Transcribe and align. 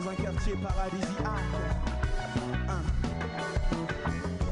dans 0.00 0.10
un 0.10 0.14
quartier 0.14 0.54
paradisiaque. 0.54 1.26
Hein. 2.68 2.82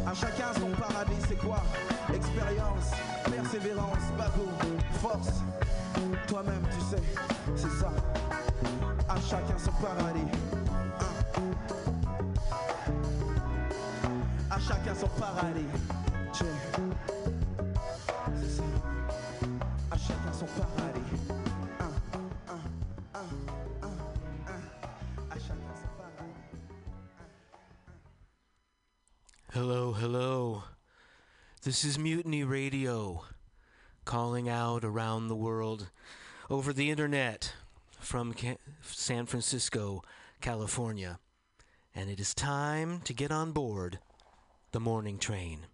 À 0.06 0.14
chacun 0.14 0.52
son 0.58 0.70
paradis, 0.70 1.20
c'est 1.28 1.38
quoi? 1.38 1.62
Expérience, 2.14 2.90
persévérance, 3.30 4.12
bateau, 4.16 4.48
force. 5.00 5.42
Toi-même, 6.26 6.62
tu 6.70 6.80
sais, 6.80 7.02
c'est 7.56 7.80
ça. 7.80 7.92
À 9.08 9.20
chacun 9.20 9.58
son 9.58 9.72
paradis. 9.72 10.20
Hein. 11.00 12.52
À 14.50 14.58
chacun 14.58 14.94
son 14.94 15.08
paradis. 15.08 15.66
Tiens. 16.32 16.46
This 31.68 31.84
is 31.84 31.98
Mutiny 31.98 32.44
Radio, 32.44 33.24
calling 34.06 34.48
out 34.48 34.86
around 34.86 35.28
the 35.28 35.36
world 35.36 35.90
over 36.48 36.72
the 36.72 36.90
internet 36.90 37.52
from 38.00 38.34
San 38.80 39.26
Francisco, 39.26 40.02
California. 40.40 41.18
And 41.94 42.08
it 42.08 42.20
is 42.20 42.32
time 42.32 43.02
to 43.02 43.12
get 43.12 43.30
on 43.30 43.52
board 43.52 43.98
the 44.72 44.80
morning 44.80 45.18
train. 45.18 45.66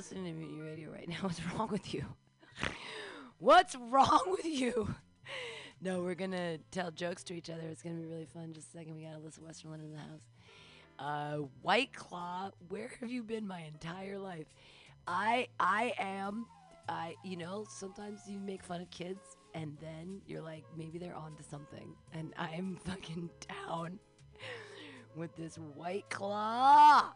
Listening 0.00 0.24
to 0.24 0.32
Mutiny 0.32 0.62
Radio 0.62 0.90
right 0.90 1.06
now, 1.06 1.16
what's 1.20 1.42
wrong 1.52 1.68
with 1.70 1.92
you? 1.92 2.06
What's 3.38 3.76
wrong 3.76 4.22
with 4.28 4.46
you? 4.46 4.94
No, 5.82 6.02
we're 6.02 6.14
gonna 6.14 6.58
tell 6.70 6.90
jokes 6.90 7.22
to 7.24 7.34
each 7.34 7.48
other. 7.48 7.62
It's 7.62 7.82
gonna 7.82 7.96
be 7.96 8.04
really 8.04 8.26
fun. 8.26 8.52
Just 8.52 8.68
a 8.68 8.78
second, 8.78 8.94
we 8.96 9.02
got 9.02 9.14
Alyssa 9.14 9.40
Westerland 9.40 9.82
in 9.82 9.92
the 9.92 9.98
house. 9.98 10.26
Uh, 10.98 11.46
White 11.62 11.94
Claw, 11.94 12.50
where 12.68 12.90
have 13.00 13.10
you 13.10 13.22
been 13.22 13.46
my 13.46 13.60
entire 13.60 14.18
life? 14.18 14.46
I 15.06 15.48
I 15.58 15.94
am 15.98 16.46
I 16.88 17.14
you 17.24 17.36
know, 17.36 17.66
sometimes 17.68 18.20
you 18.26 18.38
make 18.38 18.62
fun 18.62 18.82
of 18.82 18.90
kids 18.90 19.36
and 19.54 19.76
then 19.80 20.20
you're 20.26 20.42
like, 20.42 20.64
maybe 20.76 20.98
they're 20.98 21.16
onto 21.16 21.42
something. 21.42 21.94
And 22.12 22.34
I'm 22.38 22.76
fucking 22.84 23.30
down 23.68 23.98
with 25.14 25.34
this 25.36 25.56
White 25.56 26.08
Claw. 26.10 27.12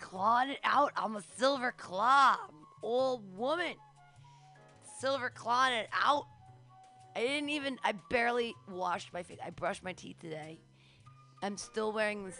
Clawing 0.00 0.50
it 0.50 0.60
out. 0.64 0.92
I'm 0.96 1.16
a 1.16 1.22
silver 1.36 1.72
claw. 1.72 2.36
Old 2.82 3.22
woman. 3.36 3.74
Silver 5.00 5.30
clawed 5.30 5.72
it 5.72 5.88
out. 5.92 6.26
I 7.16 7.20
didn't 7.20 7.50
even. 7.50 7.78
I 7.82 7.94
barely 8.10 8.54
washed 8.70 9.12
my 9.12 9.22
face. 9.22 9.38
I 9.44 9.50
brushed 9.50 9.82
my 9.82 9.92
teeth 9.92 10.16
today. 10.20 10.60
I'm 11.42 11.56
still 11.56 11.92
wearing 11.92 12.24
the 12.26 12.32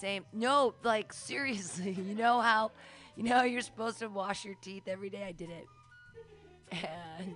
same. 0.00 0.24
No, 0.32 0.74
like 0.82 1.12
seriously. 1.12 1.92
You 1.92 2.14
know 2.14 2.40
how, 2.40 2.72
you 3.16 3.24
know 3.24 3.42
you're 3.42 3.60
supposed 3.60 3.98
to 4.00 4.08
wash 4.08 4.44
your 4.44 4.56
teeth 4.62 4.84
every 4.86 5.10
day. 5.10 5.24
I 5.24 5.32
did 5.32 5.50
it, 5.50 5.66
and 6.70 7.34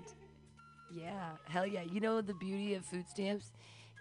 yeah, 0.94 1.30
hell 1.48 1.66
yeah. 1.66 1.82
You 1.82 2.00
know 2.00 2.20
the 2.20 2.34
beauty 2.34 2.74
of 2.74 2.84
food 2.84 3.08
stamps 3.08 3.52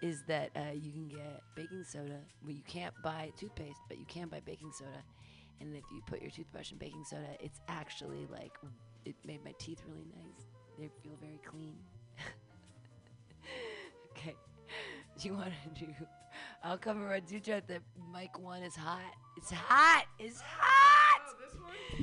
is 0.02 0.22
that 0.28 0.50
uh, 0.54 0.72
you 0.74 0.92
can 0.92 1.08
get 1.08 1.42
baking 1.56 1.84
soda. 1.84 2.20
Well, 2.44 2.52
you 2.52 2.62
can't 2.66 2.94
buy 3.02 3.32
toothpaste, 3.36 3.80
but 3.88 3.98
you 3.98 4.04
can 4.06 4.28
buy 4.28 4.40
baking 4.44 4.72
soda. 4.72 5.02
And 5.60 5.74
if 5.74 5.84
you 5.92 6.00
put 6.06 6.22
your 6.22 6.30
toothbrush 6.30 6.72
in 6.72 6.78
baking 6.78 7.04
soda, 7.04 7.36
it's 7.40 7.60
actually 7.68 8.26
like 8.30 8.52
it 9.04 9.14
made 9.24 9.44
my 9.44 9.54
teeth 9.58 9.82
really 9.88 10.06
nice. 10.14 10.46
They 10.78 10.88
feel 11.02 11.16
very 11.20 11.40
clean. 11.44 11.74
okay. 14.12 14.36
You 15.20 15.34
want 15.34 15.52
to 15.74 15.84
do? 15.84 15.92
I'll 16.62 16.78
cover 16.78 17.12
a 17.12 17.20
do 17.20 17.40
chat 17.40 17.66
that 17.68 17.80
mic 18.12 18.38
one 18.38 18.62
is 18.62 18.76
hot. 18.76 19.00
It's 19.36 19.50
hot. 19.50 20.04
It's 20.18 20.40
hot. 20.40 21.20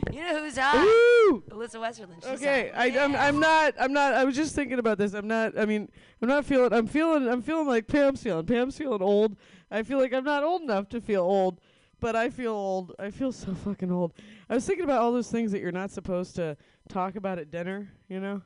Oh, 0.08 0.12
you 0.12 0.22
know 0.22 0.44
who's 0.44 0.58
hot? 0.58 0.86
Ooh! 0.86 1.44
Alyssa 1.50 1.76
Westerland. 1.76 2.22
She's 2.24 2.42
Okay, 2.42 2.72
hot. 2.74 2.82
I, 2.82 3.00
I'm, 3.00 3.16
I'm 3.16 3.40
not, 3.40 3.76
I'm 3.80 3.94
not. 3.94 4.14
I 4.14 4.26
was 4.26 4.36
just 4.36 4.56
thinking 4.56 4.80
about 4.80 4.98
this. 4.98 5.14
I'm 5.14 5.28
not. 5.28 5.58
I 5.58 5.66
mean, 5.66 5.90
I'm 6.22 6.28
not 6.28 6.46
feeling. 6.46 6.74
I'm 6.74 6.88
feeling. 6.88 7.28
I'm 7.28 7.42
feeling 7.42 7.68
like 7.68 7.88
Pam's 7.88 8.22
feeling. 8.22 8.46
Pam's 8.46 8.78
feeling 8.78 9.02
old. 9.02 9.38
I 9.72 9.84
feel 9.84 10.00
like 10.00 10.14
I'm 10.14 10.24
not 10.24 10.44
old 10.44 10.62
enough 10.62 10.90
to 10.90 11.02
feel 11.02 11.22
old, 11.22 11.60
but 12.00 12.16
I 12.16 12.30
feel 12.30 12.54
old. 12.54 12.94
I 13.00 13.10
feel 13.12 13.32
so 13.32 13.54
fucking 13.54 13.92
old. 13.92 14.14
I 14.50 14.56
was 14.56 14.66
thinking 14.66 14.86
about 14.86 15.02
all 15.02 15.12
those 15.12 15.32
things 15.32 15.52
that 15.52 15.62
you're 15.62 15.72
not 15.72 15.92
supposed 15.92 16.36
to 16.36 16.58
talk 16.90 17.16
about 17.16 17.40
at 17.40 17.52
dinner. 17.52 17.92
You 18.10 18.20
know, 18.20 18.42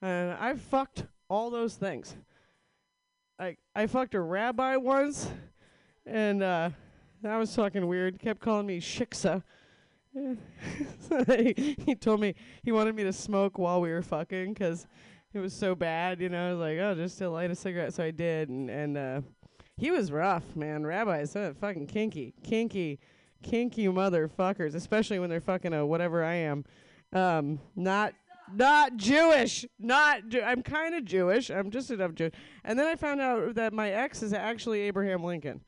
and 0.00 0.32
I 0.32 0.54
fucked 0.54 1.06
all 1.28 1.50
those 1.50 1.74
things. 1.74 2.16
Like 3.38 3.58
I 3.74 3.86
fucked 3.86 4.14
a 4.14 4.20
rabbi 4.20 4.76
once, 4.76 5.28
and 6.06 6.42
uh, 6.42 6.70
that 7.22 7.36
was 7.36 7.54
fucking 7.54 7.86
weird. 7.86 8.18
Kept 8.18 8.40
calling 8.40 8.66
me 8.66 8.80
shiksa. 8.80 9.42
he, 10.14 11.76
he 11.86 11.94
told 11.94 12.20
me 12.20 12.34
he 12.62 12.70
wanted 12.70 12.94
me 12.94 13.02
to 13.04 13.12
smoke 13.12 13.58
while 13.58 13.80
we 13.80 13.90
were 13.90 14.02
fucking 14.02 14.54
'cause 14.54 14.86
it 15.34 15.38
was 15.38 15.54
so 15.54 15.74
bad, 15.74 16.20
you 16.20 16.28
know. 16.28 16.48
I 16.48 16.50
was 16.52 16.60
like, 16.60 16.78
oh, 16.78 16.94
just 16.94 17.16
to 17.18 17.30
light 17.30 17.50
a 17.50 17.54
cigarette. 17.54 17.94
So 17.94 18.04
I 18.04 18.10
did, 18.10 18.48
and 18.50 18.68
and 18.68 18.98
uh, 18.98 19.20
he 19.82 19.90
was 19.90 20.12
rough, 20.12 20.54
man. 20.54 20.86
Rabbis, 20.86 21.34
uh, 21.34 21.54
fucking 21.60 21.88
kinky, 21.88 22.34
kinky, 22.44 23.00
kinky 23.42 23.86
motherfuckers, 23.86 24.76
especially 24.76 25.18
when 25.18 25.28
they're 25.28 25.40
fucking 25.40 25.74
a 25.74 25.84
whatever 25.84 26.22
I 26.22 26.34
am. 26.34 26.64
Um, 27.12 27.58
not 27.74 28.14
not 28.54 28.96
Jewish, 28.96 29.66
not 29.80 30.28
Jew- 30.28 30.40
I'm 30.40 30.62
kind 30.62 30.94
of 30.94 31.04
Jewish. 31.04 31.50
I'm 31.50 31.72
just 31.72 31.90
enough 31.90 32.14
Jewish. 32.14 32.32
And 32.62 32.78
then 32.78 32.86
I 32.86 32.94
found 32.94 33.20
out 33.20 33.56
that 33.56 33.72
my 33.72 33.90
ex 33.90 34.22
is 34.22 34.32
actually 34.32 34.82
Abraham 34.82 35.24
Lincoln. 35.24 35.60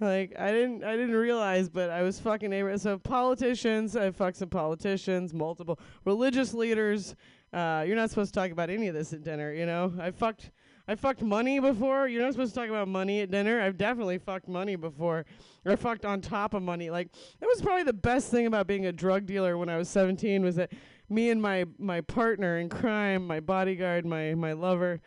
Like 0.00 0.32
I 0.38 0.50
didn't 0.50 0.82
I 0.82 0.96
didn't 0.96 1.14
realize, 1.14 1.68
but 1.68 1.90
I 1.90 2.00
was 2.00 2.18
fucking 2.18 2.54
Abraham. 2.54 2.78
So 2.78 2.96
politicians, 2.96 3.96
I 3.96 4.12
fucked 4.12 4.38
some 4.38 4.48
politicians, 4.48 5.34
multiple 5.34 5.78
religious 6.06 6.54
leaders. 6.54 7.14
Uh, 7.52 7.84
you're 7.86 7.96
not 7.96 8.08
supposed 8.08 8.32
to 8.32 8.40
talk 8.40 8.50
about 8.50 8.70
any 8.70 8.88
of 8.88 8.94
this 8.94 9.12
at 9.12 9.22
dinner, 9.22 9.52
you 9.52 9.66
know. 9.66 9.92
I 10.00 10.10
fucked 10.10 10.52
I 10.88 10.96
fucked 10.96 11.22
money 11.22 11.60
before. 11.60 12.08
You're 12.08 12.22
not 12.22 12.32
supposed 12.32 12.54
to 12.54 12.60
talk 12.60 12.68
about 12.68 12.88
money 12.88 13.20
at 13.20 13.30
dinner. 13.30 13.60
I've 13.60 13.78
definitely 13.78 14.18
fucked 14.18 14.48
money 14.48 14.76
before. 14.76 15.24
Or 15.64 15.76
fucked 15.76 16.04
on 16.04 16.20
top 16.20 16.54
of 16.54 16.62
money. 16.62 16.90
Like 16.90 17.12
that 17.40 17.46
was 17.46 17.62
probably 17.62 17.84
the 17.84 17.92
best 17.92 18.30
thing 18.30 18.46
about 18.46 18.66
being 18.66 18.86
a 18.86 18.92
drug 18.92 19.26
dealer 19.26 19.56
when 19.56 19.68
I 19.68 19.76
was 19.76 19.88
17 19.88 20.42
was 20.42 20.56
that 20.56 20.72
me 21.08 21.30
and 21.30 21.40
my 21.40 21.66
my 21.78 22.00
partner 22.00 22.58
in 22.58 22.68
crime, 22.68 23.26
my 23.26 23.38
bodyguard, 23.38 24.04
my 24.04 24.34
my 24.34 24.52
lover, 24.52 25.00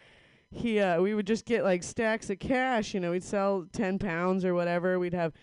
he 0.52 0.80
uh 0.80 1.02
we 1.02 1.14
would 1.14 1.28
just 1.28 1.46
get 1.46 1.66
like 1.66 1.84
stacks 1.84 2.30
of 2.30 2.40
cash, 2.40 2.94
you 2.94 3.02
know, 3.02 3.12
we'd 3.12 3.24
sell 3.24 3.66
10 3.74 4.00
pounds 4.00 4.46
or 4.46 4.54
whatever. 4.54 4.98
We'd 4.98 5.14
have 5.14 5.34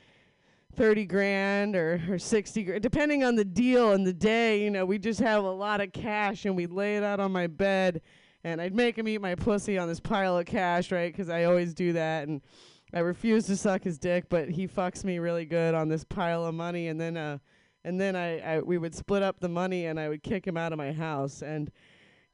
30 0.74 1.04
grand 1.04 1.76
or, 1.76 2.00
or 2.08 2.18
60 2.18 2.64
grand, 2.64 2.82
depending 2.82 3.22
on 3.22 3.34
the 3.34 3.44
deal 3.44 3.92
and 3.92 4.06
the 4.06 4.14
day, 4.14 4.64
you 4.64 4.70
know, 4.70 4.86
we'd 4.86 5.02
just 5.02 5.20
have 5.20 5.44
a 5.44 5.50
lot 5.50 5.82
of 5.82 5.92
cash 5.92 6.46
and 6.46 6.56
we'd 6.56 6.72
lay 6.72 6.96
it 6.96 7.02
out 7.02 7.20
on 7.20 7.30
my 7.30 7.46
bed 7.46 8.00
and 8.44 8.60
I'd 8.60 8.74
make 8.74 8.98
him 8.98 9.08
eat 9.08 9.20
my 9.20 9.34
pussy 9.34 9.78
on 9.78 9.88
this 9.88 10.00
pile 10.00 10.38
of 10.38 10.46
cash, 10.46 10.90
right? 10.90 11.12
Because 11.12 11.28
I 11.28 11.44
always 11.44 11.74
do 11.74 11.92
that. 11.92 12.28
And 12.28 12.40
I 12.92 13.00
refuse 13.00 13.46
to 13.46 13.56
suck 13.56 13.84
his 13.84 13.98
dick, 13.98 14.26
but 14.28 14.48
he 14.48 14.66
fucks 14.66 15.04
me 15.04 15.18
really 15.18 15.44
good 15.44 15.74
on 15.74 15.88
this 15.88 16.04
pile 16.04 16.44
of 16.44 16.54
money. 16.54 16.88
And 16.88 17.00
then, 17.00 17.16
uh, 17.16 17.38
and 17.84 18.00
then 18.00 18.16
I, 18.16 18.38
I, 18.40 18.60
we 18.60 18.78
would 18.78 18.94
split 18.94 19.22
up 19.22 19.40
the 19.40 19.48
money 19.48 19.86
and 19.86 19.98
I 19.98 20.08
would 20.08 20.22
kick 20.22 20.46
him 20.46 20.56
out 20.56 20.72
of 20.72 20.78
my 20.78 20.92
house. 20.92 21.42
And 21.42 21.70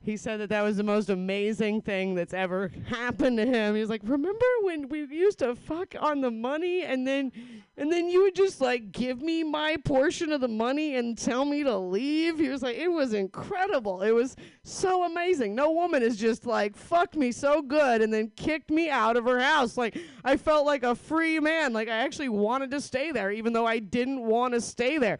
he 0.00 0.16
said 0.16 0.40
that 0.40 0.48
that 0.50 0.62
was 0.62 0.76
the 0.76 0.84
most 0.84 1.10
amazing 1.10 1.82
thing 1.82 2.14
that's 2.14 2.32
ever 2.32 2.70
happened 2.86 3.36
to 3.36 3.44
him. 3.44 3.74
He 3.74 3.80
was 3.80 3.90
like, 3.90 4.00
"Remember 4.04 4.46
when 4.62 4.88
we 4.88 5.04
used 5.04 5.40
to 5.40 5.56
fuck 5.56 5.94
on 5.98 6.20
the 6.20 6.30
money, 6.30 6.82
and 6.82 7.06
then, 7.06 7.32
and 7.76 7.92
then 7.92 8.08
you 8.08 8.22
would 8.22 8.36
just 8.36 8.60
like 8.60 8.92
give 8.92 9.20
me 9.20 9.42
my 9.42 9.76
portion 9.84 10.30
of 10.32 10.40
the 10.40 10.48
money 10.48 10.94
and 10.94 11.18
tell 11.18 11.44
me 11.44 11.64
to 11.64 11.76
leave?" 11.76 12.38
He 12.38 12.48
was 12.48 12.62
like, 12.62 12.76
"It 12.76 12.88
was 12.88 13.12
incredible. 13.12 14.02
It 14.02 14.12
was 14.12 14.36
so 14.62 15.04
amazing. 15.04 15.54
No 15.54 15.72
woman 15.72 16.02
has 16.02 16.16
just 16.16 16.46
like 16.46 16.76
fucked 16.76 17.16
me 17.16 17.32
so 17.32 17.60
good 17.60 18.00
and 18.00 18.14
then 18.14 18.30
kicked 18.36 18.70
me 18.70 18.88
out 18.88 19.16
of 19.16 19.24
her 19.24 19.40
house. 19.40 19.76
Like 19.76 19.98
I 20.24 20.36
felt 20.36 20.64
like 20.64 20.84
a 20.84 20.94
free 20.94 21.40
man. 21.40 21.72
Like 21.72 21.88
I 21.88 21.98
actually 21.98 22.28
wanted 22.28 22.70
to 22.70 22.80
stay 22.80 23.10
there, 23.10 23.32
even 23.32 23.52
though 23.52 23.66
I 23.66 23.80
didn't 23.80 24.22
want 24.22 24.54
to 24.54 24.60
stay 24.60 24.98
there." 24.98 25.18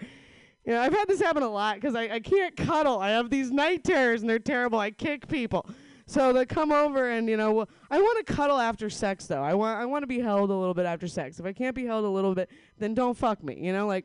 You 0.68 0.74
know, 0.74 0.82
I've 0.82 0.92
had 0.92 1.08
this 1.08 1.18
happen 1.18 1.42
a 1.42 1.48
lot 1.48 1.76
because 1.76 1.94
I, 1.94 2.16
I 2.16 2.20
can't 2.20 2.54
cuddle. 2.54 2.98
I 3.00 3.08
have 3.12 3.30
these 3.30 3.50
night 3.50 3.84
terrors 3.84 4.20
and 4.20 4.28
they're 4.28 4.38
terrible. 4.38 4.78
I 4.78 4.90
kick 4.90 5.26
people. 5.26 5.66
So 6.06 6.30
they 6.34 6.44
come 6.44 6.72
over 6.72 7.08
and 7.08 7.26
you 7.26 7.38
know 7.38 7.52
well, 7.52 7.70
I 7.90 7.98
want 7.98 8.26
to 8.26 8.34
cuddle 8.34 8.58
after 8.58 8.90
sex 8.90 9.24
though. 9.24 9.42
I 9.42 9.54
want 9.54 9.80
I 9.80 9.86
want 9.86 10.02
to 10.02 10.06
be 10.06 10.20
held 10.20 10.50
a 10.50 10.54
little 10.54 10.74
bit 10.74 10.84
after 10.84 11.08
sex. 11.08 11.40
If 11.40 11.46
I 11.46 11.54
can't 11.54 11.74
be 11.74 11.86
held 11.86 12.04
a 12.04 12.08
little 12.08 12.34
bit, 12.34 12.50
then 12.78 12.92
don't 12.92 13.16
fuck 13.16 13.42
me. 13.42 13.56
You 13.58 13.72
know, 13.72 13.86
like, 13.86 14.04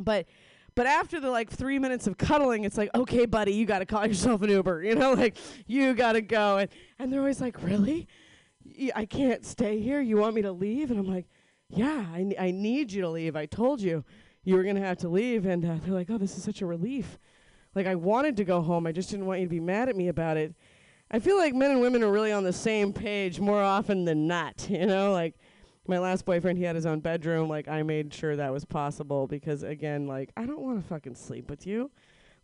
but 0.00 0.26
but 0.74 0.88
after 0.88 1.20
the 1.20 1.30
like 1.30 1.48
three 1.48 1.78
minutes 1.78 2.08
of 2.08 2.18
cuddling, 2.18 2.64
it's 2.64 2.76
like 2.76 2.90
okay, 2.96 3.24
buddy, 3.24 3.52
you 3.52 3.64
got 3.64 3.78
to 3.78 3.86
call 3.86 4.04
yourself 4.04 4.42
an 4.42 4.50
Uber. 4.50 4.82
You 4.82 4.96
know, 4.96 5.12
like 5.16 5.36
you 5.68 5.94
got 5.94 6.14
to 6.14 6.22
go. 6.22 6.58
And 6.58 6.70
and 6.98 7.12
they're 7.12 7.20
always 7.20 7.40
like, 7.40 7.62
really? 7.62 8.08
Y- 8.64 8.90
I 8.96 9.04
can't 9.04 9.46
stay 9.46 9.78
here. 9.78 10.00
You 10.00 10.16
want 10.16 10.34
me 10.34 10.42
to 10.42 10.50
leave? 10.50 10.90
And 10.90 10.98
I'm 10.98 11.06
like, 11.06 11.26
yeah, 11.68 12.04
I, 12.12 12.34
I 12.36 12.50
need 12.50 12.90
you 12.90 13.02
to 13.02 13.08
leave. 13.08 13.36
I 13.36 13.46
told 13.46 13.80
you 13.80 14.04
you 14.44 14.56
were 14.56 14.62
going 14.62 14.76
to 14.76 14.82
have 14.82 14.98
to 14.98 15.08
leave. 15.08 15.46
And 15.46 15.64
uh, 15.64 15.76
they're 15.82 15.94
like, 15.94 16.10
oh, 16.10 16.18
this 16.18 16.36
is 16.36 16.44
such 16.44 16.62
a 16.62 16.66
relief. 16.66 17.18
Like, 17.74 17.86
I 17.86 17.94
wanted 17.94 18.36
to 18.36 18.44
go 18.44 18.62
home. 18.62 18.86
I 18.86 18.92
just 18.92 19.10
didn't 19.10 19.26
want 19.26 19.40
you 19.40 19.46
to 19.46 19.50
be 19.50 19.60
mad 19.60 19.88
at 19.88 19.96
me 19.96 20.08
about 20.08 20.36
it. 20.36 20.54
I 21.10 21.18
feel 21.18 21.36
like 21.36 21.54
men 21.54 21.70
and 21.70 21.80
women 21.80 22.02
are 22.02 22.10
really 22.10 22.32
on 22.32 22.44
the 22.44 22.52
same 22.52 22.92
page 22.92 23.40
more 23.40 23.62
often 23.62 24.04
than 24.04 24.26
not. 24.26 24.66
You 24.74 24.86
know, 24.86 25.12
like 25.12 25.34
my 25.86 25.98
last 25.98 26.24
boyfriend, 26.24 26.58
he 26.58 26.64
had 26.64 26.76
his 26.76 26.86
own 26.86 27.00
bedroom. 27.00 27.48
Like, 27.48 27.68
I 27.68 27.82
made 27.82 28.12
sure 28.12 28.36
that 28.36 28.52
was 28.52 28.64
possible 28.64 29.26
because, 29.26 29.62
again, 29.62 30.06
like, 30.06 30.30
I 30.36 30.46
don't 30.46 30.60
want 30.60 30.80
to 30.82 30.88
fucking 30.88 31.14
sleep 31.14 31.50
with 31.50 31.66
you. 31.66 31.90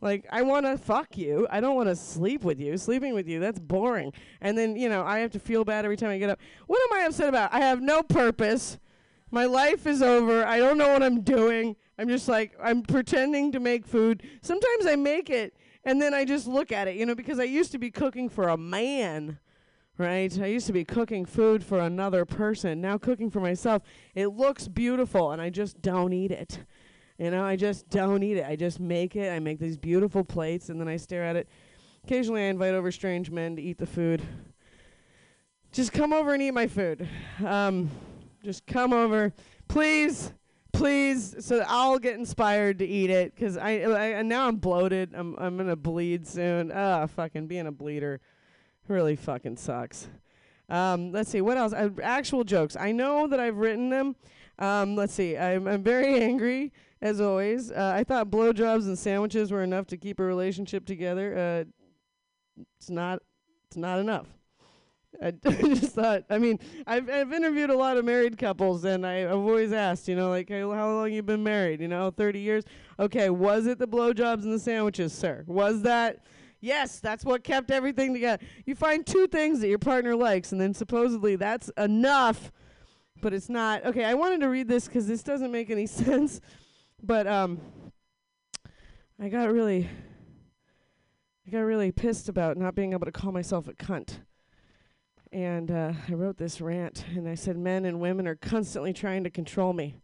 Like, 0.02 0.26
I 0.30 0.42
want 0.42 0.66
to 0.66 0.78
fuck 0.78 1.16
you. 1.16 1.46
I 1.50 1.60
don't 1.60 1.76
want 1.76 1.88
to 1.88 1.96
sleep 1.96 2.42
with 2.42 2.58
you. 2.60 2.76
Sleeping 2.78 3.14
with 3.14 3.28
you, 3.28 3.38
that's 3.38 3.58
boring. 3.58 4.12
And 4.40 4.56
then, 4.56 4.76
you 4.76 4.88
know, 4.88 5.04
I 5.04 5.18
have 5.18 5.30
to 5.32 5.38
feel 5.38 5.64
bad 5.64 5.84
every 5.84 5.96
time 5.96 6.10
I 6.10 6.18
get 6.18 6.30
up. 6.30 6.38
What 6.66 6.80
am 6.90 6.98
I 6.98 7.06
upset 7.06 7.28
about? 7.28 7.52
I 7.52 7.60
have 7.60 7.82
no 7.82 8.02
purpose. 8.02 8.78
My 9.30 9.44
life 9.44 9.86
is 9.86 10.02
over. 10.02 10.44
I 10.44 10.58
don't 10.58 10.78
know 10.78 10.92
what 10.92 11.02
I'm 11.02 11.20
doing. 11.20 11.76
I'm 12.00 12.08
just 12.08 12.28
like, 12.28 12.56
I'm 12.62 12.80
pretending 12.80 13.52
to 13.52 13.60
make 13.60 13.86
food. 13.86 14.22
Sometimes 14.40 14.86
I 14.86 14.96
make 14.96 15.28
it 15.28 15.54
and 15.84 16.00
then 16.00 16.14
I 16.14 16.24
just 16.24 16.46
look 16.46 16.72
at 16.72 16.88
it, 16.88 16.96
you 16.96 17.04
know, 17.04 17.14
because 17.14 17.38
I 17.38 17.44
used 17.44 17.72
to 17.72 17.78
be 17.78 17.90
cooking 17.90 18.30
for 18.30 18.48
a 18.48 18.56
man, 18.56 19.38
right? 19.98 20.40
I 20.40 20.46
used 20.46 20.66
to 20.68 20.72
be 20.72 20.82
cooking 20.82 21.26
food 21.26 21.62
for 21.62 21.78
another 21.78 22.24
person. 22.24 22.80
Now 22.80 22.96
cooking 22.96 23.30
for 23.30 23.40
myself. 23.40 23.82
It 24.14 24.28
looks 24.28 24.66
beautiful 24.66 25.32
and 25.32 25.42
I 25.42 25.50
just 25.50 25.82
don't 25.82 26.14
eat 26.14 26.30
it. 26.30 26.60
You 27.18 27.30
know, 27.30 27.44
I 27.44 27.56
just 27.56 27.90
don't 27.90 28.22
eat 28.22 28.38
it. 28.38 28.46
I 28.48 28.56
just 28.56 28.80
make 28.80 29.14
it. 29.14 29.30
I 29.30 29.38
make 29.38 29.58
these 29.58 29.76
beautiful 29.76 30.24
plates 30.24 30.70
and 30.70 30.80
then 30.80 30.88
I 30.88 30.96
stare 30.96 31.22
at 31.22 31.36
it. 31.36 31.50
Occasionally 32.04 32.44
I 32.44 32.46
invite 32.46 32.72
over 32.72 32.90
strange 32.90 33.30
men 33.30 33.56
to 33.56 33.62
eat 33.62 33.76
the 33.76 33.84
food. 33.84 34.22
Just 35.70 35.92
come 35.92 36.14
over 36.14 36.32
and 36.32 36.42
eat 36.42 36.52
my 36.52 36.66
food. 36.66 37.06
Um, 37.44 37.90
just 38.42 38.66
come 38.66 38.94
over, 38.94 39.34
please, 39.68 40.32
please, 40.72 41.44
so 41.44 41.64
I'll 41.66 41.98
get 41.98 42.14
inspired 42.14 42.78
to 42.80 42.86
eat 42.86 43.10
it. 43.10 43.36
Cause 43.36 43.56
I, 43.56 44.18
I 44.18 44.22
now 44.22 44.48
I'm 44.48 44.56
bloated. 44.56 45.14
I'm 45.14 45.36
I'm 45.38 45.56
gonna 45.56 45.76
bleed 45.76 46.26
soon. 46.26 46.72
Ah, 46.72 47.06
fucking 47.06 47.46
being 47.46 47.66
a 47.66 47.72
bleeder 47.72 48.20
really 48.90 49.16
fucking 49.16 49.56
sucks. 49.56 50.08
Um, 50.68 51.12
let's 51.12 51.30
see 51.30 51.40
what 51.40 51.56
else. 51.56 51.72
Uh, 51.72 51.90
actual 52.02 52.44
jokes. 52.44 52.76
I 52.76 52.92
know 52.92 53.26
that 53.26 53.40
I've 53.40 53.56
written 53.56 53.88
them. 53.88 54.16
Um, 54.58 54.96
let's 54.96 55.14
see. 55.14 55.36
I'm 55.36 55.66
I'm 55.66 55.82
very 55.82 56.20
angry 56.22 56.72
as 57.00 57.20
always. 57.20 57.70
Uh, 57.70 57.92
I 57.96 58.04
thought 58.04 58.30
blowjobs 58.30 58.84
and 58.84 58.98
sandwiches 58.98 59.50
were 59.50 59.62
enough 59.62 59.86
to 59.88 59.96
keep 59.96 60.20
a 60.20 60.24
relationship 60.24 60.84
together. 60.84 61.36
Uh, 61.36 62.62
it's 62.76 62.90
not. 62.90 63.22
It's 63.68 63.76
not 63.76 64.00
enough. 64.00 64.26
I 65.22 65.32
just 65.32 65.94
thought. 65.94 66.24
I 66.30 66.38
mean, 66.38 66.58
I've 66.86 67.10
I've 67.10 67.32
interviewed 67.32 67.68
a 67.68 67.76
lot 67.76 67.98
of 67.98 68.06
married 68.06 68.38
couples, 68.38 68.84
and 68.84 69.06
I, 69.06 69.24
I've 69.24 69.32
always 69.32 69.72
asked, 69.72 70.08
you 70.08 70.16
know, 70.16 70.30
like, 70.30 70.48
hey, 70.48 70.60
how 70.60 70.90
long 70.90 71.12
you 71.12 71.22
been 71.22 71.42
married? 71.42 71.80
You 71.82 71.88
know, 71.88 72.10
thirty 72.10 72.40
years. 72.40 72.64
Okay, 72.98 73.28
was 73.28 73.66
it 73.66 73.78
the 73.78 73.86
blowjobs 73.86 74.44
and 74.44 74.52
the 74.52 74.58
sandwiches, 74.58 75.12
sir? 75.12 75.44
Was 75.46 75.82
that? 75.82 76.24
Yes, 76.60 77.00
that's 77.00 77.24
what 77.24 77.44
kept 77.44 77.70
everything 77.70 78.14
together. 78.14 78.42
You 78.64 78.74
find 78.74 79.06
two 79.06 79.26
things 79.26 79.60
that 79.60 79.68
your 79.68 79.78
partner 79.78 80.16
likes, 80.16 80.52
and 80.52 80.60
then 80.60 80.72
supposedly 80.72 81.36
that's 81.36 81.70
enough, 81.76 82.50
but 83.20 83.34
it's 83.34 83.50
not. 83.50 83.84
Okay, 83.84 84.04
I 84.04 84.14
wanted 84.14 84.40
to 84.40 84.48
read 84.48 84.68
this 84.68 84.86
because 84.86 85.06
this 85.06 85.22
doesn't 85.22 85.52
make 85.52 85.68
any 85.68 85.86
sense, 85.86 86.40
but 87.02 87.26
um, 87.26 87.60
I 89.20 89.28
got 89.28 89.52
really, 89.52 89.86
I 91.46 91.50
got 91.50 91.60
really 91.60 91.92
pissed 91.92 92.30
about 92.30 92.56
not 92.56 92.74
being 92.74 92.94
able 92.94 93.04
to 93.04 93.12
call 93.12 93.32
myself 93.32 93.68
a 93.68 93.74
cunt. 93.74 94.20
And 95.32 95.70
uh, 95.70 95.92
I 96.08 96.14
wrote 96.14 96.38
this 96.38 96.60
rant, 96.60 97.04
and 97.14 97.28
I 97.28 97.36
said, 97.36 97.56
men 97.56 97.84
and 97.84 98.00
women 98.00 98.26
are 98.26 98.34
constantly 98.34 98.92
trying 98.92 99.22
to 99.24 99.30
control 99.30 99.72
me. 99.72 100.00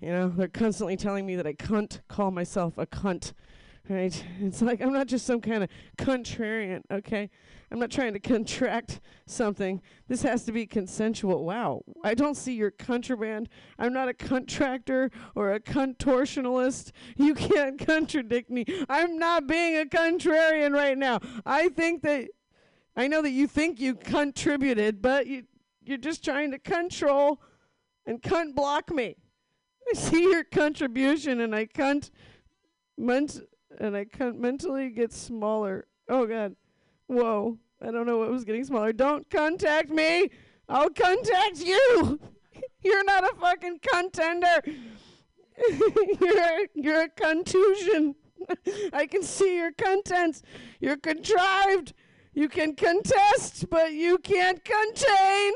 You 0.00 0.10
know, 0.10 0.28
they're 0.30 0.48
constantly 0.48 0.96
telling 0.96 1.26
me 1.26 1.36
that 1.36 1.46
I 1.46 1.52
can't 1.52 2.00
call 2.08 2.30
myself 2.30 2.78
a 2.78 2.86
cunt. 2.86 3.34
Right? 3.88 4.24
It's 4.40 4.62
like 4.62 4.80
I'm 4.80 4.92
not 4.92 5.08
just 5.08 5.26
some 5.26 5.40
kind 5.40 5.64
of 5.64 5.68
contrarian, 5.98 6.82
okay? 6.90 7.28
I'm 7.70 7.78
not 7.78 7.90
trying 7.90 8.12
to 8.12 8.20
contract 8.20 9.00
something. 9.26 9.82
This 10.06 10.22
has 10.22 10.44
to 10.44 10.52
be 10.52 10.66
consensual. 10.66 11.44
Wow. 11.44 11.82
I 12.04 12.14
don't 12.14 12.36
see 12.36 12.54
your 12.54 12.70
contraband. 12.70 13.48
I'm 13.78 13.92
not 13.92 14.08
a 14.08 14.14
contractor 14.14 15.10
or 15.34 15.52
a 15.52 15.60
contortionalist. 15.60 16.92
You 17.16 17.34
can't 17.34 17.78
contradict 17.86 18.50
me. 18.50 18.64
I'm 18.88 19.18
not 19.18 19.46
being 19.46 19.76
a 19.76 19.84
contrarian 19.84 20.72
right 20.72 20.96
now. 20.96 21.20
I 21.44 21.68
think 21.68 22.02
that 22.02 22.28
I 22.96 23.08
know 23.08 23.22
that 23.22 23.30
you 23.30 23.46
think 23.46 23.80
you 23.80 23.94
contributed, 23.94 25.00
but 25.00 25.26
you 25.26 25.44
you're 25.84 25.98
just 25.98 26.24
trying 26.24 26.52
to 26.52 26.58
control 26.58 27.40
and 28.06 28.22
cunt 28.22 28.54
block 28.54 28.90
me. 28.90 29.16
I 29.90 29.96
see 29.96 30.22
your 30.22 30.44
contribution 30.44 31.40
and 31.40 31.54
I 31.54 31.66
cunt 31.66 32.10
ment 32.96 33.40
and 33.78 33.96
I 33.96 34.04
cunt 34.04 34.36
mentally 34.36 34.90
get 34.90 35.12
smaller. 35.12 35.86
Oh 36.08 36.26
god. 36.26 36.54
Whoa. 37.06 37.58
I 37.80 37.90
don't 37.90 38.06
know 38.06 38.18
what 38.18 38.30
was 38.30 38.44
getting 38.44 38.64
smaller. 38.64 38.92
Don't 38.92 39.28
contact 39.28 39.90
me. 39.90 40.30
I'll 40.68 40.90
contact 40.90 41.60
you. 41.60 42.20
you're 42.82 43.04
not 43.04 43.24
a 43.24 43.34
fucking 43.36 43.80
contender. 43.92 44.62
you're 46.20 46.66
you're 46.74 47.02
a 47.02 47.08
contusion. 47.08 48.14
I 48.92 49.06
can 49.06 49.22
see 49.22 49.56
your 49.56 49.72
contents. 49.72 50.42
You're 50.80 50.96
contrived. 50.96 51.92
You 52.34 52.48
can 52.48 52.74
contest, 52.74 53.68
but 53.68 53.92
you 53.92 54.18
can't 54.18 54.64
contain. 54.64 55.52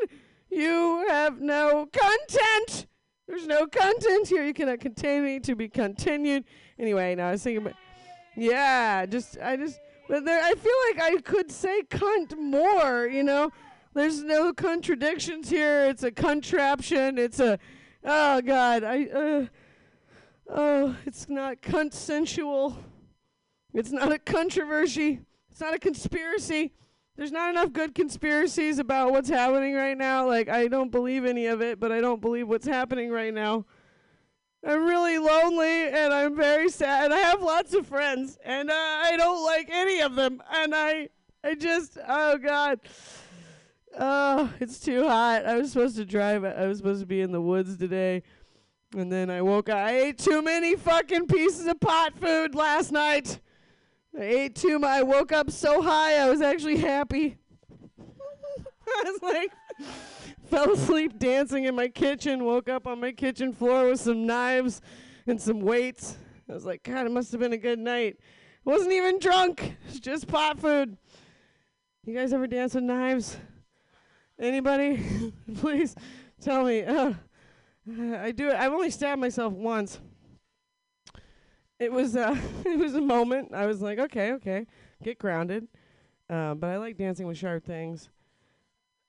You 0.50 1.06
have 1.08 1.40
no 1.40 1.88
content. 1.92 2.86
There's 3.26 3.46
no 3.46 3.66
content 3.66 4.28
here. 4.28 4.44
You 4.44 4.54
cannot 4.54 4.80
contain 4.80 5.24
me 5.24 5.40
to 5.40 5.56
be 5.56 5.68
continued. 5.68 6.44
Anyway, 6.78 7.14
now 7.14 7.28
I 7.28 7.30
was 7.32 7.42
thinking 7.42 7.66
about, 7.66 7.78
yeah, 8.36 9.06
just 9.06 9.38
I 9.42 9.56
just, 9.56 9.80
but 10.08 10.24
there, 10.24 10.42
I 10.42 10.54
feel 10.54 10.72
like 10.90 11.02
I 11.02 11.20
could 11.22 11.50
say 11.50 11.82
cunt 11.90 12.38
more. 12.38 13.06
You 13.06 13.24
know, 13.24 13.50
there's 13.94 14.22
no 14.22 14.52
contradictions 14.52 15.48
here. 15.48 15.86
It's 15.86 16.02
a 16.02 16.10
contraption. 16.10 17.16
It's 17.16 17.40
a, 17.40 17.58
oh 18.04 18.42
God, 18.42 18.84
I, 18.84 19.04
uh, 19.06 19.46
oh, 20.54 20.96
it's 21.06 21.28
not 21.28 21.62
consensual. 21.62 22.76
It's 23.72 23.90
not 23.90 24.12
a 24.12 24.18
controversy. 24.18 25.20
It's 25.56 25.62
not 25.62 25.72
a 25.72 25.78
conspiracy. 25.78 26.74
There's 27.16 27.32
not 27.32 27.48
enough 27.48 27.72
good 27.72 27.94
conspiracies 27.94 28.78
about 28.78 29.12
what's 29.12 29.30
happening 29.30 29.74
right 29.74 29.96
now. 29.96 30.26
Like, 30.26 30.50
I 30.50 30.68
don't 30.68 30.90
believe 30.90 31.24
any 31.24 31.46
of 31.46 31.62
it, 31.62 31.80
but 31.80 31.90
I 31.90 32.02
don't 32.02 32.20
believe 32.20 32.46
what's 32.46 32.66
happening 32.66 33.10
right 33.10 33.32
now. 33.32 33.64
I'm 34.62 34.84
really 34.84 35.16
lonely 35.16 35.88
and 35.88 36.12
I'm 36.12 36.36
very 36.36 36.68
sad. 36.68 37.10
I 37.10 37.16
have 37.20 37.40
lots 37.40 37.72
of 37.72 37.86
friends 37.86 38.36
and 38.44 38.70
uh, 38.70 38.74
I 38.74 39.14
don't 39.16 39.42
like 39.46 39.70
any 39.72 40.02
of 40.02 40.14
them. 40.14 40.42
And 40.52 40.74
I, 40.74 41.08
I 41.42 41.54
just, 41.54 41.96
oh 42.06 42.36
God. 42.36 42.78
Oh, 43.98 44.52
it's 44.60 44.78
too 44.78 45.08
hot. 45.08 45.46
I 45.46 45.56
was 45.56 45.72
supposed 45.72 45.96
to 45.96 46.04
drive. 46.04 46.44
I 46.44 46.66
was 46.66 46.76
supposed 46.76 47.00
to 47.00 47.06
be 47.06 47.22
in 47.22 47.32
the 47.32 47.40
woods 47.40 47.78
today. 47.78 48.24
And 48.94 49.10
then 49.10 49.30
I 49.30 49.40
woke 49.40 49.70
up. 49.70 49.78
I 49.78 50.00
ate 50.00 50.18
too 50.18 50.42
many 50.42 50.76
fucking 50.76 51.28
pieces 51.28 51.66
of 51.66 51.80
pot 51.80 52.12
food 52.18 52.54
last 52.54 52.92
night. 52.92 53.40
I 54.18 54.22
ate 54.22 54.54
too 54.54 54.78
much. 54.78 54.90
I 54.90 55.02
woke 55.02 55.32
up 55.32 55.50
so 55.50 55.82
high, 55.82 56.16
I 56.16 56.30
was 56.30 56.40
actually 56.40 56.78
happy. 56.78 57.36
I 58.00 59.02
was 59.04 59.22
like, 59.22 59.52
fell 60.46 60.72
asleep 60.72 61.18
dancing 61.18 61.64
in 61.64 61.74
my 61.74 61.88
kitchen, 61.88 62.44
woke 62.44 62.68
up 62.68 62.86
on 62.86 63.00
my 63.00 63.12
kitchen 63.12 63.52
floor 63.52 63.90
with 63.90 64.00
some 64.00 64.24
knives 64.24 64.80
and 65.26 65.40
some 65.40 65.60
weights. 65.60 66.16
I 66.48 66.54
was 66.54 66.64
like, 66.64 66.82
God, 66.82 67.06
it 67.06 67.10
must 67.10 67.30
have 67.32 67.40
been 67.40 67.52
a 67.52 67.58
good 67.58 67.78
night. 67.78 68.16
Wasn't 68.64 68.92
even 68.92 69.18
drunk. 69.18 69.76
It's 69.88 70.00
just 70.00 70.28
pot 70.28 70.58
food. 70.58 70.96
You 72.04 72.14
guys 72.14 72.32
ever 72.32 72.46
dance 72.46 72.74
with 72.74 72.84
knives? 72.84 73.36
Anybody? 74.40 75.32
Please 75.56 75.94
tell 76.40 76.64
me. 76.64 76.84
Uh, 76.84 77.14
I 77.88 78.32
do 78.32 78.48
it. 78.48 78.54
I've 78.54 78.72
only 78.72 78.90
stabbed 78.90 79.20
myself 79.20 79.52
once 79.52 80.00
it 81.78 81.92
was 81.92 82.16
uh, 82.16 82.36
it 82.64 82.78
was 82.78 82.94
a 82.94 83.00
moment. 83.00 83.54
I 83.54 83.66
was 83.66 83.80
like, 83.80 83.98
okay, 83.98 84.32
okay, 84.32 84.66
get 85.02 85.18
grounded. 85.18 85.68
Uh, 86.28 86.54
but 86.54 86.70
I 86.70 86.76
like 86.78 86.96
dancing 86.96 87.26
with 87.26 87.38
sharp 87.38 87.64
things, 87.64 88.08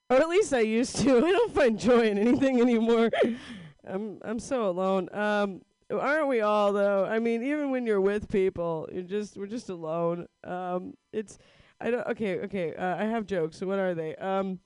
or 0.10 0.18
at 0.18 0.30
least 0.30 0.54
I 0.54 0.60
used 0.60 0.98
to. 0.98 1.18
I 1.26 1.32
don't 1.32 1.54
find 1.54 1.80
joy 1.80 2.08
in 2.10 2.18
anything 2.18 2.62
anymore. 2.62 3.10
I'm 3.88 4.20
I'm 4.24 4.40
so 4.40 4.70
alone. 4.70 5.10
Um, 5.14 5.62
aren't 5.92 6.28
we 6.28 6.42
all 6.42 6.74
though? 6.74 7.06
I 7.06 7.20
mean, 7.20 7.44
even 7.44 7.72
when 7.72 7.86
you're 7.86 8.02
with 8.02 8.30
people, 8.30 8.88
you're 8.92 9.04
just 9.04 9.38
we're 9.38 9.48
just 9.48 9.70
alone. 9.70 10.28
Um, 10.44 10.96
it's 11.14 11.38
I 11.80 11.92
don't. 11.92 12.06
Okay, 12.08 12.40
okay. 12.42 12.76
Uh, 12.76 12.98
I 12.98 13.06
have 13.06 13.26
jokes. 13.26 13.62
What 13.62 13.80
are 13.80 13.96
they? 13.96 14.16
Um. 14.16 14.60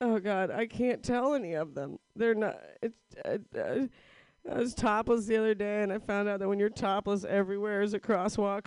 Oh 0.00 0.18
God, 0.18 0.50
I 0.50 0.66
can't 0.66 1.02
tell 1.02 1.34
any 1.34 1.54
of 1.54 1.74
them. 1.74 1.98
They're 2.14 2.34
not. 2.34 2.60
It's. 2.82 2.98
Uh, 3.24 3.38
uh, 3.58 3.86
I 4.50 4.58
was 4.58 4.74
topless 4.74 5.26
the 5.26 5.36
other 5.36 5.54
day, 5.54 5.82
and 5.82 5.92
I 5.92 5.98
found 5.98 6.28
out 6.28 6.38
that 6.38 6.48
when 6.48 6.58
you're 6.58 6.68
topless, 6.68 7.24
everywhere 7.24 7.82
is 7.82 7.94
a 7.94 7.98
crosswalk. 7.98 8.66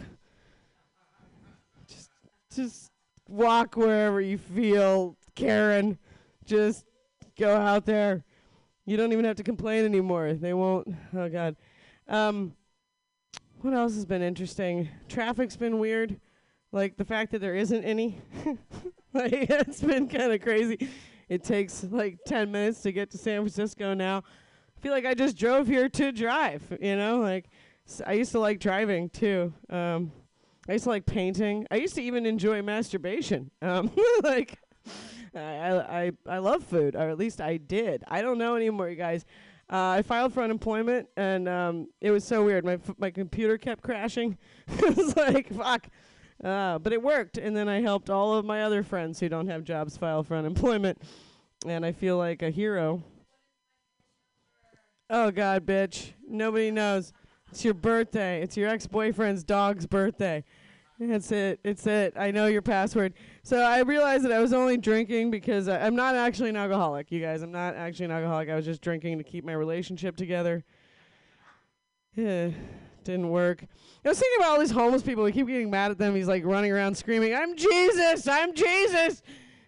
Just, 1.87 2.09
just 2.53 2.91
walk 3.29 3.77
wherever 3.77 4.19
you 4.19 4.37
feel, 4.37 5.15
Karen. 5.35 5.97
Just 6.45 6.85
go 7.37 7.55
out 7.55 7.85
there. 7.85 8.25
You 8.85 8.97
don't 8.97 9.13
even 9.13 9.23
have 9.23 9.37
to 9.37 9.43
complain 9.43 9.85
anymore. 9.85 10.33
They 10.33 10.53
won't. 10.53 10.93
Oh 11.15 11.29
God. 11.29 11.55
Um, 12.07 12.53
what 13.61 13.73
else 13.73 13.93
has 13.93 14.05
been 14.05 14.21
interesting? 14.21 14.89
Traffic's 15.07 15.55
been 15.55 15.79
weird. 15.79 16.19
Like 16.71 16.97
the 16.97 17.05
fact 17.05 17.31
that 17.31 17.39
there 17.39 17.55
isn't 17.55 17.83
any. 17.83 18.21
like 19.13 19.31
it's 19.33 19.81
been 19.81 20.09
kind 20.09 20.33
of 20.33 20.41
crazy. 20.41 20.89
It 21.29 21.43
takes 21.43 21.83
like 21.85 22.17
10 22.25 22.51
minutes 22.51 22.81
to 22.81 22.91
get 22.91 23.11
to 23.11 23.17
San 23.17 23.41
Francisco 23.41 23.93
now 23.93 24.23
feel 24.81 24.91
like 24.91 25.05
I 25.05 25.13
just 25.13 25.37
drove 25.37 25.67
here 25.67 25.89
to 25.89 26.11
drive, 26.11 26.63
you 26.81 26.95
know? 26.95 27.19
Like 27.19 27.45
I 28.05 28.13
used 28.13 28.31
to 28.33 28.39
like 28.39 28.59
driving 28.59 29.09
too. 29.09 29.53
Um 29.69 30.11
I 30.67 30.73
used 30.73 30.83
to 30.83 30.89
like 30.89 31.05
painting. 31.05 31.65
I 31.71 31.77
used 31.77 31.95
to 31.95 32.01
even 32.01 32.25
enjoy 32.25 32.61
masturbation. 32.61 33.51
Um 33.61 33.91
like 34.23 34.59
I, 35.35 35.39
I 35.39 36.11
I 36.27 36.37
love 36.39 36.63
food, 36.63 36.95
or 36.95 37.09
at 37.09 37.17
least 37.17 37.41
I 37.41 37.57
did. 37.57 38.03
I 38.07 38.21
don't 38.21 38.37
know 38.37 38.55
anymore, 38.55 38.89
you 38.89 38.95
guys. 38.95 39.25
Uh, 39.71 39.97
I 39.97 40.01
filed 40.01 40.33
for 40.33 40.41
unemployment, 40.41 41.07
and 41.15 41.47
um, 41.47 41.87
it 42.01 42.09
was 42.09 42.23
so 42.23 42.43
weird. 42.43 42.65
My 42.65 42.73
f- 42.73 42.97
my 42.97 43.11
computer 43.11 43.57
kept 43.57 43.83
crashing. 43.83 44.37
it 44.67 44.97
was 44.97 45.15
like 45.15 45.53
fuck, 45.53 45.87
uh, 46.43 46.79
but 46.79 46.91
it 46.91 47.01
worked. 47.01 47.37
And 47.37 47.55
then 47.55 47.69
I 47.69 47.81
helped 47.81 48.09
all 48.09 48.33
of 48.33 48.45
my 48.45 48.63
other 48.63 48.81
friends 48.81 49.19
who 49.19 49.29
don't 49.29 49.47
have 49.47 49.63
jobs 49.63 49.95
file 49.95 50.23
for 50.23 50.35
unemployment, 50.35 50.99
and 51.67 51.85
I 51.85 51.91
feel 51.91 52.17
like 52.17 52.41
a 52.41 52.49
hero 52.49 53.03
Oh 55.09 55.31
God, 55.31 55.65
bitch! 55.65 56.11
Nobody 56.27 56.69
knows. 56.69 57.13
It's 57.49 57.65
your 57.65 57.73
birthday. 57.73 58.43
It's 58.43 58.55
your 58.55 58.69
ex-boyfriend's 58.69 59.43
dog's 59.43 59.87
birthday. 59.87 60.43
That's 60.99 61.31
it. 61.31 61.59
It's 61.63 61.87
it. 61.87 62.13
I 62.15 62.29
know 62.29 62.45
your 62.45 62.61
password. 62.61 63.13
So 63.41 63.59
I 63.61 63.79
realized 63.79 64.23
that 64.25 64.31
I 64.31 64.39
was 64.39 64.53
only 64.53 64.77
drinking 64.77 65.31
because 65.31 65.67
I, 65.67 65.83
I'm 65.85 65.95
not 65.95 66.13
actually 66.13 66.49
an 66.49 66.57
alcoholic, 66.57 67.11
you 67.11 67.21
guys. 67.21 67.41
I'm 67.41 67.51
not 67.51 67.75
actually 67.75 68.05
an 68.05 68.11
alcoholic. 68.11 68.49
I 68.49 68.55
was 68.55 68.65
just 68.65 68.81
drinking 68.81 69.17
to 69.17 69.23
keep 69.23 69.43
my 69.43 69.53
relationship 69.53 70.15
together. 70.15 70.63
Yeah, 72.15 72.49
didn't 73.03 73.29
work. 73.29 73.65
I 74.05 74.09
was 74.09 74.19
thinking 74.19 74.41
about 74.41 74.51
all 74.51 74.59
these 74.59 74.71
homeless 74.71 75.01
people. 75.01 75.23
We 75.23 75.31
keep 75.31 75.47
getting 75.47 75.71
mad 75.71 75.89
at 75.89 75.97
them. 75.97 76.13
He's 76.13 76.27
like 76.27 76.45
running 76.45 76.71
around 76.71 76.95
screaming, 76.95 77.33
"I'm 77.33 77.55
Jesus! 77.55 78.27
I'm 78.27 78.53
Jesus!" 78.53 79.23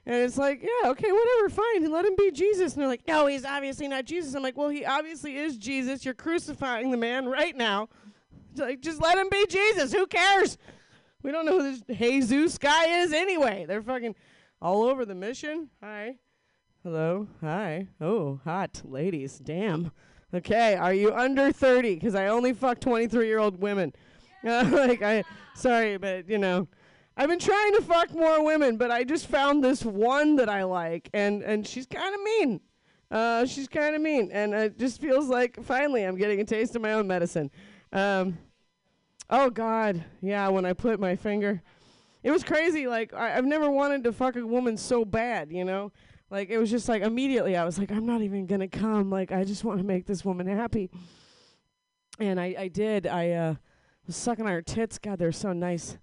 And 0.06 0.16
it's 0.16 0.38
like, 0.38 0.64
yeah, 0.64 0.90
okay, 0.90 1.12
whatever, 1.12 1.50
fine. 1.50 1.92
Let 1.92 2.06
him 2.06 2.16
be 2.18 2.32
Jesus. 2.32 2.74
And 2.74 2.82
they're 2.82 2.90
like, 2.90 3.08
no, 3.08 3.28
he's 3.28 3.46
obviously 3.46 3.88
not 3.88 4.06
Jesus. 4.06 4.34
I'm 4.34 4.42
like, 4.42 4.58
well, 4.58 4.70
he 4.70 4.84
obviously 4.84 5.38
is 5.38 5.58
Jesus. 5.58 6.04
You're 6.04 6.16
crucifying 6.16 6.90
the 6.90 6.98
man 6.98 7.28
right 7.28 7.56
now. 7.56 7.88
It's 8.52 8.60
like, 8.60 8.82
just 8.82 9.02
let 9.02 9.18
him 9.18 9.28
be 9.30 9.46
Jesus. 9.48 9.94
Who 9.94 10.08
cares? 10.08 10.58
We 11.22 11.32
don't 11.32 11.46
know 11.46 11.60
who 11.60 11.72
this 11.72 12.00
Jesus 12.00 12.58
guy 12.58 13.02
is 13.02 13.14
anyway. 13.14 13.66
They're 13.68 13.84
fucking 13.84 14.16
all 14.60 14.84
over 14.84 15.06
the 15.06 15.14
mission. 15.14 15.70
Hi. 15.84 16.16
Hello. 16.84 17.28
Hi. 17.42 17.88
Oh, 18.00 18.40
hot 18.44 18.82
ladies. 18.84 19.38
Damn. 19.38 19.92
Okay, 20.34 20.76
are 20.76 20.94
you 20.94 21.14
under 21.14 21.52
30? 21.52 21.96
Because 21.96 22.16
I 22.16 22.28
only 22.28 22.54
fuck 22.54 22.80
23 22.80 23.28
year 23.28 23.38
old 23.38 23.62
women. 23.62 23.94
Uh, 24.44 24.68
like, 24.72 25.04
I, 25.04 25.24
sorry, 25.54 25.98
but, 25.98 26.28
you 26.28 26.40
know. 26.40 26.68
I've 27.18 27.30
been 27.30 27.40
trying 27.40 27.74
to 27.76 27.82
fuck 27.82 28.14
more 28.14 28.44
women, 28.44 28.78
but 28.78 28.90
I 28.90 29.04
just 29.04 29.28
found 29.28 29.64
this 29.64 29.84
one 29.84 30.38
that 30.38 30.50
I 30.50 30.64
like, 30.64 31.10
and 31.14 31.44
and 31.44 31.68
she's 31.68 31.86
kind 31.86 32.16
of 32.16 32.22
mean. 32.22 32.62
Uh, 33.10 33.46
she's 33.46 33.68
kind 33.68 33.94
of 33.94 34.02
mean, 34.02 34.30
and 34.32 34.54
it 34.54 34.80
just 34.80 35.02
feels 35.02 35.28
like 35.28 35.62
finally 35.64 36.04
I'm 36.04 36.16
getting 36.16 36.40
a 36.40 36.46
taste 36.46 36.76
of 36.76 36.82
my 36.82 36.94
own 36.94 37.08
medicine. 37.08 37.52
Um, 37.92 38.38
oh 39.30 39.50
God, 39.50 40.04
yeah. 40.22 40.48
When 40.48 40.66
I 40.66 40.72
put 40.72 41.00
my 41.00 41.18
finger, 41.18 41.62
it 42.24 42.32
was 42.32 42.44
crazy. 42.44 42.88
Like 42.88 43.14
I, 43.14 43.38
I've 43.38 43.46
never 43.46 43.70
wanted 43.70 44.06
to 44.06 44.14
fuck 44.14 44.38
a 44.38 44.48
woman 44.48 44.78
so 44.78 45.04
bad, 45.04 45.52
you 45.52 45.66
know. 45.66 45.92
Like 46.30 46.50
it 46.50 46.58
was 46.58 46.72
just 46.72 46.88
like 46.88 47.02
immediately 47.04 47.58
I 47.58 47.66
was 47.66 47.78
like, 47.78 47.92
I'm 47.92 48.06
not 48.06 48.22
even 48.22 48.46
gonna 48.46 48.70
come. 48.70 49.10
Like 49.10 49.34
I 49.34 49.44
just 49.44 49.66
want 49.66 49.80
to 49.80 49.86
make 49.86 50.06
this 50.06 50.24
woman 50.24 50.48
happy. 50.48 50.90
And 52.20 52.40
I, 52.40 52.56
I 52.58 52.68
did. 52.70 53.08
I 53.08 53.32
uh, 53.32 53.56
was 54.08 54.16
sucking 54.16 54.46
on 54.46 54.52
her 54.52 54.62
tits. 54.62 54.98
God, 54.98 55.20
they're 55.20 55.34
so 55.34 55.52
nice. 55.52 55.98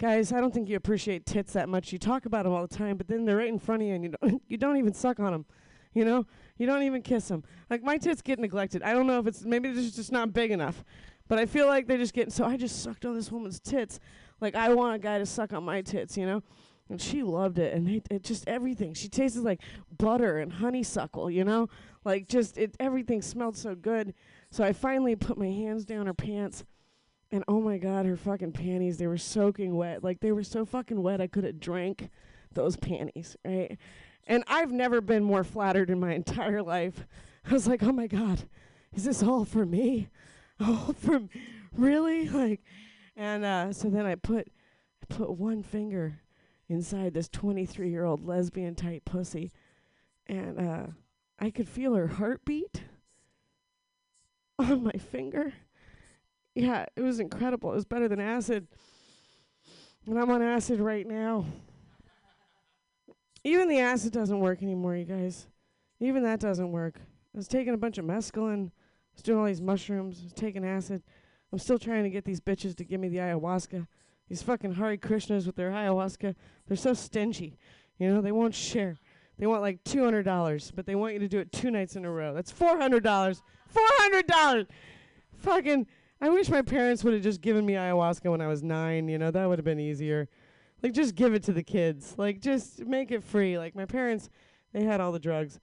Guys, 0.00 0.32
I 0.32 0.40
don't 0.40 0.52
think 0.52 0.68
you 0.68 0.76
appreciate 0.76 1.24
tits 1.24 1.52
that 1.52 1.68
much. 1.68 1.92
You 1.92 1.98
talk 2.00 2.26
about 2.26 2.44
them 2.44 2.52
all 2.52 2.66
the 2.66 2.76
time, 2.76 2.96
but 2.96 3.06
then 3.06 3.24
they're 3.24 3.36
right 3.36 3.48
in 3.48 3.60
front 3.60 3.82
of 3.82 3.88
you, 3.88 3.94
and 3.94 4.04
you 4.04 4.10
don't 4.20 4.42
you 4.48 4.56
don't 4.56 4.76
even 4.76 4.92
suck 4.92 5.20
on 5.20 5.32
them. 5.32 5.46
You 5.92 6.04
know, 6.04 6.26
you 6.58 6.66
don't 6.66 6.82
even 6.82 7.02
kiss 7.02 7.28
them. 7.28 7.44
Like 7.70 7.82
my 7.82 7.96
tits 7.96 8.20
get 8.20 8.40
neglected. 8.40 8.82
I 8.82 8.92
don't 8.92 9.06
know 9.06 9.20
if 9.20 9.26
it's 9.28 9.44
maybe 9.44 9.70
they're 9.70 9.82
just 9.90 10.10
not 10.10 10.32
big 10.32 10.50
enough, 10.50 10.84
but 11.28 11.38
I 11.38 11.46
feel 11.46 11.66
like 11.66 11.86
they're 11.86 11.98
just 11.98 12.12
get. 12.12 12.32
So 12.32 12.44
I 12.44 12.56
just 12.56 12.82
sucked 12.82 13.04
on 13.04 13.14
this 13.14 13.30
woman's 13.30 13.60
tits. 13.60 14.00
Like 14.40 14.56
I 14.56 14.74
want 14.74 14.96
a 14.96 14.98
guy 14.98 15.18
to 15.18 15.26
suck 15.26 15.52
on 15.52 15.62
my 15.62 15.80
tits. 15.80 16.16
You 16.16 16.26
know, 16.26 16.42
and 16.88 17.00
she 17.00 17.22
loved 17.22 17.60
it, 17.60 17.72
and 17.72 17.88
it, 17.88 18.06
it 18.10 18.24
just 18.24 18.48
everything. 18.48 18.94
She 18.94 19.08
tasted 19.08 19.44
like 19.44 19.60
butter 19.96 20.38
and 20.40 20.52
honeysuckle. 20.52 21.30
You 21.30 21.44
know, 21.44 21.68
like 22.04 22.26
just 22.26 22.58
it. 22.58 22.74
Everything 22.80 23.22
smelled 23.22 23.56
so 23.56 23.76
good. 23.76 24.14
So 24.50 24.64
I 24.64 24.72
finally 24.72 25.14
put 25.14 25.38
my 25.38 25.50
hands 25.50 25.84
down 25.84 26.06
her 26.06 26.14
pants. 26.14 26.64
And 27.34 27.42
oh 27.48 27.60
my 27.60 27.78
god, 27.78 28.06
her 28.06 28.16
fucking 28.16 28.52
panties, 28.52 28.96
they 28.96 29.08
were 29.08 29.18
soaking 29.18 29.74
wet. 29.74 30.04
Like 30.04 30.20
they 30.20 30.30
were 30.30 30.44
so 30.44 30.64
fucking 30.64 31.02
wet 31.02 31.20
I 31.20 31.26
could 31.26 31.42
have 31.42 31.58
drank 31.58 32.08
those 32.52 32.76
panties, 32.76 33.36
right? 33.44 33.76
And 34.28 34.44
I've 34.46 34.70
never 34.70 35.00
been 35.00 35.24
more 35.24 35.42
flattered 35.42 35.90
in 35.90 35.98
my 35.98 36.14
entire 36.14 36.62
life. 36.62 37.08
I 37.44 37.52
was 37.52 37.66
like, 37.66 37.82
"Oh 37.82 37.90
my 37.90 38.06
god, 38.06 38.44
is 38.92 39.02
this 39.02 39.20
all 39.20 39.44
for 39.44 39.66
me? 39.66 40.10
All 40.60 40.94
for 40.96 41.16
m- 41.16 41.30
really?" 41.72 42.28
Like 42.32 42.62
and 43.16 43.44
uh 43.44 43.72
so 43.72 43.90
then 43.90 44.06
I 44.06 44.14
put 44.14 44.46
I 45.02 45.12
put 45.12 45.32
one 45.32 45.64
finger 45.64 46.20
inside 46.68 47.14
this 47.14 47.28
23-year-old 47.30 48.24
lesbian 48.24 48.76
type 48.76 49.04
pussy 49.04 49.50
and 50.28 50.60
uh 50.60 50.86
I 51.40 51.50
could 51.50 51.68
feel 51.68 51.94
her 51.96 52.06
heartbeat 52.06 52.84
on 54.56 54.84
my 54.84 54.92
finger 54.92 55.52
yeah, 56.54 56.86
it 56.96 57.02
was 57.02 57.20
incredible. 57.20 57.72
It 57.72 57.76
was 57.76 57.84
better 57.84 58.08
than 58.08 58.20
acid. 58.20 58.66
And 60.06 60.18
I'm 60.18 60.30
on 60.30 60.42
acid 60.42 60.80
right 60.80 61.06
now. 61.06 61.46
Even 63.42 63.68
the 63.68 63.80
acid 63.80 64.12
doesn't 64.12 64.40
work 64.40 64.62
anymore, 64.62 64.96
you 64.96 65.04
guys. 65.04 65.46
Even 66.00 66.22
that 66.22 66.40
doesn't 66.40 66.72
work. 66.72 66.96
I 66.98 67.36
was 67.36 67.48
taking 67.48 67.74
a 67.74 67.78
bunch 67.78 67.98
of 67.98 68.04
mescaline, 68.04 68.68
I 68.68 69.14
was 69.14 69.22
doing 69.22 69.38
all 69.38 69.44
these 69.44 69.60
mushrooms, 69.60 70.20
I 70.20 70.24
was 70.24 70.32
taking 70.32 70.64
acid. 70.64 71.02
I'm 71.52 71.58
still 71.58 71.78
trying 71.78 72.04
to 72.04 72.10
get 72.10 72.24
these 72.24 72.40
bitches 72.40 72.74
to 72.76 72.84
give 72.84 73.00
me 73.00 73.08
the 73.08 73.18
ayahuasca. 73.18 73.86
These 74.28 74.42
fucking 74.42 74.74
Hare 74.74 74.96
Krishnas 74.96 75.46
with 75.46 75.56
their 75.56 75.70
ayahuasca, 75.70 76.34
they're 76.66 76.76
so 76.76 76.94
stingy. 76.94 77.58
You 77.98 78.12
know, 78.12 78.20
they 78.20 78.32
won't 78.32 78.54
share. 78.54 78.96
They 79.38 79.46
want 79.46 79.62
like 79.62 79.82
$200, 79.84 80.72
but 80.74 80.86
they 80.86 80.94
want 80.94 81.14
you 81.14 81.20
to 81.20 81.28
do 81.28 81.38
it 81.38 81.52
two 81.52 81.70
nights 81.70 81.96
in 81.96 82.04
a 82.04 82.10
row. 82.10 82.34
That's 82.34 82.52
$400. 82.52 83.02
$400! 83.74 84.66
Fucking. 85.38 85.86
I 86.24 86.30
wish 86.30 86.48
my 86.48 86.62
parents 86.62 87.04
would 87.04 87.12
have 87.12 87.22
just 87.22 87.42
given 87.42 87.66
me 87.66 87.74
ayahuasca 87.74 88.30
when 88.30 88.40
I 88.40 88.46
was 88.46 88.62
nine. 88.62 89.10
You 89.10 89.18
know, 89.18 89.30
that 89.30 89.46
would 89.46 89.58
have 89.58 89.64
been 89.64 89.78
easier. 89.78 90.26
Like, 90.82 90.94
just 90.94 91.16
give 91.16 91.34
it 91.34 91.42
to 91.42 91.52
the 91.52 91.62
kids. 91.62 92.14
Like, 92.16 92.40
just 92.40 92.82
make 92.86 93.10
it 93.10 93.22
free. 93.22 93.58
Like, 93.58 93.74
my 93.74 93.84
parents, 93.84 94.30
they 94.72 94.84
had 94.84 95.02
all 95.02 95.12
the 95.12 95.18
drugs. 95.18 95.60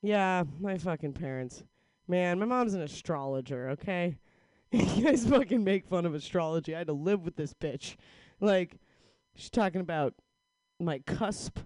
Yeah, 0.00 0.44
my 0.58 0.78
fucking 0.78 1.12
parents. 1.12 1.64
Man, 2.08 2.38
my 2.38 2.46
mom's 2.46 2.72
an 2.72 2.80
astrologer, 2.80 3.68
okay? 3.72 4.16
you 4.72 5.04
guys 5.04 5.26
fucking 5.26 5.62
make 5.62 5.84
fun 5.84 6.06
of 6.06 6.14
astrology. 6.14 6.74
I 6.74 6.78
had 6.78 6.86
to 6.86 6.94
live 6.94 7.26
with 7.26 7.36
this 7.36 7.52
bitch. 7.52 7.96
Like, 8.40 8.78
she's 9.34 9.50
talking 9.50 9.82
about 9.82 10.14
my 10.78 11.00
cusp, 11.00 11.58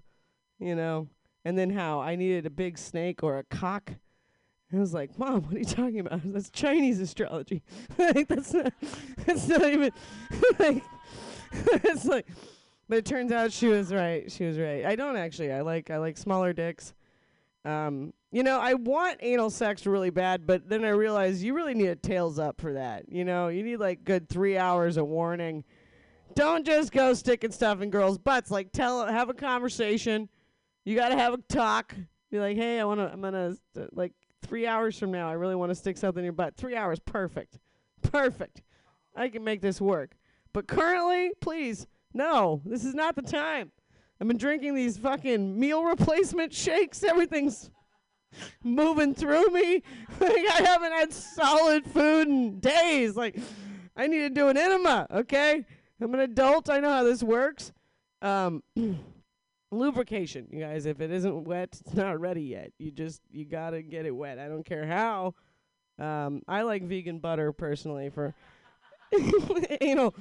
you 0.59 0.75
know, 0.75 1.07
and 1.45 1.57
then 1.57 1.71
how 1.71 2.01
I 2.01 2.17
needed 2.17 2.47
a 2.47 2.51
big 2.51 2.79
snake 2.79 3.23
or 3.23 3.39
a 3.39 3.45
cock. 3.45 3.93
I 4.77 4.81
was 4.81 4.95
like, 4.95 5.19
Mom, 5.19 5.43
what 5.43 5.55
are 5.55 5.59
you 5.59 5.65
talking 5.65 6.01
about? 6.01 6.21
That's 6.33 6.51
Chinese 6.51 7.01
astrology. 7.01 7.63
like 7.99 8.29
that's 8.29 8.53
not 8.53 8.73
that's 9.27 9.49
not 9.49 9.63
even 9.71 9.93
like 10.59 10.83
it's 11.85 12.05
like 12.05 12.27
but 12.89 12.99
it 12.99 13.05
turns 13.07 13.33
out 13.33 13.53
she 13.53 13.67
was 13.67 13.93
right. 13.93 14.31
She 14.31 14.45
was 14.45 14.59
right. 14.59 14.85
I 14.85 14.97
don't 14.97 15.17
actually. 15.17 15.53
I 15.53 15.63
like 15.63 15.91
I 15.91 15.99
like 15.99 16.19
smaller 16.19 16.53
dicks. 16.53 16.93
Um, 17.65 18.13
you 18.31 18.43
know, 18.43 18.61
I 18.61 18.75
want 18.75 19.19
anal 19.21 19.49
sex 19.49 19.87
really 19.87 20.11
bad, 20.11 20.47
but 20.47 20.69
then 20.69 20.85
I 20.85 20.91
realize 20.91 21.43
you 21.43 21.55
really 21.55 21.73
need 21.75 21.87
a 21.87 21.97
tails 21.97 22.39
up 22.39 22.61
for 22.61 22.75
that. 22.75 23.11
You 23.11 23.25
know, 23.25 23.49
you 23.49 23.63
need 23.63 23.79
like 23.79 24.05
good 24.05 24.29
three 24.29 24.59
hours 24.59 24.97
of 24.99 25.07
warning. 25.07 25.65
Don't 26.35 26.67
just 26.67 26.93
go 26.93 27.15
sticking 27.15 27.53
stuff 27.53 27.81
in 27.81 27.91
girls' 27.91 28.19
butts. 28.19 28.51
Like 28.51 28.73
tell 28.73 29.07
have 29.07 29.31
a 29.31 29.35
conversation. 29.35 30.29
You 30.85 30.95
got 30.95 31.09
to 31.09 31.17
have 31.17 31.33
a 31.33 31.39
talk. 31.49 31.95
Be 32.31 32.39
like, 32.39 32.57
"Hey, 32.57 32.81
I 32.81 32.85
want 32.85 33.01
to 33.01 33.11
I'm 33.11 33.25
uh, 33.25 33.55
like 33.93 34.13
3 34.45 34.67
hours 34.67 34.99
from 34.99 35.11
now, 35.11 35.29
I 35.29 35.33
really 35.33 35.55
want 35.55 35.71
to 35.71 35.75
stick 35.75 35.97
something 35.97 36.21
in 36.21 36.25
your 36.25 36.33
butt." 36.33 36.57
3 36.57 36.77
hours 36.77 36.99
perfect. 37.01 37.59
Perfect. 38.03 38.63
I 39.17 39.29
can 39.29 39.45
make 39.45 39.61
this 39.61 39.81
work. 39.81 40.17
But 40.53 40.67
currently, 40.67 41.33
please, 41.41 41.87
no. 42.13 42.63
This 42.65 42.85
is 42.85 42.95
not 42.95 43.17
the 43.17 43.23
time. 43.23 43.73
I've 44.21 44.29
been 44.29 44.39
drinking 44.39 44.75
these 44.75 44.97
fucking 44.97 45.59
meal 45.59 45.85
replacement 45.85 46.53
shakes. 46.53 47.03
Everything's 47.03 47.71
moving 48.63 49.15
through 49.15 49.47
me. 49.49 49.83
like 50.21 50.33
I 50.33 50.63
haven't 50.65 50.93
had 50.93 51.13
solid 51.13 51.85
food 51.85 52.29
in 52.29 52.61
days. 52.61 53.17
Like 53.17 53.37
I 53.97 54.07
need 54.07 54.21
to 54.21 54.31
do 54.31 54.49
an 54.49 54.57
enema, 54.57 55.07
okay? 55.11 55.65
I'm 56.01 56.15
an 56.15 56.21
adult. 56.21 56.71
I 56.71 56.81
know 56.81 56.91
how 56.91 57.05
this 57.05 57.23
works. 57.23 57.73
Um 58.23 58.63
lubrication, 59.79 60.49
you 60.51 60.61
guys. 60.61 60.87
If 60.87 61.01
it 61.01 61.11
isn't 61.11 61.45
wet, 61.45 61.79
it's 61.81 61.95
not 61.95 62.21
ready 62.21 62.43
yet. 62.43 62.73
You 62.79 62.91
just 62.91 63.21
you 63.31 63.45
got 63.45 63.71
to 63.71 63.83
get 63.83 64.07
it 64.07 64.15
wet. 64.15 64.39
I 64.39 64.49
don't 64.49 64.65
care 64.65 64.87
how. 64.87 65.35
Um 65.99 66.43
I 66.49 66.63
like 66.63 66.83
vegan 66.83 67.19
butter 67.19 67.53
personally 67.53 68.11
for 68.11 68.35
anal 69.81 70.15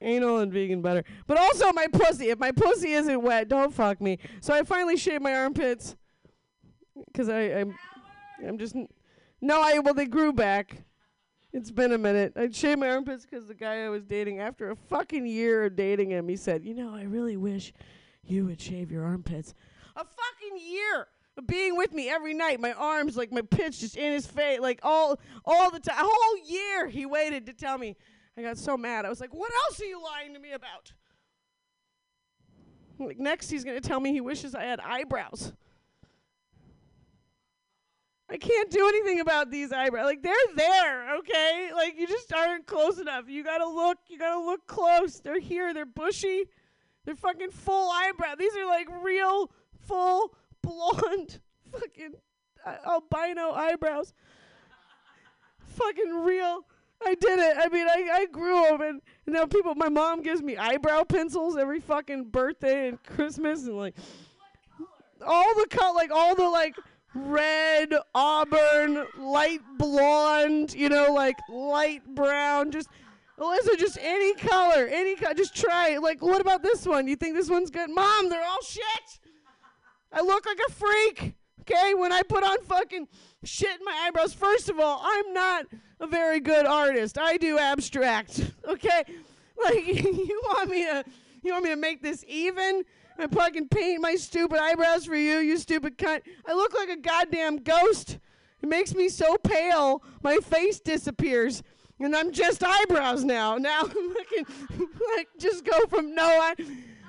anal 0.00 0.38
and 0.38 0.52
vegan 0.52 0.82
butter. 0.82 1.04
But 1.26 1.38
also 1.38 1.72
my 1.72 1.86
pussy. 1.88 2.30
If 2.30 2.38
my 2.38 2.52
pussy 2.52 2.92
isn't 2.92 3.22
wet, 3.22 3.48
don't 3.48 3.72
fuck 3.72 4.00
me. 4.00 4.18
So 4.40 4.54
I 4.54 4.62
finally 4.62 4.96
shaved 4.96 5.22
my 5.22 5.34
armpits 5.34 5.96
because 7.06 7.28
I 7.28 7.40
I'm 7.40 7.74
I'm 8.46 8.58
just 8.58 8.76
n- 8.76 8.88
no. 9.40 9.60
I 9.60 9.78
well 9.80 9.94
they 9.94 10.06
grew 10.06 10.32
back. 10.32 10.82
It's 11.52 11.70
been 11.70 11.92
a 11.92 11.98
minute. 11.98 12.34
I 12.36 12.50
shaved 12.50 12.80
my 12.80 12.90
armpits 12.90 13.24
because 13.24 13.46
the 13.46 13.54
guy 13.54 13.84
I 13.84 13.88
was 13.88 14.04
dating, 14.04 14.40
after 14.40 14.70
a 14.70 14.76
fucking 14.76 15.26
year 15.26 15.64
of 15.64 15.76
dating 15.76 16.10
him, 16.10 16.28
he 16.28 16.36
said, 16.36 16.64
"You 16.64 16.74
know, 16.74 16.94
I 16.94 17.04
really 17.04 17.36
wish 17.38 17.72
you 18.28 18.46
would 18.46 18.60
shave 18.60 18.90
your 18.90 19.04
armpits." 19.04 19.54
A 19.94 20.04
fucking 20.04 20.58
year 20.58 21.08
of 21.36 21.46
being 21.46 21.76
with 21.76 21.92
me 21.92 22.08
every 22.08 22.34
night. 22.34 22.60
My 22.60 22.72
arms, 22.72 23.16
like 23.16 23.32
my 23.32 23.42
pits, 23.42 23.78
just 23.78 23.96
in 23.96 24.12
his 24.12 24.26
face, 24.26 24.60
like 24.60 24.80
all 24.82 25.18
all 25.44 25.70
the 25.70 25.80
time. 25.80 26.04
A 26.04 26.08
whole 26.08 26.38
year 26.46 26.88
he 26.88 27.06
waited 27.06 27.46
to 27.46 27.52
tell 27.52 27.78
me. 27.78 27.96
I 28.36 28.42
got 28.42 28.58
so 28.58 28.76
mad. 28.76 29.06
I 29.06 29.08
was 29.08 29.20
like, 29.20 29.32
"What 29.32 29.50
else 29.66 29.80
are 29.80 29.86
you 29.86 30.02
lying 30.02 30.34
to 30.34 30.38
me 30.38 30.52
about?" 30.52 30.92
Like 32.98 33.18
next, 33.18 33.50
he's 33.50 33.64
gonna 33.64 33.80
tell 33.80 34.00
me 34.00 34.12
he 34.12 34.20
wishes 34.20 34.54
I 34.54 34.64
had 34.64 34.80
eyebrows. 34.80 35.52
I 38.28 38.38
can't 38.38 38.70
do 38.70 38.88
anything 38.88 39.20
about 39.20 39.50
these 39.50 39.72
eyebrows. 39.72 40.06
Like 40.06 40.22
they're 40.22 40.34
there, 40.56 41.16
okay? 41.18 41.70
Like 41.72 41.98
you 41.98 42.06
just 42.06 42.32
aren't 42.32 42.66
close 42.66 42.98
enough. 42.98 43.28
You 43.28 43.44
gotta 43.44 43.66
look. 43.66 43.98
You 44.08 44.18
gotta 44.18 44.40
look 44.40 44.66
close. 44.66 45.20
They're 45.20 45.38
here. 45.38 45.72
They're 45.72 45.86
bushy. 45.86 46.46
They're 47.06 47.14
fucking 47.14 47.52
full 47.52 47.90
eyebrow. 47.90 48.34
These 48.36 48.56
are 48.56 48.66
like 48.66 48.88
real, 49.02 49.50
full, 49.86 50.34
blonde, 50.60 51.40
fucking 51.72 52.14
uh, 52.66 52.76
albino 52.84 53.52
eyebrows. 53.52 54.12
fucking 55.60 56.24
real. 56.24 56.66
I 57.04 57.14
did 57.14 57.38
it. 57.38 57.56
I 57.58 57.68
mean, 57.68 57.86
I, 57.86 58.08
I 58.12 58.26
grew 58.26 58.60
them, 58.62 58.80
and 58.80 59.02
now 59.26 59.46
people. 59.46 59.74
My 59.76 59.88
mom 59.88 60.22
gives 60.22 60.42
me 60.42 60.56
eyebrow 60.56 61.04
pencils 61.04 61.56
every 61.56 61.78
fucking 61.78 62.24
birthday 62.30 62.88
and 62.88 63.02
Christmas, 63.04 63.66
and 63.66 63.76
like 63.76 63.94
all 65.24 65.54
the 65.54 65.66
cut, 65.70 65.94
like 65.94 66.10
all 66.10 66.34
the 66.34 66.48
like 66.48 66.74
red, 67.14 67.94
auburn, 68.14 69.06
light 69.18 69.60
blonde, 69.78 70.74
you 70.74 70.88
know, 70.88 71.12
like 71.12 71.36
light 71.48 72.02
brown, 72.14 72.70
just 72.70 72.88
Alyssa, 73.38 73.78
just 73.78 73.98
any 74.00 74.34
color, 74.34 74.88
any 74.90 75.14
color, 75.14 75.34
just 75.34 75.54
try. 75.54 75.98
Like, 75.98 76.22
what 76.22 76.40
about 76.40 76.62
this 76.62 76.86
one? 76.86 77.06
You 77.06 77.16
think 77.16 77.34
this 77.34 77.50
one's 77.50 77.70
good? 77.70 77.90
Mom, 77.90 78.30
they're 78.30 78.44
all 78.44 78.62
shit. 78.62 79.20
I 80.12 80.22
look 80.22 80.46
like 80.46 80.58
a 80.68 80.72
freak. 80.72 81.34
Okay, 81.60 81.94
when 81.94 82.12
I 82.12 82.22
put 82.22 82.44
on 82.44 82.62
fucking 82.62 83.08
shit 83.44 83.78
in 83.78 83.84
my 83.84 84.04
eyebrows, 84.06 84.32
first 84.32 84.68
of 84.70 84.78
all, 84.78 85.00
I'm 85.02 85.32
not 85.32 85.66
a 86.00 86.06
very 86.06 86.40
good 86.40 86.64
artist. 86.64 87.18
I 87.18 87.36
do 87.36 87.58
abstract. 87.58 88.52
Okay, 88.66 89.04
like 89.62 89.86
you 89.86 90.40
want 90.44 90.68
me 90.68 90.84
to, 90.86 91.04
You 91.44 91.52
want 91.52 91.64
me 91.64 91.70
to 91.70 91.76
make 91.76 92.02
this 92.02 92.24
even? 92.26 92.82
I 93.16 93.28
fucking 93.28 93.68
paint 93.68 94.00
my 94.00 94.16
stupid 94.16 94.58
eyebrows 94.58 95.06
for 95.06 95.14
you, 95.14 95.38
you 95.38 95.56
stupid 95.56 95.96
cunt. 95.96 96.22
I 96.46 96.52
look 96.52 96.74
like 96.74 96.88
a 96.88 96.96
goddamn 96.96 97.58
ghost. 97.58 98.18
It 98.60 98.68
makes 98.68 98.92
me 98.92 99.08
so 99.08 99.36
pale, 99.36 100.02
my 100.22 100.38
face 100.38 100.80
disappears. 100.80 101.62
And 101.98 102.14
I'm 102.14 102.32
just 102.32 102.62
eyebrows 102.62 103.24
now. 103.24 103.56
Now 103.56 103.80
I 103.84 104.24
can 104.28 104.44
like 105.16 105.28
just 105.38 105.64
go 105.64 105.86
from 105.86 106.14
no 106.14 106.24
eye. 106.24 106.54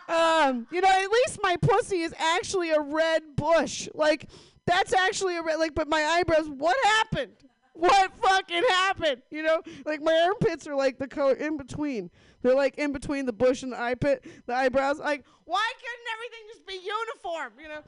Um, 0.10 0.68
you 0.72 0.80
know, 0.80 0.88
at 0.88 1.12
least 1.12 1.40
my 1.44 1.58
pussy 1.58 2.02
is 2.02 2.14
actually 2.18 2.72
a 2.72 2.80
red 2.80 3.24
bush. 3.36 3.90
Like 3.94 4.30
that's 4.66 4.94
actually 4.94 5.38
a 5.38 5.42
red. 5.42 5.58
Like, 5.58 5.76
but 5.76 5.88
my 5.90 6.02
eyebrows. 6.04 6.50
What 6.50 6.78
happened? 6.84 7.34
What 7.74 8.12
fucking 8.24 8.64
happened? 8.70 9.22
You 9.30 9.44
know, 9.44 9.62
like 9.86 10.02
my 10.02 10.14
armpits 10.26 10.68
are 10.68 10.76
like 10.76 10.98
the 10.98 11.08
color 11.08 11.34
in 11.34 11.58
between. 11.58 12.10
They're 12.42 12.56
like 12.56 12.78
in 12.78 12.92
between 12.92 13.26
the 13.26 13.34
bush 13.34 13.64
and 13.64 13.72
the 13.72 13.80
eye 13.80 13.96
pit, 13.96 14.26
the 14.46 14.56
eyebrows. 14.56 15.00
Like, 15.00 15.26
why 15.46 15.72
couldn't 15.78 16.08
everything 16.16 16.48
just 16.48 16.66
be 16.66 16.74
uniform? 16.74 17.54
You 17.62 17.68
know, 17.68 17.82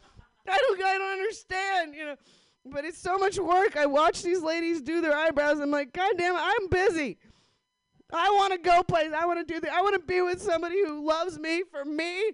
I 0.48 0.58
don't, 0.58 0.84
I 0.84 0.98
don't 0.98 1.12
understand. 1.12 1.96
You 1.96 2.06
know, 2.06 2.16
but 2.66 2.86
it's 2.86 2.98
so 2.98 3.18
much 3.18 3.38
work. 3.38 3.78
I 3.78 3.86
watch 3.86 4.22
these 4.24 4.42
ladies 4.42 4.82
do 4.82 5.02
their 5.02 5.16
eyebrows. 5.16 5.60
I'm 5.60 5.72
like, 5.72 5.94
God 5.94 6.12
damn 6.18 6.36
it, 6.36 6.42
I'm 6.42 6.68
busy. 6.68 7.18
I 8.12 8.30
want 8.32 8.54
to 8.54 8.60
go 8.60 8.82
places. 8.84 9.14
I 9.14 9.26
want 9.26 9.46
to 9.46 9.54
do 9.54 9.60
the. 9.60 9.74
I 9.74 9.82
want 9.82 9.94
to 9.94 10.00
be 10.00 10.22
with 10.22 10.42
somebody 10.42 10.84
who 10.84 11.06
loves 11.06 11.38
me 11.38 11.64
for 11.70 11.86
me, 11.86 12.32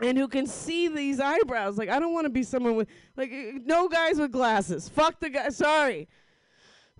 and 0.00 0.18
who 0.18 0.26
can 0.26 0.46
see 0.46 0.88
these 0.88 1.20
eyebrows. 1.20 1.78
Like 1.78 1.88
I 1.88 2.00
don't 2.00 2.12
want 2.12 2.24
to 2.24 2.30
be 2.30 2.42
someone 2.42 2.74
with 2.74 2.88
like 3.16 3.30
uh, 3.30 3.58
no 3.64 3.88
guys 3.88 4.18
with 4.18 4.32
glasses. 4.32 4.88
Fuck 4.88 5.20
the 5.20 5.30
guy. 5.30 5.48
Sorry. 5.50 6.08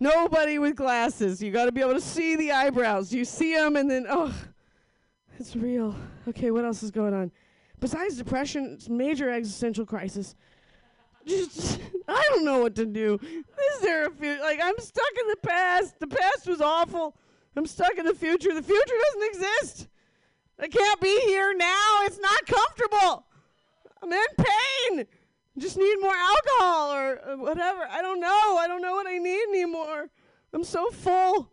Nobody 0.00 0.58
with 0.58 0.76
glasses. 0.76 1.42
You 1.42 1.52
got 1.52 1.66
to 1.66 1.72
be 1.72 1.80
able 1.80 1.94
to 1.94 2.00
see 2.00 2.36
the 2.36 2.52
eyebrows. 2.52 3.12
You 3.12 3.24
see 3.24 3.54
them, 3.54 3.76
and 3.76 3.90
then 3.90 4.06
oh, 4.08 4.34
it's 5.38 5.56
real. 5.56 5.96
Okay, 6.28 6.50
what 6.50 6.64
else 6.64 6.82
is 6.82 6.90
going 6.90 7.14
on? 7.14 7.30
Besides 7.80 8.16
depression, 8.16 8.72
it's 8.74 8.88
major 8.88 9.30
existential 9.30 9.84
crisis. 9.84 10.34
I 12.08 12.24
don't 12.30 12.44
know 12.44 12.58
what 12.58 12.74
to 12.76 12.86
do. 12.86 13.18
Is 13.22 13.80
there 13.80 14.06
a 14.06 14.10
future? 14.10 14.40
Like 14.42 14.60
I'm 14.62 14.78
stuck 14.78 15.12
in 15.20 15.28
the 15.28 15.36
past. 15.36 15.98
The 15.98 16.06
past 16.06 16.46
was 16.46 16.60
awful. 16.60 17.16
I'm 17.56 17.66
stuck 17.66 17.96
in 17.96 18.04
the 18.04 18.14
future. 18.14 18.52
The 18.52 18.62
future 18.62 18.94
doesn't 19.06 19.28
exist. 19.28 19.88
I 20.58 20.68
can't 20.68 21.00
be 21.00 21.20
here 21.26 21.54
now. 21.54 22.00
It's 22.02 22.18
not 22.18 22.46
comfortable. 22.46 23.26
I'm 24.02 24.12
in 24.12 24.24
pain. 24.36 25.06
Just 25.56 25.78
need 25.78 25.96
more 26.00 26.14
alcohol 26.14 26.92
or 26.92 27.36
whatever. 27.36 27.86
I 27.88 28.02
don't 28.02 28.20
know. 28.20 28.56
I 28.58 28.66
don't 28.66 28.82
know 28.82 28.94
what 28.94 29.06
I 29.06 29.18
need 29.18 29.48
anymore. 29.50 30.10
I'm 30.52 30.64
so 30.64 30.90
full. 30.90 31.50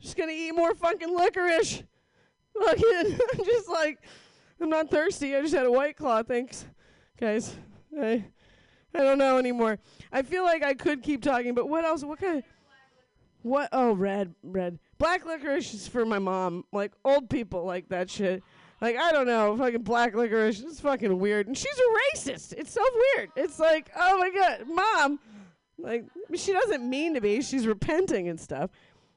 Just 0.00 0.16
gonna 0.16 0.32
eat 0.32 0.52
more 0.52 0.74
fucking 0.74 1.16
licorice. 1.16 1.82
Fucking, 2.60 2.84
I'm 3.32 3.44
just 3.44 3.68
like, 3.68 3.98
I'm 4.60 4.68
not 4.68 4.90
thirsty. 4.90 5.34
I 5.34 5.40
just 5.40 5.54
had 5.54 5.66
a 5.66 5.72
white 5.72 5.96
claw. 5.96 6.22
Thanks, 6.22 6.66
guys. 7.18 7.56
I, 8.00 8.24
I 8.94 9.02
don't 9.02 9.18
know 9.18 9.38
anymore. 9.38 9.78
I 10.12 10.22
feel 10.22 10.44
like 10.44 10.62
I 10.62 10.74
could 10.74 11.02
keep 11.02 11.22
talking, 11.22 11.54
but 11.54 11.68
what 11.68 11.84
else? 11.84 12.04
What 12.04 12.20
kind? 12.20 12.38
Of, 12.38 12.44
what? 13.42 13.68
Oh, 13.72 13.92
red, 13.92 14.34
red. 14.42 14.78
Black 14.98 15.26
licorice 15.26 15.74
is 15.74 15.88
for 15.88 16.04
my 16.04 16.18
mom. 16.18 16.64
Like 16.72 16.92
old 17.04 17.28
people 17.28 17.64
like 17.64 17.88
that 17.88 18.08
shit. 18.08 18.42
Like 18.80 18.96
I 18.96 19.12
don't 19.12 19.26
know, 19.26 19.56
fucking 19.56 19.82
black 19.82 20.14
licorice. 20.14 20.60
It's 20.60 20.80
fucking 20.80 21.18
weird, 21.18 21.46
and 21.46 21.56
she's 21.56 21.78
a 21.78 22.18
racist. 22.18 22.52
It's 22.52 22.72
so 22.72 22.82
weird. 23.16 23.30
It's 23.36 23.58
like, 23.58 23.90
oh 23.96 24.18
my 24.18 24.30
god, 24.30 24.66
mom. 24.68 25.18
Like 25.78 26.04
she 26.34 26.52
doesn't 26.52 26.88
mean 26.88 27.14
to 27.14 27.20
be. 27.20 27.42
She's 27.42 27.66
repenting 27.66 28.28
and 28.28 28.38
stuff. 28.38 28.70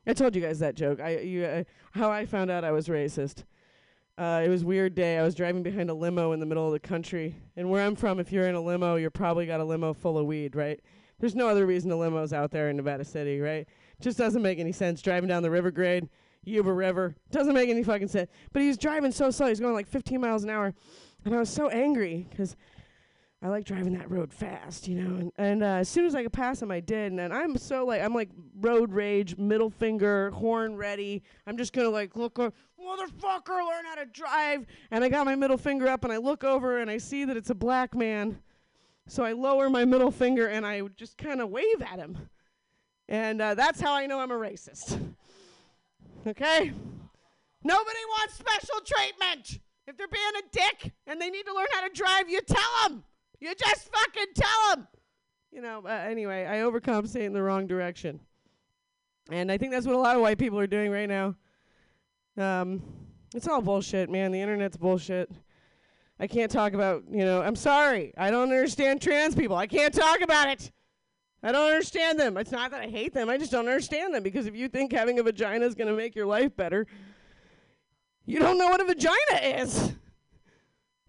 I 0.08 0.14
told 0.14 0.36
you 0.36 0.42
guys 0.42 0.60
that 0.60 0.76
joke. 0.76 1.00
I 1.00 1.20
you 1.20 1.46
uh, 1.46 1.64
how 1.92 2.10
I 2.10 2.26
found 2.26 2.50
out 2.50 2.64
I 2.64 2.72
was 2.72 2.88
racist. 2.88 3.44
Uh, 4.18 4.42
it 4.44 4.50
was 4.50 4.64
weird 4.64 4.96
day. 4.96 5.20
I 5.20 5.24
was 5.24 5.36
driving 5.36 5.62
behind 5.62 5.92
a 5.92 5.94
limo 5.94 6.32
in 6.32 6.40
the 6.40 6.46
middle 6.46 6.66
of 6.66 6.74
the 6.74 6.80
country, 6.80 7.36
and 7.56 7.70
where 7.70 7.86
I'm 7.86 7.96
from, 7.96 8.20
if 8.20 8.32
you're 8.32 8.48
in 8.48 8.56
a 8.56 8.62
limo, 8.62 8.96
you're 8.96 9.12
probably 9.12 9.46
got 9.46 9.60
a 9.60 9.64
limo 9.64 9.94
full 9.94 10.18
of 10.18 10.26
weed, 10.26 10.56
right? 10.56 10.80
There's 11.20 11.36
no 11.36 11.48
other 11.48 11.68
reason 11.68 11.92
a 11.92 11.96
limo's 11.96 12.34
out 12.34 12.50
there 12.50 12.70
in 12.70 12.78
Nevada 12.78 13.06
City, 13.06 13.40
right? 13.40 13.68
Just 14.02 14.18
doesn't 14.18 14.42
make 14.42 14.58
any 14.58 14.72
sense. 14.72 15.04
Driving 15.04 15.28
down 15.30 15.44
the 15.44 15.52
River 15.52 15.70
Grade, 15.70 16.10
Yuba 16.44 16.74
River, 16.74 17.16
doesn't 17.30 17.54
make 17.54 17.70
any 17.70 17.84
fucking 17.84 18.08
sense. 18.08 18.32
But 18.54 18.64
he 18.64 18.68
was 18.70 18.78
driving 18.78 19.12
so 19.12 19.30
slow. 19.30 19.48
He's 19.48 19.60
going 19.60 19.76
like 19.76 19.88
15 19.88 20.20
miles 20.20 20.44
an 20.44 20.50
hour, 20.50 20.74
and 21.24 21.36
I 21.36 21.40
was 21.40 21.50
so 21.52 21.70
angry 21.70 22.26
because 22.30 22.56
I 23.42 23.50
like 23.50 23.66
driving 23.66 23.94
that 23.94 24.10
road 24.10 24.34
fast, 24.34 24.88
you 24.88 24.96
know. 24.96 25.16
And, 25.16 25.32
and 25.38 25.64
uh, 25.64 25.78
as 25.78 25.90
soon 25.90 26.06
as 26.06 26.16
I 26.16 26.24
could 26.24 26.34
pass 26.34 26.60
him, 26.62 26.72
I 26.72 26.80
did. 26.80 27.12
And, 27.12 27.34
I'm 27.34 27.56
so 27.58 27.86
like 27.86 28.02
I'm 28.02 28.14
like 28.14 28.30
road 28.60 28.92
rage, 28.92 29.38
middle 29.38 29.70
finger, 29.70 30.32
horn 30.32 30.76
ready. 30.76 31.22
I'm 31.46 31.56
just 31.56 31.72
gonna 31.72 31.90
like 31.90 32.16
look, 32.16 32.40
uh, 32.40 32.50
motherfucker, 32.80 33.50
learn 33.50 33.86
how 33.86 33.96
to 33.96 34.06
drive. 34.06 34.66
And 34.90 35.04
I 35.04 35.10
got 35.10 35.26
my 35.26 35.36
middle 35.36 35.58
finger 35.58 35.88
up, 35.88 36.04
and 36.04 36.12
I 36.12 36.18
look 36.18 36.44
over, 36.44 36.80
and 36.80 36.90
I 36.90 36.98
see 36.98 37.26
that 37.26 37.38
it's 37.38 37.52
a 37.52 37.56
black 37.56 37.94
man. 37.94 38.40
So 39.08 39.24
I 39.24 39.34
lower 39.34 39.70
my 39.70 39.86
middle 39.86 40.12
finger, 40.12 40.48
and 40.48 40.66
I 40.66 40.82
just 40.96 41.18
kind 41.18 41.40
of 41.40 41.50
wave 41.50 41.82
at 41.82 42.00
him. 42.00 42.18
And 43.08 43.42
uh, 43.42 43.54
that's 43.54 43.80
how 43.80 43.94
I 43.94 44.08
know 44.08 44.20
I'm 44.20 44.32
a 44.32 44.36
racist. 44.36 45.00
okay? 46.26 46.74
Nobody 47.64 48.00
wants 48.10 48.34
special 48.34 48.82
treatment. 48.86 49.60
If 49.88 49.96
they're 49.96 50.08
being 50.08 50.24
a 50.38 50.42
dick 50.52 50.94
and 51.06 51.22
they 51.22 51.30
need 51.30 51.46
to 51.46 51.54
learn 51.54 51.68
how 51.72 51.88
to 51.88 51.94
drive, 51.94 52.30
you 52.30 52.42
tell 52.42 52.90
them. 52.90 53.04
You 53.40 53.54
just 53.56 53.90
fucking 53.92 54.34
tell 54.36 54.76
them. 54.76 54.88
You 55.52 55.62
know, 55.62 55.84
uh, 55.86 55.90
anyway, 55.90 56.46
I 56.46 56.58
overcompensate 56.58 57.26
in 57.26 57.34
the 57.34 57.42
wrong 57.42 57.68
direction. 57.68 58.20
And 59.32 59.52
I 59.52 59.58
think 59.58 59.72
that's 59.72 59.86
what 59.86 59.96
a 59.96 60.00
lot 60.00 60.16
of 60.16 60.22
white 60.22 60.38
people 60.38 60.60
are 60.60 60.68
doing 60.68 60.92
right 60.92 61.10
now. 61.10 61.36
Um, 62.38 62.82
it's 63.34 63.48
all 63.48 63.62
bullshit, 63.62 64.10
man. 64.10 64.32
The 64.32 64.42
internet's 64.42 64.78
bullshit. 64.78 65.30
I 66.20 66.28
can't 66.28 66.52
talk 66.52 66.74
about, 66.74 67.04
you 67.12 67.26
know, 67.26 67.42
I'm 67.42 67.56
sorry. 67.56 68.14
I 68.18 68.32
don't 68.32 68.44
understand 68.50 69.02
trans 69.02 69.36
people. 69.36 69.56
I 69.56 69.68
can't 69.68 69.94
talk 69.94 70.22
about 70.22 70.50
it. 70.50 70.72
I 71.44 71.52
don't 71.52 71.68
understand 71.68 72.20
them. 72.20 72.38
It's 72.38 72.52
not 72.52 72.72
that 72.72 72.82
I 72.82 72.88
hate 72.88 73.14
them. 73.14 73.30
I 73.30 73.38
just 73.38 73.52
don't 73.52 73.68
understand 73.68 74.14
them 74.14 74.24
because 74.24 74.48
if 74.48 74.56
you 74.56 74.68
think 74.68 74.92
having 74.92 75.20
a 75.20 75.24
vagina 75.24 75.66
is 75.66 75.76
going 75.76 75.88
to 75.88 75.94
make 75.94 76.16
your 76.16 76.26
life 76.26 76.56
better, 76.56 76.88
you 78.26 78.40
don't 78.40 78.58
know 78.58 78.68
what 78.68 78.82
a 78.82 78.86
vagina 78.86 79.62
is. 79.62 79.94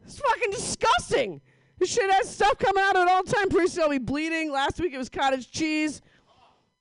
It's 0.04 0.18
fucking 0.18 0.50
disgusting. 0.50 1.40
This 1.78 1.92
shit 1.92 2.10
has 2.10 2.28
stuff 2.28 2.58
coming 2.58 2.82
out 2.82 2.96
at 2.96 3.08
all 3.08 3.22
time. 3.22 3.48
Pretty 3.48 3.68
soon 3.68 3.84
I'll 3.84 3.90
be 3.90 3.98
bleeding. 3.98 4.50
Last 4.50 4.80
week 4.80 4.92
it 4.92 4.98
was 4.98 5.08
cottage 5.08 5.50
cheese. 5.50 6.00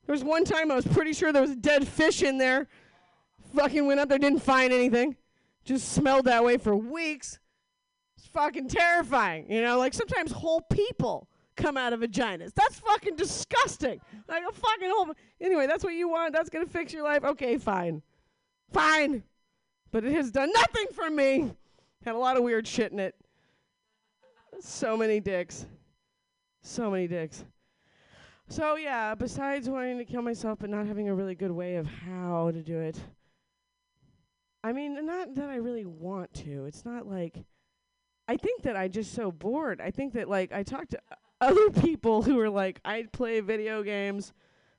There 0.05 0.13
was 0.13 0.23
one 0.23 0.45
time 0.45 0.71
I 0.71 0.75
was 0.75 0.88
pretty 0.88 1.13
sure 1.13 1.31
there 1.31 1.41
was 1.41 1.51
a 1.51 1.55
dead 1.55 1.88
fish 1.88 2.23
in 2.23 2.38
there. 2.38 2.67
Fucking 3.55 3.86
went 3.86 3.99
up 3.99 4.10
there, 4.10 4.17
didn't 4.17 4.41
find 4.41 4.73
anything. 4.73 5.15
Just 5.65 5.89
smelled 5.93 6.25
that 6.25 6.43
way 6.43 6.57
for 6.57 6.75
weeks. 6.75 7.39
It's 8.17 8.27
fucking 8.27 8.69
terrifying. 8.69 9.51
You 9.51 9.62
know, 9.62 9.77
like 9.77 9.93
sometimes 9.93 10.31
whole 10.31 10.62
people 10.62 11.27
come 11.57 11.75
out 11.75 11.91
of 11.91 11.99
vaginas. 11.99 12.53
That's 12.53 12.79
fucking 12.79 13.17
disgusting. 13.17 13.99
Like 14.27 14.43
a 14.47 14.53
fucking 14.53 14.89
whole. 14.89 15.13
Anyway, 15.41 15.67
that's 15.67 15.83
what 15.83 15.93
you 15.93 16.07
want. 16.07 16.33
That's 16.33 16.49
gonna 16.49 16.65
fix 16.65 16.93
your 16.93 17.03
life. 17.03 17.23
Okay, 17.23 17.57
fine, 17.57 18.01
fine. 18.71 19.23
But 19.91 20.05
it 20.05 20.13
has 20.13 20.31
done 20.31 20.51
nothing 20.53 20.86
for 20.93 21.10
me. 21.10 21.51
Had 22.05 22.15
a 22.15 22.19
lot 22.19 22.38
of 22.38 22.43
weird 22.43 22.67
shit 22.67 22.91
in 22.91 22.99
it. 22.99 23.15
So 24.60 24.98
many 24.98 25.20
dicks. 25.20 25.65
So 26.62 26.89
many 26.89 27.08
dicks. 27.08 27.46
So 28.50 28.76
yeah, 28.76 29.13
besides 29.13 29.70
wanting 29.70 29.98
to 29.98 30.06
kill 30.06 30.22
myself 30.22 30.60
but 30.60 30.70
not 30.70 30.88
having 30.88 31.10
a 31.10 31.15
really 31.15 31.36
good 31.36 31.52
way 31.52 31.76
of 31.76 31.86
how 31.86 32.52
to 32.52 32.62
do 32.62 32.80
it. 32.80 32.98
I 34.63 34.74
mean, 34.74 35.06
not 35.06 35.36
that 35.36 35.50
I 35.50 35.56
really 35.56 35.86
want 35.86 36.34
to. 36.36 36.65
It's 36.65 36.86
not 36.86 37.08
like 37.08 37.43
I 38.28 38.38
think 38.38 38.63
that 38.63 38.76
I 38.76 38.88
just 38.88 39.13
so 39.13 39.32
bored. 39.32 39.80
I 39.80 39.91
think 39.91 40.13
that 40.13 40.30
like 40.30 40.52
I 40.52 40.63
talked 40.63 40.91
to 40.91 41.00
other 41.41 41.70
people 41.70 42.24
who 42.24 42.39
are 42.39 42.50
like, 42.50 42.80
I 42.84 43.06
play 43.12 43.39
video 43.41 43.84
games. 43.84 44.34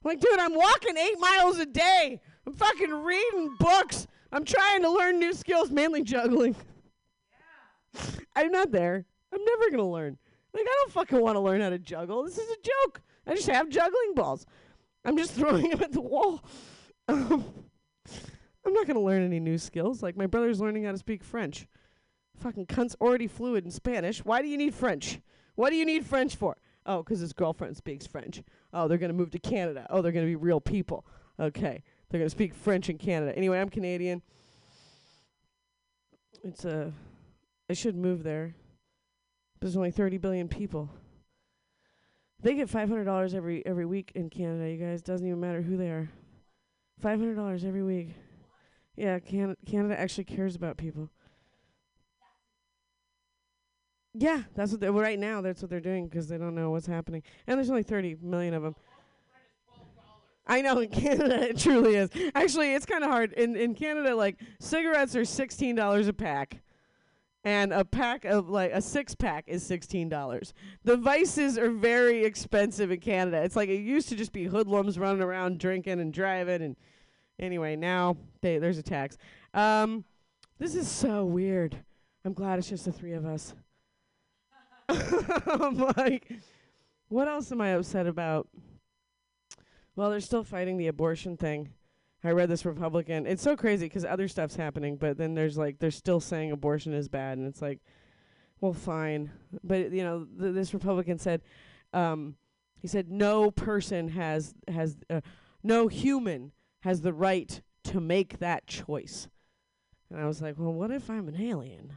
I'm 0.05 0.11
like, 0.11 0.21
dude, 0.21 0.39
I'm 0.39 0.55
walking 0.55 0.97
eight 0.97 1.19
miles 1.19 1.59
a 1.59 1.67
day. 1.67 2.21
I'm 2.47 2.53
fucking 2.53 2.91
reading 2.91 3.57
books. 3.59 4.07
I'm 4.33 4.45
trying 4.45 4.83
to 4.83 4.91
learn 4.91 5.19
new 5.19 5.33
skills, 5.33 5.71
mainly 5.71 6.03
juggling. 6.03 6.55
Yeah. 7.95 8.01
I'm 8.37 8.51
not 8.51 8.71
there. 8.71 9.07
I'm 9.33 9.45
never 9.45 9.71
gonna 9.71 9.89
learn. 9.89 10.19
Like, 10.55 10.63
I 10.63 10.75
don't 10.83 10.93
fucking 10.93 11.21
want 11.21 11.37
to 11.37 11.41
learn 11.41 11.61
how 11.61 11.71
to 11.71 11.79
juggle. 11.79 12.25
This 12.25 12.39
is 12.39 12.49
a 12.51 12.57
joke. 12.63 13.03
I 13.27 13.35
just 13.35 13.49
have 13.49 13.69
juggling 13.69 14.15
balls. 14.15 14.47
I'm 15.05 15.17
just 15.17 15.33
throwing 15.35 15.69
them 15.71 15.83
at 15.83 15.93
the 15.93 16.01
wall. 16.01 16.43
Um, 17.09 17.45
I'm 18.65 18.73
not 18.73 18.87
gonna 18.87 19.01
learn 19.01 19.23
any 19.23 19.41
new 19.41 19.59
skills. 19.59 20.03
Like 20.03 20.17
my 20.17 20.27
brother's 20.27 20.61
learning 20.61 20.85
how 20.85 20.93
to 20.93 20.99
speak 20.99 21.23
French. 21.23 21.67
Fucking 22.37 22.67
cunt's 22.67 22.97
already 23.01 23.27
fluent 23.27 23.65
in 23.65 23.71
Spanish. 23.71 24.25
Why 24.25 24.43
do 24.43 24.49
you 24.49 24.57
need 24.57 24.75
French? 24.75 25.21
What 25.57 25.71
do 25.71 25.77
you 25.77 25.85
need 25.85 26.07
French 26.07 26.37
for? 26.37 26.57
Oh, 26.87 27.03
'cause 27.03 27.19
his 27.21 27.33
girlfriend 27.33 27.77
speaks 27.77 28.07
French. 28.07 28.43
Oh, 28.73 28.87
they're 28.89 28.97
going 28.99 29.11
to 29.11 29.17
move 29.17 29.31
to 29.33 29.39
Canada. 29.39 29.87
Oh, 29.91 30.01
they're 30.03 30.13
going 30.13 30.25
to 30.25 30.31
be 30.31 30.37
real 30.37 30.61
people. 30.61 31.05
Okay. 31.41 31.83
They're 32.09 32.19
going 32.21 32.27
to 32.27 32.31
speak 32.31 32.55
French 32.55 32.89
in 32.89 32.97
Canada. 32.97 33.37
Anyway, 33.37 33.59
I'm 33.61 33.69
Canadian. 33.69 34.23
It's 36.45 36.65
a. 36.65 36.81
Uh, 36.87 36.91
I 37.69 37.75
should 37.75 37.97
move 37.97 38.23
there. 38.23 38.55
There's 39.61 39.77
only 39.77 39.91
30 39.91 40.19
billion 40.19 40.49
people. 40.49 40.91
They 42.41 42.55
get 42.55 42.69
$500 42.69 43.35
every 43.35 43.67
every 43.67 43.87
week 43.87 44.13
in 44.15 44.31
Canada, 44.31 44.71
you 44.71 44.77
guys. 44.77 45.03
Doesn't 45.03 45.27
even 45.27 45.41
matter 45.41 45.61
who 45.63 45.77
they 45.77 45.89
are. 45.89 46.09
$500 47.03 47.65
every 47.65 47.83
week. 47.83 48.11
Yeah, 48.97 49.19
Can- 49.19 49.57
Canada 49.67 49.99
actually 49.99 50.25
cares 50.25 50.55
about 50.55 50.77
people. 50.77 51.11
Yeah, 54.15 54.43
that's 54.55 54.73
what 54.73 54.81
they 54.81 54.91
well, 54.91 55.03
right 55.03 55.19
now. 55.19 55.41
That's 55.41 55.63
what 55.63 55.71
they're 55.71 55.81
doing 55.81 56.09
because 56.09 56.29
they 56.29 56.39
don't 56.39 56.55
know 56.55 56.71
what's 56.71 56.87
happening, 56.87 57.23
and 57.47 57.57
there's 57.57 57.71
only 57.71 57.83
30 57.85 58.17
million 58.23 58.55
of 58.55 58.63
them. 58.63 58.75
I 60.47 60.63
know 60.63 60.79
in 60.81 60.89
Canada 60.89 61.43
it 61.51 61.59
truly 61.59 61.95
is. 61.97 62.11
Actually, 62.35 62.75
it's 62.75 62.87
kind 62.87 63.05
of 63.05 63.11
hard 63.11 63.33
in 63.35 63.55
in 63.55 63.75
Canada. 63.75 64.17
Like 64.17 64.41
cigarettes 64.61 65.15
are 65.15 65.25
sixteen 65.25 65.77
dollars 65.77 66.09
a 66.09 66.13
pack, 66.13 66.63
and 67.45 67.73
a 67.73 67.85
pack 67.85 68.25
of 68.25 68.49
like 68.49 68.73
a 68.73 68.83
six 68.83 69.15
pack 69.15 69.45
is 69.47 69.63
sixteen 69.63 70.09
dollars. 70.09 70.55
The 70.85 70.97
vices 70.97 71.57
are 71.59 71.71
very 71.71 72.25
expensive 72.25 72.91
in 72.91 73.01
Canada. 73.01 73.43
It's 73.43 73.57
like 73.57 73.69
it 73.69 73.81
used 73.81 74.09
to 74.11 74.17
just 74.17 74.33
be 74.33 74.45
hoodlums 74.45 74.99
running 74.99 75.23
around 75.23 75.59
drinking 75.59 76.01
and 76.01 76.13
driving, 76.13 76.63
and 76.63 76.77
anyway, 77.39 77.77
now 77.77 78.17
they 78.41 78.59
there's 78.59 78.79
a 78.79 78.83
tax. 78.83 79.17
Um, 79.55 80.05
this 80.59 80.75
is 80.75 80.89
so 80.89 81.25
weird. 81.25 81.77
I'm 82.25 82.33
glad 82.33 82.59
it's 82.59 82.69
just 82.69 82.85
the 82.85 82.93
three 82.93 83.13
of 83.13 83.25
us. 83.25 83.55
I'm 84.89 85.77
like, 85.97 86.33
what 87.09 87.29
else 87.29 87.53
am 87.53 87.61
I 87.61 87.71
upset 87.71 88.07
about? 88.07 88.49
Well, 89.95 90.11
they're 90.11 90.21
still 90.21 90.45
fighting 90.45 90.79
the 90.79 90.89
abortion 90.89 91.37
thing. 91.37 91.71
I 92.25 92.31
read 92.31 92.49
this 92.49 92.65
Republican. 92.65 93.27
It's 93.27 93.43
so 93.43 93.57
crazy 93.57 93.87
because 93.87 94.05
other 94.05 94.27
stuff's 94.27 94.57
happening, 94.57 94.97
but 94.97 95.17
then 95.17 95.35
there's 95.35 95.57
like 95.57 95.79
they're 95.79 95.91
still 95.91 96.21
saying 96.21 96.51
abortion 96.51 96.93
is 96.93 97.09
bad, 97.09 97.39
and 97.39 97.47
it's 97.47 97.63
like, 97.63 97.81
well, 98.61 98.73
fine. 98.73 99.31
But 99.63 99.93
you 99.93 100.03
know, 100.03 100.27
th- 100.39 100.55
this 100.55 100.75
Republican 100.75 101.19
said, 101.19 101.43
um, 101.93 102.37
he 102.81 102.89
said 102.89 103.11
no 103.11 103.51
person 103.51 104.09
has 104.09 104.55
has 104.67 104.97
uh, 105.09 105.21
no 105.63 105.87
human 105.87 106.53
has 106.81 107.03
the 107.03 107.13
right 107.13 107.61
to 107.85 108.01
make 108.01 108.39
that 108.39 108.67
choice. 108.67 109.29
And 110.11 110.21
I 110.21 110.27
was 110.27 110.43
like, 110.43 110.55
well, 110.59 110.73
what 110.73 110.91
if 110.91 111.11
I'm 111.11 111.29
an 111.29 111.41
alien? 111.41 111.93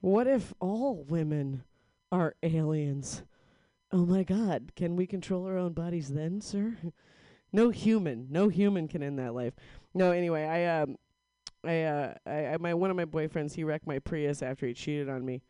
What 0.00 0.26
if 0.26 0.54
all 0.60 1.04
women 1.08 1.64
are 2.12 2.34
aliens? 2.42 3.22
Oh 3.90 4.04
my 4.04 4.22
God, 4.22 4.72
can 4.76 4.96
we 4.96 5.06
control 5.06 5.46
our 5.46 5.56
own 5.56 5.72
bodies 5.72 6.08
then, 6.08 6.42
sir? 6.42 6.76
no 7.52 7.70
human, 7.70 8.26
no 8.30 8.48
human 8.48 8.86
can 8.86 9.02
end 9.02 9.18
that 9.18 9.34
life. 9.34 9.54
No, 9.94 10.10
anyway, 10.12 10.44
I 10.44 10.82
um, 10.82 10.96
I 11.64 11.82
uh, 11.84 12.14
I, 12.26 12.46
I 12.46 12.56
my 12.58 12.74
one 12.74 12.90
of 12.90 12.96
my 12.96 13.06
boyfriends 13.06 13.54
he 13.54 13.64
wrecked 13.64 13.86
my 13.86 13.98
Prius 13.98 14.42
after 14.42 14.66
he 14.66 14.74
cheated 14.74 15.08
on 15.08 15.24
me, 15.24 15.42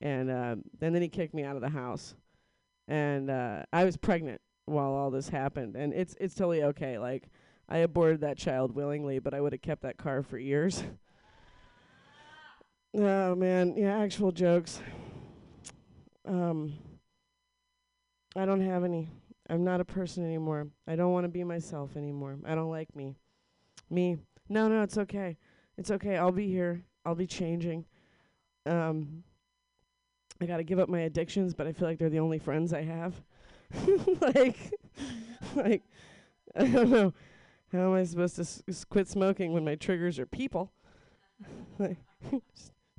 and 0.00 0.30
uh, 0.30 0.56
and 0.80 0.94
then 0.94 1.00
he 1.00 1.08
kicked 1.08 1.32
me 1.32 1.44
out 1.44 1.54
of 1.54 1.62
the 1.62 1.68
house, 1.68 2.16
and 2.88 3.30
uh, 3.30 3.62
I 3.72 3.84
was 3.84 3.96
pregnant 3.96 4.40
while 4.66 4.90
all 4.90 5.12
this 5.12 5.28
happened, 5.28 5.76
and 5.76 5.92
it's 5.92 6.16
it's 6.20 6.34
totally 6.34 6.64
okay. 6.64 6.98
Like 6.98 7.28
I 7.68 7.78
aborted 7.78 8.20
that 8.22 8.36
child 8.36 8.74
willingly, 8.74 9.20
but 9.20 9.32
I 9.32 9.40
would 9.40 9.52
have 9.52 9.62
kept 9.62 9.82
that 9.82 9.96
car 9.96 10.24
for 10.24 10.38
years. 10.38 10.82
oh 12.94 13.36
man, 13.36 13.74
yeah, 13.76 13.96
actual 13.96 14.32
jokes. 14.32 14.80
Um. 16.26 16.74
I 18.36 18.44
don't 18.44 18.60
have 18.60 18.84
any. 18.84 19.08
I'm 19.48 19.64
not 19.64 19.80
a 19.80 19.84
person 19.84 20.24
anymore. 20.24 20.68
I 20.86 20.96
don't 20.96 21.12
want 21.12 21.24
to 21.24 21.28
be 21.28 21.44
myself 21.44 21.96
anymore. 21.96 22.38
I 22.44 22.54
don't 22.54 22.70
like 22.70 22.94
me. 22.96 23.16
Me. 23.90 24.16
No, 24.48 24.68
no, 24.68 24.82
it's 24.82 24.98
okay. 24.98 25.36
It's 25.76 25.90
okay. 25.90 26.16
I'll 26.16 26.32
be 26.32 26.48
here. 26.48 26.82
I'll 27.04 27.14
be 27.14 27.26
changing. 27.26 27.84
Um 28.66 29.22
I 30.40 30.46
got 30.46 30.56
to 30.56 30.64
give 30.64 30.78
up 30.78 30.88
my 30.88 31.00
addictions, 31.00 31.54
but 31.54 31.66
I 31.66 31.72
feel 31.72 31.86
like 31.86 31.98
they're 31.98 32.10
the 32.10 32.18
only 32.18 32.38
friends 32.38 32.72
I 32.72 32.82
have. 32.82 33.14
like 34.20 34.72
like 35.54 35.82
I 36.56 36.66
don't 36.66 36.90
know. 36.90 37.12
How 37.72 37.90
am 37.90 37.94
I 37.94 38.04
supposed 38.04 38.36
to 38.36 38.42
s- 38.42 38.84
quit 38.84 39.08
smoking 39.08 39.52
when 39.52 39.64
my 39.64 39.74
triggers 39.74 40.18
are 40.18 40.26
people? 40.26 40.72
like 41.78 41.98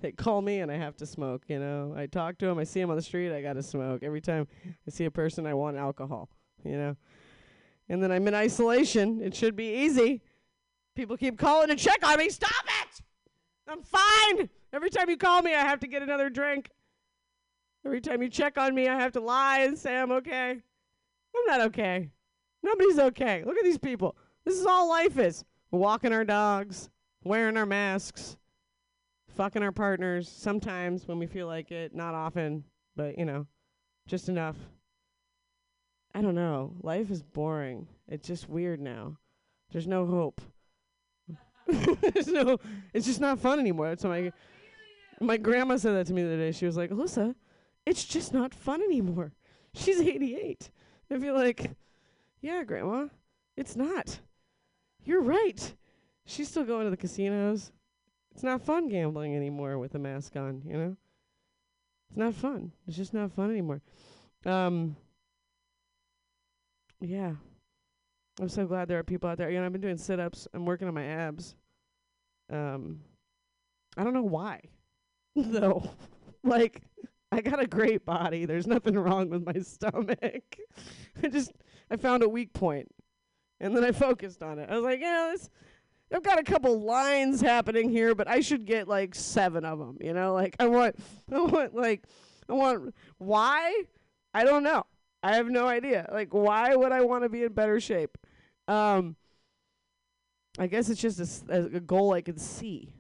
they 0.05 0.11
call 0.11 0.39
me 0.43 0.59
and 0.59 0.71
I 0.71 0.77
have 0.77 0.95
to 0.97 1.05
smoke, 1.05 1.45
you 1.47 1.57
know. 1.57 1.95
I 1.97 2.05
talk 2.05 2.37
to 2.37 2.47
'em, 2.47 2.59
I 2.59 2.63
see 2.63 2.79
'em 2.79 2.91
on 2.91 2.95
the 2.95 3.01
street, 3.01 3.35
I 3.35 3.41
got 3.41 3.53
to 3.53 3.63
smoke. 3.63 4.03
Every 4.03 4.21
time 4.21 4.47
I 4.87 4.91
see 4.91 5.05
a 5.05 5.11
person, 5.11 5.47
I 5.47 5.55
want 5.55 5.77
alcohol, 5.77 6.29
you 6.63 6.77
know. 6.77 6.95
And 7.89 8.03
then 8.03 8.11
I'm 8.11 8.27
in 8.27 8.35
isolation. 8.35 9.19
It 9.19 9.35
should 9.35 9.55
be 9.55 9.83
easy. 9.83 10.21
People 10.95 11.17
keep 11.17 11.39
calling 11.39 11.69
to 11.69 11.75
check 11.75 12.07
on 12.07 12.19
me. 12.19 12.29
Stop 12.29 12.51
it! 12.83 13.01
I'm 13.67 13.81
fine. 13.81 14.49
Every 14.71 14.91
time 14.91 15.09
you 15.09 15.17
call 15.17 15.41
me, 15.41 15.55
I 15.55 15.61
have 15.61 15.79
to 15.79 15.87
get 15.87 16.03
another 16.03 16.29
drink. 16.29 16.69
Every 17.83 17.99
time 17.99 18.21
you 18.21 18.29
check 18.29 18.59
on 18.59 18.75
me, 18.75 18.87
I 18.87 18.99
have 18.99 19.11
to 19.13 19.19
lie 19.19 19.61
and 19.61 19.77
say 19.77 19.97
I'm 19.97 20.11
okay. 20.11 20.51
I'm 20.51 21.45
not 21.47 21.61
okay. 21.61 22.11
Nobody's 22.61 22.99
okay. 22.99 23.43
Look 23.43 23.57
at 23.57 23.63
these 23.63 23.79
people. 23.79 24.15
This 24.45 24.59
is 24.59 24.67
all 24.67 24.87
life 24.87 25.17
is. 25.17 25.43
Walking 25.71 26.13
our 26.13 26.23
dogs, 26.23 26.91
wearing 27.23 27.57
our 27.57 27.65
masks, 27.65 28.37
fucking 29.35 29.63
our 29.63 29.71
partners 29.71 30.29
sometimes 30.29 31.07
when 31.07 31.19
we 31.19 31.27
feel 31.27 31.47
like 31.47 31.71
it, 31.71 31.93
not 31.93 32.13
often, 32.13 32.63
but 32.95 33.17
you 33.17 33.25
know, 33.25 33.45
just 34.07 34.29
enough. 34.29 34.55
I 36.13 36.21
don't 36.21 36.35
know. 36.35 36.73
Life 36.81 37.11
is 37.11 37.21
boring. 37.21 37.87
It's 38.07 38.27
just 38.27 38.49
weird 38.49 38.79
now. 38.79 39.17
There's 39.71 39.87
no 39.87 40.05
hope. 40.05 40.41
There's 41.67 42.27
no 42.27 42.59
it's 42.93 43.05
just 43.05 43.19
not 43.19 43.39
fun 43.39 43.59
anymore. 43.59 43.95
So 43.97 44.09
my 44.09 44.31
my 45.19 45.37
grandma 45.37 45.77
said 45.77 45.93
that 45.93 46.07
to 46.07 46.13
me 46.13 46.21
the 46.21 46.29
other 46.29 46.37
day. 46.37 46.51
She 46.51 46.65
was 46.65 46.77
like, 46.77 46.91
Alyssa, 46.91 47.35
it's 47.85 48.05
just 48.05 48.33
not 48.33 48.53
fun 48.53 48.81
anymore. 48.81 49.33
She's 49.73 49.99
88. 49.99 50.69
I 51.11 51.19
feel 51.19 51.33
like, 51.33 51.71
yeah, 52.41 52.63
grandma, 52.63 53.07
it's 53.57 53.75
not. 53.75 54.19
You're 55.03 55.21
right. 55.21 55.73
She's 56.25 56.47
still 56.47 56.63
going 56.63 56.85
to 56.85 56.89
the 56.89 56.97
casinos. 56.97 57.71
It's 58.35 58.43
not 58.43 58.65
fun 58.65 58.89
gambling 58.89 59.33
anymore 59.33 59.79
with 59.79 59.95
a 59.95 59.99
mask 59.99 60.35
on, 60.35 60.61
you 60.65 60.75
know? 60.75 60.97
It's 62.09 62.17
not 62.17 62.33
fun. 62.33 62.73
It's 62.85 62.97
just 62.97 63.13
not 63.13 63.31
fun 63.31 63.49
anymore. 63.49 63.81
Um 64.45 64.97
Yeah. 66.99 67.35
I'm 68.41 68.49
so 68.49 68.65
glad 68.65 68.89
there 68.89 68.99
are 68.99 69.03
people 69.03 69.29
out 69.29 69.37
there. 69.37 69.49
You 69.49 69.59
know, 69.59 69.65
I've 69.65 69.71
been 69.71 69.79
doing 69.79 69.97
sit 69.97 70.19
ups. 70.19 70.49
I'm 70.53 70.65
working 70.65 70.89
on 70.89 70.93
my 70.93 71.05
abs. 71.05 71.55
Um 72.51 72.99
I 73.95 74.03
don't 74.03 74.13
know 74.13 74.23
why. 74.23 74.59
though. 75.37 75.89
like 76.43 76.81
I 77.31 77.39
got 77.39 77.61
a 77.61 77.67
great 77.67 78.05
body. 78.05 78.43
There's 78.43 78.67
nothing 78.67 78.95
wrong 78.95 79.29
with 79.29 79.45
my 79.45 79.59
stomach. 79.61 80.57
I 81.23 81.29
just 81.29 81.53
I 81.89 81.95
found 81.95 82.21
a 82.21 82.27
weak 82.27 82.51
point. 82.51 82.89
And 83.61 83.73
then 83.73 83.85
I 83.85 83.93
focused 83.93 84.43
on 84.43 84.59
it. 84.59 84.69
I 84.69 84.75
was 84.75 84.83
like, 84.83 84.99
yeah, 84.99 85.29
this 85.31 85.49
I've 86.13 86.23
got 86.23 86.39
a 86.39 86.43
couple 86.43 86.79
lines 86.81 87.41
happening 87.41 87.89
here, 87.89 88.13
but 88.15 88.27
I 88.27 88.39
should 88.39 88.65
get 88.65 88.87
like 88.87 89.15
seven 89.15 89.65
of 89.65 89.79
them. 89.79 89.97
You 89.99 90.13
know, 90.13 90.33
like 90.33 90.55
I 90.59 90.67
want, 90.67 90.95
I 91.31 91.41
want, 91.41 91.75
like, 91.75 92.03
I 92.47 92.53
want. 92.53 92.93
Why? 93.17 93.83
I 94.33 94.43
don't 94.43 94.63
know. 94.63 94.85
I 95.23 95.35
have 95.35 95.47
no 95.47 95.67
idea. 95.67 96.07
Like, 96.11 96.33
why 96.33 96.75
would 96.75 96.91
I 96.91 97.01
want 97.01 97.23
to 97.23 97.29
be 97.29 97.43
in 97.43 97.53
better 97.53 97.79
shape? 97.79 98.17
Um, 98.67 99.15
I 100.59 100.67
guess 100.67 100.89
it's 100.89 101.01
just 101.01 101.19
a, 101.49 101.65
a- 101.75 101.79
goal 101.79 102.13
I 102.13 102.21
could 102.21 102.39
see, 102.39 102.93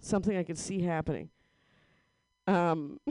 something 0.00 0.36
I 0.36 0.42
could 0.44 0.58
see 0.58 0.82
happening. 0.82 1.30
Um, 2.46 3.00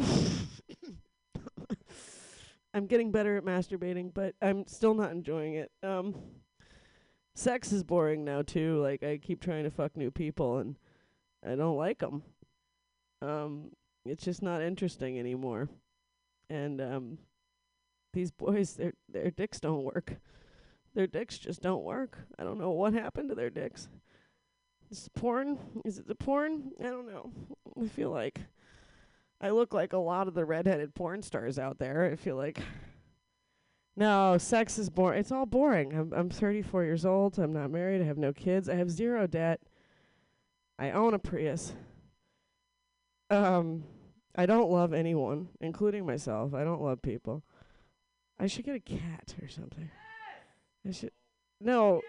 I'm 2.74 2.86
getting 2.86 3.12
better 3.12 3.38
at 3.38 3.44
masturbating, 3.44 4.14
but 4.14 4.36
I'm 4.42 4.68
still 4.68 4.94
not 4.94 5.12
enjoying 5.12 5.56
it. 5.56 5.72
Um, 5.82 6.16
sex 7.40 7.72
is 7.72 7.84
boring 7.84 8.26
now 8.26 8.42
too. 8.42 8.82
Like 8.82 9.04
I 9.04 9.18
keep 9.18 9.42
trying 9.42 9.64
to 9.64 9.72
fuck 9.72 9.96
new 9.96 10.12
people 10.12 10.58
and 10.58 10.76
I 11.46 11.56
don't 11.56 11.78
like 11.78 12.04
'em. 12.04 12.24
Um, 13.22 13.72
it's 14.06 14.24
just 14.24 14.42
not 14.42 14.62
interesting 14.62 15.18
anymore. 15.18 15.70
And 16.50 16.82
um, 16.82 17.18
these 18.14 18.32
boys, 18.32 18.74
their 18.76 18.94
their 19.08 19.32
dicks 19.32 19.60
don't 19.60 19.84
work. 19.84 20.18
Their 20.96 21.08
dicks 21.08 21.38
just 21.38 21.62
don't 21.62 21.84
work. 21.84 22.18
I 22.38 22.44
don't 22.44 22.60
know 22.60 22.72
what 22.72 22.94
happened 22.94 23.30
to 23.30 23.36
their 23.36 23.50
dicks. 23.50 23.88
Is 24.92 25.06
it 25.06 25.14
porn? 25.14 25.60
Is 25.86 26.00
it 26.00 26.08
the 26.08 26.16
porn? 26.16 26.72
I 26.80 26.84
don't 26.84 27.08
know. 27.08 27.32
I 27.80 27.88
feel 27.88 28.10
like 28.10 28.42
I 29.40 29.52
look 29.52 29.74
like 29.74 29.94
a 29.94 29.98
lot 29.98 30.28
of 30.28 30.34
the 30.34 30.46
redheaded 30.46 30.96
porn 30.96 31.22
stars 31.22 31.60
out 31.60 31.78
there. 31.78 32.10
I 32.12 32.16
feel 32.16 32.36
like 32.36 32.60
no, 34.00 34.38
sex 34.38 34.80
is 34.80 34.90
boring. 34.90 35.20
It's 35.20 35.32
all 35.32 35.46
boring. 35.46 35.94
I'm 35.94 36.14
I'm 36.14 36.30
34 36.30 36.86
years 36.86 37.06
old. 37.06 37.38
I'm 37.38 37.52
not 37.52 37.70
married. 37.70 38.02
I 38.02 38.06
have 38.06 38.18
no 38.18 38.32
kids. 38.32 38.70
I 38.70 38.76
have 38.76 38.90
zero 38.90 39.28
debt. 39.28 39.60
I 40.80 40.92
own 40.92 41.14
a 41.14 41.20
Prius. 41.20 41.74
Um, 43.30 43.84
I 44.38 44.46
don't 44.46 44.72
love 44.72 44.94
anyone, 44.94 45.50
including 45.60 46.06
myself. 46.06 46.54
I 46.54 46.64
don't 46.64 46.82
love 46.82 47.02
people. 47.02 47.44
I 48.40 48.48
should 48.48 48.64
get 48.64 48.76
a 48.76 48.80
cat 48.80 49.36
or 49.42 49.50
something. 49.50 49.92
I 50.88 50.92
should. 50.92 51.12
No. 51.60 52.00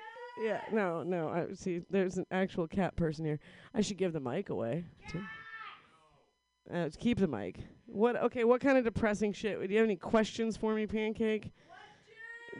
Yeah. 0.40 0.60
No. 0.70 1.02
No. 1.02 1.28
I 1.28 1.54
see. 1.54 1.80
There's 1.90 2.18
an 2.18 2.26
actual 2.30 2.68
cat 2.68 2.94
person 2.94 3.24
here. 3.24 3.40
I 3.74 3.80
should 3.80 3.98
give 3.98 4.12
the 4.12 4.20
mic 4.20 4.48
away. 4.48 4.84
too. 5.10 5.24
Uh, 6.72 6.88
keep 7.00 7.18
the 7.18 7.26
mic. 7.26 7.58
What? 7.86 8.14
Okay. 8.14 8.44
What 8.44 8.60
kind 8.60 8.78
of 8.78 8.84
depressing 8.84 9.32
shit? 9.32 9.60
Do 9.60 9.66
you 9.72 9.78
have 9.78 9.88
any 9.88 9.96
questions 9.96 10.56
for 10.56 10.72
me, 10.72 10.86
Pancake? 10.86 11.50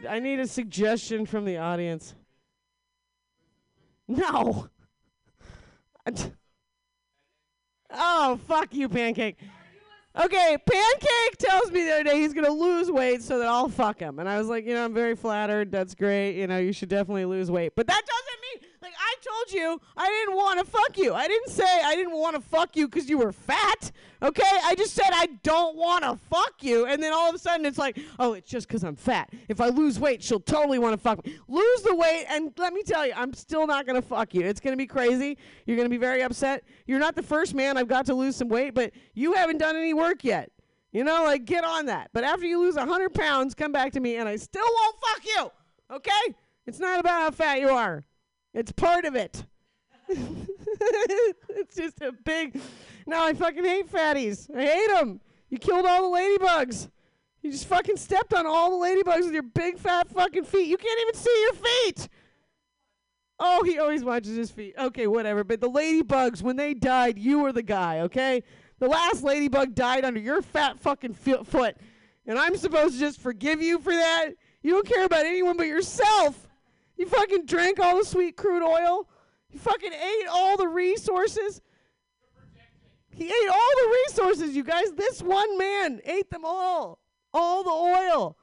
I 0.07 0.19
need 0.19 0.39
a 0.39 0.47
suggestion 0.47 1.25
from 1.25 1.45
the 1.45 1.57
audience. 1.57 2.15
No. 4.07 4.67
Oh, 7.93 8.39
fuck 8.47 8.73
you, 8.73 8.89
Pancake. 8.89 9.37
Okay, 10.13 10.57
Pancake 10.65 11.37
tells 11.37 11.71
me 11.71 11.85
the 11.85 11.93
other 11.93 12.03
day 12.03 12.19
he's 12.19 12.33
gonna 12.33 12.51
lose 12.51 12.91
weight 12.91 13.21
so 13.21 13.39
that 13.39 13.47
I'll 13.47 13.69
fuck 13.69 13.99
him, 13.99 14.19
and 14.19 14.27
I 14.27 14.37
was 14.37 14.47
like, 14.47 14.65
you 14.65 14.73
know, 14.73 14.83
I'm 14.83 14.93
very 14.93 15.15
flattered. 15.15 15.71
That's 15.71 15.95
great. 15.95 16.35
You 16.35 16.47
know, 16.47 16.57
you 16.57 16.73
should 16.73 16.89
definitely 16.89 17.25
lose 17.25 17.49
weight, 17.49 17.73
but 17.75 17.87
that 17.87 18.01
doesn't 18.05 18.61
mean 18.63 18.70
like 18.81 18.93
I 18.97 19.15
told 19.21 19.53
you 19.53 19.79
I 19.95 20.07
didn't 20.07 20.35
want 20.35 20.59
to 20.59 20.65
fuck 20.65 20.97
you. 20.97 21.13
I 21.13 21.27
didn't 21.27 21.49
say 21.49 21.81
I 21.83 21.95
didn't 21.95 22.17
want 22.17 22.35
to 22.35 22.41
fuck 22.41 22.75
you 22.75 22.87
because 22.87 23.09
you 23.09 23.17
were 23.17 23.31
fat. 23.31 23.91
Okay, 24.23 24.43
I 24.63 24.75
just 24.75 24.93
said 24.93 25.09
I 25.11 25.27
don't 25.43 25.75
want 25.75 26.03
to 26.03 26.15
fuck 26.29 26.55
you, 26.61 26.85
and 26.85 27.01
then 27.01 27.11
all 27.11 27.27
of 27.27 27.35
a 27.35 27.39
sudden 27.39 27.65
it's 27.65 27.79
like, 27.79 27.99
oh, 28.19 28.33
it's 28.33 28.49
just 28.49 28.67
because 28.67 28.83
I'm 28.83 28.95
fat. 28.95 29.31
If 29.47 29.59
I 29.59 29.69
lose 29.69 29.99
weight, 29.99 30.21
she'll 30.21 30.39
totally 30.39 30.77
want 30.77 30.93
to 30.93 30.97
fuck 30.97 31.25
me. 31.25 31.37
Lose 31.47 31.81
the 31.81 31.95
weight, 31.95 32.25
and 32.29 32.51
let 32.57 32.73
me 32.73 32.83
tell 32.83 33.05
you, 33.05 33.13
I'm 33.15 33.33
still 33.33 33.65
not 33.65 33.87
gonna 33.87 34.01
fuck 34.01 34.33
you. 34.33 34.41
It's 34.41 34.59
gonna 34.59 34.77
be 34.77 34.87
crazy. 34.87 35.37
You're 35.65 35.77
gonna 35.77 35.89
be 35.89 35.97
very 35.97 36.21
upset. 36.21 36.63
You're 36.85 36.99
not 36.99 37.15
the 37.15 37.23
first 37.23 37.55
man 37.55 37.77
I've 37.77 37.87
got 37.87 38.05
to 38.07 38.13
lose 38.13 38.35
some 38.35 38.49
weight, 38.49 38.73
but 38.73 38.91
you 39.13 39.33
haven't 39.33 39.57
done 39.57 39.75
any 39.75 39.93
work 39.93 40.23
yet. 40.23 40.51
You 40.91 41.03
know, 41.05 41.23
like 41.23 41.45
get 41.45 41.63
on 41.63 41.85
that. 41.85 42.09
But 42.13 42.23
after 42.23 42.45
you 42.45 42.59
lose 42.59 42.75
100 42.75 43.13
pounds, 43.13 43.55
come 43.55 43.71
back 43.71 43.93
to 43.93 43.99
me, 43.99 44.17
and 44.17 44.27
I 44.27 44.35
still 44.35 44.65
won't 44.65 44.95
fuck 44.99 45.25
you. 45.25 45.51
Okay? 45.95 46.35
It's 46.67 46.79
not 46.79 46.99
about 46.99 47.21
how 47.21 47.31
fat 47.31 47.59
you 47.59 47.69
are. 47.69 48.03
It's 48.53 48.71
part 48.71 49.05
of 49.05 49.15
it. 49.15 49.45
it's 50.09 51.75
just 51.75 52.01
a 52.01 52.11
big. 52.11 52.59
No, 53.07 53.23
I 53.23 53.33
fucking 53.33 53.63
hate 53.63 53.89
fatties. 53.89 54.53
I 54.55 54.65
hate 54.65 54.87
them. 54.89 55.21
You 55.49 55.57
killed 55.57 55.85
all 55.85 56.11
the 56.11 56.17
ladybugs. 56.17 56.89
You 57.41 57.51
just 57.51 57.67
fucking 57.67 57.97
stepped 57.97 58.33
on 58.33 58.45
all 58.45 58.79
the 58.79 58.85
ladybugs 58.85 59.23
with 59.23 59.33
your 59.33 59.43
big 59.43 59.77
fat 59.77 60.09
fucking 60.09 60.43
feet. 60.43 60.67
You 60.67 60.77
can't 60.77 61.01
even 61.01 61.15
see 61.15 61.41
your 61.41 61.53
feet. 61.53 62.09
Oh, 63.39 63.63
he 63.63 63.79
always 63.79 64.03
watches 64.03 64.35
his 64.35 64.51
feet. 64.51 64.75
Okay, 64.77 65.07
whatever. 65.07 65.43
But 65.43 65.61
the 65.61 65.69
ladybugs, 65.69 66.43
when 66.43 66.57
they 66.57 66.75
died, 66.75 67.17
you 67.17 67.39
were 67.39 67.51
the 67.51 67.63
guy, 67.63 68.01
okay? 68.01 68.43
The 68.77 68.87
last 68.87 69.23
ladybug 69.23 69.73
died 69.73 70.05
under 70.05 70.19
your 70.19 70.43
fat 70.43 70.79
fucking 70.79 71.15
fi- 71.15 71.43
foot. 71.43 71.77
And 72.27 72.37
I'm 72.37 72.55
supposed 72.55 72.93
to 72.93 72.99
just 72.99 73.19
forgive 73.19 73.61
you 73.61 73.79
for 73.79 73.93
that? 73.93 74.29
You 74.61 74.73
don't 74.73 74.87
care 74.87 75.05
about 75.05 75.25
anyone 75.25 75.57
but 75.57 75.65
yourself. 75.65 76.47
You 77.01 77.07
fucking 77.07 77.47
drank 77.47 77.79
all 77.79 77.97
the 77.97 78.05
sweet 78.05 78.37
crude 78.37 78.61
oil. 78.61 79.09
You 79.49 79.57
fucking 79.57 79.91
ate 79.91 80.27
all 80.31 80.55
the 80.55 80.67
resources. 80.67 81.59
He 83.09 83.25
ate 83.25 83.49
all 83.49 83.71
the 83.81 83.97
resources, 84.05 84.55
you 84.55 84.63
guys. 84.63 84.91
This 84.95 85.19
one 85.23 85.57
man 85.57 85.99
ate 86.05 86.29
them 86.29 86.45
all. 86.45 86.99
All 87.33 87.63
the 87.63 87.71
oil. 87.71 88.37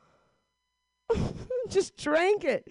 Just 1.68 1.96
drank 1.96 2.42
it. 2.42 2.66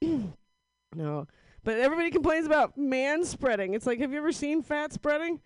no. 0.00 1.26
But 1.62 1.76
everybody 1.76 2.10
complains 2.10 2.46
about 2.46 2.78
man 2.78 3.26
spreading. 3.26 3.74
It's 3.74 3.84
like, 3.84 4.00
have 4.00 4.10
you 4.10 4.16
ever 4.16 4.32
seen 4.32 4.62
fat 4.62 4.90
spreading? 4.90 5.38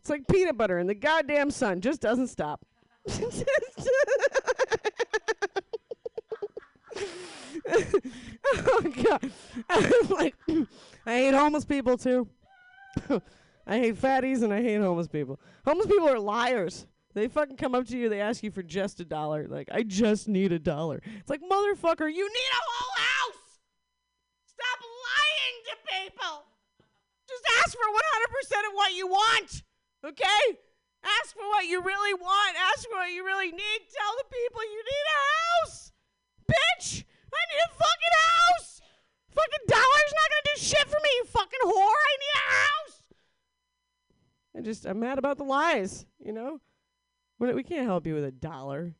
It's 0.00 0.10
like 0.10 0.26
peanut 0.26 0.58
butter, 0.58 0.78
and 0.78 0.90
the 0.90 0.94
goddamn 0.96 1.52
sun 1.52 1.80
just 1.82 2.00
doesn't 2.00 2.26
stop. 2.26 2.66
oh 8.54 8.92
god! 9.02 9.30
I'm 9.68 10.08
like, 10.10 10.34
I 11.06 11.14
hate 11.16 11.34
homeless 11.34 11.64
people 11.64 11.96
too. 11.96 12.28
I 13.66 13.78
hate 13.78 13.96
fatties 13.96 14.42
and 14.42 14.52
I 14.52 14.62
hate 14.62 14.80
homeless 14.80 15.08
people. 15.08 15.38
Homeless 15.64 15.86
people 15.86 16.08
are 16.08 16.18
liars. 16.18 16.86
They 17.14 17.26
fucking 17.28 17.56
come 17.56 17.74
up 17.74 17.86
to 17.88 17.98
you, 17.98 18.08
they 18.08 18.20
ask 18.20 18.42
you 18.42 18.50
for 18.50 18.62
just 18.62 19.00
a 19.00 19.04
dollar. 19.04 19.46
Like, 19.48 19.68
I 19.72 19.82
just 19.82 20.28
need 20.28 20.52
a 20.52 20.58
dollar. 20.58 21.02
It's 21.18 21.30
like, 21.30 21.40
motherfucker, 21.40 22.06
you 22.06 22.28
need 22.28 22.50
a 22.52 22.62
whole 22.66 22.94
house! 22.96 23.60
Stop 24.46 24.78
lying 24.80 25.56
to 25.66 25.74
people! 25.90 26.44
Just 27.28 27.44
ask 27.58 27.72
for 27.72 28.58
100% 28.62 28.68
of 28.68 28.74
what 28.74 28.94
you 28.94 29.08
want, 29.08 29.62
okay? 30.04 30.58
Ask 31.02 31.34
for 31.34 31.48
what 31.48 31.66
you 31.66 31.82
really 31.82 32.14
want. 32.14 32.56
Ask 32.74 32.88
for 32.88 32.96
what 32.96 33.12
you 33.12 33.24
really 33.24 33.50
need. 33.50 33.80
Tell 33.90 34.12
the 34.18 34.28
people 34.30 34.62
you 34.62 34.82
need 34.84 35.06
a 35.10 35.20
house! 35.66 35.92
Bitch! 36.46 37.04
I 37.34 37.42
need 37.50 37.62
a 37.64 37.72
fucking 37.74 38.16
house! 38.26 38.80
Fucking 39.30 39.66
dollar's 39.68 40.14
not 40.14 40.30
gonna 40.30 40.48
do 40.54 40.60
shit 40.60 40.88
for 40.88 40.98
me, 41.02 41.10
you 41.16 41.24
fucking 41.24 41.60
whore! 41.64 42.00
I 42.10 42.16
need 42.20 42.34
a 42.34 42.46
house! 42.54 43.02
I 44.56 44.60
just, 44.60 44.86
I'm 44.86 45.00
mad 45.00 45.18
about 45.18 45.38
the 45.38 45.44
lies, 45.44 46.06
you 46.18 46.32
know? 46.32 46.60
We 47.38 47.52
we 47.54 47.62
can't 47.62 47.86
help 47.86 48.06
you 48.06 48.14
with 48.14 48.24
a 48.24 48.30
dollar. 48.30 48.94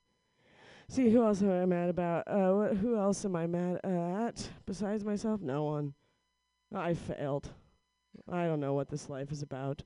See, 0.89 1.11
who 1.11 1.23
else 1.25 1.41
am 1.43 1.51
I 1.51 1.67
mad 1.67 1.89
about? 1.89 2.27
Uh, 2.27 2.53
what, 2.53 2.77
who 2.77 2.97
else 2.97 3.25
am 3.25 3.37
I 3.37 3.47
mad 3.47 3.79
at 3.85 4.49
besides 4.67 5.05
myself? 5.05 5.41
No 5.41 5.65
one. 5.65 5.95
I 6.75 6.95
failed. 6.95 7.51
I 8.29 8.47
don't 8.47 8.61
know 8.61 8.75
what 8.75 8.89
this 8.89 9.09
life 9.09 9.31
is 9.31 9.43
about. 9.43 9.85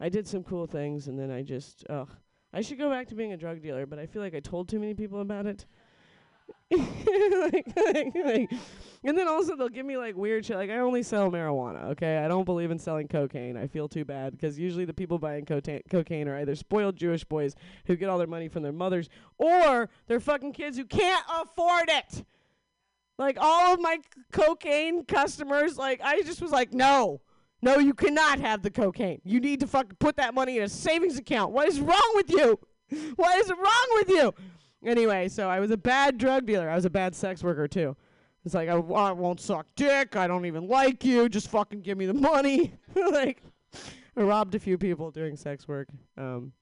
I 0.00 0.08
did 0.08 0.26
some 0.26 0.44
cool 0.44 0.66
things, 0.66 1.08
and 1.08 1.18
then 1.18 1.30
I 1.30 1.42
just, 1.42 1.84
ugh. 1.90 2.08
I 2.52 2.60
should 2.60 2.78
go 2.78 2.88
back 2.88 3.08
to 3.08 3.14
being 3.14 3.32
a 3.32 3.36
drug 3.36 3.60
dealer, 3.60 3.84
but 3.84 3.98
I 3.98 4.06
feel 4.06 4.22
like 4.22 4.34
I 4.34 4.40
told 4.40 4.68
too 4.68 4.78
many 4.78 4.94
people 4.94 5.20
about 5.20 5.46
it. 5.46 5.66
like, 6.70 7.72
like, 7.76 8.14
like, 8.14 8.52
and 9.04 9.16
then 9.16 9.28
also 9.28 9.54
they'll 9.54 9.68
give 9.68 9.86
me 9.86 9.96
like 9.96 10.16
weird 10.16 10.44
shit. 10.44 10.56
Like 10.56 10.70
I 10.70 10.78
only 10.78 11.04
sell 11.04 11.30
marijuana. 11.30 11.90
Okay, 11.90 12.18
I 12.18 12.26
don't 12.26 12.44
believe 12.44 12.72
in 12.72 12.78
selling 12.78 13.06
cocaine. 13.06 13.56
I 13.56 13.68
feel 13.68 13.88
too 13.88 14.04
bad 14.04 14.32
because 14.32 14.58
usually 14.58 14.84
the 14.84 14.92
people 14.92 15.18
buying 15.18 15.44
cocaine, 15.44 16.28
are 16.28 16.36
either 16.36 16.56
spoiled 16.56 16.96
Jewish 16.96 17.22
boys 17.22 17.54
who 17.86 17.94
get 17.94 18.08
all 18.08 18.18
their 18.18 18.26
money 18.26 18.48
from 18.48 18.64
their 18.64 18.72
mothers, 18.72 19.08
or 19.38 19.88
they're 20.08 20.18
fucking 20.18 20.54
kids 20.54 20.76
who 20.76 20.84
can't 20.84 21.24
afford 21.40 21.88
it. 21.88 22.24
Like 23.16 23.38
all 23.40 23.74
of 23.74 23.80
my 23.80 23.96
c- 23.96 24.22
cocaine 24.32 25.04
customers, 25.04 25.78
like 25.78 26.00
I 26.02 26.20
just 26.22 26.42
was 26.42 26.50
like, 26.50 26.74
no, 26.74 27.20
no, 27.62 27.78
you 27.78 27.94
cannot 27.94 28.40
have 28.40 28.62
the 28.62 28.70
cocaine. 28.70 29.20
You 29.24 29.38
need 29.38 29.60
to 29.60 29.66
fucking 29.68 29.96
put 30.00 30.16
that 30.16 30.34
money 30.34 30.58
in 30.58 30.64
a 30.64 30.68
savings 30.68 31.16
account. 31.16 31.52
What 31.52 31.68
is 31.68 31.80
wrong 31.80 32.12
with 32.14 32.30
you? 32.30 32.58
What 33.16 33.38
is 33.38 33.50
wrong 33.50 33.86
with 33.94 34.08
you? 34.10 34.34
Anyway, 34.84 35.28
so 35.28 35.48
I 35.48 35.60
was 35.60 35.70
a 35.70 35.76
bad 35.76 36.18
drug 36.18 36.46
dealer. 36.46 36.68
I 36.68 36.74
was 36.74 36.84
a 36.84 36.90
bad 36.90 37.14
sex 37.14 37.42
worker 37.42 37.66
too. 37.66 37.96
It's 38.44 38.54
like 38.54 38.68
I, 38.68 38.76
won't 38.76 39.40
suck 39.40 39.66
dick. 39.74 40.14
I 40.14 40.28
don't 40.28 40.46
even 40.46 40.68
like 40.68 41.04
you. 41.04 41.28
Just 41.28 41.50
fucking 41.50 41.80
give 41.80 41.98
me 41.98 42.06
the 42.06 42.14
money. 42.14 42.74
like 43.10 43.42
I 44.16 44.22
robbed 44.22 44.54
a 44.54 44.60
few 44.60 44.78
people 44.78 45.10
doing 45.10 45.36
sex 45.36 45.66
work. 45.66 45.88
Um, 46.16 46.52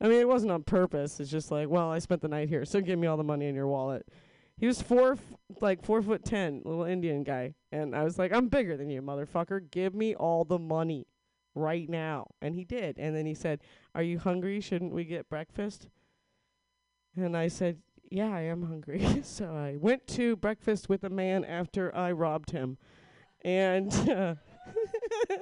I 0.00 0.08
mean, 0.08 0.20
it 0.20 0.28
wasn't 0.28 0.52
on 0.52 0.62
purpose. 0.62 1.20
It's 1.20 1.30
just 1.30 1.50
like, 1.50 1.68
well, 1.68 1.90
I 1.90 1.98
spent 1.98 2.22
the 2.22 2.28
night 2.28 2.48
here, 2.48 2.64
so 2.64 2.80
give 2.80 2.98
me 2.98 3.06
all 3.06 3.16
the 3.16 3.22
money 3.22 3.46
in 3.46 3.54
your 3.54 3.68
wallet. 3.68 4.06
He 4.56 4.66
was 4.66 4.80
four, 4.80 5.12
f- 5.12 5.20
like 5.60 5.84
four 5.84 6.02
foot 6.02 6.24
ten, 6.24 6.62
little 6.64 6.84
Indian 6.84 7.22
guy, 7.22 7.54
and 7.70 7.94
I 7.94 8.04
was 8.04 8.18
like, 8.18 8.32
I'm 8.32 8.48
bigger 8.48 8.76
than 8.76 8.90
you, 8.90 9.02
motherfucker. 9.02 9.70
Give 9.70 9.94
me 9.94 10.14
all 10.14 10.44
the 10.44 10.58
money 10.58 11.06
right 11.54 11.88
now. 11.88 12.28
And 12.40 12.54
he 12.54 12.64
did. 12.64 12.98
And 12.98 13.14
then 13.14 13.26
he 13.26 13.34
said, 13.34 13.60
Are 13.94 14.02
you 14.02 14.18
hungry? 14.18 14.60
Shouldn't 14.60 14.92
we 14.92 15.04
get 15.04 15.28
breakfast? 15.28 15.88
And 17.16 17.36
I 17.36 17.48
said, 17.48 17.78
Yeah, 18.10 18.34
I 18.34 18.42
am 18.42 18.62
hungry. 18.62 19.20
so 19.22 19.54
I 19.54 19.76
went 19.78 20.06
to 20.08 20.36
breakfast 20.36 20.88
with 20.88 21.04
a 21.04 21.10
man 21.10 21.44
after 21.44 21.94
I 21.94 22.12
robbed 22.12 22.50
him. 22.50 22.78
And 23.44 23.92
uh, 24.10 24.34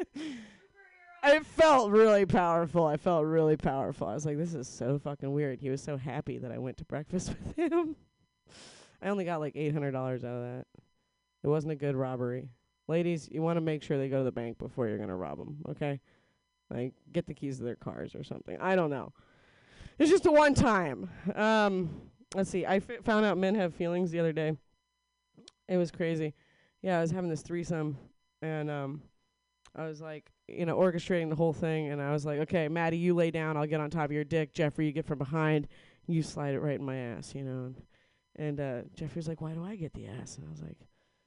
I 1.23 1.41
felt 1.41 1.91
really 1.91 2.27
powerful. 2.27 2.87
I 2.87 2.97
felt 2.97 3.27
really 3.27 3.57
powerful. 3.57 4.09
I 4.09 4.15
was 4.15 4.27
like, 4.27 4.39
This 4.39 4.55
is 4.55 4.69
so 4.69 4.99
fucking 4.99 5.33
weird. 5.33 5.61
He 5.61 5.71
was 5.71 5.83
so 5.83 5.97
happy 5.97 6.39
that 6.39 6.53
I 6.53 6.59
went 6.59 6.79
to 6.79 6.85
breakfast 6.85 7.35
with 7.45 7.57
him. 7.57 7.97
I 9.03 9.09
only 9.09 9.25
got 9.25 9.41
like 9.41 9.55
$800 9.55 9.95
out 9.95 10.25
of 10.25 10.25
that. 10.25 10.67
It 11.43 11.49
wasn't 11.49 11.73
a 11.73 11.77
good 11.77 11.97
robbery. 11.97 12.51
Ladies, 12.87 13.29
you 13.31 13.41
want 13.41 13.57
to 13.57 13.61
make 13.61 13.83
sure 13.83 13.97
they 13.97 14.09
go 14.09 14.19
to 14.19 14.25
the 14.25 14.33
bank 14.33 14.59
before 14.59 14.89
you're 14.89 14.99
going 14.99 15.09
to 15.09 15.15
rob 15.15 15.39
them, 15.39 15.59
okay? 15.71 16.01
Like, 16.71 16.93
get 17.13 17.27
the 17.27 17.35
keys 17.35 17.59
to 17.59 17.65
their 17.65 17.77
cars 17.77 18.15
or 18.15 18.25
something. 18.25 18.59
I 18.61 18.75
don't 18.77 18.91
know. 18.91 19.13
It's 20.01 20.11
just 20.11 20.25
a 20.25 20.33
one 20.33 20.55
time. 20.55 21.11
Um, 21.35 21.91
let's 22.35 22.49
see. 22.49 22.65
I 22.65 22.77
f- 22.77 23.05
found 23.05 23.27
out 23.27 23.37
men 23.37 23.55
have 23.55 23.75
feelings 23.75 24.11
the 24.11 24.19
other 24.19 24.33
day. 24.33 24.57
It 25.69 25.77
was 25.77 25.91
crazy. 25.91 26.33
Yeah, 26.81 26.97
I 26.97 27.03
was 27.03 27.11
having 27.11 27.29
this 27.29 27.43
threesome, 27.43 27.99
and 28.41 28.71
um, 28.71 29.03
I 29.77 29.87
was 29.87 30.01
like, 30.01 30.31
you 30.49 30.65
know, 30.65 30.79
orchestrating 30.79 31.29
the 31.29 31.37
whole 31.37 31.53
thing, 31.53 31.91
and 31.91 32.01
I 32.01 32.13
was 32.13 32.25
like, 32.25 32.39
okay, 32.41 32.67
Maddie, 32.67 32.97
you 32.97 33.15
lay 33.15 33.31
down. 33.31 33.59
I'll 33.59 33.67
get 33.67 33.83
on 33.83 33.91
top 33.91 34.07
of 34.07 34.13
your 34.13 34.25
dick. 34.25 34.55
Jeffrey, 34.55 34.87
you 34.87 34.93
get 34.93 35.05
from 35.05 35.19
behind. 35.19 35.69
You 36.07 36.23
slide 36.23 36.55
it 36.55 36.61
right 36.61 36.79
in 36.79 36.85
my 36.85 36.97
ass, 36.97 37.35
you 37.35 37.45
know. 37.45 37.67
And, 37.67 37.77
and 38.37 38.61
uh, 38.61 38.89
Jeffrey's 38.95 39.29
like, 39.29 39.43
why 39.43 39.53
do 39.53 39.63
I 39.63 39.77
get 39.77 39.93
the 39.93 40.07
ass? 40.07 40.39
And 40.39 40.47
I 40.47 40.51
was 40.51 40.63
like, 40.63 40.79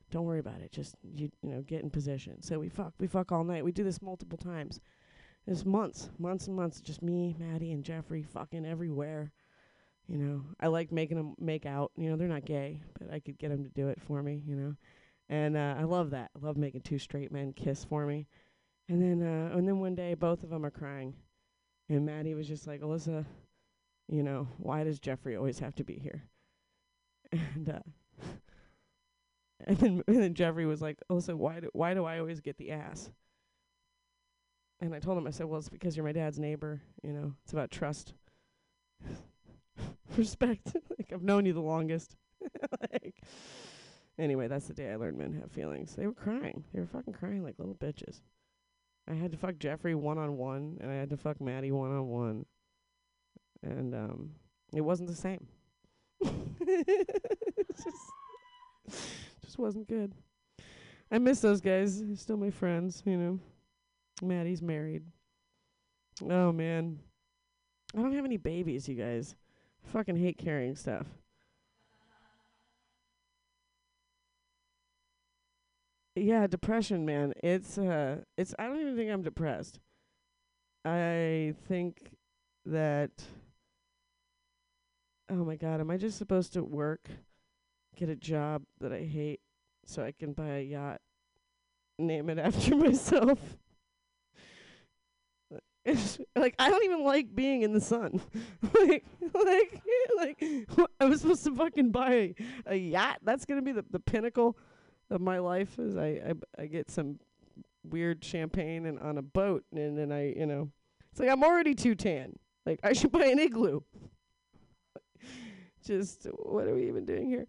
don't 0.10 0.26
worry 0.26 0.40
about 0.40 0.62
it. 0.62 0.72
Just 0.72 0.96
you, 1.04 1.30
you 1.44 1.52
know, 1.52 1.62
get 1.62 1.84
in 1.84 1.92
position. 1.92 2.42
So 2.42 2.58
we 2.58 2.70
fuck, 2.70 2.94
we 3.00 3.06
fuck 3.06 3.32
all 3.32 3.44
night. 3.44 3.64
We 3.64 3.72
do 3.72 3.84
this 3.84 4.02
multiple 4.02 4.38
times. 4.40 4.80
It's 5.46 5.66
months, 5.66 6.10
months 6.18 6.48
and 6.48 6.56
months. 6.56 6.80
Just 6.80 7.02
me, 7.02 7.36
Maddie, 7.38 7.74
and 7.74 7.84
Jeffrey 7.84 8.24
fucking 8.24 8.66
everywhere. 8.66 9.32
You 10.08 10.18
know, 10.18 10.46
I 10.60 10.68
like 10.68 10.92
making 10.92 11.18
'em 11.18 11.36
make 11.40 11.66
out. 11.66 11.92
You 11.98 12.10
know, 12.10 12.18
they're 12.18 12.28
not 12.28 12.46
gay, 12.46 12.82
but 13.00 13.12
I 13.12 13.20
could 13.20 13.38
get 13.38 13.52
'em 13.52 13.64
to 13.64 13.70
do 13.70 13.90
it 13.90 14.02
for 14.02 14.24
me. 14.24 14.44
You 14.48 14.56
know, 14.56 14.76
and 15.30 15.58
uh, 15.58 15.76
I 15.80 15.84
love 15.84 16.12
that. 16.12 16.32
I 16.36 16.40
love 16.46 16.58
making 16.58 16.82
two 16.82 17.00
straight 17.00 17.32
men 17.32 17.54
kiss 17.54 17.84
for 17.86 18.06
me. 18.06 18.28
And 18.90 19.02
then, 19.02 19.24
uh, 19.24 19.56
and 19.58 19.68
then 19.68 19.80
one 19.80 19.96
day, 19.96 20.14
both 20.16 20.44
of 20.44 20.54
'em 20.54 20.66
are 20.66 20.72
crying, 20.72 21.16
and 21.90 22.06
Maddie 22.06 22.36
was 22.36 22.48
just 22.48 22.68
like, 22.68 22.82
"Alyssa, 22.82 23.26
you 24.10 24.24
know, 24.24 24.48
why 24.58 24.84
does 24.86 25.00
Jeffrey 25.00 25.36
always 25.38 25.60
have 25.60 25.76
to 25.76 25.84
be 25.86 26.00
here?" 26.00 26.24
And 27.56 27.70
uh, 27.70 27.80
and 29.68 29.78
then 29.78 30.04
and 30.08 30.18
then 30.22 30.34
Jeffrey 30.34 30.66
was 30.66 30.82
like, 30.82 31.00
"Alyssa, 31.10 31.36
why 31.36 31.60
do 31.62 31.70
why 31.74 31.94
do 31.94 32.06
I 32.06 32.20
always 32.20 32.42
get 32.42 32.58
the 32.58 32.72
ass?" 32.72 33.12
And 34.84 34.94
I 34.94 35.00
told 35.00 35.18
him, 35.18 35.26
I 35.26 35.32
said, 35.32 35.46
well, 35.46 35.60
it's 35.60 35.70
because 35.70 35.96
you're 35.96 36.06
my 36.06 36.12
dad's 36.12 36.40
neighbor. 36.40 36.82
You 37.04 37.14
know, 37.14 37.34
it's 37.44 37.54
about 37.54 37.72
trust, 37.72 38.14
respect. 40.18 40.76
like 41.00 41.14
I've 41.14 41.24
known 41.24 41.46
you 41.46 41.54
the 41.54 41.62
longest. 41.62 42.18
like, 42.92 43.24
anyway, 44.20 44.50
that's 44.50 44.68
the 44.68 44.74
day 44.74 44.92
I 44.92 44.98
learned 44.98 45.18
men 45.18 45.40
have 45.40 45.52
feelings. 45.52 45.96
They 45.96 46.06
were 46.06 46.14
crying. 46.14 46.66
They 46.74 46.82
were 46.82 46.88
fucking 46.88 47.14
crying 47.14 47.44
like 47.44 47.56
little 47.60 47.76
bitches. 47.76 48.20
I 49.10 49.14
had 49.14 49.32
to 49.32 49.38
fuck 49.38 49.58
Jeffrey 49.58 49.96
one 49.96 50.18
on 50.18 50.38
one, 50.38 50.78
and 50.82 50.92
I 50.92 50.96
had 50.96 51.10
to 51.12 51.18
fuck 51.18 51.40
Maddie 51.40 51.72
one 51.72 51.92
on 51.92 52.08
one, 52.08 52.46
and 53.62 53.96
um, 53.96 54.32
it 54.74 54.82
wasn't 54.82 55.10
the 55.10 55.16
same. 55.16 55.48
it 56.22 57.22
just, 57.74 59.12
just 59.44 59.58
wasn't 59.58 59.88
good. 59.88 60.14
I 61.10 61.20
miss 61.20 61.40
those 61.40 61.62
guys. 61.62 62.04
Still 62.16 62.38
my 62.38 62.50
friends, 62.50 63.02
you 63.06 63.18
know. 63.18 63.40
Maddie's 64.22 64.62
married. 64.62 65.04
Oh 66.30 66.52
man. 66.52 67.00
I 67.96 68.02
don't 68.02 68.14
have 68.14 68.26
any 68.26 68.38
babies, 68.38 68.88
you 68.88 68.96
guys. 68.96 69.36
I 69.86 69.92
fucking 69.92 70.16
hate 70.16 70.38
carrying 70.38 70.76
stuff. 70.76 71.06
Yeah, 76.16 76.46
depression, 76.48 77.06
man. 77.06 77.34
It's 77.44 77.78
uh 77.78 78.18
it's 78.38 78.54
I 78.60 78.68
don't 78.68 78.80
even 78.80 78.96
think 78.96 79.12
I'm 79.12 79.24
depressed. 79.24 79.80
I 80.86 81.56
think 81.68 82.12
that 82.66 83.12
Oh 85.30 85.44
my 85.46 85.56
god, 85.56 85.80
am 85.80 85.90
I 85.90 85.98
just 85.98 86.18
supposed 86.18 86.54
to 86.54 86.64
work, 86.64 87.10
get 87.96 88.10
a 88.10 88.16
job 88.16 88.64
that 88.80 88.92
I 88.92 89.04
hate 89.04 89.40
so 89.86 90.04
I 90.04 90.12
can 90.12 90.34
buy 90.34 90.58
a 90.58 90.62
yacht, 90.62 91.02
name 91.98 92.30
it 92.30 92.38
after 92.40 92.76
myself? 92.76 93.40
like 96.36 96.56
I 96.60 96.70
don't 96.70 96.84
even 96.86 97.04
like 97.04 97.34
being 97.36 97.62
in 97.62 97.74
the 97.74 97.82
sun. 97.82 98.22
like 98.62 99.06
like 99.34 99.82
like 100.18 100.44
I 101.00 101.06
was 101.06 101.22
supposed 101.22 101.44
to 101.46 101.56
fucking 101.56 101.92
buy 101.92 102.14
a, 102.14 102.36
a 102.68 102.76
yacht. 102.76 103.20
That's 103.24 103.46
gonna 103.46 103.62
be 103.62 103.74
the 103.74 103.86
the 103.90 104.00
pinnacle 104.00 104.58
of 105.10 105.22
my 105.22 105.40
life. 105.40 105.78
Is 105.80 105.98
I 105.98 106.08
I, 106.08 106.34
I 106.58 106.66
get 106.68 106.90
some 106.90 107.20
weird 107.84 108.24
champagne 108.24 108.86
and 108.86 109.00
on 109.00 109.18
a 109.18 109.22
boat, 109.22 109.66
and 109.76 109.98
then 109.98 110.12
I 110.12 110.34
you 110.34 110.46
know, 110.46 110.70
it's 111.12 111.20
like 111.20 111.30
I'm 111.30 111.44
already 111.44 111.76
too 111.76 111.96
tan. 111.96 112.34
Like 112.66 112.80
I 112.84 112.94
should 112.94 113.12
buy 113.12 113.26
an 113.26 113.40
igloo. 113.40 113.82
Just 115.86 116.28
what 116.40 116.66
are 116.66 116.76
we 116.76 116.88
even 116.88 117.04
doing 117.04 117.28
here? 117.28 117.46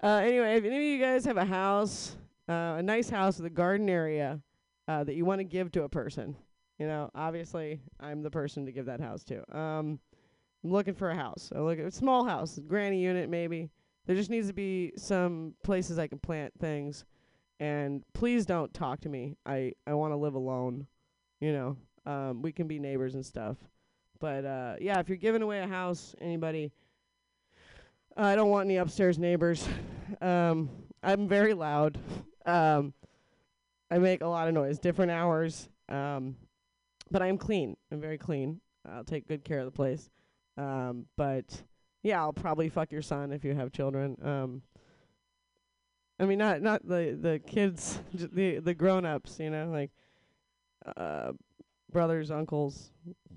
Uh, 0.00 0.20
anyway, 0.22 0.54
if 0.54 0.64
any 0.64 0.76
of 0.76 0.82
you 0.82 1.00
guys 1.00 1.24
have 1.24 1.36
a 1.36 1.44
house, 1.44 2.16
uh, 2.48 2.76
a 2.78 2.82
nice 2.82 3.10
house 3.10 3.38
with 3.38 3.46
a 3.46 3.50
garden 3.50 3.88
area 3.88 4.40
uh, 4.86 5.02
that 5.02 5.14
you 5.14 5.24
want 5.24 5.40
to 5.40 5.44
give 5.44 5.72
to 5.72 5.82
a 5.82 5.88
person, 5.88 6.36
you 6.78 6.86
know, 6.86 7.10
obviously 7.14 7.80
I'm 8.00 8.22
the 8.22 8.30
person 8.30 8.66
to 8.66 8.72
give 8.72 8.86
that 8.86 9.00
house 9.00 9.24
to. 9.24 9.38
Um, 9.56 9.98
I'm 10.64 10.70
looking 10.70 10.94
for 10.94 11.10
a 11.10 11.14
house. 11.14 11.50
I 11.54 11.60
look 11.60 11.78
at 11.78 11.84
a 11.84 11.90
small 11.90 12.24
house, 12.24 12.58
granny 12.66 13.00
unit 13.02 13.28
maybe. 13.28 13.70
There 14.06 14.16
just 14.16 14.30
needs 14.30 14.48
to 14.48 14.54
be 14.54 14.92
some 14.96 15.54
places 15.62 15.98
I 15.98 16.06
can 16.06 16.18
plant 16.18 16.52
things. 16.58 17.04
And 17.60 18.04
please 18.14 18.46
don't 18.46 18.72
talk 18.72 19.00
to 19.00 19.08
me. 19.08 19.36
I 19.44 19.72
I 19.86 19.94
want 19.94 20.12
to 20.12 20.16
live 20.16 20.34
alone. 20.34 20.86
You 21.40 21.52
know, 21.52 21.76
um, 22.06 22.42
we 22.42 22.52
can 22.52 22.68
be 22.68 22.78
neighbors 22.78 23.14
and 23.14 23.26
stuff. 23.26 23.56
But 24.20 24.44
uh, 24.44 24.76
yeah, 24.80 24.98
if 25.00 25.08
you're 25.08 25.18
giving 25.18 25.42
away 25.42 25.60
a 25.60 25.66
house, 25.66 26.14
anybody, 26.20 26.72
I 28.16 28.34
don't 28.34 28.50
want 28.50 28.66
any 28.66 28.76
upstairs 28.76 29.18
neighbors. 29.18 29.68
Um, 30.20 30.70
I'm 31.02 31.28
very 31.28 31.54
loud. 31.54 31.98
Um, 32.46 32.94
I 33.90 33.98
make 33.98 34.22
a 34.22 34.26
lot 34.26 34.48
of 34.48 34.54
noise, 34.54 34.78
different 34.78 35.10
hours. 35.10 35.68
Um, 35.88 36.36
but 37.10 37.22
I'm 37.22 37.38
clean. 37.38 37.76
I'm 37.90 38.00
very 38.00 38.18
clean. 38.18 38.60
I'll 38.88 39.04
take 39.04 39.28
good 39.28 39.44
care 39.44 39.60
of 39.60 39.64
the 39.66 39.70
place. 39.72 40.10
Um, 40.56 41.06
but 41.16 41.62
yeah, 42.02 42.20
I'll 42.20 42.32
probably 42.32 42.68
fuck 42.68 42.90
your 42.92 43.02
son 43.02 43.32
if 43.32 43.44
you 43.44 43.54
have 43.54 43.72
children. 43.72 44.16
Um, 44.22 44.62
I 46.20 46.24
mean, 46.24 46.38
not 46.38 46.62
not 46.62 46.86
the 46.86 47.16
the 47.20 47.38
kids, 47.38 48.00
the 48.14 48.58
the 48.58 48.74
grown 48.74 49.04
ups. 49.04 49.38
You 49.38 49.50
know, 49.50 49.70
like 49.70 49.90
uh, 50.96 51.32
brothers, 51.92 52.30
uncles, 52.30 52.90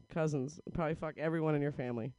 cousins. 0.10 0.60
Probably 0.74 0.96
fuck 0.96 1.18
everyone 1.18 1.56
in 1.56 1.62
your 1.62 1.72
family. 1.72 2.14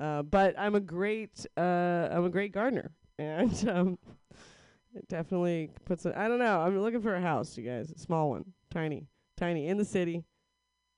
Uh, 0.00 0.22
but 0.22 0.54
I'm 0.58 0.74
a 0.74 0.80
great 0.80 1.46
uh, 1.56 2.08
I'm 2.10 2.24
a 2.24 2.30
great 2.30 2.52
gardener, 2.52 2.92
and 3.18 3.68
um, 3.68 3.98
it 4.94 5.08
definitely 5.08 5.70
puts. 5.84 6.06
A, 6.06 6.18
I 6.18 6.28
don't 6.28 6.38
know. 6.38 6.60
I'm 6.60 6.78
looking 6.80 7.02
for 7.02 7.14
a 7.14 7.20
house, 7.20 7.56
you 7.56 7.64
guys. 7.64 7.90
A 7.90 7.98
small 7.98 8.30
one, 8.30 8.44
tiny, 8.70 9.08
tiny, 9.36 9.68
in 9.68 9.76
the 9.76 9.84
city 9.84 10.22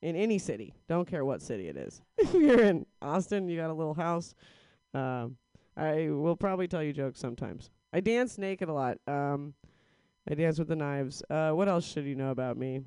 in 0.02 0.16
any 0.16 0.38
city. 0.38 0.74
Don't 0.88 1.08
care 1.08 1.24
what 1.24 1.42
city 1.42 1.68
it 1.68 1.76
is. 1.76 2.02
if 2.18 2.32
you're 2.34 2.62
in 2.62 2.86
Austin, 3.02 3.48
you 3.48 3.56
got 3.56 3.70
a 3.70 3.74
little 3.74 3.94
house. 3.94 4.34
Um, 4.94 5.36
I 5.76 6.08
will 6.10 6.36
probably 6.36 6.68
tell 6.68 6.82
you 6.82 6.92
jokes 6.92 7.20
sometimes. 7.20 7.70
I 7.92 8.00
dance 8.00 8.38
naked 8.38 8.68
a 8.68 8.72
lot. 8.72 8.98
Um, 9.06 9.54
I 10.28 10.34
dance 10.34 10.58
with 10.58 10.68
the 10.68 10.76
knives. 10.76 11.22
Uh, 11.30 11.50
what 11.50 11.68
else 11.68 11.86
should 11.86 12.04
you 12.04 12.14
know 12.14 12.30
about 12.30 12.56
me? 12.56 12.82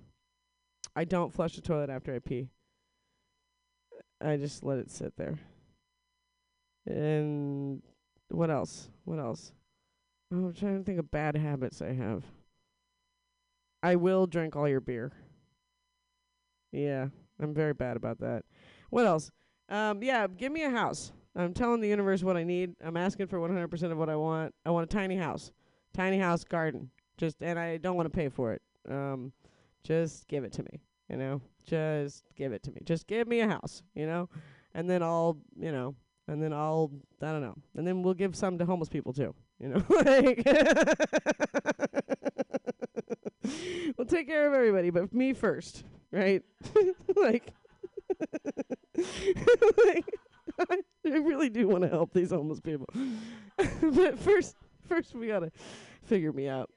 I 0.95 1.05
don't 1.05 1.33
flush 1.33 1.55
the 1.55 1.61
toilet 1.61 1.89
after 1.89 2.13
I 2.13 2.19
pee. 2.19 2.49
I 4.19 4.37
just 4.37 4.63
let 4.63 4.77
it 4.77 4.91
sit 4.91 5.15
there. 5.17 5.39
And 6.85 7.81
what 8.29 8.49
else? 8.49 8.89
What 9.05 9.19
else? 9.19 9.53
I'm 10.31 10.53
trying 10.53 10.79
to 10.79 10.83
think 10.83 10.99
of 10.99 11.11
bad 11.11 11.35
habits 11.35 11.81
I 11.81 11.93
have. 11.93 12.23
I 13.83 13.95
will 13.95 14.27
drink 14.27 14.55
all 14.55 14.67
your 14.67 14.79
beer. 14.79 15.11
Yeah, 16.71 17.07
I'm 17.39 17.53
very 17.53 17.73
bad 17.73 17.97
about 17.97 18.19
that. 18.19 18.43
What 18.89 19.05
else? 19.05 19.31
Um, 19.69 20.03
yeah, 20.03 20.27
give 20.27 20.51
me 20.51 20.63
a 20.63 20.69
house. 20.69 21.11
I'm 21.35 21.53
telling 21.53 21.81
the 21.81 21.87
universe 21.87 22.23
what 22.23 22.35
I 22.35 22.43
need. 22.43 22.75
I'm 22.83 22.97
asking 22.97 23.27
for 23.27 23.39
100% 23.39 23.91
of 23.91 23.97
what 23.97 24.09
I 24.09 24.15
want. 24.15 24.53
I 24.65 24.69
want 24.69 24.83
a 24.83 24.93
tiny 24.93 25.15
house, 25.15 25.51
tiny 25.93 26.19
house, 26.19 26.43
garden. 26.43 26.89
Just 27.17 27.41
and 27.41 27.57
I 27.57 27.77
don't 27.77 27.95
want 27.95 28.11
to 28.11 28.15
pay 28.15 28.29
for 28.29 28.53
it. 28.53 28.61
Um, 28.89 29.31
just 29.83 30.27
give 30.27 30.43
it 30.43 30.51
to 30.53 30.63
me. 30.63 30.81
You 31.09 31.17
know, 31.17 31.41
just 31.65 32.23
give 32.35 32.51
it 32.51 32.63
to 32.63 32.71
me. 32.71 32.81
Just 32.83 33.07
give 33.07 33.27
me 33.27 33.41
a 33.41 33.47
house. 33.47 33.83
You 33.95 34.07
know, 34.07 34.29
and 34.73 34.89
then 34.89 35.03
I'll, 35.03 35.37
you 35.57 35.71
know, 35.71 35.95
and 36.27 36.41
then 36.41 36.53
I'll, 36.53 36.91
I 37.21 37.31
don't 37.31 37.41
know, 37.41 37.55
and 37.75 37.87
then 37.87 38.01
we'll 38.01 38.13
give 38.13 38.35
some 38.35 38.57
to 38.57 38.65
homeless 38.65 38.89
people 38.89 39.13
too. 39.13 39.33
You 39.59 39.69
know, 39.69 39.83
like 39.89 40.43
we'll 43.97 44.07
take 44.07 44.27
care 44.27 44.47
of 44.47 44.53
everybody, 44.53 44.89
but 44.89 45.13
me 45.13 45.33
first, 45.33 45.83
right? 46.11 46.43
like, 47.15 47.53
like 49.85 50.05
I 50.69 50.77
really 51.05 51.49
do 51.49 51.67
want 51.67 51.83
to 51.83 51.89
help 51.89 52.13
these 52.13 52.31
homeless 52.31 52.59
people, 52.59 52.87
but 53.57 54.19
first, 54.19 54.55
first 54.87 55.15
we 55.15 55.27
gotta 55.27 55.51
figure 56.03 56.31
me 56.31 56.47
out. 56.47 56.69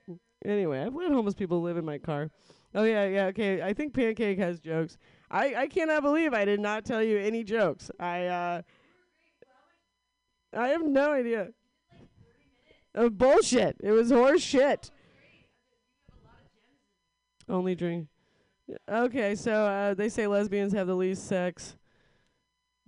Anyway, 0.44 0.80
I've 0.80 0.94
let 0.94 1.10
homeless 1.10 1.34
people 1.34 1.60
live 1.62 1.76
in 1.76 1.84
my 1.84 1.98
car. 1.98 2.30
Oh 2.74 2.84
yeah, 2.84 3.06
yeah, 3.06 3.26
okay. 3.26 3.62
I 3.62 3.72
think 3.72 3.94
Pancake 3.94 4.38
has 4.38 4.58
jokes. 4.60 4.98
I 5.30 5.54
I 5.54 5.66
cannot 5.68 6.02
believe 6.02 6.32
I 6.34 6.44
did 6.44 6.60
not 6.60 6.84
tell 6.84 7.02
you 7.02 7.18
any 7.18 7.44
jokes. 7.44 7.90
I 7.98 8.26
uh 8.26 8.62
I 10.56 10.68
have 10.68 10.84
no 10.84 11.12
idea. 11.12 11.48
Oh, 12.94 13.10
bullshit. 13.10 13.76
It 13.80 13.90
was 13.90 14.10
horse 14.10 14.42
shit. 14.42 14.90
Only 17.48 17.74
drink. 17.74 18.08
Okay, 18.90 19.34
so 19.34 19.52
uh, 19.52 19.94
they 19.94 20.08
say 20.08 20.26
lesbians 20.26 20.72
have 20.72 20.86
the 20.86 20.94
least 20.94 21.26
sex, 21.26 21.76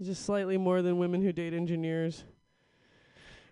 just 0.00 0.24
slightly 0.24 0.56
more 0.56 0.80
than 0.80 0.98
women 0.98 1.20
who 1.20 1.32
date 1.32 1.52
engineers. 1.52 2.24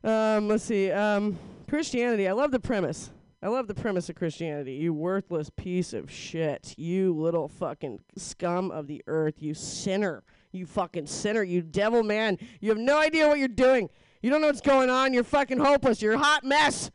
Um, 0.03 0.49
let's 0.49 0.65
see. 0.65 0.91
Um, 0.91 1.39
Christianity. 1.69 2.27
I 2.27 2.33
love 2.33 2.51
the 2.51 2.61
premise. 2.61 3.11
I 3.43 3.49
love 3.49 3.69
the 3.69 3.75
premise 3.75 4.09
of 4.09 4.17
Christianity. 4.17 4.73
You 4.73 4.95
worthless 4.95 5.51
piece 5.51 5.93
of 5.93 6.11
shit. 6.11 6.75
You 6.79 7.15
little 7.15 7.49
fucking 7.49 8.01
scum 8.17 8.71
of 8.71 8.87
the 8.87 9.03
earth. 9.07 9.35
You 9.39 9.53
sinner. 9.53 10.23
You 10.51 10.65
fucking 10.65 11.07
sinner. 11.07 11.43
You 11.43 11.61
devil 11.61 12.03
man. 12.03 12.39
You 12.61 12.71
have 12.71 12.79
no 12.79 12.99
idea 12.99 13.29
what 13.29 13.39
you're 13.39 13.49
doing. 13.49 13.91
You 14.23 14.31
don't 14.31 14.41
know 14.41 14.47
what's 14.47 14.63
going 14.63 14.89
on. 14.89 15.13
You're 15.13 15.25
fucking 15.25 15.59
hopeless. 15.59 16.01
You're 16.01 16.15
a 16.15 16.19
hot 16.19 16.43
mess. 16.43 16.91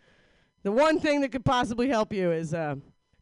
The 0.64 0.72
one 0.72 1.00
thing 1.00 1.22
that 1.22 1.32
could 1.32 1.46
possibly 1.46 1.88
help 1.88 2.12
you 2.14 2.32
is 2.32 2.54
uh, 2.54 2.76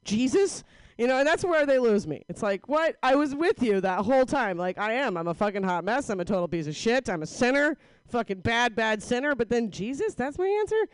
Jesus. 0.05 0.63
You 0.97 1.05
know, 1.05 1.19
and 1.19 1.27
that's 1.27 1.45
where 1.45 1.65
they 1.65 1.77
lose 1.77 2.07
me. 2.07 2.23
It's 2.27 2.41
like, 2.41 2.67
what? 2.67 2.95
I 3.03 3.15
was 3.15 3.35
with 3.35 3.61
you 3.61 3.79
that 3.81 3.99
whole 3.99 4.25
time. 4.25 4.57
Like, 4.57 4.79
I 4.79 4.93
am. 4.93 5.15
I'm 5.15 5.27
a 5.27 5.33
fucking 5.33 5.61
hot 5.61 5.83
mess. 5.83 6.09
I'm 6.09 6.19
a 6.19 6.25
total 6.25 6.47
piece 6.47 6.65
of 6.65 6.75
shit. 6.75 7.07
I'm 7.07 7.21
a 7.21 7.27
sinner. 7.27 7.77
Fucking 8.07 8.39
bad, 8.39 8.75
bad 8.75 9.03
sinner. 9.03 9.35
But 9.35 9.49
then 9.49 9.69
Jesus, 9.69 10.15
that's 10.15 10.39
my 10.39 10.47
answer? 10.47 10.87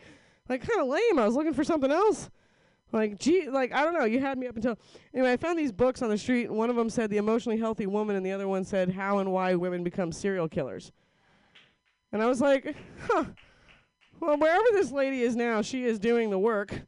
Like, 0.48 0.60
kind 0.60 0.80
of 0.80 0.88
lame. 0.88 1.18
I 1.18 1.24
was 1.24 1.34
looking 1.34 1.54
for 1.54 1.64
something 1.64 1.90
else. 1.90 2.28
Like, 2.92 3.18
gee, 3.18 3.48
like, 3.48 3.72
I 3.72 3.82
don't 3.82 3.94
know. 3.94 4.04
You 4.04 4.20
had 4.20 4.36
me 4.36 4.46
up 4.46 4.56
until. 4.56 4.78
Anyway, 5.14 5.32
I 5.32 5.38
found 5.38 5.58
these 5.58 5.72
books 5.72 6.02
on 6.02 6.10
the 6.10 6.18
street, 6.18 6.48
and 6.48 6.56
one 6.56 6.68
of 6.68 6.76
them 6.76 6.90
said 6.90 7.08
The 7.08 7.16
Emotionally 7.16 7.58
Healthy 7.58 7.86
Woman, 7.86 8.14
and 8.14 8.24
the 8.24 8.32
other 8.32 8.46
one 8.46 8.62
said 8.62 8.92
How 8.92 9.18
and 9.18 9.32
Why 9.32 9.54
Women 9.54 9.82
Become 9.82 10.12
Serial 10.12 10.48
Killers. 10.48 10.92
And 12.12 12.22
I 12.22 12.26
was 12.26 12.40
like, 12.40 12.76
huh. 13.08 13.24
Well, 14.20 14.36
wherever 14.36 14.64
this 14.72 14.92
lady 14.92 15.22
is 15.22 15.34
now, 15.34 15.62
she 15.62 15.84
is 15.84 15.98
doing 15.98 16.30
the 16.30 16.38
work. 16.38 16.82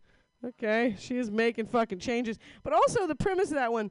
Okay, 0.46 0.94
she 0.98 1.18
is 1.18 1.30
making 1.30 1.66
fucking 1.66 1.98
changes. 1.98 2.38
But 2.62 2.72
also 2.72 3.06
the 3.06 3.16
premise 3.16 3.48
of 3.48 3.56
that 3.56 3.72
one, 3.72 3.90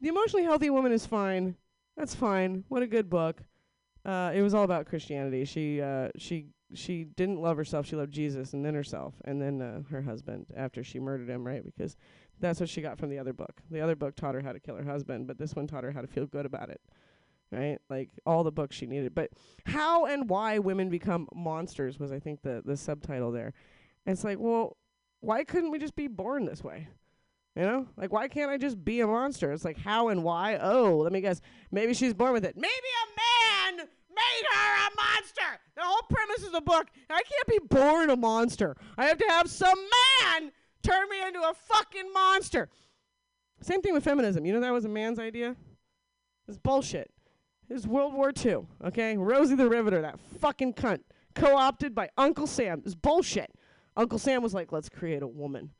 The 0.00 0.08
Emotionally 0.08 0.44
Healthy 0.44 0.70
Woman 0.70 0.92
is 0.92 1.06
fine. 1.06 1.56
That's 1.96 2.14
fine. 2.14 2.64
What 2.68 2.82
a 2.82 2.86
good 2.86 3.10
book. 3.10 3.42
Uh, 4.04 4.30
it 4.32 4.42
was 4.42 4.54
all 4.54 4.62
about 4.62 4.86
Christianity. 4.86 5.44
She 5.44 5.80
uh, 5.80 6.08
she 6.16 6.46
she 6.72 7.04
didn't 7.04 7.40
love 7.40 7.56
herself. 7.56 7.86
She 7.86 7.96
loved 7.96 8.12
Jesus 8.12 8.52
and 8.52 8.64
then 8.64 8.74
herself 8.74 9.14
and 9.24 9.42
then 9.42 9.60
uh, 9.60 9.82
her 9.90 10.02
husband 10.02 10.46
after 10.56 10.84
she 10.84 11.00
murdered 11.00 11.28
him, 11.28 11.44
right? 11.44 11.64
Because 11.64 11.96
that's 12.38 12.60
what 12.60 12.68
she 12.68 12.80
got 12.80 12.98
from 12.98 13.10
the 13.10 13.18
other 13.18 13.32
book. 13.32 13.60
The 13.70 13.80
other 13.80 13.96
book 13.96 14.14
taught 14.14 14.34
her 14.34 14.40
how 14.40 14.52
to 14.52 14.60
kill 14.60 14.76
her 14.76 14.84
husband, 14.84 15.26
but 15.26 15.38
this 15.38 15.56
one 15.56 15.66
taught 15.66 15.82
her 15.82 15.90
how 15.90 16.02
to 16.02 16.06
feel 16.06 16.26
good 16.26 16.46
about 16.46 16.70
it. 16.70 16.80
Right? 17.50 17.78
Like 17.90 18.10
all 18.24 18.44
the 18.44 18.52
books 18.52 18.76
she 18.76 18.86
needed. 18.86 19.14
But 19.14 19.30
how 19.66 20.04
and 20.04 20.28
why 20.28 20.58
women 20.58 20.90
become 20.90 21.26
monsters 21.34 21.98
was 21.98 22.12
I 22.12 22.20
think 22.20 22.42
the 22.42 22.62
the 22.64 22.76
subtitle 22.76 23.32
there. 23.32 23.52
It's 24.06 24.22
like, 24.22 24.38
well, 24.38 24.76
why 25.20 25.44
couldn't 25.44 25.70
we 25.70 25.78
just 25.78 25.96
be 25.96 26.08
born 26.08 26.44
this 26.44 26.62
way? 26.62 26.88
You 27.56 27.62
know? 27.62 27.86
Like 27.96 28.12
why 28.12 28.28
can't 28.28 28.50
I 28.50 28.56
just 28.56 28.84
be 28.84 29.00
a 29.00 29.06
monster? 29.06 29.52
It's 29.52 29.64
like 29.64 29.78
how 29.78 30.08
and 30.08 30.22
why? 30.22 30.58
Oh, 30.60 30.98
let 30.98 31.12
me 31.12 31.20
guess. 31.20 31.40
Maybe 31.72 31.94
she's 31.94 32.14
born 32.14 32.32
with 32.32 32.44
it. 32.44 32.56
Maybe 32.56 32.68
a 32.68 33.76
man 33.76 33.86
made 33.86 34.46
her 34.52 34.74
a 34.74 34.90
monster. 34.96 35.60
The 35.76 35.82
whole 35.82 36.02
premise 36.08 36.46
of 36.46 36.52
the 36.52 36.60
book. 36.60 36.88
I 37.10 37.22
can't 37.22 37.46
be 37.46 37.74
born 37.74 38.10
a 38.10 38.16
monster. 38.16 38.76
I 38.96 39.06
have 39.06 39.18
to 39.18 39.26
have 39.28 39.50
some 39.50 39.78
man 39.78 40.52
turn 40.82 41.08
me 41.08 41.20
into 41.26 41.40
a 41.40 41.52
fucking 41.54 42.12
monster. 42.12 42.68
Same 43.60 43.82
thing 43.82 43.94
with 43.94 44.04
feminism. 44.04 44.44
You 44.46 44.52
know 44.52 44.60
that 44.60 44.72
was 44.72 44.84
a 44.84 44.88
man's 44.88 45.18
idea? 45.18 45.56
It's 46.46 46.58
bullshit. 46.58 47.10
It's 47.68 47.86
World 47.86 48.14
War 48.14 48.32
II, 48.44 48.66
okay? 48.86 49.16
Rosie 49.16 49.54
the 49.54 49.68
Riveter, 49.68 50.00
that 50.00 50.18
fucking 50.40 50.74
cunt, 50.74 51.00
co 51.34 51.56
opted 51.56 51.94
by 51.94 52.08
Uncle 52.16 52.46
Sam. 52.46 52.82
It's 52.84 52.94
bullshit. 52.94 53.50
Uncle 53.98 54.18
Sam 54.20 54.42
was 54.42 54.54
like, 54.54 54.70
let's 54.70 54.88
create 54.88 55.22
a 55.22 55.26
woman 55.26 55.70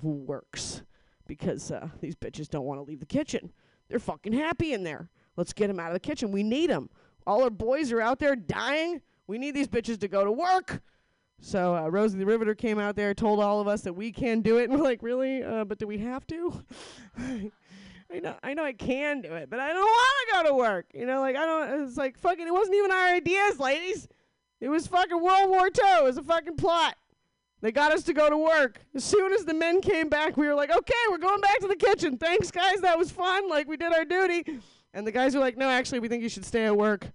who 0.00 0.12
works 0.12 0.82
because 1.26 1.72
uh, 1.72 1.88
these 2.00 2.14
bitches 2.14 2.48
don't 2.48 2.64
want 2.64 2.78
to 2.78 2.84
leave 2.84 3.00
the 3.00 3.06
kitchen. 3.06 3.52
They're 3.88 3.98
fucking 3.98 4.32
happy 4.32 4.72
in 4.72 4.84
there. 4.84 5.10
Let's 5.36 5.52
get 5.52 5.66
them 5.66 5.80
out 5.80 5.88
of 5.88 5.94
the 5.94 6.00
kitchen. 6.00 6.30
We 6.30 6.44
need 6.44 6.70
them. 6.70 6.88
All 7.26 7.42
our 7.42 7.50
boys 7.50 7.90
are 7.90 8.00
out 8.00 8.20
there 8.20 8.36
dying. 8.36 9.02
We 9.26 9.38
need 9.38 9.56
these 9.56 9.66
bitches 9.66 9.98
to 10.00 10.08
go 10.08 10.24
to 10.24 10.30
work. 10.30 10.82
So 11.40 11.74
uh, 11.74 11.88
Rosie 11.88 12.16
the 12.16 12.26
Riveter 12.26 12.54
came 12.54 12.78
out 12.78 12.94
there, 12.94 13.12
told 13.12 13.40
all 13.40 13.60
of 13.60 13.66
us 13.66 13.80
that 13.82 13.92
we 13.92 14.12
can 14.12 14.40
do 14.40 14.58
it, 14.58 14.70
and 14.70 14.78
we're 14.78 14.84
like, 14.84 15.02
really? 15.02 15.42
Uh, 15.42 15.64
but 15.64 15.78
do 15.78 15.88
we 15.88 15.98
have 15.98 16.24
to? 16.28 16.64
I 17.18 18.20
know, 18.20 18.36
I 18.44 18.54
know, 18.54 18.64
I 18.64 18.72
can 18.72 19.20
do 19.20 19.32
it, 19.34 19.50
but 19.50 19.58
I 19.58 19.72
don't 19.72 19.80
want 19.80 20.28
to 20.28 20.34
go 20.34 20.48
to 20.48 20.54
work. 20.54 20.86
You 20.94 21.06
know, 21.06 21.20
like 21.20 21.34
I 21.34 21.44
don't. 21.44 21.82
It's 21.82 21.96
like 21.96 22.18
fucking. 22.18 22.46
It 22.46 22.52
wasn't 22.52 22.76
even 22.76 22.92
our 22.92 23.08
ideas, 23.08 23.58
ladies. 23.58 24.06
It 24.60 24.68
was 24.68 24.86
fucking 24.86 25.20
World 25.20 25.50
War 25.50 25.66
II. 25.66 25.98
It 25.98 26.04
was 26.04 26.18
a 26.18 26.22
fucking 26.22 26.56
plot. 26.56 26.94
They 27.64 27.72
got 27.72 27.92
us 27.92 28.02
to 28.02 28.12
go 28.12 28.28
to 28.28 28.36
work. 28.36 28.78
As 28.94 29.02
soon 29.02 29.32
as 29.32 29.46
the 29.46 29.54
men 29.54 29.80
came 29.80 30.10
back, 30.10 30.36
we 30.36 30.46
were 30.46 30.54
like, 30.54 30.70
okay, 30.70 30.92
we're 31.08 31.16
going 31.16 31.40
back 31.40 31.60
to 31.60 31.66
the 31.66 31.74
kitchen. 31.74 32.18
Thanks, 32.18 32.50
guys. 32.50 32.82
That 32.82 32.98
was 32.98 33.10
fun. 33.10 33.48
Like, 33.48 33.66
we 33.66 33.78
did 33.78 33.90
our 33.90 34.04
duty. 34.04 34.60
And 34.92 35.06
the 35.06 35.10
guys 35.10 35.34
were 35.34 35.40
like, 35.40 35.56
no, 35.56 35.70
actually, 35.70 36.00
we 36.00 36.08
think 36.08 36.22
you 36.22 36.28
should 36.28 36.44
stay 36.44 36.66
at 36.66 36.76
work 36.76 37.06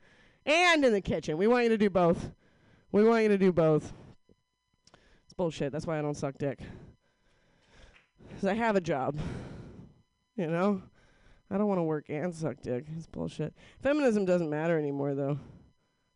and 0.48 0.84
in 0.84 0.92
the 0.92 1.02
kitchen. 1.02 1.38
We 1.38 1.46
want 1.46 1.66
you 1.66 1.70
to 1.70 1.78
do 1.78 1.92
both. 1.92 2.32
We 2.92 3.04
want 3.04 3.22
you 3.22 3.30
to 3.30 3.38
do 3.38 3.52
both. 3.52 3.94
It's 5.26 5.34
bullshit. 5.38 5.72
That's 5.72 5.86
why 5.86 6.00
I 6.00 6.02
don't 6.02 6.18
suck 6.18 6.40
dick. 6.40 6.58
Because 8.28 8.46
I 8.46 8.56
have 8.56 8.76
a 8.76 8.82
job. 8.82 9.20
You 10.36 10.48
know? 10.48 10.82
I 11.52 11.60
don't 11.60 11.68
want 11.68 11.78
to 11.78 11.84
work 11.84 12.06
and 12.10 12.34
suck 12.34 12.60
dick. 12.64 12.86
It's 12.98 13.06
bullshit. 13.06 13.54
Feminism 13.84 14.26
doesn't 14.26 14.50
matter 14.50 14.80
anymore, 14.80 15.14
though. 15.14 15.38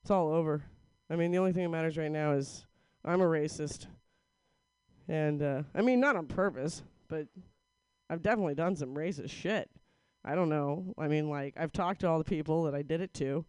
It's 0.01 0.09
all 0.09 0.29
over. 0.29 0.63
I 1.07 1.17
mean, 1.17 1.29
the 1.29 1.37
only 1.37 1.51
thing 1.51 1.61
that 1.61 1.69
matters 1.69 1.99
right 1.99 2.11
now 2.11 2.31
is 2.31 2.65
I'm 3.05 3.21
a 3.21 3.25
racist. 3.25 3.85
And, 5.07 5.41
uh, 5.41 5.63
I 5.75 5.81
mean, 5.81 5.99
not 5.99 6.15
on 6.15 6.27
purpose, 6.27 6.83
but 7.07 7.27
I've 8.09 8.21
definitely 8.21 8.55
done 8.55 8.75
some 8.75 8.95
racist 8.95 9.31
shit. 9.31 9.69
I 10.25 10.35
don't 10.35 10.49
know. 10.49 10.93
I 10.97 11.07
mean, 11.07 11.29
like, 11.29 11.55
I've 11.57 11.73
talked 11.73 12.01
to 12.01 12.07
all 12.07 12.17
the 12.17 12.23
people 12.23 12.63
that 12.63 12.75
I 12.75 12.81
did 12.81 13.01
it 13.01 13.13
to. 13.15 13.45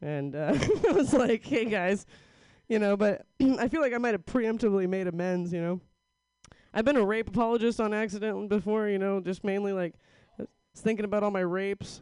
And 0.00 0.36
uh, 0.36 0.56
I 0.88 0.92
was 0.92 1.12
like, 1.12 1.44
hey, 1.44 1.64
guys, 1.64 2.06
you 2.68 2.78
know, 2.78 2.96
but 2.96 3.26
I 3.40 3.68
feel 3.68 3.80
like 3.80 3.92
I 3.92 3.98
might 3.98 4.14
have 4.14 4.24
preemptively 4.24 4.88
made 4.88 5.06
amends, 5.06 5.52
you 5.52 5.60
know. 5.60 5.80
I've 6.74 6.84
been 6.84 6.96
a 6.96 7.04
rape 7.04 7.28
apologist 7.28 7.80
on 7.80 7.92
accident 7.92 8.48
before, 8.48 8.88
you 8.88 8.98
know, 8.98 9.20
just 9.20 9.44
mainly 9.44 9.72
like 9.72 9.94
thinking 10.76 11.04
about 11.04 11.22
all 11.22 11.30
my 11.30 11.40
rapes. 11.40 12.00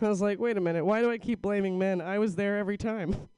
I 0.00 0.08
was 0.08 0.22
like, 0.22 0.38
wait 0.38 0.56
a 0.56 0.60
minute, 0.60 0.84
why 0.84 1.00
do 1.00 1.10
I 1.10 1.18
keep 1.18 1.42
blaming 1.42 1.78
men? 1.78 2.00
I 2.00 2.18
was 2.18 2.34
there 2.34 2.58
every 2.58 2.76
time. 2.76 3.28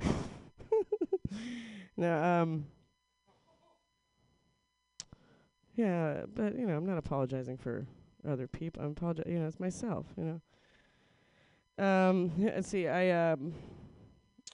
now, 1.96 2.42
um, 2.42 2.66
yeah, 5.80 6.22
but 6.34 6.58
you 6.58 6.66
know, 6.66 6.76
I'm 6.76 6.86
not 6.86 6.98
apologizing 6.98 7.56
for 7.56 7.86
other 8.28 8.46
people. 8.46 8.82
I'm 8.82 8.90
apologizing, 8.90 9.32
you 9.32 9.38
know, 9.38 9.46
it's 9.46 9.58
myself, 9.58 10.06
you 10.16 10.40
know. 11.78 11.84
Um, 11.84 12.32
yeah, 12.36 12.52
let's 12.56 12.68
see, 12.68 12.86
I 12.86 13.32
um, 13.32 13.54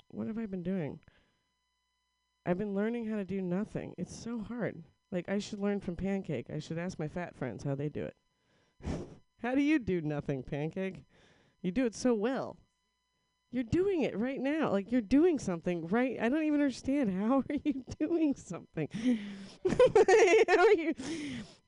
what 0.08 0.28
have 0.28 0.38
I 0.38 0.46
been 0.46 0.62
doing? 0.62 1.00
I've 2.44 2.58
been 2.58 2.76
learning 2.76 3.06
how 3.06 3.16
to 3.16 3.24
do 3.24 3.42
nothing. 3.42 3.92
It's 3.98 4.14
so 4.14 4.38
hard. 4.38 4.84
Like 5.10 5.28
I 5.28 5.38
should 5.38 5.58
learn 5.58 5.80
from 5.80 5.96
Pancake. 5.96 6.46
I 6.48 6.60
should 6.60 6.78
ask 6.78 6.96
my 6.96 7.08
fat 7.08 7.34
friends 7.34 7.64
how 7.64 7.74
they 7.74 7.88
do 7.88 8.04
it. 8.04 8.16
how 9.42 9.56
do 9.56 9.62
you 9.62 9.80
do 9.80 10.00
nothing, 10.00 10.44
Pancake? 10.44 11.02
You 11.60 11.72
do 11.72 11.86
it 11.86 11.94
so 11.94 12.14
well. 12.14 12.56
You're 13.50 13.64
doing 13.64 14.02
it 14.02 14.16
right 14.16 14.40
now. 14.40 14.70
Like 14.70 14.90
you're 14.92 15.00
doing 15.00 15.38
something 15.38 15.86
right. 15.86 16.18
I 16.20 16.28
don't 16.28 16.44
even 16.44 16.60
understand. 16.60 17.10
How 17.20 17.38
are 17.38 17.56
you 17.64 17.84
doing 17.98 18.34
something? 18.34 18.88
how 20.48 20.58
are 20.58 20.72
you? 20.72 20.94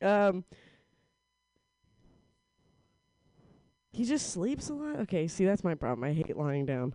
Um. 0.03 0.45
He 3.93 4.05
just 4.05 4.31
sleeps 4.31 4.69
a 4.69 4.75
lot. 4.75 4.97
Okay, 5.01 5.27
see 5.27 5.45
that's 5.45 5.65
my 5.65 5.75
problem. 5.75 6.09
I 6.09 6.13
hate 6.13 6.37
lying 6.37 6.67
down. 6.67 6.95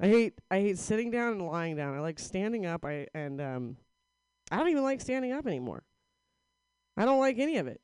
I 0.00 0.08
hate 0.08 0.34
I 0.50 0.60
hate 0.60 0.78
sitting 0.78 1.10
down 1.10 1.32
and 1.32 1.46
lying 1.46 1.76
down. 1.76 1.94
I 1.94 2.00
like 2.00 2.18
standing 2.18 2.66
up. 2.66 2.84
I 2.84 3.06
and 3.14 3.40
um, 3.40 3.76
I 4.50 4.58
don't 4.58 4.68
even 4.68 4.82
like 4.82 5.00
standing 5.00 5.32
up 5.32 5.46
anymore. 5.46 5.82
I 6.96 7.04
don't 7.04 7.20
like 7.20 7.38
any 7.38 7.56
of 7.56 7.66
it. 7.66 7.80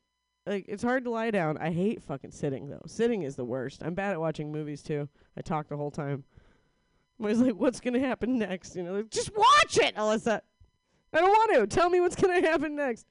Like 0.50 0.64
it's 0.66 0.82
hard 0.82 1.04
to 1.04 1.10
lie 1.10 1.30
down. 1.30 1.58
I 1.58 1.70
hate 1.70 2.02
fucking 2.02 2.32
sitting 2.32 2.68
though. 2.68 2.82
Sitting 2.84 3.22
is 3.22 3.36
the 3.36 3.44
worst. 3.44 3.84
I'm 3.84 3.94
bad 3.94 4.10
at 4.10 4.20
watching 4.20 4.50
movies 4.50 4.82
too. 4.82 5.08
I 5.36 5.42
talk 5.42 5.68
the 5.68 5.76
whole 5.76 5.92
time. 5.92 6.24
I'm 7.20 7.24
always 7.26 7.38
like, 7.38 7.54
what's 7.54 7.78
gonna 7.78 8.00
happen 8.00 8.36
next? 8.36 8.74
You 8.74 8.82
know, 8.82 8.94
like, 8.94 9.10
just 9.10 9.30
watch 9.36 9.78
it, 9.78 9.94
Alyssa. 9.94 10.40
I 11.12 11.20
don't 11.20 11.30
want 11.30 11.54
to. 11.54 11.66
Tell 11.68 11.88
me 11.88 12.00
what's 12.00 12.16
gonna 12.16 12.40
happen 12.48 12.74
next. 12.74 13.06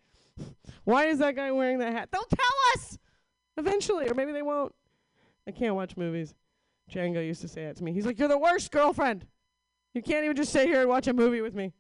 Why 0.84 1.06
is 1.06 1.20
that 1.20 1.38
guy 1.38 1.50
wearing 1.54 1.80
that 1.80 1.94
hat? 1.94 2.10
They'll 2.12 2.24
tell 2.24 2.74
us 2.76 2.98
eventually, 3.56 4.10
or 4.10 4.16
maybe 4.16 4.34
they 4.34 4.42
won't. 4.42 4.76
I 5.48 5.52
can't 5.52 5.76
watch 5.76 5.96
movies. 5.96 6.36
Django 6.92 7.26
used 7.26 7.40
to 7.40 7.48
say 7.48 7.64
that 7.64 7.78
to 7.78 7.86
me. 7.86 7.94
He's 7.94 8.06
like, 8.06 8.20
You're 8.20 8.28
the 8.28 8.38
worst 8.38 8.70
girlfriend. 8.70 9.26
You 9.94 10.02
can't 10.02 10.26
even 10.26 10.36
just 10.36 10.52
sit 10.52 10.68
here 10.68 10.82
and 10.82 10.90
watch 10.90 11.08
a 11.08 11.14
movie 11.14 11.40
with 11.40 11.56
me. 11.56 11.72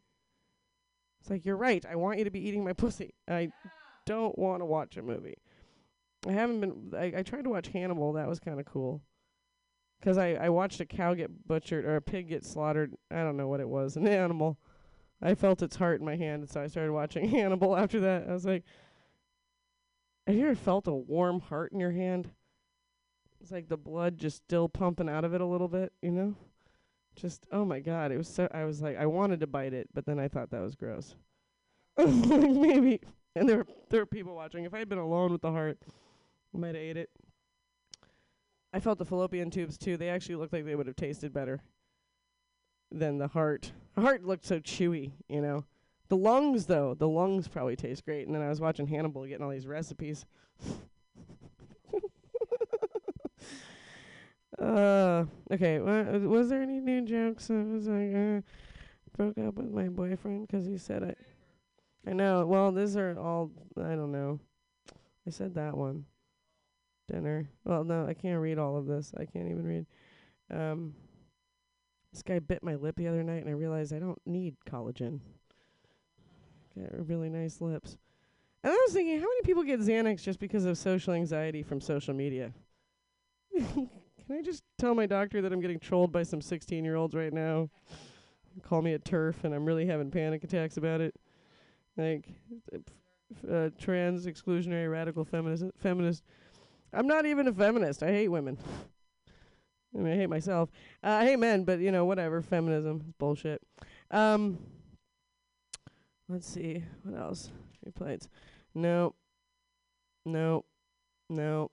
It's 1.20 1.30
like, 1.30 1.44
You're 1.44 1.58
right. 1.58 1.86
I 1.86 1.98
want 1.98 2.18
you 2.18 2.24
to 2.24 2.32
be 2.32 2.48
eating 2.48 2.64
my 2.64 2.72
pussy. 2.72 3.14
I 3.28 3.52
don't 4.06 4.40
want 4.40 4.62
to 4.62 4.66
watch 4.66 4.96
a 4.96 5.02
movie. 5.02 5.36
I 6.28 6.32
haven't 6.34 6.60
been. 6.62 6.94
I, 6.96 7.14
I 7.20 7.24
tried 7.24 7.44
to 7.44 7.50
watch 7.50 7.68
Hannibal. 7.70 8.14
That 8.14 8.28
was 8.28 8.40
kind 8.40 8.60
of 8.60 8.66
cool. 8.66 9.02
'Cause 10.02 10.18
I, 10.18 10.34
I 10.36 10.48
watched 10.50 10.80
a 10.80 10.86
cow 10.86 11.14
get 11.14 11.46
butchered 11.48 11.84
or 11.84 11.98
a 11.98 12.02
pig 12.02 12.30
get 12.30 12.46
slaughtered. 12.46 12.94
I 13.12 13.18
don't 13.24 13.36
know 13.36 13.50
what 13.50 13.60
it 13.60 13.68
was. 13.68 13.98
An 13.98 14.08
animal. 14.08 14.58
I 15.22 15.36
felt 15.36 15.62
its 15.62 15.76
heart 15.76 16.00
in 16.00 16.06
my 16.06 16.16
hand, 16.16 16.44
and 16.44 16.50
so 16.50 16.62
I 16.62 16.68
started 16.68 16.94
watching 16.94 17.28
Hannibal 17.30 17.76
after 17.76 18.00
that. 18.02 18.28
I 18.30 18.32
was 18.34 18.46
like, 18.46 18.64
Have 20.28 20.36
you 20.38 20.46
ever 20.46 20.56
felt 20.56 20.88
a 20.88 20.94
warm 20.94 21.42
heart 21.42 21.74
in 21.74 21.80
your 21.82 21.92
hand? 21.92 22.30
It's 23.42 23.52
like 23.52 23.68
the 23.68 23.78
blood 23.78 24.18
just 24.18 24.38
still 24.38 24.70
pumping 24.70 25.10
out 25.10 25.26
of 25.26 25.34
it 25.34 25.42
a 25.42 25.46
little 25.46 25.68
bit, 25.68 25.92
you 26.02 26.12
know? 26.12 26.36
Just 27.16 27.46
oh 27.52 27.66
my 27.66 27.80
god, 27.82 28.12
it 28.14 28.18
was 28.18 28.30
so 28.30 28.48
I 28.54 28.64
was 28.64 28.82
like 28.82 28.98
I 28.98 29.06
wanted 29.06 29.42
to 29.42 29.48
bite 29.48 29.74
it, 29.74 29.90
but 29.94 30.06
then 30.06 30.20
I 30.20 30.28
thought 30.30 30.52
that 30.52 30.62
was 30.62 30.76
gross. 30.76 31.16
Maybe 31.98 33.02
and 33.36 33.50
there 33.50 33.58
were 33.58 33.68
there 33.90 34.02
were 34.02 34.06
people 34.06 34.36
watching. 34.36 34.64
If 34.64 34.74
I 34.74 34.80
had 34.80 34.88
been 34.90 34.98
alone 34.98 35.32
with 35.34 35.42
the 35.42 35.52
heart, 35.52 35.80
I 36.54 36.58
might 36.58 36.68
have 36.76 36.76
ate 36.78 36.98
it. 36.98 37.10
I 38.74 38.80
felt 38.80 39.00
the 39.00 39.06
fallopian 39.06 39.50
tubes 39.50 39.78
too. 39.78 39.98
They 39.98 40.10
actually 40.10 40.36
looked 40.36 40.54
like 40.54 40.66
they 40.66 40.76
would 40.76 40.88
have 40.88 40.96
tasted 40.96 41.34
better 41.34 41.62
than 42.92 43.18
the 43.18 43.28
heart. 43.28 43.72
The 43.96 44.02
heart 44.02 44.24
looked 44.24 44.46
so 44.46 44.60
chewy, 44.60 45.12
you 45.28 45.42
know. 45.42 45.66
The 46.10 46.18
lungs 46.18 46.66
though, 46.66 46.94
the 46.94 47.08
lungs 47.08 47.48
probably 47.48 47.76
taste 47.76 48.06
great. 48.06 48.26
And 48.28 48.36
then 48.36 48.42
I 48.42 48.50
was 48.50 48.62
watching 48.62 48.88
Hannibal 48.88 49.26
getting 49.26 49.44
all 49.44 49.52
these 49.52 49.68
recipes. 49.68 50.26
Uh, 54.58 55.26
okay. 55.52 55.80
wa- 55.80 56.18
was 56.28 56.50
there 56.50 56.62
any 56.62 56.80
new 56.80 57.02
jokes? 57.02 57.50
I 57.50 57.64
was 57.64 57.88
like, 57.88 58.14
uh, 58.14 58.42
broke 59.16 59.38
up 59.38 59.56
with 59.56 59.72
my 59.72 59.88
boyfriend 59.88 60.50
'cause 60.50 60.66
he 60.66 60.78
said 60.78 61.04
I. 61.04 61.16
I 62.10 62.14
know. 62.14 62.46
Well, 62.46 62.72
these 62.72 62.98
are 62.98 63.18
all. 63.18 63.52
I 63.78 63.96
don't 63.96 64.12
know. 64.12 64.40
I 65.26 65.30
said 65.30 65.54
that 65.56 65.78
one. 65.78 66.06
Dinner. 67.12 67.50
Well, 67.64 67.84
no, 67.84 68.06
I 68.08 68.14
can't 68.14 68.40
read 68.40 68.58
all 68.58 68.78
of 68.78 68.86
this. 68.86 69.12
I 69.18 69.26
can't 69.26 69.50
even 69.50 69.66
read. 69.66 69.86
Um. 70.52 70.94
This 72.12 72.24
guy 72.24 72.40
bit 72.40 72.64
my 72.64 72.76
lip 72.76 72.96
the 72.96 73.08
other 73.08 73.24
night, 73.24 73.42
and 73.42 73.50
I 73.50 73.54
realized 73.54 73.94
I 73.94 74.00
don't 74.00 74.20
need 74.26 74.56
collagen. 74.68 75.20
Got 76.76 77.08
really 77.08 77.30
nice 77.30 77.62
lips. 77.62 77.98
And 78.64 78.74
I 78.74 78.76
was 78.86 78.94
thinking, 78.94 79.20
how 79.20 79.28
many 79.28 79.42
people 79.44 79.64
get 79.64 79.80
Xanax 79.80 80.24
just 80.24 80.40
because 80.40 80.66
of 80.66 80.78
social 80.78 81.14
anxiety 81.14 81.62
from 81.62 81.80
social 81.80 82.14
media? 82.14 82.52
Can 83.58 83.90
I 84.32 84.42
just 84.42 84.64
tell 84.78 84.96
my 84.96 85.06
doctor 85.06 85.42
that 85.42 85.54
I'm 85.54 85.62
getting 85.62 85.80
trolled 85.80 86.12
by 86.12 86.24
some 86.24 86.42
16 86.42 86.84
year 86.84 86.96
olds 86.96 87.16
right 87.16 87.34
now? 87.34 87.70
Call 88.64 88.82
me 88.82 88.94
a 88.94 89.00
TERF, 89.00 89.44
and 89.44 89.54
I'm 89.54 89.66
really 89.66 89.86
having 89.86 90.12
panic 90.12 90.44
attacks 90.44 90.78
about 90.78 91.02
it. 91.02 91.16
Like, 91.96 92.28
uh, 93.50 93.70
trans, 93.80 94.26
exclusionary, 94.26 94.92
radical 94.92 95.24
feminist. 95.24 95.64
Feminist. 95.78 96.24
I'm 96.94 97.08
not 97.08 97.26
even 97.26 97.48
a 97.48 97.54
feminist. 97.54 98.04
I 98.04 98.08
hate 98.12 98.28
women. 98.30 98.58
I 99.96 100.00
mean, 100.00 100.14
I 100.14 100.16
hate 100.18 100.30
myself. 100.30 100.70
Uh, 101.04 101.10
I 101.10 101.26
hate 101.26 101.40
men, 101.40 101.64
but 101.64 101.80
you 101.80 101.92
know, 101.92 102.06
whatever. 102.06 102.42
Feminism 102.42 103.02
is 103.08 103.14
bullshit. 103.18 103.62
Um, 104.12 104.58
let's 106.28 106.48
see 106.48 106.84
what 107.04 107.20
else. 107.20 107.52
Replays. 107.88 108.28
No. 108.76 109.16
No. 110.26 110.66
No. 111.30 111.72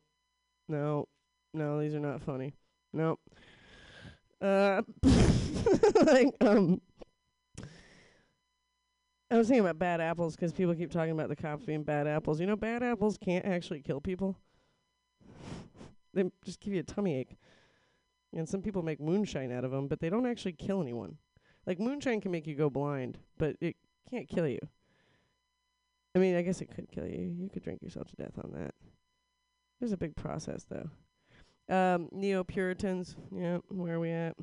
No. 0.69 1.09
No. 1.53 1.81
These 1.81 1.95
are 1.95 2.01
not 2.01 2.23
funny. 2.23 2.55
No. 2.93 3.19
Uh, 4.41 4.83
like 6.07 6.35
um. 6.41 6.81
I 9.29 9.37
was 9.37 9.49
thinking 9.49 9.65
about 9.65 9.79
bad 9.81 10.01
apples 10.01 10.37
'cause 10.37 10.53
people 10.53 10.75
keep 10.75 10.93
talking 10.93 11.11
about 11.11 11.29
the 11.29 11.35
cops 11.37 11.65
being 11.65 11.83
bad 11.83 12.07
apples. 12.07 12.41
You 12.41 12.47
know, 12.47 12.55
bad 12.55 12.83
apples 12.85 13.19
can't 13.19 13.45
actually 13.45 13.81
kill 13.81 14.01
people. 14.01 14.37
They 16.17 16.25
just 16.45 16.61
give 16.61 16.75
you 16.75 16.81
a 16.81 16.83
tummy 16.83 17.15
ache. 17.15 17.37
And 18.35 18.49
some 18.49 18.61
people 18.61 18.83
make 18.83 19.01
moonshine 19.01 19.53
out 19.53 19.65
of 19.65 19.71
them, 19.71 19.87
but 19.87 20.01
they 20.01 20.11
don't 20.11 20.27
actually 20.27 20.53
kill 20.53 20.83
anyone. 20.83 21.17
Like 21.67 21.79
moonshine 21.79 22.21
can 22.21 22.33
make 22.33 22.47
you 22.47 22.55
go 22.55 22.69
blind, 22.69 23.19
but 23.39 23.57
it 23.61 23.77
can't 24.11 24.29
kill 24.29 24.47
you. 24.47 24.59
I 26.15 26.19
mean, 26.19 26.35
I 26.35 26.43
guess 26.43 26.61
it 26.61 26.75
could 26.75 26.91
kill 26.91 27.07
you. 27.07 27.35
You 27.39 27.49
could 27.51 27.63
drink 27.63 27.83
yourself 27.83 28.09
to 28.09 28.17
death 28.17 28.39
on 28.43 28.51
that. 28.53 28.75
There's 29.79 29.93
a 29.93 29.97
big 29.97 30.17
process 30.17 30.65
though. 30.69 30.89
Um, 31.69 32.09
Neo 32.13 32.45
Puritans, 32.45 33.17
yeah, 33.35 33.59
where 33.69 33.95
are 33.95 34.01
we 34.01 34.11
at? 34.11 34.37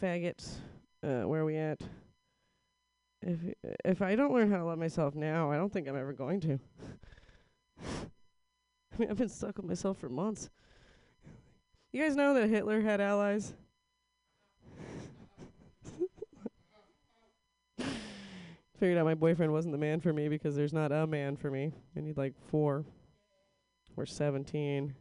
Faggots, 0.00 0.54
uh, 1.02 1.22
where 1.28 1.42
are 1.42 1.44
we 1.44 1.56
at? 1.56 1.80
If 3.20 3.38
if 3.84 4.02
I 4.02 4.14
don't 4.16 4.32
learn 4.32 4.50
how 4.50 4.58
to 4.58 4.64
love 4.64 4.78
myself 4.78 5.14
now, 5.14 5.50
I 5.50 5.56
don't 5.56 5.72
think 5.72 5.88
I'm 5.88 5.96
ever 5.96 6.12
going 6.12 6.40
to. 6.40 6.58
I 8.94 8.96
mean, 9.00 9.10
I've 9.10 9.16
been 9.16 9.28
stuck 9.28 9.56
with 9.56 9.66
myself 9.66 9.98
for 9.98 10.08
months. 10.08 10.50
You 11.92 12.02
guys 12.02 12.14
know 12.16 12.34
that 12.34 12.48
Hitler 12.48 12.80
had 12.80 13.00
allies? 13.00 13.54
Figured 18.78 18.98
out 18.98 19.04
my 19.04 19.14
boyfriend 19.14 19.52
wasn't 19.52 19.72
the 19.72 19.78
man 19.78 20.00
for 20.00 20.12
me 20.12 20.28
because 20.28 20.54
there's 20.54 20.72
not 20.72 20.92
a 20.92 21.06
man 21.06 21.36
for 21.36 21.50
me. 21.50 21.72
I 21.96 22.00
need 22.00 22.16
like 22.16 22.34
four 22.48 22.84
or 23.96 24.06
17. 24.06 24.94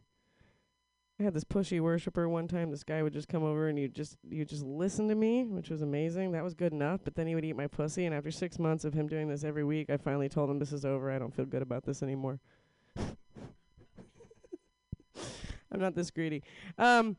I 1.19 1.23
had 1.23 1.35
this 1.35 1.43
pushy 1.43 1.79
worshiper 1.79 2.27
one 2.27 2.47
time. 2.47 2.71
This 2.71 2.83
guy 2.83 3.03
would 3.03 3.13
just 3.13 3.27
come 3.27 3.43
over 3.43 3.67
and 3.67 3.77
you 3.77 3.87
just 3.87 4.17
you 4.27 4.45
just 4.45 4.63
listen 4.63 5.07
to 5.09 5.15
me, 5.15 5.43
which 5.43 5.69
was 5.69 5.83
amazing. 5.83 6.31
That 6.31 6.43
was 6.43 6.55
good 6.55 6.73
enough. 6.73 7.01
But 7.03 7.13
then 7.13 7.27
he 7.27 7.35
would 7.35 7.45
eat 7.45 7.55
my 7.55 7.67
pussy, 7.67 8.05
and 8.05 8.15
after 8.15 8.31
six 8.31 8.57
months 8.57 8.83
of 8.83 8.95
him 8.95 9.07
doing 9.07 9.27
this 9.27 9.43
every 9.43 9.63
week, 9.63 9.91
I 9.91 9.97
finally 9.97 10.29
told 10.29 10.49
him 10.49 10.57
this 10.57 10.73
is 10.73 10.85
over. 10.85 11.11
I 11.11 11.19
don't 11.19 11.33
feel 11.33 11.45
good 11.45 11.61
about 11.61 11.85
this 11.85 12.01
anymore. 12.01 12.39
I'm 15.73 15.79
not 15.79 15.95
this 15.95 16.11
greedy. 16.11 16.43
Um, 16.77 17.17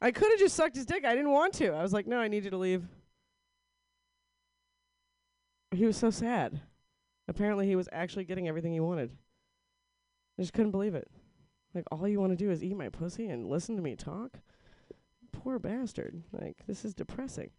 I 0.00 0.10
could 0.10 0.30
have 0.30 0.38
just 0.38 0.56
sucked 0.56 0.76
his 0.76 0.86
dick. 0.86 1.04
I 1.04 1.14
didn't 1.14 1.30
want 1.30 1.54
to. 1.54 1.72
I 1.72 1.82
was 1.82 1.92
like, 1.92 2.06
no, 2.06 2.18
I 2.18 2.28
need 2.28 2.44
you 2.44 2.50
to 2.50 2.56
leave. 2.56 2.84
He 5.72 5.84
was 5.84 5.96
so 5.96 6.10
sad. 6.10 6.60
Apparently, 7.28 7.66
he 7.66 7.76
was 7.76 7.88
actually 7.92 8.24
getting 8.24 8.48
everything 8.48 8.72
he 8.72 8.80
wanted. 8.80 9.10
I 10.38 10.42
just 10.42 10.52
couldn't 10.52 10.72
believe 10.72 10.94
it. 10.94 11.08
Like, 11.74 11.84
all 11.92 12.08
you 12.08 12.18
want 12.18 12.32
to 12.32 12.44
do 12.44 12.50
is 12.50 12.64
eat 12.64 12.76
my 12.76 12.88
pussy 12.88 13.28
and 13.28 13.46
listen 13.46 13.76
to 13.76 13.82
me 13.82 13.94
talk? 13.94 14.38
Poor 15.30 15.58
bastard. 15.58 16.22
Like, 16.32 16.56
this 16.66 16.84
is 16.84 16.92
depressing. 16.92 17.50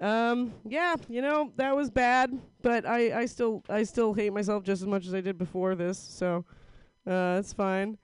Um, 0.00 0.52
yeah, 0.68 0.96
you 1.08 1.22
know, 1.22 1.52
that 1.56 1.76
was 1.76 1.88
bad, 1.88 2.36
but 2.60 2.84
I, 2.84 3.20
I 3.20 3.26
still 3.26 3.62
I 3.68 3.84
still 3.84 4.12
hate 4.12 4.32
myself 4.32 4.64
just 4.64 4.82
as 4.82 4.88
much 4.88 5.06
as 5.06 5.14
I 5.14 5.20
did 5.20 5.38
before 5.38 5.76
this, 5.76 5.96
so 5.96 6.44
uh 7.06 7.36
it's 7.38 7.52
fine. 7.52 7.98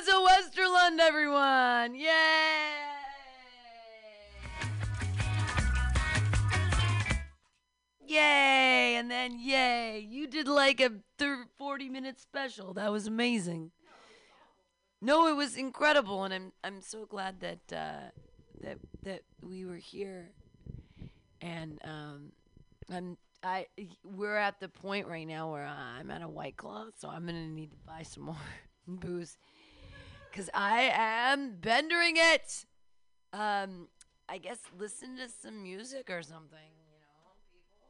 Alyssa 0.00 0.26
Westerlund, 0.26 0.98
everyone! 0.98 1.94
Yay! 1.94 2.08
Yay! 8.06 8.96
And 8.96 9.10
then 9.10 9.38
yay! 9.38 10.06
You 10.08 10.26
did 10.26 10.48
like 10.48 10.80
a 10.80 10.92
thir- 11.18 11.46
40 11.58 11.88
minute 11.90 12.18
special. 12.18 12.72
That 12.74 12.90
was 12.90 13.06
amazing. 13.06 13.72
No, 15.02 15.28
it 15.28 15.36
was 15.36 15.56
incredible, 15.56 16.24
and 16.24 16.32
I'm 16.32 16.52
I'm 16.64 16.80
so 16.80 17.04
glad 17.04 17.40
that 17.40 17.58
uh, 17.72 18.10
that 18.62 18.78
that 19.02 19.22
we 19.42 19.64
were 19.64 19.76
here, 19.76 20.30
and 21.40 21.78
um, 21.84 22.32
I'm 22.90 23.16
I 23.42 23.66
we're 24.04 24.36
at 24.36 24.60
the 24.60 24.68
point 24.68 25.08
right 25.08 25.26
now 25.26 25.50
where 25.52 25.66
I'm 25.66 26.10
at 26.10 26.22
a 26.22 26.28
white 26.28 26.56
claw, 26.56 26.86
so 26.98 27.08
I'm 27.08 27.26
gonna 27.26 27.48
need 27.48 27.70
to 27.70 27.78
buy 27.86 28.02
some 28.02 28.24
more 28.24 28.36
booze, 28.86 29.36
cause 30.32 30.50
I 30.54 30.90
am 30.92 31.56
bendering 31.60 32.14
it. 32.16 32.64
Um, 33.32 33.88
I 34.28 34.38
guess 34.38 34.58
listen 34.78 35.16
to 35.16 35.28
some 35.28 35.62
music 35.62 36.08
or 36.08 36.22
something, 36.22 36.58
you 36.88 37.00
know, 37.00 37.34
people. 37.52 37.88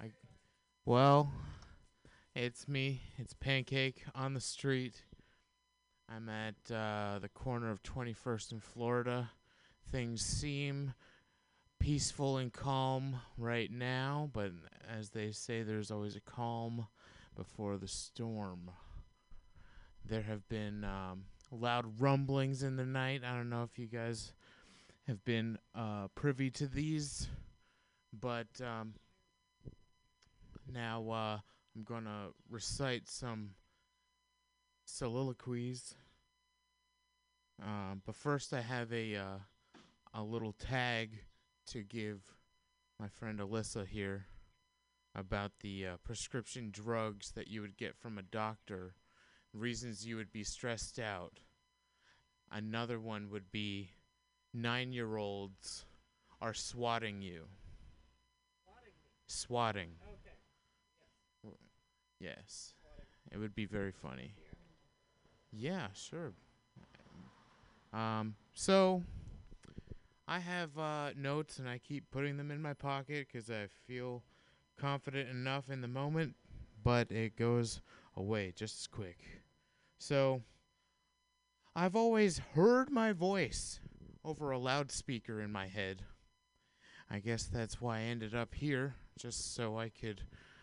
I, 0.00 0.10
well, 0.84 1.32
it's 2.34 2.68
me. 2.68 3.02
It's 3.18 3.34
Pancake 3.34 4.04
on 4.14 4.34
the 4.34 4.40
street. 4.40 5.02
I'm 6.08 6.28
at 6.28 6.54
uh, 6.70 7.18
the 7.20 7.28
corner 7.28 7.70
of 7.70 7.82
21st 7.82 8.52
and 8.52 8.62
Florida. 8.62 9.30
Things 9.92 10.22
seem 10.22 10.94
peaceful 11.78 12.38
and 12.38 12.50
calm 12.50 13.16
right 13.36 13.70
now, 13.70 14.30
but 14.32 14.52
as 14.90 15.10
they 15.10 15.32
say, 15.32 15.62
there's 15.62 15.90
always 15.90 16.16
a 16.16 16.20
calm 16.20 16.86
before 17.36 17.76
the 17.76 17.86
storm. 17.86 18.70
There 20.02 20.22
have 20.22 20.48
been 20.48 20.82
um, 20.82 21.24
loud 21.50 22.00
rumblings 22.00 22.62
in 22.62 22.76
the 22.76 22.86
night. 22.86 23.20
I 23.22 23.36
don't 23.36 23.50
know 23.50 23.64
if 23.64 23.78
you 23.78 23.86
guys 23.86 24.32
have 25.08 25.22
been 25.26 25.58
uh, 25.74 26.08
privy 26.14 26.48
to 26.52 26.66
these, 26.66 27.28
but 28.18 28.46
um, 28.64 28.94
now 30.72 31.10
uh, 31.10 31.38
I'm 31.76 31.82
going 31.84 32.04
to 32.04 32.32
recite 32.48 33.10
some 33.10 33.50
soliloquies. 34.86 35.96
Uh, 37.62 37.96
but 38.06 38.16
first, 38.16 38.54
I 38.54 38.62
have 38.62 38.90
a 38.90 39.16
uh, 39.16 39.38
a 40.14 40.22
little 40.22 40.52
tag 40.52 41.18
to 41.68 41.82
give 41.82 42.20
my 42.98 43.08
friend 43.08 43.38
Alyssa 43.40 43.86
here 43.86 44.26
about 45.14 45.52
the 45.60 45.86
uh, 45.86 45.96
prescription 46.04 46.70
drugs 46.72 47.32
that 47.32 47.48
you 47.48 47.60
would 47.60 47.76
get 47.76 47.96
from 47.96 48.18
a 48.18 48.22
doctor, 48.22 48.94
reasons 49.52 50.06
you 50.06 50.16
would 50.16 50.32
be 50.32 50.44
stressed 50.44 50.98
out. 50.98 51.40
Another 52.50 52.98
one 53.00 53.30
would 53.30 53.50
be 53.50 53.90
nine 54.54 54.92
year 54.92 55.16
olds 55.16 55.84
are 56.40 56.54
swatting 56.54 57.22
you. 57.22 57.44
Swatting. 59.26 59.92
W- 61.42 61.58
Yes. 62.20 62.74
It 63.30 63.38
would 63.38 63.54
be 63.54 63.64
very 63.66 63.92
funny. 63.92 64.34
Yeah, 65.52 65.88
sure. 65.94 66.32
Um, 67.92 68.34
so 68.54 69.02
I 70.32 70.38
have 70.38 70.78
uh, 70.78 71.10
notes 71.14 71.58
and 71.58 71.68
I 71.68 71.76
keep 71.76 72.10
putting 72.10 72.38
them 72.38 72.50
in 72.50 72.62
my 72.62 72.72
pocket 72.72 73.26
because 73.30 73.50
I 73.50 73.66
feel 73.86 74.22
confident 74.80 75.28
enough 75.28 75.68
in 75.68 75.82
the 75.82 75.88
moment, 75.88 76.36
but 76.82 77.12
it 77.12 77.36
goes 77.36 77.82
away 78.16 78.54
just 78.56 78.80
as 78.80 78.86
quick. 78.86 79.18
So 79.98 80.40
I've 81.76 81.94
always 81.94 82.38
heard 82.54 82.88
my 82.88 83.12
voice 83.12 83.78
over 84.24 84.52
a 84.52 84.58
loudspeaker 84.58 85.42
in 85.42 85.52
my 85.52 85.66
head. 85.66 86.00
I 87.10 87.18
guess 87.18 87.44
that's 87.44 87.82
why 87.82 87.98
I 87.98 88.04
ended 88.04 88.34
up 88.34 88.54
here, 88.54 88.94
just 89.18 89.54
so 89.54 89.78
I 89.78 89.90
could 89.90 90.22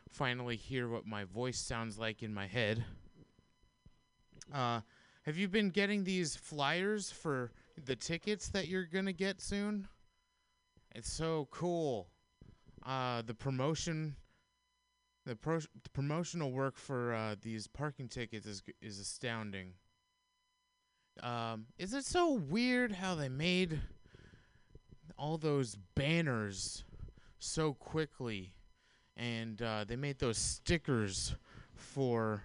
finally 0.10 0.56
hear 0.56 0.90
what 0.90 1.06
my 1.06 1.26
voice 1.26 1.60
sounds 1.60 2.00
like 2.00 2.24
in 2.24 2.34
my 2.34 2.48
head. 2.48 2.84
Uh, 4.52 4.82
have 5.26 5.38
you 5.38 5.48
been 5.48 5.70
getting 5.70 6.06
these 6.06 6.36
flyers 6.36 7.12
for 7.12 7.52
the 7.86 7.96
tickets 7.96 8.50
that 8.50 8.68
you're 8.68 8.86
gonna 8.86 9.14
get 9.14 9.42
soon? 9.42 9.88
It's 10.96 11.12
so 11.12 11.48
cool. 11.52 12.08
Uh, 12.86 13.22
the 13.22 13.34
promotion, 13.34 14.16
the, 15.26 15.36
pro- 15.36 15.60
the 15.60 15.90
promotional 15.94 16.52
work 16.52 16.78
for 16.78 17.14
uh, 17.14 17.36
these 17.42 17.68
parking 17.68 18.08
tickets 18.08 18.46
is 18.46 18.64
is 18.82 19.00
astounding. 19.00 19.74
Um, 21.22 21.66
is 21.78 21.94
it 21.94 22.06
so 22.06 22.34
weird 22.34 22.94
how 22.94 23.16
they 23.16 23.30
made 23.30 23.80
all 25.18 25.38
those 25.38 25.78
banners 25.96 26.86
so 27.40 27.74
quickly, 27.74 28.54
and 29.18 29.62
uh, 29.62 29.84
they 29.86 29.98
made 29.98 30.20
those 30.20 30.38
stickers 30.38 31.36
for 31.76 32.44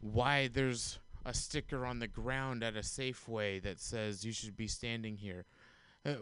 why 0.00 0.48
there's 0.48 0.98
a 1.24 1.32
sticker 1.32 1.86
on 1.86 1.98
the 1.98 2.06
ground 2.06 2.62
at 2.62 2.76
a 2.76 2.80
Safeway 2.80 3.62
that 3.62 3.80
says 3.80 4.24
you 4.24 4.32
should 4.32 4.56
be 4.56 4.66
standing 4.66 5.16
here. 5.16 5.46
Uh, 6.04 6.14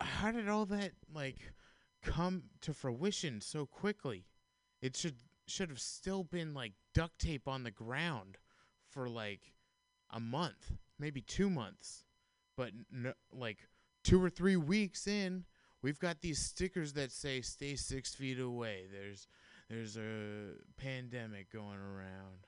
how 0.00 0.32
did 0.32 0.48
all 0.48 0.66
that 0.66 0.92
like 1.12 1.52
come 2.02 2.44
to 2.62 2.74
fruition 2.74 3.40
so 3.40 3.66
quickly? 3.66 4.26
It 4.82 4.96
should 4.96 5.16
should 5.46 5.70
have 5.70 5.80
still 5.80 6.24
been 6.24 6.52
like 6.52 6.72
duct 6.94 7.18
tape 7.18 7.48
on 7.48 7.62
the 7.62 7.70
ground 7.70 8.36
for 8.90 9.08
like 9.08 9.54
a 10.10 10.20
month, 10.20 10.72
maybe 10.98 11.20
2 11.20 11.48
months. 11.48 12.04
But 12.56 12.72
like 13.32 13.58
2 14.04 14.22
or 14.22 14.30
3 14.30 14.56
weeks 14.56 15.06
in, 15.06 15.44
we've 15.80 15.98
got 16.00 16.20
these 16.20 16.38
stickers 16.38 16.92
that 16.94 17.12
say 17.12 17.40
stay 17.40 17.76
6 17.76 18.14
feet 18.14 18.40
away. 18.40 18.86
There's 18.92 19.28
there's 19.70 19.96
a 19.96 20.54
pandemic 20.76 21.52
going 21.52 21.78
around. 21.78 22.47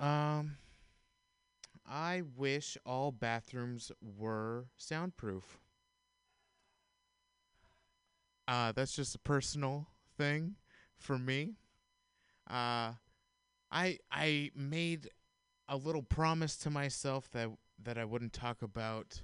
Um 0.00 0.56
I 1.86 2.22
wish 2.22 2.78
all 2.86 3.12
bathrooms 3.12 3.92
were 4.00 4.68
soundproof. 4.78 5.58
Uh, 8.48 8.72
that's 8.72 8.94
just 8.94 9.14
a 9.14 9.18
personal 9.18 9.86
thing 10.16 10.56
for 10.96 11.18
me. 11.18 11.54
Uh, 12.50 12.94
I 13.70 13.98
I 14.10 14.50
made 14.54 15.10
a 15.68 15.76
little 15.76 16.02
promise 16.02 16.56
to 16.58 16.70
myself 16.70 17.30
that 17.32 17.50
that 17.82 17.98
I 17.98 18.04
wouldn't 18.04 18.32
talk 18.32 18.62
about 18.62 19.22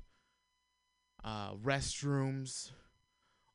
uh, 1.24 1.54
restrooms 1.54 2.72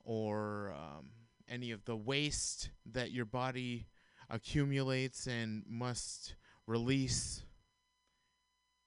or 0.03 0.73
um, 0.75 1.09
any 1.49 1.71
of 1.71 1.85
the 1.85 1.95
waste 1.95 2.71
that 2.85 3.11
your 3.11 3.25
body 3.25 3.87
accumulates 4.29 5.27
and 5.27 5.63
must 5.67 6.35
release. 6.71 7.43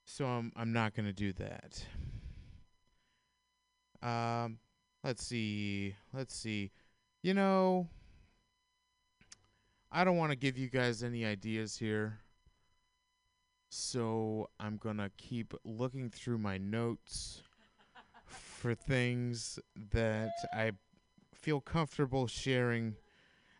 So 0.05 0.25
I'm 0.25 0.51
I'm 0.55 0.73
not 0.73 0.95
gonna 0.95 1.13
do 1.13 1.33
that. 1.33 1.85
Um, 4.01 4.59
let's 5.03 5.25
see. 5.25 5.95
Let's 6.13 6.35
see. 6.35 6.71
You 7.21 7.33
know, 7.33 7.87
I 9.91 10.03
don't 10.03 10.17
want 10.17 10.31
to 10.31 10.35
give 10.35 10.57
you 10.57 10.69
guys 10.69 11.03
any 11.03 11.25
ideas 11.25 11.77
here. 11.77 12.19
So 13.69 14.49
I'm 14.59 14.77
gonna 14.77 15.11
keep 15.17 15.53
looking 15.63 16.09
through 16.09 16.39
my 16.39 16.57
notes 16.57 17.43
for 18.25 18.73
things 18.73 19.59
that 19.91 20.31
I 20.53 20.71
feel 21.33 21.61
comfortable 21.61 22.25
sharing 22.27 22.95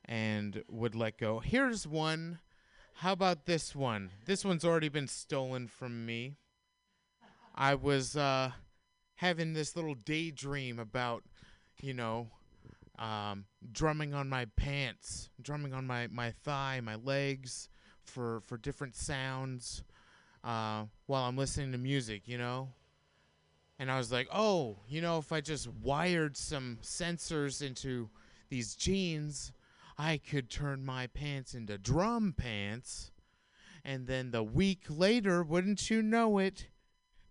and 0.05 0.63
would 0.69 0.95
let 0.95 1.17
go. 1.17 1.39
Here's 1.39 1.87
one. 1.87 2.39
How 2.99 3.11
about 3.11 3.45
this 3.45 3.75
one? 3.75 4.09
This 4.25 4.45
one's 4.45 4.63
already 4.63 4.87
been 4.87 5.09
stolen 5.09 5.67
from 5.67 6.05
me. 6.05 6.37
I 7.53 7.75
was 7.75 8.15
uh, 8.15 8.51
having 9.15 9.51
this 9.51 9.75
little 9.75 9.95
daydream 9.95 10.79
about, 10.79 11.23
you 11.81 11.93
know, 11.93 12.29
um, 12.97 13.45
drumming 13.73 14.13
on 14.13 14.29
my 14.29 14.45
pants, 14.55 15.29
drumming 15.41 15.73
on 15.73 15.85
my, 15.85 16.07
my 16.07 16.31
thigh, 16.31 16.79
my 16.81 16.95
legs 16.95 17.67
for, 18.05 18.39
for 18.45 18.57
different 18.57 18.95
sounds 18.95 19.83
uh, 20.45 20.85
while 21.05 21.23
I'm 21.25 21.35
listening 21.35 21.73
to 21.73 21.77
music, 21.77 22.29
you 22.29 22.37
know? 22.37 22.69
And 23.77 23.91
I 23.91 23.97
was 23.97 24.09
like, 24.09 24.29
oh, 24.31 24.77
you 24.87 25.01
know, 25.01 25.17
if 25.17 25.33
I 25.33 25.41
just 25.41 25.67
wired 25.67 26.37
some 26.37 26.79
sensors 26.81 27.61
into 27.61 28.09
these 28.47 28.73
jeans, 28.73 29.51
I 29.97 30.17
could 30.17 30.49
turn 30.49 30.85
my 30.85 31.07
pants 31.07 31.53
into 31.53 31.77
drum 31.77 32.33
pants. 32.37 33.11
And 33.83 34.07
then 34.07 34.31
the 34.31 34.43
week 34.43 34.83
later, 34.89 35.43
wouldn't 35.43 35.89
you 35.89 36.01
know 36.01 36.37
it? 36.37 36.67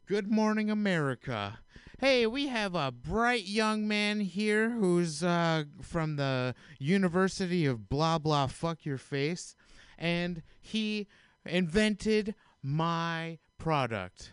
Good 0.06 0.30
morning, 0.30 0.70
America. 0.70 1.58
Hey, 1.98 2.26
we 2.26 2.48
have 2.48 2.74
a 2.74 2.90
bright 2.92 3.46
young 3.46 3.88
man 3.88 4.20
here 4.20 4.70
who's 4.70 5.22
uh, 5.22 5.64
from 5.82 6.16
the 6.16 6.54
University 6.78 7.66
of 7.66 7.88
blah 7.88 8.18
blah 8.18 8.46
fuck 8.46 8.84
your 8.84 8.98
face, 8.98 9.56
and 9.98 10.42
he 10.60 11.06
invented 11.46 12.34
my 12.62 13.38
product. 13.58 14.32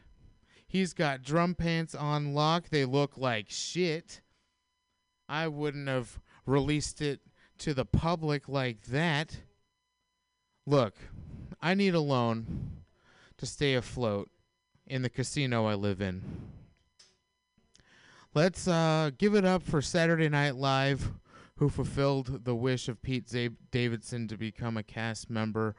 He's 0.67 0.93
got 0.93 1.23
drum 1.23 1.55
pants 1.55 1.95
on 1.95 2.33
lock. 2.33 2.69
They 2.69 2.85
look 2.85 3.17
like 3.17 3.49
shit. 3.49 4.21
I 5.27 5.47
wouldn't 5.47 5.87
have 5.87 6.19
released 6.45 7.01
it 7.01 7.21
to 7.61 7.75
the 7.75 7.85
public 7.85 8.49
like 8.49 8.81
that. 8.87 9.37
Look, 10.65 10.95
I 11.61 11.75
need 11.75 11.93
a 11.93 11.99
loan 11.99 12.71
to 13.37 13.45
stay 13.45 13.75
afloat 13.75 14.31
in 14.87 15.03
the 15.03 15.09
casino 15.11 15.67
I 15.67 15.75
live 15.75 16.01
in. 16.01 16.23
Let's 18.33 18.67
uh, 18.67 19.11
give 19.15 19.35
it 19.35 19.45
up 19.45 19.61
for 19.61 19.79
Saturday 19.79 20.27
Night 20.27 20.55
Live, 20.55 21.11
who 21.57 21.69
fulfilled 21.69 22.45
the 22.45 22.55
wish 22.55 22.87
of 22.89 23.03
Pete 23.03 23.29
Zab- 23.29 23.57
Davidson 23.69 24.27
to 24.29 24.37
become 24.37 24.75
a 24.75 24.83
cast 24.83 25.29
member. 25.29 25.75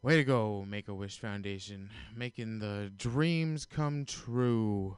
Way 0.00 0.16
to 0.16 0.24
go, 0.24 0.64
Make 0.66 0.88
a 0.88 0.94
Wish 0.94 1.18
Foundation, 1.18 1.90
making 2.16 2.60
the 2.60 2.90
dreams 2.96 3.66
come 3.66 4.06
true. 4.06 4.96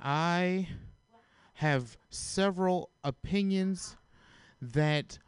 I 0.00 0.66
have 1.54 1.96
several 2.08 2.90
opinions 3.04 3.96
that 4.60 5.18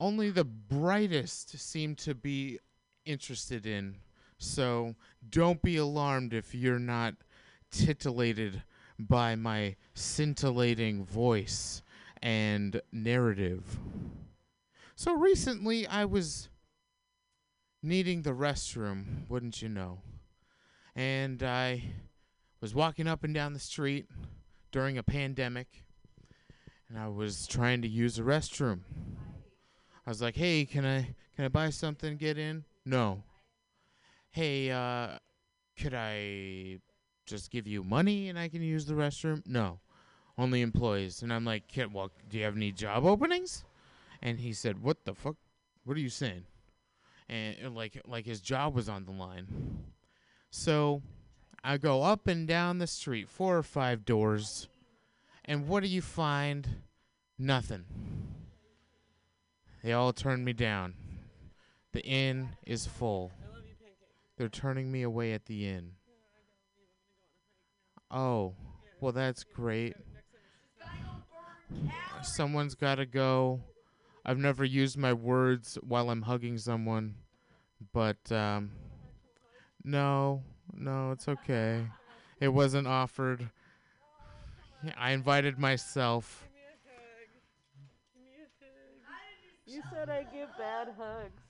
only 0.00 0.30
the 0.30 0.44
brightest 0.44 1.58
seem 1.58 1.94
to 1.96 2.14
be 2.14 2.58
interested 3.04 3.66
in. 3.66 3.96
So 4.38 4.96
don't 5.28 5.62
be 5.62 5.76
alarmed 5.76 6.34
if 6.34 6.54
you're 6.54 6.78
not 6.78 7.14
titillated 7.70 8.62
by 8.98 9.36
my 9.36 9.76
scintillating 9.94 11.04
voice 11.04 11.82
and 12.20 12.80
narrative. 12.92 13.78
So 14.96 15.14
recently 15.14 15.86
I 15.86 16.04
was 16.04 16.48
needing 17.82 18.22
the 18.22 18.30
restroom, 18.30 19.28
wouldn't 19.28 19.62
you 19.62 19.68
know? 19.68 20.00
And 20.94 21.42
I 21.42 21.84
was 22.60 22.74
walking 22.74 23.08
up 23.08 23.24
and 23.24 23.34
down 23.34 23.54
the 23.54 23.58
street 23.58 24.06
during 24.70 24.98
a 24.98 25.02
pandemic 25.02 25.84
and 26.92 27.00
I 27.00 27.08
was 27.08 27.46
trying 27.46 27.80
to 27.82 27.88
use 27.88 28.18
a 28.18 28.22
restroom. 28.22 28.80
I 30.06 30.10
was 30.10 30.20
like, 30.20 30.36
"Hey, 30.36 30.66
can 30.66 30.84
I 30.84 31.14
can 31.34 31.46
I 31.46 31.48
buy 31.48 31.70
something 31.70 32.18
get 32.18 32.36
in?" 32.36 32.64
No. 32.84 33.22
Hey, 34.30 34.70
uh 34.70 35.18
could 35.78 35.94
I 35.94 36.80
just 37.24 37.50
give 37.50 37.66
you 37.66 37.82
money 37.82 38.28
and 38.28 38.38
I 38.38 38.48
can 38.48 38.60
use 38.60 38.84
the 38.84 38.94
restroom? 38.94 39.42
No. 39.46 39.80
Only 40.36 40.60
employees. 40.60 41.22
And 41.22 41.32
I'm 41.32 41.46
like, 41.46 41.66
"Kid, 41.66 41.94
well, 41.94 42.10
do 42.28 42.36
you 42.36 42.44
have 42.44 42.56
any 42.56 42.72
job 42.72 43.06
openings?" 43.06 43.64
And 44.20 44.38
he 44.40 44.52
said, 44.52 44.82
"What 44.82 45.06
the 45.06 45.14
fuck? 45.14 45.36
What 45.84 45.96
are 45.96 46.00
you 46.00 46.10
saying?" 46.10 46.44
And 47.28 47.74
like 47.74 48.02
like 48.04 48.26
his 48.26 48.42
job 48.42 48.74
was 48.74 48.90
on 48.90 49.06
the 49.06 49.12
line. 49.12 49.46
So, 50.50 51.00
I 51.64 51.78
go 51.78 52.02
up 52.02 52.26
and 52.26 52.46
down 52.46 52.76
the 52.76 52.86
street, 52.86 53.30
four 53.30 53.56
or 53.56 53.62
five 53.62 54.04
doors, 54.04 54.68
and 55.44 55.68
what 55.68 55.82
do 55.82 55.88
you 55.88 56.02
find? 56.02 56.68
Nothing. 57.38 57.84
They 59.82 59.92
all 59.92 60.12
turned 60.12 60.44
me 60.44 60.52
down. 60.52 60.94
The 61.92 62.04
inn 62.04 62.50
is 62.64 62.86
full. 62.86 63.32
They're 64.36 64.48
turning 64.48 64.90
me 64.90 65.02
away 65.02 65.32
at 65.32 65.46
the 65.46 65.68
inn. 65.68 65.92
Oh, 68.10 68.54
well, 69.00 69.12
that's 69.12 69.44
great. 69.44 69.96
Someone's 72.22 72.74
got 72.74 72.96
to 72.96 73.06
go. 73.06 73.60
I've 74.24 74.38
never 74.38 74.64
used 74.64 74.96
my 74.96 75.12
words 75.12 75.78
while 75.82 76.10
I'm 76.10 76.22
hugging 76.22 76.58
someone, 76.58 77.16
but 77.92 78.30
um, 78.30 78.70
no, 79.82 80.42
no, 80.72 81.10
it's 81.10 81.26
okay. 81.26 81.84
It 82.38 82.48
wasn't 82.48 82.86
offered. 82.86 83.50
I 84.96 85.12
invited 85.12 85.58
myself. 85.58 86.48
You 89.66 89.82
said 89.90 90.10
I 90.10 90.24
give 90.24 90.48
bad 90.58 90.88
hugs. 90.98 91.42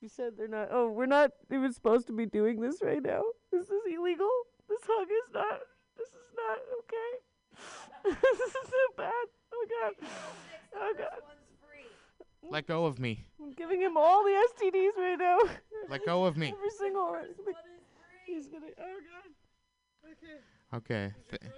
You 0.00 0.08
said 0.08 0.32
they're 0.38 0.48
not. 0.48 0.68
Oh, 0.70 0.90
we're 0.90 1.06
not 1.06 1.30
even 1.52 1.72
supposed 1.72 2.06
to 2.06 2.14
be 2.14 2.24
doing 2.24 2.60
this 2.60 2.80
right 2.82 3.02
now. 3.02 3.22
This 3.52 3.64
is 3.64 3.82
illegal. 3.92 4.30
This 4.66 4.80
hug 4.84 5.08
is 5.08 5.34
not. 5.34 5.60
This 5.98 6.08
is 6.08 6.30
not 6.34 6.58
okay. 6.78 8.16
this 8.32 8.40
is 8.40 8.52
so 8.64 8.96
bad. 8.96 9.12
Oh 9.52 9.66
god. 9.68 10.08
Oh 10.74 10.94
god. 10.96 11.20
Let 12.48 12.66
go 12.66 12.86
of 12.86 12.98
me. 12.98 13.26
I'm 13.40 13.52
giving 13.52 13.80
him 13.80 13.96
all 13.96 14.24
the 14.24 14.30
STDs 14.30 14.96
right 14.96 15.18
now. 15.18 15.38
Let 15.88 16.06
go 16.06 16.24
of 16.24 16.36
me. 16.38 16.48
Every 16.56 16.70
single 16.70 17.10
one. 17.10 17.26
He's 18.26 18.46
gonna. 18.46 18.66
Oh 18.78 18.98
god. 19.04 20.12
Okay. 20.12 20.38
Okay. 20.72 21.14
Th- 21.28 21.52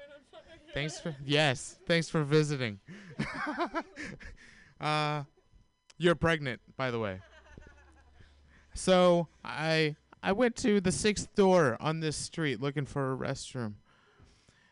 thanks 0.75 1.01
for 1.01 1.14
yes. 1.25 1.77
Thanks 1.87 2.09
for 2.09 2.23
visiting. 2.23 2.81
uh, 4.81 5.23
you're 5.99 6.14
pregnant, 6.14 6.61
by 6.77 6.91
the 6.91 6.99
way. 6.99 7.20
So 8.75 9.29
I 9.45 9.97
I 10.23 10.33
went 10.33 10.57
to 10.57 10.81
the 10.81 10.93
sixth 10.93 11.35
door 11.35 11.77
on 11.81 12.01
this 12.01 12.16
street 12.16 12.61
looking 12.61 12.87
for 12.87 13.12
a 13.12 13.16
restroom, 13.16 13.75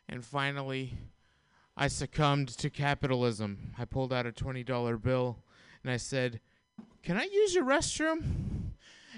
and 0.08 0.24
finally, 0.24 0.94
I 1.76 1.88
succumbed 1.88 2.48
to 2.58 2.70
capitalism. 2.70 3.74
I 3.78 3.84
pulled 3.84 4.12
out 4.12 4.26
a 4.26 4.32
twenty 4.32 4.64
dollar 4.64 4.96
bill, 4.96 5.38
and 5.82 5.92
I 5.92 5.96
said, 5.98 6.40
"Can 7.02 7.16
I 7.16 7.24
use 7.24 7.54
your 7.54 7.64
restroom?" 7.64 8.72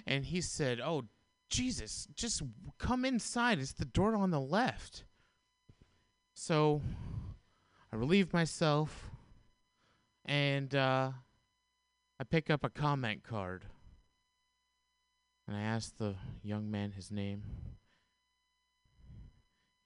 And 0.06 0.24
he 0.24 0.40
said, 0.40 0.80
"Oh, 0.80 1.04
Jesus, 1.48 2.08
just 2.14 2.42
come 2.78 3.04
inside. 3.04 3.60
It's 3.60 3.72
the 3.72 3.84
door 3.84 4.16
on 4.16 4.30
the 4.30 4.40
left." 4.40 5.04
So 6.44 6.82
I 7.92 7.94
relieve 7.94 8.32
myself 8.32 9.08
and 10.24 10.74
uh, 10.74 11.12
I 12.18 12.24
pick 12.24 12.50
up 12.50 12.64
a 12.64 12.68
comment 12.68 13.22
card. 13.22 13.64
And 15.46 15.56
I 15.56 15.60
ask 15.60 15.96
the 15.96 16.16
young 16.42 16.68
man 16.68 16.90
his 16.90 17.12
name. 17.12 17.44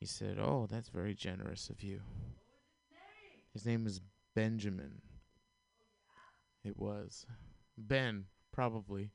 He 0.00 0.07
said, 0.07 0.38
Oh, 0.40 0.66
that's 0.70 0.88
very 0.88 1.14
generous 1.14 1.68
of 1.68 1.82
you. 1.82 2.00
His 3.52 3.66
name 3.66 3.86
is 3.86 4.00
Benjamin. 4.34 5.02
It 6.64 6.78
was. 6.78 7.26
Ben, 7.76 8.24
probably. 8.50 9.11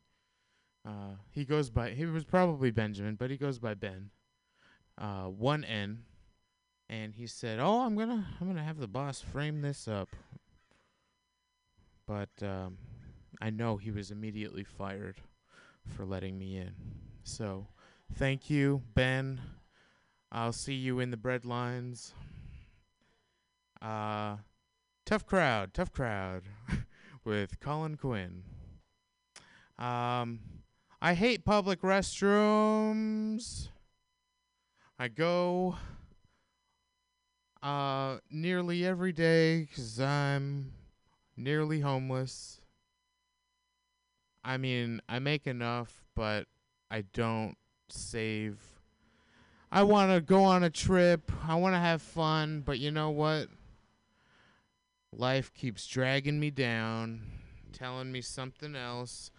Uh, 0.88 1.16
he 1.32 1.46
goes 1.46 1.72
by, 1.72 1.90
he 1.90 2.06
was 2.06 2.24
probably 2.24 2.70
Benjamin, 2.70 3.16
but 3.16 3.32
he 3.32 3.38
goes 3.38 3.58
by 3.58 3.74
Ben. 3.74 4.12
Uh, 4.96 5.24
one 5.24 5.64
N 5.64 6.04
and 6.92 7.16
he 7.16 7.26
said, 7.26 7.60
"Oh, 7.60 7.82
I'm 7.82 7.96
gonna 7.96 8.28
I'm 8.40 8.48
gonna 8.48 8.64
have 8.64 8.78
the 8.78 8.88
boss 8.88 9.22
frame 9.22 9.62
this 9.62 9.88
up." 9.88 10.10
But 12.06 12.30
um, 12.44 12.78
I 13.42 13.50
know 13.50 13.78
he 13.78 13.92
was 13.92 14.12
immediately 14.12 14.66
fired 14.66 15.16
for 15.96 16.06
letting 16.06 16.38
me 16.38 16.58
in. 16.58 16.74
So, 17.24 17.66
thank 18.14 18.50
you, 18.50 18.84
Ben. 18.94 19.40
I'll 20.34 20.52
see 20.52 20.74
you 20.74 21.00
in 21.00 21.12
the 21.12 21.18
bread 21.18 21.46
lines. 21.46 22.14
Uh, 23.82 24.38
tough 25.06 25.26
crowd, 25.26 25.74
tough 25.74 25.94
crowd, 25.94 26.44
with 27.24 27.60
Colin 27.62 27.96
Quinn. 27.96 28.44
Um, 29.80 30.42
I 31.02 31.14
hate 31.14 31.46
public 31.46 31.82
restrooms. 31.82 33.70
I 35.00 35.08
go 35.08 35.78
uh, 37.64 38.20
nearly 38.30 38.86
every 38.86 39.12
day 39.12 39.68
'cause 39.74 40.00
I'm 40.00 40.74
nearly 41.38 41.82
homeless. 41.82 42.62
I 44.44 44.58
mean, 44.58 45.02
I 45.08 45.20
make 45.20 45.46
enough, 45.48 46.04
but 46.16 46.48
I 46.90 47.02
don't 47.02 47.58
save. 47.90 48.60
I 49.72 49.84
want 49.84 50.12
to 50.12 50.22
go 50.22 50.44
on 50.44 50.64
a 50.64 50.70
trip. 50.70 51.32
I 51.48 51.56
want 51.56 51.74
to 51.76 51.80
have 51.80 52.02
fun, 52.02 52.62
but 52.62 52.80
you 52.80 52.92
know 52.92 53.10
what? 53.10 53.48
Life 55.14 55.54
keeps 55.54 55.88
dragging 55.88 56.40
me 56.40 56.50
down, 56.52 57.24
telling 57.74 58.12
me 58.12 58.22
something 58.22 58.76
else, 58.76 59.30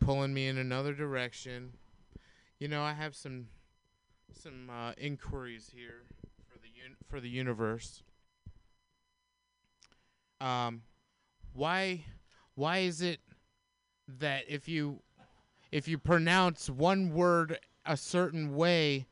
pulling 0.00 0.34
me 0.34 0.46
in 0.46 0.58
another 0.58 0.94
direction. 0.94 1.74
You 2.58 2.68
know, 2.68 2.82
I 2.82 2.92
have 2.94 3.16
some 3.16 3.48
some 4.32 4.70
uh, 4.70 4.92
inquiries 4.98 5.70
here 5.74 6.04
for 7.08 7.20
the 7.20 7.28
universe. 7.28 8.02
Um, 10.40 10.82
why 11.52 12.04
why 12.54 12.78
is 12.78 13.02
it 13.02 13.20
that 14.06 14.44
if 14.48 14.68
you 14.68 15.02
if 15.70 15.88
you 15.88 15.98
pronounce 15.98 16.70
one 16.70 17.12
word 17.12 17.58
a 17.84 17.96
certain 17.96 18.54
way, 18.54 19.06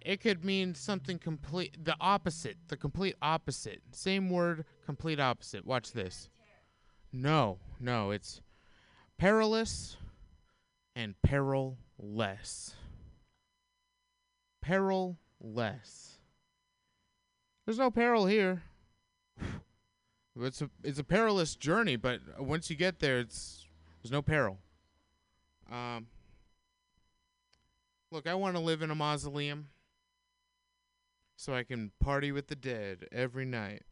it 0.00 0.20
could 0.20 0.44
mean 0.44 0.74
something 0.74 1.18
complete 1.18 1.84
the 1.84 1.96
opposite, 2.00 2.56
the 2.68 2.76
complete 2.76 3.16
opposite. 3.22 3.82
Same 3.92 4.30
word, 4.30 4.64
complete 4.84 5.20
opposite. 5.20 5.64
Watch 5.64 5.92
this. 5.92 6.28
No, 7.12 7.58
no, 7.78 8.10
it's 8.10 8.40
perilous 9.18 9.96
and 10.96 11.14
peril-less. 11.22 12.74
Peril-less. 14.62 16.11
There's 17.64 17.78
no 17.78 17.90
peril 17.90 18.26
here. 18.26 18.62
It's 20.34 20.62
a 20.62 20.70
it's 20.82 20.98
a 20.98 21.04
perilous 21.04 21.54
journey, 21.56 21.96
but 21.96 22.20
once 22.38 22.70
you 22.70 22.74
get 22.74 23.00
there, 23.00 23.18
it's 23.18 23.66
there's 24.02 24.10
no 24.10 24.22
peril. 24.22 24.56
Um, 25.70 26.06
look, 28.10 28.26
I 28.26 28.34
want 28.34 28.56
to 28.56 28.62
live 28.62 28.80
in 28.80 28.90
a 28.90 28.94
mausoleum 28.94 29.68
so 31.36 31.54
I 31.54 31.64
can 31.64 31.92
party 32.00 32.32
with 32.32 32.46
the 32.46 32.56
dead 32.56 33.06
every 33.12 33.44
night. 33.44 33.82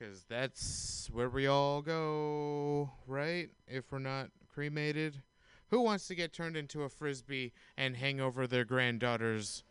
Cause 0.00 0.24
that's 0.28 1.10
where 1.12 1.28
we 1.28 1.46
all 1.46 1.82
go, 1.82 2.92
right? 3.08 3.50
If 3.66 3.90
we're 3.90 3.98
not 3.98 4.28
cremated, 4.48 5.22
who 5.70 5.80
wants 5.80 6.06
to 6.08 6.14
get 6.14 6.32
turned 6.32 6.56
into 6.56 6.84
a 6.84 6.88
frisbee 6.88 7.52
and 7.76 7.96
hang 7.96 8.20
over 8.20 8.46
their 8.46 8.64
granddaughter's 8.64 9.62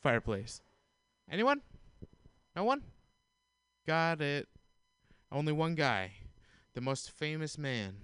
fireplace? 0.00 0.60
Anyone? 1.30 1.60
No 2.56 2.64
one? 2.64 2.82
Got 3.86 4.20
it. 4.20 4.48
Only 5.30 5.52
one 5.52 5.74
guy. 5.74 6.12
The 6.74 6.80
most 6.80 7.10
famous 7.10 7.56
man 7.56 7.96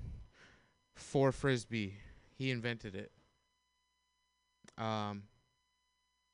for 0.95 1.33
frisbee. 1.33 1.95
He 2.37 2.51
invented 2.51 2.95
it. 2.95 3.11
Um 4.79 5.25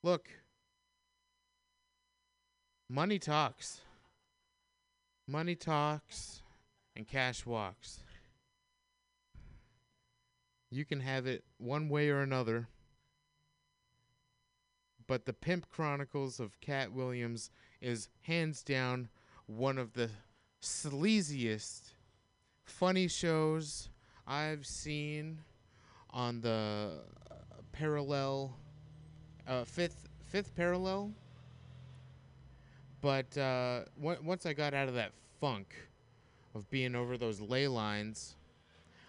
look. 0.03 0.29
Money 2.89 3.19
talks. 3.19 3.81
Money 5.27 5.55
talks 5.55 6.43
and 6.95 7.07
cash 7.07 7.47
walks. 7.47 8.01
You 10.71 10.85
can 10.85 11.01
have 11.01 11.27
it 11.27 11.45
one 11.59 11.89
way 11.89 12.09
or 12.09 12.21
another. 12.21 12.69
But 15.07 15.25
the 15.25 15.33
Pimp 15.33 15.69
Chronicles 15.71 16.41
of 16.41 16.61
Katt 16.61 16.93
Williams 16.93 17.51
is 17.81 18.09
hands 18.23 18.63
down 18.63 19.09
one 19.47 19.79
of 19.79 19.93
the 19.93 20.11
sleaziest 20.61 21.93
funny 22.65 23.09
shows 23.09 23.89
I've 24.27 24.65
seen 24.65 25.41
on 26.11 26.41
the 26.41 27.01
uh, 27.31 27.35
parallel 27.73 28.57
uh, 29.47 29.65
fifth 29.65 30.09
fifth 30.27 30.55
parallel. 30.55 31.13
But 33.01 33.37
uh, 33.37 33.81
on- 34.03 34.25
once 34.25 34.47
I 34.47 34.53
got 34.53 34.75
out 34.75 34.89
of 34.89 34.95
that 34.95 35.13
funk 35.41 35.75
of 36.55 36.71
being 36.71 36.95
over 36.95 37.19
those 37.19 37.41
ley 37.41 37.67
lines, 37.67 38.37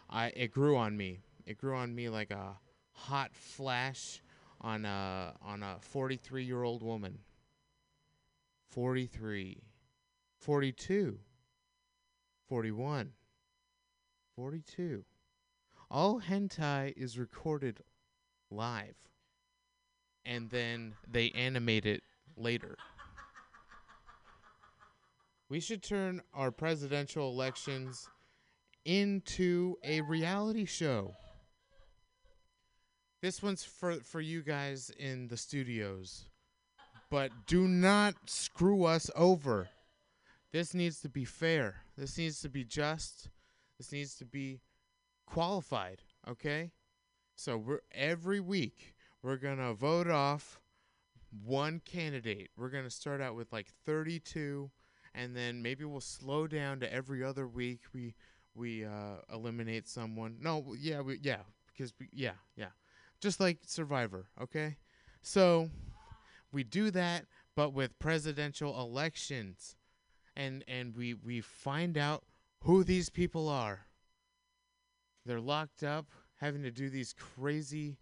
I 0.10 0.28
it 0.36 0.52
grew 0.52 0.76
on 0.76 0.98
me. 0.98 1.20
It 1.46 1.58
grew 1.58 1.76
on 1.76 1.94
me 1.94 2.10
like 2.10 2.32
a 2.32 2.58
hot 2.94 3.32
flash 3.36 4.22
on 4.64 4.86
a 4.86 5.34
on 5.41 5.61
a 5.61 5.78
43 5.82 6.43
year 6.43 6.64
old 6.64 6.82
woman. 6.82 7.20
43, 8.70 9.61
42, 10.39 11.20
41, 12.49 13.11
42. 14.36 15.05
All 15.91 16.20
hentai 16.22 16.93
is 16.97 17.20
recorded 17.20 17.82
live, 18.49 18.95
and 20.26 20.49
then 20.49 20.95
they 21.07 21.30
animate 21.32 21.86
it 21.86 22.01
later. 22.36 22.78
We 25.49 25.59
should 25.59 25.84
turn 25.84 26.24
our 26.34 26.49
presidential 26.49 27.30
elections 27.30 28.09
into 28.86 29.76
a 29.84 30.01
reality 30.01 30.66
show. 30.66 31.16
This 33.24 33.41
one's 33.41 33.63
for 33.63 33.93
for 34.01 34.19
you 34.19 34.41
guys 34.41 34.91
in 34.99 35.30
the 35.30 35.38
studios. 35.38 36.26
But 37.09 37.32
do 37.47 37.69
not 37.69 38.15
screw 38.26 38.84
us 38.84 39.09
over. 39.15 39.69
This 40.51 40.74
needs 40.74 40.99
to 41.03 41.09
be 41.09 41.24
fair. 41.24 41.84
This 41.97 42.17
needs 42.17 42.41
to 42.41 42.49
be 42.49 42.65
just. 42.65 43.30
This 43.78 43.93
needs 43.93 44.15
to 44.15 44.26
be 44.26 44.59
qualified, 45.26 46.01
okay? 46.28 46.71
So 47.38 47.55
we're 47.55 47.80
every 47.93 48.41
week 48.41 48.93
we're 49.21 49.38
going 49.38 49.59
to 49.59 49.74
vote 49.74 50.09
off 50.09 50.59
one 51.45 51.80
candidate. 51.86 52.49
We're 52.57 52.67
going 52.67 52.84
to 52.84 52.89
start 52.89 53.21
out 53.21 53.36
with 53.36 53.53
like 53.53 53.67
32 53.86 54.69
and 55.15 55.34
then 55.34 55.61
maybe 55.61 55.86
we'll 55.86 56.01
slow 56.01 56.45
down 56.45 56.82
to 56.82 56.93
every 56.93 57.24
other 57.24 57.47
week 57.47 57.84
we 57.93 58.15
we 58.53 58.84
uh, 58.84 59.21
eliminate 59.34 59.88
someone. 59.88 60.39
No, 60.41 60.76
yeah, 60.78 60.99
we, 60.99 61.19
yeah, 61.21 61.43
because 61.71 61.93
we, 61.97 62.09
yeah, 62.11 62.34
yeah. 62.57 62.67
Just 63.24 63.39
like 63.39 63.59
Survivor, 63.65 64.26
okay? 64.41 64.76
So 65.21 65.69
we 66.51 66.65
do 66.65 66.91
that 66.91 67.26
but 67.55 67.71
with 67.71 67.97
presidential 67.97 68.78
elections. 68.78 69.78
And 70.36 70.61
and 70.67 70.93
we 70.93 71.13
we 71.13 71.39
find 71.39 71.97
out 71.97 72.26
who 72.63 72.84
these 72.84 73.09
people 73.09 73.47
are. 73.47 73.86
They're 75.26 75.39
locked 75.39 75.84
up 75.84 76.07
having 76.36 76.63
to 76.63 76.71
do 76.71 76.89
these 76.89 77.13
crazy 77.13 77.95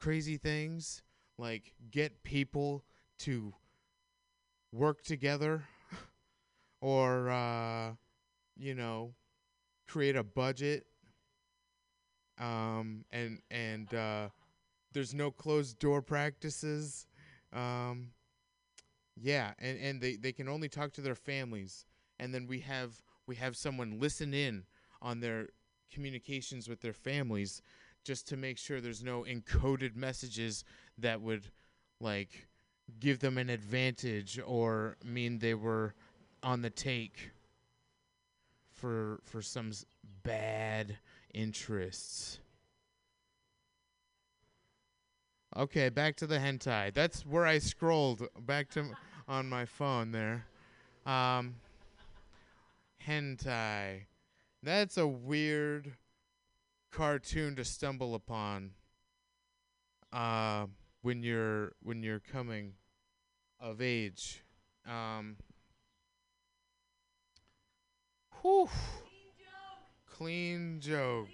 crazy 0.00 0.36
things 0.36 1.02
like 1.38 1.72
get 1.92 2.24
people 2.24 2.82
to 3.20 3.54
work 4.72 5.04
together 5.04 5.62
or 6.80 7.30
uh 7.30 7.92
you 8.56 8.74
know 8.74 9.14
create 9.86 10.16
a 10.16 10.24
budget 10.24 10.84
um 12.38 13.04
and 13.12 13.38
and 13.52 13.94
uh 13.94 14.28
there's 14.92 15.14
no 15.14 15.30
closed 15.30 15.78
door 15.78 16.02
practices 16.02 17.06
um 17.52 18.10
yeah 19.16 19.52
and 19.58 19.78
and 19.78 20.00
they 20.00 20.16
they 20.16 20.32
can 20.32 20.48
only 20.48 20.68
talk 20.68 20.92
to 20.92 21.00
their 21.00 21.14
families 21.14 21.86
and 22.18 22.34
then 22.34 22.46
we 22.46 22.60
have 22.60 23.02
we 23.26 23.36
have 23.36 23.56
someone 23.56 23.98
listen 23.98 24.32
in 24.34 24.64
on 25.00 25.20
their 25.20 25.48
communications 25.92 26.68
with 26.68 26.80
their 26.80 26.92
families 26.92 27.62
just 28.04 28.28
to 28.28 28.36
make 28.36 28.58
sure 28.58 28.80
there's 28.80 29.02
no 29.02 29.24
encoded 29.24 29.96
messages 29.96 30.64
that 30.96 31.20
would 31.20 31.50
like 32.00 32.48
give 33.00 33.18
them 33.18 33.38
an 33.38 33.50
advantage 33.50 34.40
or 34.46 34.96
mean 35.04 35.38
they 35.38 35.54
were 35.54 35.94
on 36.42 36.62
the 36.62 36.70
take 36.70 37.30
for 38.72 39.20
for 39.24 39.42
some 39.42 39.72
bad 40.22 40.98
interests. 41.34 42.38
Okay, 45.58 45.88
back 45.88 46.14
to 46.16 46.26
the 46.26 46.38
hentai. 46.38 46.94
That's 46.94 47.26
where 47.26 47.44
I 47.44 47.58
scrolled 47.58 48.22
back 48.46 48.70
to 48.70 48.80
m- 48.80 48.96
on 49.26 49.48
my 49.48 49.64
phone 49.64 50.12
there. 50.12 50.46
Um 51.04 51.56
hentai. 53.04 54.02
That's 54.62 54.96
a 54.98 55.06
weird 55.06 55.94
cartoon 56.92 57.56
to 57.56 57.64
stumble 57.64 58.14
upon 58.14 58.70
uh 60.12 60.66
when 61.02 61.22
you're 61.24 61.72
when 61.82 62.02
you're 62.04 62.20
coming 62.20 62.74
of 63.60 63.80
age. 63.82 64.44
Um 64.86 65.36
Whew. 68.42 68.68
Clean 70.06 70.78
joke. 70.78 71.26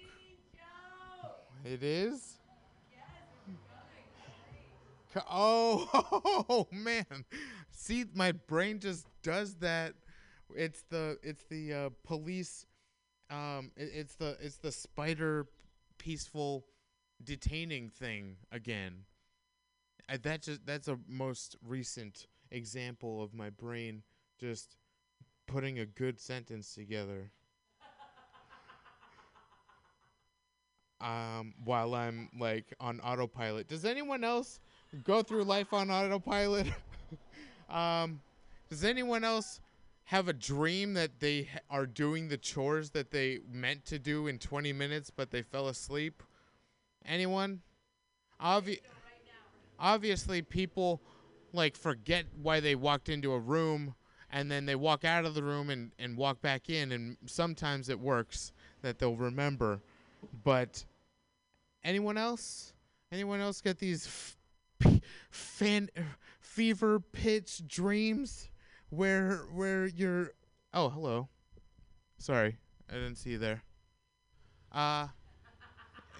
It 1.63 1.83
is? 1.83 2.39
Co- 5.15 5.21
Oh, 5.29 6.45
oh 6.49 6.67
man. 6.75 7.25
See, 7.71 8.05
my 8.13 8.33
brain 8.33 8.79
just 8.79 9.07
does 9.23 9.55
that. 9.55 9.93
It's 10.55 10.83
the 10.89 11.17
it's 11.23 11.43
the 11.45 11.73
uh, 11.73 11.89
police 12.03 12.65
um 13.31 13.71
it, 13.77 13.91
it's 13.93 14.15
the 14.15 14.37
it's 14.41 14.57
the 14.57 14.71
spider 14.71 15.47
peaceful 15.99 16.65
detaining 17.23 17.89
thing 17.89 18.37
again. 18.51 19.05
Uh, 20.09 20.17
that 20.21 20.41
just 20.43 20.65
that's 20.65 20.87
a 20.87 20.99
most 21.07 21.55
recent 21.65 22.27
example 22.51 23.23
of 23.23 23.33
my 23.33 23.49
brain 23.49 24.03
just 24.39 24.77
putting 25.47 25.79
a 25.79 25.85
good 25.87 26.19
sentence 26.19 26.75
together. 26.75 27.31
um, 31.01 31.53
while 31.63 31.93
I'm 31.93 32.29
like 32.39 32.73
on 32.79 32.99
autopilot. 33.01 33.67
Does 33.67 33.85
anyone 33.85 34.23
else 34.23 34.59
go 35.03 35.21
through 35.21 35.43
life 35.43 35.73
on 35.73 35.89
autopilot? 35.89 36.67
um, 37.69 38.21
does 38.69 38.83
anyone 38.83 39.23
else 39.23 39.59
have 40.05 40.27
a 40.27 40.33
dream 40.33 40.93
that 40.93 41.19
they 41.19 41.49
are 41.69 41.85
doing 41.85 42.27
the 42.27 42.37
chores 42.37 42.91
that 42.91 43.11
they 43.11 43.39
meant 43.51 43.85
to 43.85 43.99
do 43.99 44.27
in 44.27 44.37
20 44.37 44.71
minutes, 44.73 45.09
but 45.09 45.31
they 45.31 45.41
fell 45.41 45.67
asleep? 45.67 46.21
Anyone? 47.05 47.61
Obvi- 48.41 48.81
obviously, 49.79 50.41
people 50.41 51.01
like 51.53 51.75
forget 51.75 52.25
why 52.41 52.59
they 52.59 52.75
walked 52.75 53.09
into 53.09 53.31
a 53.33 53.39
room 53.39 53.95
and 54.31 54.51
then 54.51 54.65
they 54.65 54.75
walk 54.75 55.05
out 55.05 55.25
of 55.25 55.33
the 55.33 55.43
room 55.43 55.69
and, 55.69 55.91
and 55.97 56.17
walk 56.17 56.41
back 56.41 56.69
in 56.69 56.91
and 56.91 57.17
sometimes 57.25 57.89
it 57.89 57.99
works 57.99 58.51
that 58.81 58.99
they'll 58.99 59.15
remember 59.15 59.79
but 60.43 60.83
anyone 61.83 62.17
else 62.17 62.73
anyone 63.11 63.39
else 63.39 63.61
get 63.61 63.77
these 63.77 64.34
fan 65.29 65.89
fever 66.39 66.99
pitch 66.99 67.67
dreams 67.67 68.49
where 68.89 69.45
where 69.53 69.85
you're 69.85 70.31
oh 70.73 70.89
hello. 70.89 71.29
Sorry 72.17 72.57
i 72.89 72.93
didn't 72.93 73.15
see 73.15 73.31
you 73.31 73.37
there. 73.37 73.63
Uh 74.71 75.07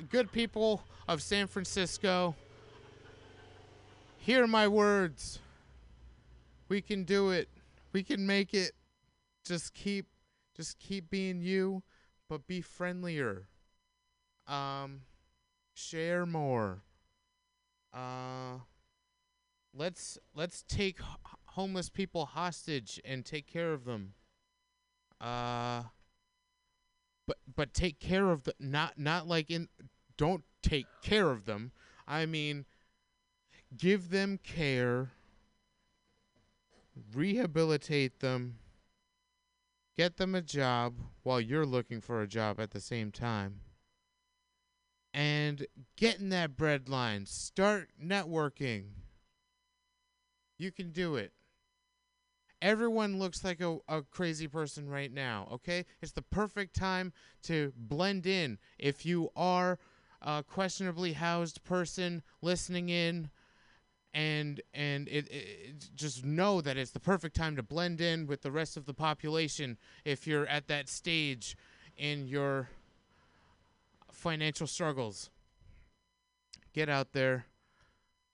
good 0.10 0.32
people 0.32 0.84
of 1.08 1.22
san 1.22 1.48
francisco 1.48 2.36
hear 4.26 4.48
my 4.48 4.68
words. 4.68 5.40
We 6.68 6.82
can 6.82 7.04
do 7.04 7.30
it. 7.30 7.48
We 7.94 8.02
can 8.02 8.26
make 8.26 8.56
it. 8.56 8.72
Just 9.46 9.76
keep 9.76 10.08
just 10.58 10.80
keep 10.80 11.10
being 11.10 11.42
you 11.42 11.84
but 12.28 12.48
be 12.48 12.62
friendlier. 12.62 13.48
Um 14.48 15.02
share 15.76 16.26
more 16.26 16.82
uh 17.96 18.60
let's 19.74 20.18
let's 20.36 20.64
take 20.64 21.00
h- 21.00 21.36
homeless 21.46 21.90
people 21.90 22.26
hostage 22.26 23.00
and 23.06 23.26
take 23.26 23.48
care 23.48 23.74
of 23.74 23.86
them. 23.86 24.14
Uh 25.22 25.84
but 27.28 27.38
but 27.56 27.74
take 27.74 28.00
care 28.00 28.30
of 28.30 28.44
the 28.44 28.54
not 28.60 28.98
not 28.98 29.28
like 29.28 29.50
in 29.50 29.70
don't 30.18 30.44
take 30.62 30.88
care 31.02 31.32
of 31.32 31.46
them. 31.46 31.72
I 32.08 32.26
mean 32.26 32.66
give 33.78 34.10
them 34.10 34.40
care 34.44 35.12
rehabilitate 37.14 38.20
them, 38.20 38.60
get 39.98 40.18
them 40.18 40.36
a 40.36 40.42
job 40.42 40.96
while 41.24 41.42
you're 41.42 41.66
looking 41.66 42.02
for 42.02 42.22
a 42.22 42.28
job 42.28 42.60
at 42.60 42.72
the 42.72 42.80
same 42.80 43.12
time, 43.12 43.62
and 45.16 45.66
get 45.96 46.20
in 46.20 46.28
that 46.30 46.58
bread 46.58 46.90
line. 46.90 47.26
Start 47.26 47.88
networking. 48.04 48.88
You 50.60 50.74
can 50.74 50.92
do 50.92 51.16
it. 51.16 51.32
Everyone 52.62 53.18
looks 53.18 53.42
like 53.44 53.62
a, 53.62 53.78
a 53.88 54.02
crazy 54.02 54.48
person 54.48 54.90
right 54.90 55.14
now, 55.14 55.48
okay? 55.54 55.86
It's 56.02 56.12
the 56.12 56.22
perfect 56.22 56.76
time 56.76 57.14
to 57.44 57.72
blend 57.78 58.28
in. 58.28 58.58
If 58.78 59.06
you 59.06 59.30
are 59.38 59.80
a 60.22 60.44
questionably 60.44 61.14
housed 61.14 61.64
person 61.64 62.22
listening 62.42 62.90
in, 62.90 63.30
and 64.14 64.62
and 64.74 65.08
it, 65.08 65.30
it 65.30 65.96
just 65.96 66.26
know 66.26 66.62
that 66.62 66.78
it's 66.78 66.92
the 66.92 67.00
perfect 67.00 67.36
time 67.36 67.56
to 67.58 67.64
blend 67.64 68.02
in 68.02 68.28
with 68.28 68.42
the 68.42 68.52
rest 68.52 68.78
of 68.78 68.86
the 68.86 68.94
population 68.94 69.78
if 70.06 70.26
you're 70.26 70.48
at 70.48 70.68
that 70.68 70.88
stage 70.88 71.58
in 71.98 72.26
your 72.26 72.70
financial 74.26 74.66
struggles. 74.66 75.30
Get 76.74 76.90
out 76.90 77.14
there 77.14 77.46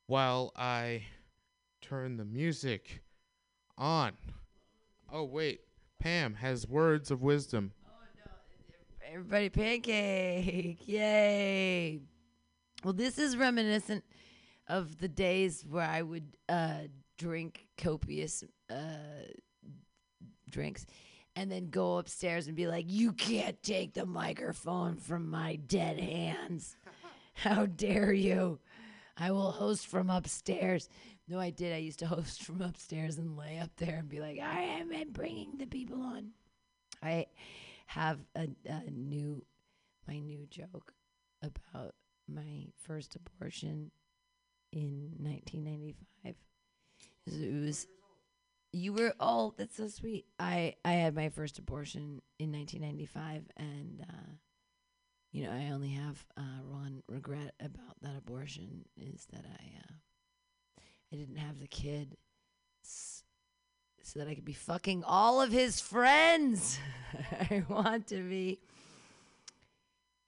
while 0.07 0.53
i 0.55 1.03
turn 1.81 2.15
the 2.15 2.23
music 2.23 3.03
on. 3.77 4.13
Oh 5.11 5.25
wait. 5.25 5.59
Pam 5.99 6.35
has 6.35 6.65
words 6.65 7.11
of 7.11 7.21
wisdom. 7.21 7.73
Everybody 9.11 9.49
pancake. 9.49 10.77
Yay. 10.85 11.99
Well, 12.85 12.93
this 12.93 13.17
is 13.17 13.35
reminiscent 13.35 14.05
of 14.69 14.97
the 14.97 15.09
days 15.09 15.65
where 15.69 15.85
I 15.85 16.03
would 16.03 16.37
uh, 16.47 16.83
drink 17.17 17.67
copious 17.77 18.45
uh, 18.69 19.27
drinks 20.49 20.85
and 21.35 21.51
then 21.51 21.69
go 21.69 21.97
upstairs 21.97 22.47
and 22.47 22.55
be 22.55 22.67
like, 22.67 22.85
You 22.87 23.13
can't 23.13 23.61
take 23.63 23.93
the 23.93 24.05
microphone 24.05 24.97
from 24.97 25.29
my 25.29 25.55
dead 25.55 25.99
hands. 25.99 26.75
How 27.33 27.65
dare 27.65 28.13
you? 28.13 28.59
I 29.17 29.31
will 29.31 29.51
host 29.51 29.87
from 29.87 30.09
upstairs. 30.09 30.89
No, 31.27 31.39
I 31.39 31.49
did. 31.49 31.73
I 31.73 31.77
used 31.77 31.99
to 31.99 32.07
host 32.07 32.43
from 32.43 32.61
upstairs 32.61 33.17
and 33.17 33.37
lay 33.37 33.59
up 33.59 33.71
there 33.77 33.97
and 33.97 34.09
be 34.09 34.19
like, 34.19 34.39
I 34.39 34.61
am 34.61 34.91
bringing 35.11 35.57
the 35.57 35.65
people 35.65 36.01
on. 36.01 36.31
I 37.01 37.27
have 37.87 38.19
a, 38.35 38.47
a 38.65 38.89
new, 38.91 39.43
my 40.07 40.19
new 40.19 40.45
joke 40.49 40.93
about 41.41 41.95
my 42.27 42.67
first 42.77 43.15
abortion 43.15 43.91
in 44.71 45.11
1995 45.17 46.35
It 47.27 47.65
was. 47.65 47.87
You 48.73 48.93
were 48.93 49.13
oh, 49.19 49.53
that's 49.57 49.75
so 49.75 49.87
sweet. 49.87 50.25
I 50.39 50.75
I 50.85 50.93
had 50.93 51.13
my 51.15 51.29
first 51.29 51.59
abortion 51.59 52.21
in 52.39 52.51
1995, 52.53 53.43
and 53.57 54.05
uh, 54.09 54.31
you 55.31 55.43
know 55.43 55.51
I 55.51 55.71
only 55.73 55.89
have 55.89 56.25
uh, 56.37 56.61
one 56.69 57.03
regret 57.07 57.53
about 57.59 57.99
that 58.01 58.15
abortion 58.17 58.85
is 58.95 59.27
that 59.33 59.45
I 59.45 59.63
uh, 59.77 59.93
I 61.11 61.15
didn't 61.17 61.35
have 61.37 61.59
the 61.59 61.67
kid, 61.67 62.15
s- 62.85 63.23
so 64.03 64.19
that 64.19 64.29
I 64.29 64.35
could 64.35 64.45
be 64.45 64.53
fucking 64.53 65.03
all 65.03 65.41
of 65.41 65.51
his 65.51 65.81
friends. 65.81 66.79
I 67.51 67.63
want 67.67 68.07
to 68.07 68.21
be 68.27 68.61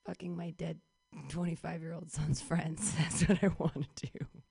fucking 0.06 0.36
my 0.36 0.52
dead 0.52 0.80
25 1.30 1.82
year 1.82 1.94
old 1.94 2.12
son's 2.12 2.42
friends. 2.42 2.94
That's 2.98 3.28
what 3.28 3.42
I 3.44 3.48
want 3.58 3.96
to 3.98 4.08
do. 4.08 4.43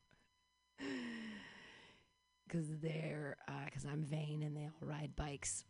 Because 2.52 2.68
they're, 2.82 3.38
because 3.64 3.86
I'm 3.86 4.02
vain 4.04 4.42
and 4.42 4.54
they 4.54 4.64
all 4.64 4.86
ride 4.86 5.16
bikes. 5.16 5.64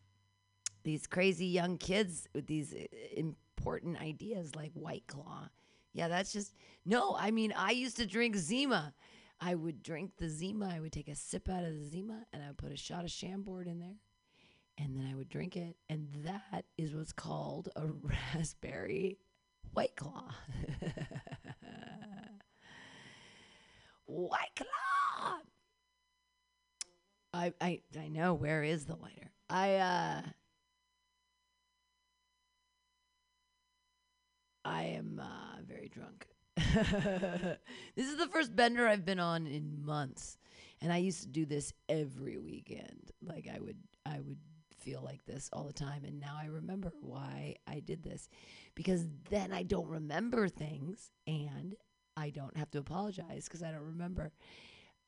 These 0.83 1.07
crazy 1.07 1.47
young 1.47 1.79
kids 1.79 2.27
with 2.35 2.49
these 2.49 2.75
uh, 2.75 2.87
important 3.17 4.01
ideas 4.01 4.57
like 4.57 4.73
White 4.75 5.07
Claw. 5.07 5.49
Yeah, 5.93 6.09
that's 6.09 6.33
just, 6.33 6.55
no, 6.85 7.15
I 7.17 7.31
mean, 7.31 7.55
I 7.57 7.71
used 7.71 7.99
to 7.99 8.07
drink 8.07 8.35
Zima. 8.35 8.95
I 9.41 9.55
would 9.55 9.85
drink 9.85 10.17
the 10.19 10.29
Zima. 10.29 10.73
I 10.75 10.81
would 10.81 10.91
take 10.91 11.09
a 11.09 11.15
sip 11.15 11.49
out 11.49 11.63
of 11.63 11.73
the 11.79 11.85
Zima 11.85 12.27
and 12.33 12.43
I 12.43 12.49
would 12.49 12.59
put 12.59 12.73
a 12.73 12.77
shot 12.77 13.05
of 13.05 13.11
Chambord 13.13 13.69
in 13.69 13.79
there. 13.79 14.01
And 14.77 14.97
then 14.97 15.07
I 15.09 15.15
would 15.15 15.29
drink 15.29 15.57
it. 15.57 15.77
And 15.89 16.09
that 16.25 16.65
is 16.77 16.95
what's 16.97 17.13
called 17.13 17.69
a 17.77 17.87
raspberry 18.35 19.19
White 19.73 19.95
Claw. 19.95 20.35
White 24.07 24.57
Claw. 24.57 25.39
I 27.33 27.53
I 27.61 27.81
I 27.99 28.09
know 28.09 28.35
where 28.35 28.63
is 28.63 28.85
the 28.87 28.97
lighter. 28.97 29.31
I 29.49 29.77
uh 29.77 30.23
I 34.65 34.85
am 34.85 35.21
uh 35.23 35.63
very 35.67 35.89
drunk. 35.89 36.27
this 36.57 38.07
is 38.07 38.17
the 38.17 38.29
first 38.33 38.55
bender 38.55 38.87
I've 38.87 39.05
been 39.05 39.21
on 39.21 39.47
in 39.47 39.85
months. 39.85 40.39
And 40.81 40.93
I 40.93 40.99
used 40.99 41.23
to 41.23 41.29
do 41.29 41.47
this 41.47 41.73
every 41.89 42.39
weekend. 42.39 43.13
Like 43.23 43.49
I 43.53 43.59
would 43.61 43.79
I 44.05 44.21
would 44.21 44.39
feel 44.79 45.01
like 45.03 45.25
this 45.25 45.49
all 45.53 45.65
the 45.65 45.73
time 45.73 46.05
and 46.05 46.19
now 46.19 46.37
I 46.37 46.47
remember 46.47 46.93
why 47.01 47.55
I 47.69 47.79
did 47.79 48.03
this 48.03 48.29
because 48.75 49.07
then 49.31 49.53
I 49.53 49.63
don't 49.63 49.87
remember 49.87 50.49
things 50.49 51.13
and 51.25 51.77
I 52.17 52.31
don't 52.31 52.57
have 52.57 52.69
to 52.73 52.79
apologize 52.79 53.45
because 53.45 53.63
I 53.63 53.71
don't 53.71 53.87
remember. 53.87 54.33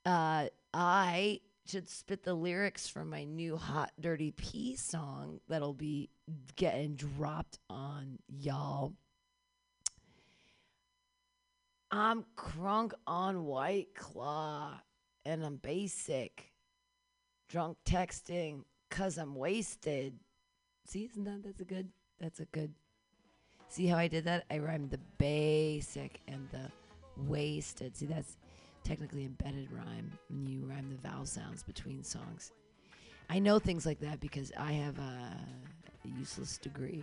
Uh, 0.07 0.47
I 0.73 1.41
should 1.67 1.89
spit 1.89 2.23
the 2.23 2.35
lyrics 2.35 2.89
from 2.89 3.11
my 3.11 3.25
new 3.25 3.57
Hot 3.57 3.93
Dirty 4.01 4.33
P 4.33 4.77
song 4.77 5.41
that'll 5.49 5.75
be 5.75 6.11
getting 6.57 6.95
dropped 6.95 7.59
on 7.71 8.19
y'all. 8.29 8.93
I'm 11.91 12.25
crunk 12.37 12.93
on 13.07 13.45
White 13.45 13.95
Claw 13.95 14.81
and 15.25 15.45
I'm 15.45 15.57
basic. 15.57 16.53
Drunk 17.49 17.79
texting 17.87 18.65
cuz 18.91 19.17
I'm 19.17 19.35
wasted. 19.35 20.19
See, 20.87 21.05
isn't 21.05 21.25
that 21.25 21.43
that's 21.43 21.61
a 21.61 21.65
good 21.65 21.91
that's 22.19 22.41
a 22.41 22.47
good 22.47 22.75
See 23.75 23.89
how 23.89 23.97
I 23.99 24.07
did 24.07 24.25
that? 24.27 24.45
I 24.51 24.59
rhymed 24.59 24.91
the 24.91 25.01
basic 25.19 26.21
and 26.29 26.49
the 26.51 26.71
wasted. 27.29 27.97
See, 27.97 28.07
that's 28.07 28.37
technically 28.85 29.25
embedded 29.25 29.71
rhyme 29.73 30.13
when 30.29 30.47
you 30.47 30.65
rhyme 30.65 30.89
the 30.91 31.09
vowel 31.09 31.27
sounds 31.27 31.63
between 31.63 32.05
songs. 32.05 32.53
I 33.31 33.39
know 33.39 33.59
things 33.59 33.87
like 33.87 34.01
that 34.01 34.21
because 34.21 34.53
I 34.57 34.73
have 34.73 34.99
a 34.99 35.37
useless 36.19 36.59
degree. 36.59 37.03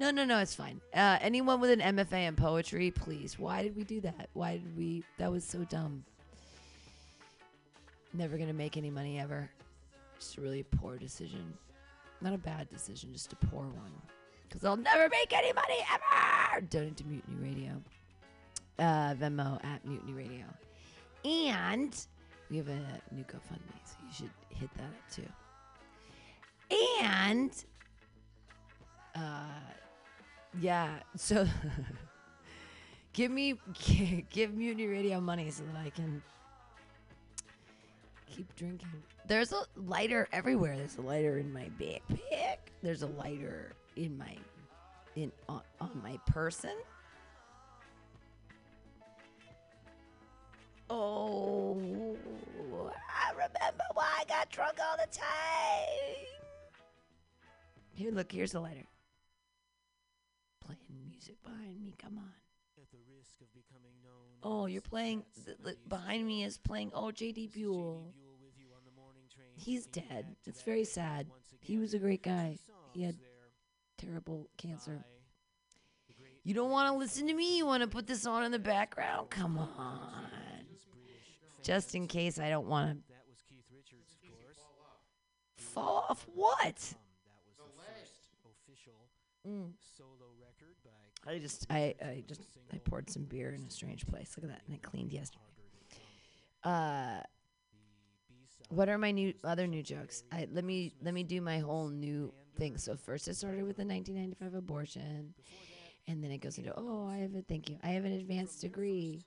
No, 0.00 0.10
no, 0.10 0.24
no, 0.24 0.38
it's 0.38 0.54
fine. 0.54 0.80
Uh, 0.94 1.18
anyone 1.20 1.60
with 1.60 1.70
an 1.70 1.80
MFA 1.80 2.28
in 2.28 2.36
poetry, 2.36 2.90
please. 2.90 3.38
Why 3.38 3.62
did 3.62 3.76
we 3.76 3.84
do 3.84 4.00
that? 4.00 4.28
Why 4.34 4.58
did 4.58 4.76
we? 4.76 5.04
That 5.18 5.30
was 5.30 5.44
so 5.44 5.64
dumb. 5.64 6.04
Never 8.12 8.36
gonna 8.36 8.52
make 8.52 8.76
any 8.76 8.90
money 8.90 9.18
ever. 9.18 9.48
Just 10.18 10.38
a 10.38 10.40
really 10.40 10.62
poor 10.64 10.96
decision. 10.96 11.52
Not 12.20 12.32
a 12.32 12.38
bad 12.38 12.68
decision, 12.70 13.12
just 13.12 13.32
a 13.32 13.36
poor 13.36 13.64
one 13.64 13.92
because 14.48 14.64
I'll 14.64 14.76
never 14.76 15.08
make 15.08 15.32
any 15.32 15.52
money 15.52 15.78
ever. 15.92 16.60
Donate 16.70 16.96
to 16.96 17.04
Mutiny 17.04 17.36
Radio. 17.40 17.82
Uh, 18.78 19.14
Venmo 19.14 19.62
at 19.64 19.84
Mutiny 19.84 20.12
Radio. 20.12 20.44
And 21.24 21.96
we 22.50 22.58
have 22.58 22.68
a 22.68 22.80
new 23.10 23.24
GoFundMe, 23.24 23.80
so 23.84 23.96
you 24.06 24.12
should 24.12 24.30
hit 24.50 24.70
that 24.74 24.84
up 24.84 25.10
too. 25.10 25.22
And, 27.02 27.50
uh, 29.14 29.60
yeah, 30.60 30.98
so 31.16 31.46
give 33.12 33.30
me, 33.30 33.54
give 34.30 34.54
Mutiny 34.54 34.86
Radio 34.86 35.20
money 35.20 35.50
so 35.50 35.64
that 35.72 35.80
I 35.84 35.90
can 35.90 36.22
keep 38.36 38.54
drinking. 38.56 38.88
There's 39.26 39.52
a 39.52 39.62
lighter 39.76 40.28
everywhere. 40.32 40.76
There's 40.76 40.98
a 40.98 41.02
lighter 41.02 41.38
in 41.38 41.52
my 41.52 41.68
backpack. 41.80 42.58
There's 42.82 43.02
a 43.02 43.08
lighter 43.08 43.72
in 43.96 44.16
my 44.16 44.36
in 45.16 45.32
on, 45.48 45.62
on 45.80 45.90
my 46.02 46.18
person. 46.26 46.76
Oh, 50.88 51.76
I 53.08 53.32
remember 53.32 53.84
why 53.94 54.08
I 54.20 54.24
got 54.28 54.50
drunk 54.50 54.78
all 54.80 54.96
the 54.96 55.10
time. 55.12 55.24
Here, 57.94 58.12
look, 58.12 58.30
here's 58.30 58.52
the 58.52 58.60
lighter. 58.60 58.84
Playing 60.64 61.08
music 61.08 61.42
behind 61.42 61.80
me, 61.82 61.94
come 62.00 62.18
on. 62.18 62.30
At 62.80 62.90
the 62.90 62.98
risk 63.16 63.40
of 63.40 63.48
becoming 63.54 63.92
known 64.04 64.12
Oh, 64.42 64.66
you're 64.66 64.80
playing. 64.82 65.22
Pat 65.34 65.44
th- 65.46 65.56
th- 65.64 65.78
behind 65.88 66.26
me 66.26 66.44
is 66.44 66.58
playing. 66.58 66.92
Oh, 66.94 67.10
J.D. 67.10 67.46
this 67.46 67.50
is 67.50 67.54
J.D. 67.54 67.64
Buell. 67.64 68.12
Buell 68.14 68.36
with 68.42 68.58
you 68.58 68.66
on 68.76 68.82
the 68.84 69.00
morning 69.00 69.22
train, 69.34 69.48
He's 69.56 69.86
dead. 69.86 70.36
It's 70.46 70.62
very 70.62 70.84
sad. 70.84 71.26
He 71.60 71.78
was 71.78 71.94
a 71.94 71.98
great 71.98 72.22
guy. 72.22 72.58
He 72.92 73.02
had 73.02 73.16
terrible 73.98 74.48
cancer. 74.58 74.92
by 74.92 75.02
the 76.08 76.14
great 76.14 76.34
You 76.44 76.54
don't 76.54 76.70
want 76.70 76.92
to 76.92 76.98
listen 76.98 77.26
to 77.28 77.34
me. 77.34 77.56
You 77.56 77.64
want 77.66 77.82
to 77.82 77.88
put 77.88 78.06
this 78.06 78.26
on 78.26 78.44
in 78.44 78.52
the 78.52 78.58
background? 78.58 79.30
Come 79.30 79.58
on. 79.58 80.28
British 81.66 81.84
Just 81.84 81.94
in 81.94 82.06
case 82.06 82.38
I 82.38 82.48
don't 82.50 82.66
want 82.66 82.90
to 82.90 83.12
That 83.12 83.24
was 83.28 83.40
Keith 83.48 83.64
Richards, 83.74 84.12
of 84.12 84.30
course. 84.30 84.58
fall 85.56 86.06
off. 86.08 86.26
What? 86.34 86.58
Um, 86.58 86.72
that 86.74 87.42
was 87.46 87.56
the 87.58 87.82
first 87.82 88.12
official 88.44 88.94
Mm. 89.46 89.72
solo 89.96 90.32
record 90.40 90.74
by 90.84 91.30
I 91.30 91.38
just, 91.38 91.66
I, 91.70 91.94
I 92.02 92.24
just, 92.28 92.42
I 92.72 92.78
poured 92.78 93.10
some 93.10 93.24
beer 93.24 93.52
in 93.52 93.62
a 93.64 93.70
strange 93.70 94.06
place. 94.06 94.36
Look 94.36 94.44
at 94.44 94.50
that, 94.50 94.62
and 94.66 94.74
it 94.76 94.82
cleaned 94.82 95.12
yesterday. 95.12 95.42
Uh, 96.62 97.20
what 98.70 98.88
are 98.88 98.98
my 98.98 99.10
new 99.12 99.32
other 99.44 99.66
new 99.68 99.82
jokes? 99.82 100.24
I 100.32 100.48
let 100.50 100.64
me 100.64 100.92
let 101.00 101.14
me 101.14 101.22
do 101.22 101.40
my 101.40 101.58
whole 101.58 101.88
new 101.88 102.32
thing. 102.56 102.76
So 102.78 102.96
first, 102.96 103.28
it 103.28 103.36
started 103.36 103.64
with 103.64 103.76
the 103.76 103.84
1995 103.84 104.54
abortion, 104.54 105.34
and 106.08 106.22
then 106.22 106.30
it 106.32 106.38
goes 106.38 106.58
into 106.58 106.72
oh, 106.76 107.06
I 107.08 107.18
have 107.18 107.34
a 107.36 107.42
thank 107.42 107.70
you. 107.70 107.78
I 107.84 107.88
have 107.88 108.04
an 108.04 108.12
advanced 108.12 108.60
degree, 108.60 109.24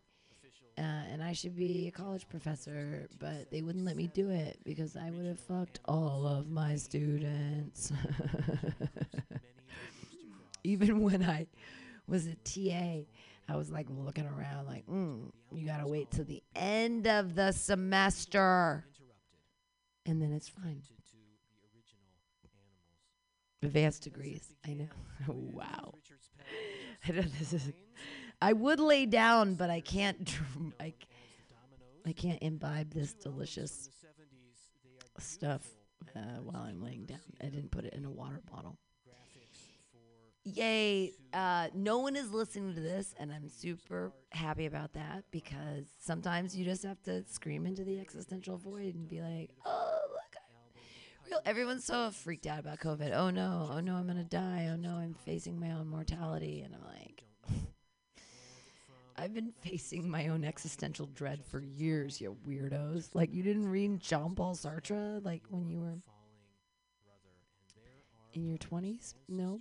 uh, 0.80 1.11
and 1.11 1.22
I 1.22 1.34
should 1.34 1.57
be 1.57 1.88
a 1.88 1.91
college 1.91 2.27
professor, 2.30 3.10
but 3.19 3.51
they 3.51 3.61
wouldn't 3.61 3.84
let 3.84 3.97
me 3.97 4.07
do 4.14 4.30
it 4.30 4.60
because 4.64 4.95
I 4.95 5.10
would 5.11 5.26
have 5.26 5.39
fucked 5.39 5.81
all 5.85 6.26
of 6.26 6.49
my 6.49 6.77
students. 6.77 7.91
Even 10.64 11.01
when 11.01 11.22
I 11.22 11.47
was 12.07 12.27
a 12.27 12.35
TA, 12.45 13.06
I 13.49 13.56
was 13.57 13.69
like 13.69 13.88
looking 13.89 14.26
around, 14.26 14.68
like, 14.68 14.88
mm, 14.88 15.30
you 15.53 15.65
gotta 15.65 15.85
wait 15.85 16.11
till 16.11 16.23
the 16.23 16.41
end 16.56 17.07
of 17.07 17.35
the 17.35 17.51
semester, 17.51 18.85
and 20.06 20.22
then 20.22 20.31
it's 20.31 20.47
fine. 20.47 20.81
Advanced 23.61 24.03
degrees, 24.03 24.53
I 24.65 24.73
know. 24.73 24.88
wow. 25.27 25.93
I 27.07 27.11
know 27.11 27.22
this 27.22 27.51
is. 27.51 27.73
I 28.41 28.53
would 28.53 28.79
lay 28.79 29.05
down, 29.05 29.55
but 29.55 29.69
I 29.69 29.81
can't. 29.81 30.37
I, 30.79 30.93
I, 32.05 32.13
can't 32.13 32.41
imbibe 32.41 32.93
this 32.93 33.13
delicious 33.13 33.89
stuff 35.17 35.67
uh, 36.15 36.39
while 36.43 36.63
I'm 36.63 36.81
laying 36.81 37.05
down. 37.05 37.19
I 37.41 37.45
didn't 37.45 37.71
put 37.71 37.85
it 37.85 37.93
in 37.93 38.05
a 38.05 38.09
water 38.09 38.41
bottle. 38.51 38.77
Yay! 40.45 41.13
Uh, 41.33 41.67
no 41.73 41.99
one 41.99 42.15
is 42.15 42.31
listening 42.31 42.73
to 42.73 42.81
this, 42.81 43.13
and 43.19 43.31
I'm 43.31 43.49
super 43.49 44.13
happy 44.31 44.65
about 44.65 44.93
that 44.93 45.25
because 45.31 45.85
sometimes 45.99 46.55
you 46.55 46.63
just 46.63 46.83
have 46.83 47.01
to 47.03 47.23
scream 47.27 47.65
into 47.65 47.83
the 47.83 47.99
existential 47.99 48.57
void 48.57 48.95
and 48.95 49.07
be 49.07 49.21
like, 49.21 49.51
"Oh, 49.65 49.99
look!" 50.11 51.43
Everyone's 51.45 51.85
so 51.85 52.09
freaked 52.11 52.47
out 52.47 52.59
about 52.59 52.79
COVID. 52.79 53.11
Oh 53.13 53.29
no! 53.29 53.69
Oh 53.71 53.79
no! 53.81 53.95
I'm 53.95 54.07
gonna 54.07 54.23
die! 54.23 54.69
Oh 54.71 54.77
no! 54.77 54.95
I'm 54.95 55.13
facing 55.13 55.59
my 55.59 55.71
own 55.71 55.87
mortality, 55.87 56.61
and 56.61 56.73
I'm 56.73 56.85
like, 56.85 57.18
I've 59.19 59.33
been 59.33 59.51
facing 59.59 60.09
my 60.09 60.29
own 60.29 60.45
existential 60.45 61.07
dread 61.07 61.43
for 61.43 61.61
years, 61.61 62.21
you 62.21 62.37
weirdos. 62.47 63.09
Like 63.13 63.33
you 63.33 63.43
didn't 63.43 63.67
read 63.67 63.99
Jean 63.99 64.33
Paul 64.33 64.55
Sartre 64.55 65.23
like 65.25 65.43
when 65.49 65.67
you 65.69 65.81
were 65.81 65.97
in 68.33 68.45
your 68.45 68.57
20s? 68.57 69.15
No. 69.27 69.59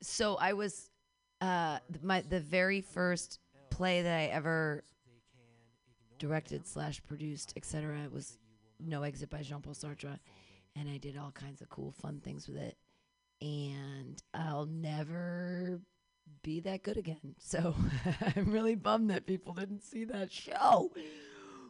So 0.00 0.36
I 0.36 0.54
was 0.54 0.90
uh 1.40 1.78
my 2.02 2.22
the 2.22 2.40
very 2.40 2.80
first 2.80 3.38
play 3.70 4.02
that 4.02 4.18
I 4.18 4.24
ever 4.26 4.82
directed 6.18 6.66
slash 6.66 7.00
produced, 7.06 7.52
etc. 7.56 8.08
was 8.12 8.38
No 8.80 9.02
Exit 9.04 9.30
by 9.30 9.42
Jean 9.42 9.60
Paul 9.60 9.74
Sartre, 9.74 10.18
and 10.74 10.88
I 10.88 10.96
did 10.96 11.16
all 11.16 11.30
kinds 11.30 11.62
of 11.62 11.68
cool, 11.68 11.92
fun 11.92 12.20
things 12.20 12.48
with 12.48 12.56
it. 12.56 12.76
And 13.40 14.20
I'll 14.34 14.66
never 14.66 15.80
be 16.42 16.60
that 16.60 16.82
good 16.82 16.96
again. 16.96 17.34
So 17.38 17.74
I'm 18.36 18.52
really 18.52 18.74
bummed 18.74 19.10
that 19.10 19.26
people 19.26 19.54
didn't 19.54 19.82
see 19.82 20.04
that 20.04 20.32
show. 20.32 20.92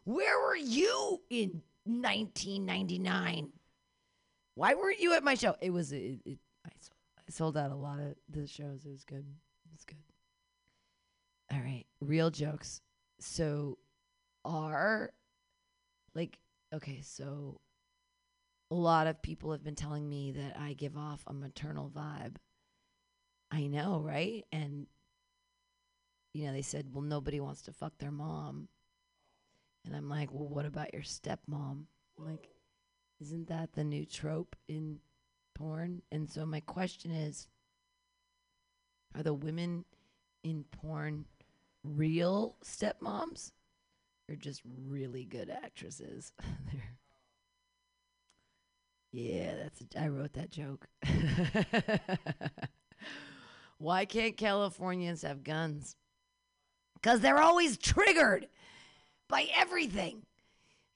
Where 0.05 0.41
were 0.41 0.57
you 0.57 1.21
in 1.31 1.63
1999? 1.85 3.53
Why 4.55 4.75
weren't 4.75 5.01
you 5.01 5.15
at 5.15 5.25
my 5.25 5.35
show? 5.35 5.57
It 5.61 5.71
was 5.71 5.93
it, 5.93 6.21
it, 6.25 6.39
I 6.67 6.71
sold, 6.81 6.97
I 7.19 7.31
sold 7.31 7.57
out 7.57 7.71
a 7.71 7.77
lot 7.77 7.99
of 8.01 8.15
the 8.29 8.47
shows. 8.47 8.85
It 8.85 8.91
was 8.91 9.05
good. 9.05 9.25
It 9.25 9.73
was 9.73 9.85
good. 9.85 9.97
All 11.53 11.61
right, 11.61 11.87
real 12.01 12.31
jokes. 12.31 12.81
So, 13.21 13.79
are 14.45 15.13
like 16.15 16.39
okay, 16.75 17.01
so 17.03 17.61
a 18.71 18.75
lot 18.75 19.07
of 19.07 19.23
people 19.23 19.53
have 19.53 19.63
been 19.63 19.75
telling 19.75 20.09
me 20.09 20.33
that 20.33 20.57
I 20.59 20.73
give 20.73 20.97
off 20.97 21.23
a 21.27 21.33
maternal 21.33 21.91
vibe. 21.91 22.37
I 23.53 23.69
know, 23.69 24.01
right? 24.01 24.45
And 24.51 24.87
you 26.35 26.47
know, 26.47 26.53
they 26.53 26.63
said, 26.63 26.93
"Well, 26.93 27.03
nobody 27.03 27.41
wants 27.41 27.63
to 27.63 27.73
fuck 27.73 27.97
their 27.99 28.11
mom." 28.11 28.69
And 29.85 29.95
I'm 29.95 30.09
like, 30.09 30.33
"Well, 30.33 30.49
what 30.49 30.67
about 30.67 30.93
your 30.93 31.03
stepmom?" 31.03 31.87
I'm 32.19 32.25
like, 32.25 32.49
isn't 33.21 33.49
that 33.49 33.73
the 33.73 33.85
new 33.85 34.05
trope 34.07 34.57
in 34.69 35.01
porn? 35.55 36.03
And 36.13 36.31
so 36.31 36.47
my 36.47 36.61
question 36.61 37.11
is 37.11 37.49
are 39.15 39.23
the 39.23 39.35
women 39.35 39.85
in 40.43 40.65
porn 40.65 41.27
real 41.85 42.57
stepmoms 42.65 43.53
or 44.29 44.37
just 44.37 44.63
really 44.89 45.25
good 45.25 45.51
actresses? 45.51 46.33
Yeah, 49.13 49.55
that's 49.57 49.83
a, 49.83 50.01
I 50.01 50.09
wrote 50.09 50.33
that 50.35 50.51
joke. 50.51 50.89
Why 53.83 54.05
can't 54.05 54.37
Californians 54.37 55.23
have 55.23 55.45
guns? 55.45 55.97
Cuz 57.03 57.21
they're 57.21 57.43
always 57.43 57.77
triggered 57.77 58.49
by 59.29 59.49
everything 59.55 60.25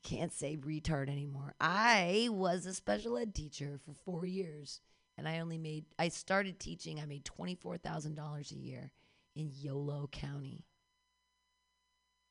can't 0.06 0.32
say 0.32 0.56
retard 0.56 1.08
anymore. 1.08 1.54
I 1.60 2.28
was 2.30 2.64
a 2.64 2.72
special 2.72 3.18
ed 3.18 3.34
teacher 3.34 3.80
for 3.84 3.92
four 3.92 4.24
years, 4.24 4.80
and 5.18 5.28
I 5.28 5.40
only 5.40 5.58
made. 5.58 5.84
I 5.98 6.08
started 6.08 6.60
teaching. 6.60 7.00
I 7.00 7.06
made 7.06 7.24
twenty 7.24 7.56
four 7.56 7.76
thousand 7.76 8.14
dollars 8.14 8.52
a 8.52 8.56
year 8.56 8.92
in 9.34 9.50
Yolo 9.52 10.08
County, 10.12 10.64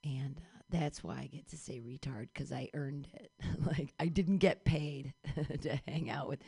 and 0.06 0.38
uh, 0.38 0.62
that's 0.70 1.04
why 1.04 1.18
I 1.18 1.28
get 1.28 1.50
to 1.50 1.58
say 1.58 1.82
retard 1.82 2.30
because 2.34 2.54
I 2.54 2.70
earned 2.74 3.10
it. 3.14 3.32
like 3.66 3.94
I 4.00 4.08
didn't 4.08 4.38
get 4.38 4.64
paid 4.64 5.14
to 5.62 5.80
hang 5.86 6.10
out 6.10 6.30
with. 6.30 6.40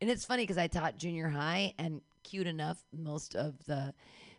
And 0.00 0.10
it's 0.10 0.26
funny 0.26 0.42
because 0.42 0.58
I 0.58 0.66
taught 0.66 0.98
junior 0.98 1.28
high, 1.28 1.74
and 1.78 2.00
cute 2.26 2.46
enough, 2.46 2.82
most 2.92 3.34
of 3.36 3.54
the 3.66 3.94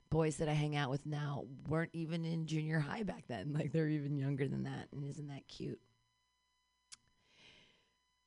boys 0.09 0.37
that 0.37 0.49
I 0.49 0.53
hang 0.53 0.75
out 0.75 0.89
with 0.89 1.05
now 1.05 1.45
weren't 1.67 1.91
even 1.93 2.25
in 2.25 2.45
junior 2.45 2.79
high 2.79 3.03
back 3.03 3.23
then. 3.27 3.53
Like 3.57 3.71
they're 3.71 3.87
even 3.87 4.17
younger 4.17 4.47
than 4.47 4.63
that, 4.63 4.87
and 4.91 5.03
isn't 5.03 5.27
that 5.27 5.47
cute? 5.47 5.79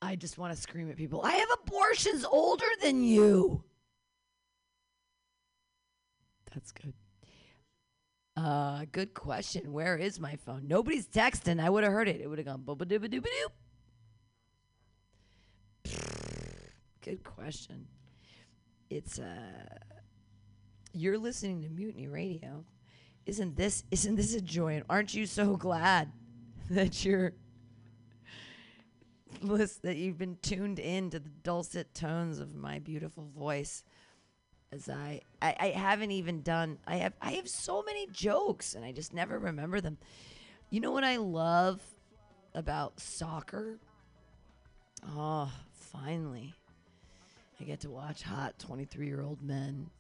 I 0.03 0.17
just 0.17 0.39
want 0.39 0.55
to 0.55 0.61
scream 0.61 0.91
at 0.91 0.97
people. 0.97 1.21
I 1.23 1.33
have 1.33 1.49
abortions 1.63 2.25
older 2.25 2.67
than 2.83 3.05
you. 3.05 3.63
That's 6.55 6.73
good. 6.73 6.95
Uh, 8.37 8.87
good 8.91 9.13
question. 9.13 9.73
Where 9.73 9.97
is 9.97 10.19
my 10.19 10.37
phone? 10.37 10.67
Nobody's 10.67 11.07
texting. 11.07 11.61
I 11.61 11.69
would 11.69 11.85
have 11.85 11.93
heard 11.93 12.09
it. 12.09 12.21
It 12.23 12.29
would 12.29 12.39
have 12.39 12.47
gone 12.47 12.63
booba 12.65 12.87
dooba 12.87 13.09
dooba 13.09 13.27
doop. 13.27 13.53
Good 17.03 17.23
question. 17.23 17.87
It's 18.91 19.21
uh 19.21 19.79
you're 20.93 21.19
listening 21.19 21.63
to 21.63 21.69
Mutiny 21.69 22.09
Radio. 22.09 22.65
Isn't 23.25 23.57
this 23.57 23.85
isn't 23.93 24.17
this 24.17 24.35
a 24.35 24.41
joy? 24.41 24.75
And 24.75 24.85
aren't 24.91 25.15
you 25.15 25.27
so 25.27 25.57
glad 25.57 26.11
that 26.71 27.05
you're 27.05 27.33
list 29.43 29.83
that 29.83 29.97
you've 29.97 30.19
been 30.19 30.37
tuned 30.43 30.81
in 30.81 31.09
to 31.11 31.21
the 31.21 31.31
dulcet 31.45 31.95
tones 31.95 32.41
of 32.41 32.55
my 32.55 32.81
beautiful 32.81 33.31
voice 33.35 33.85
as 34.73 34.89
I, 34.89 35.21
I 35.41 35.55
I 35.59 35.67
haven't 35.69 36.11
even 36.11 36.43
done 36.43 36.79
I 36.87 36.97
have 36.97 37.15
I 37.23 37.33
have 37.33 37.49
so 37.49 37.83
many 37.83 38.09
jokes 38.09 38.75
and 38.75 38.85
I 38.85 38.91
just 38.91 39.15
never 39.15 39.39
remember 39.39 39.81
them. 39.81 39.99
You 40.69 40.81
know 40.81 40.91
what 40.91 41.05
I 41.05 41.17
love 41.17 41.81
about 42.55 42.99
soccer? 42.99 43.79
Oh, 45.07 45.51
finally. 45.73 46.55
I 47.61 47.65
get 47.65 47.81
to 47.81 47.91
watch 47.91 48.23
hot 48.23 48.55
23-year-old 48.59 49.43
men 49.43 49.91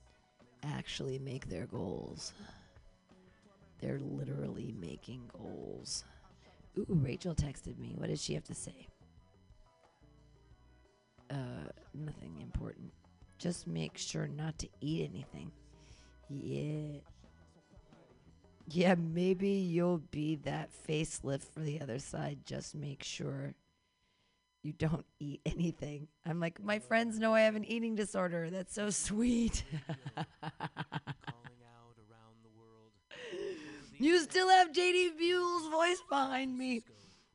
actually 0.62 1.18
make 1.18 1.48
their 1.48 1.66
goals. 1.66 2.32
They're 3.80 4.00
literally 4.00 4.74
making 4.80 5.30
goals. 5.32 6.04
Ooh, 6.78 6.86
Rachel 6.88 7.34
texted 7.34 7.78
me. 7.78 7.94
What 7.96 8.08
does 8.08 8.22
she 8.22 8.34
have 8.34 8.44
to 8.44 8.54
say? 8.54 8.88
uh, 11.30 11.70
nothing 11.94 12.36
important. 12.40 12.92
Just 13.38 13.66
make 13.66 13.96
sure 13.96 14.26
not 14.28 14.58
to 14.58 14.68
eat 14.80 15.10
anything. 15.12 15.50
Yeah. 16.28 17.00
Yeah, 18.68 18.94
maybe 18.94 19.48
you'll 19.48 20.02
be 20.10 20.36
that 20.44 20.70
facelift 20.88 21.44
for 21.52 21.60
the 21.60 21.80
other 21.80 21.98
side. 21.98 22.38
Just 22.44 22.74
make 22.74 23.02
sure 23.02 23.54
you 24.62 24.72
don't 24.72 25.06
eat 25.18 25.40
anything. 25.46 26.08
I'm 26.26 26.40
like, 26.40 26.62
my 26.62 26.78
friends 26.78 27.18
know 27.18 27.34
I 27.34 27.42
have 27.42 27.56
an 27.56 27.64
eating 27.64 27.94
disorder. 27.94 28.50
That's 28.50 28.74
so 28.74 28.90
sweet. 28.90 29.64
calling 30.14 30.26
out 31.64 31.96
around 31.98 32.36
the 32.42 32.50
world. 32.58 32.92
you 33.98 34.18
still 34.20 34.48
have 34.48 34.72
JD 34.72 35.16
Buell's 35.18 35.68
voice 35.68 36.02
behind 36.08 36.56
me 36.56 36.82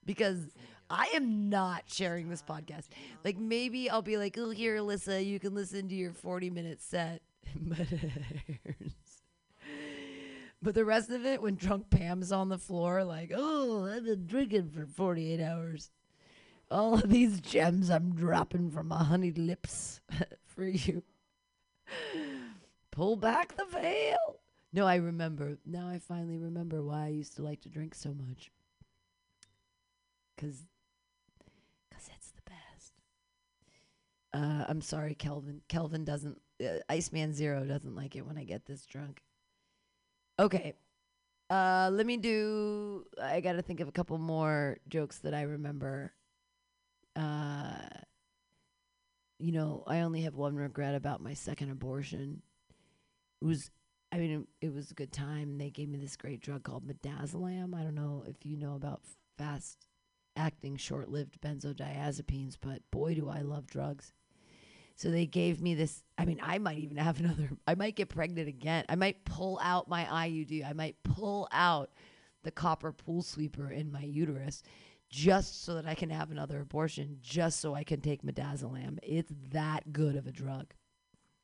because 0.06 0.40
I 0.90 1.12
am 1.16 1.50
not 1.50 1.84
sharing 1.88 2.30
this 2.30 2.44
podcast. 2.44 2.88
Like 3.24 3.38
maybe 3.38 3.90
I'll 3.90 4.04
be 4.04 4.18
like, 4.18 4.38
"Oh, 4.38 4.52
here, 4.52 4.78
Alyssa, 4.78 5.26
you 5.26 5.40
can 5.40 5.56
listen 5.56 5.90
to 5.90 5.96
your 5.96 6.12
40 6.14 6.52
minute 6.52 6.82
set." 6.82 7.22
but 7.60 7.88
but 10.62 10.76
the 10.76 10.86
rest 10.86 11.10
of 11.10 11.26
it, 11.26 11.42
when 11.42 11.56
drunk 11.56 11.90
Pam's 11.90 12.32
on 12.32 12.50
the 12.50 12.60
floor, 12.60 13.04
like, 13.04 13.32
"Oh, 13.36 13.88
I've 13.88 14.06
been 14.06 14.28
drinking 14.28 14.70
for 14.70 14.86
48 14.86 15.42
hours. 15.42 15.90
All 16.72 16.96
of 16.96 17.10
these 17.10 17.40
gems 17.40 17.90
I'm 17.90 18.16
dropping 18.16 18.72
from 18.72 18.88
my 18.88 19.04
honeyed 19.04 19.38
lips 19.38 20.02
for 20.46 20.66
you." 20.66 21.04
Pull 22.92 23.18
back 23.18 23.56
the 23.58 23.66
veil. 23.66 24.40
No, 24.72 24.88
I 24.88 24.96
remember. 24.96 25.58
Now 25.66 25.88
I 25.88 26.00
finally 26.00 26.38
remember 26.38 26.82
why 26.82 27.06
I 27.06 27.10
used 27.10 27.36
to 27.36 27.44
like 27.44 27.62
to 27.62 27.70
drink 27.70 27.96
so 27.96 28.14
much. 28.14 28.52
Cause, 30.38 30.66
cause 31.92 32.10
it's 32.14 32.32
the 32.32 32.42
best. 32.46 32.94
Uh, 34.34 34.66
I'm 34.68 34.82
sorry, 34.82 35.16
Kelvin. 35.16 35.62
Kelvin 35.70 36.04
doesn't. 36.04 36.42
Uh, 36.62 36.80
Iceman 36.90 37.34
Zero 37.34 37.64
doesn't 37.64 37.96
like 37.96 38.18
it 38.18 38.26
when 38.26 38.38
I 38.38 38.44
get 38.44 38.66
this 38.66 38.86
drunk. 38.86 39.22
Okay. 40.40 40.74
Uh, 41.50 41.90
let 41.94 42.06
me 42.06 42.18
do. 42.18 43.06
I 43.22 43.40
got 43.40 43.54
to 43.54 43.62
think 43.62 43.80
of 43.80 43.88
a 43.88 43.94
couple 43.94 44.18
more 44.18 44.78
jokes 44.90 45.20
that 45.20 45.34
I 45.34 45.44
remember. 45.44 46.12
Uh, 47.16 47.78
you 49.40 49.52
know, 49.52 49.84
I 49.88 50.02
only 50.02 50.22
have 50.22 50.36
one 50.36 50.56
regret 50.56 50.96
about 50.96 51.22
my 51.22 51.34
second 51.34 51.70
abortion. 51.70 52.42
It 53.42 53.46
was, 53.46 53.70
I 54.12 54.18
mean, 54.18 54.48
it, 54.62 54.68
it 54.68 54.74
was 54.74 54.92
a 54.92 54.96
good 54.96 55.12
time. 55.12 55.58
They 55.58 55.70
gave 55.70 55.90
me 55.90 55.98
this 55.98 56.16
great 56.16 56.42
drug 56.42 56.64
called 56.64 56.88
midazolam. 56.88 57.76
I 57.76 57.84
don't 57.84 57.96
know 57.96 58.24
if 58.28 58.46
you 58.46 58.58
know 58.58 58.76
about 58.76 59.02
fast 59.38 59.88
acting, 60.38 60.78
short 60.78 61.10
lived 61.10 61.40
benzodiazepines, 61.42 62.58
but 62.60 62.82
boy, 62.92 63.16
do 63.16 63.30
I 63.30 63.42
love 63.42 63.68
drugs. 63.68 64.14
So 64.96 65.10
they 65.10 65.26
gave 65.26 65.62
me 65.62 65.76
this. 65.76 66.04
I 66.18 66.26
mean, 66.26 66.40
I 66.42 66.58
might 66.58 66.78
even 66.78 66.98
have 66.98 67.20
another. 67.22 67.50
I 67.68 67.76
might 67.76 67.96
get 67.96 68.10
pregnant 68.10 68.48
again. 68.48 68.86
I 68.88 68.96
might 68.96 69.26
pull 69.26 69.60
out 69.62 69.90
my 69.90 70.06
IUD. 70.06 70.66
I 70.66 70.74
might 70.74 70.96
pull 71.04 71.48
out 71.52 71.92
the 72.44 72.52
copper 72.52 72.92
pool 72.92 73.22
sweeper 73.22 73.70
in 73.70 73.92
my 73.92 74.04
uterus 74.04 74.64
just 75.10 75.64
so 75.64 75.76
that 75.76 75.86
I 75.86 75.96
can 75.96 76.10
have 76.10 76.32
another 76.32 76.60
abortion, 76.60 77.18
just 77.22 77.60
so 77.60 77.74
I 77.76 77.84
can 77.84 78.02
take 78.02 78.24
midazolam. 78.24 79.00
It's 79.04 79.32
that 79.52 79.94
good 79.94 80.16
of 80.16 80.28
a 80.28 80.32
drug. 80.32 80.74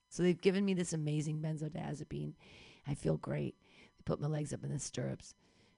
So 0.09 0.23
they've 0.23 0.41
given 0.41 0.65
me 0.65 0.73
this 0.73 0.93
amazing 0.93 1.39
benzodiazepine. 1.41 2.33
I 2.88 2.93
feel 2.95 3.17
great. 3.17 3.55
They 3.97 4.03
put 4.03 4.19
my 4.19 4.27
legs 4.27 4.53
up 4.53 4.63
in 4.63 4.71
the 4.71 4.79
stirrups. 4.79 5.35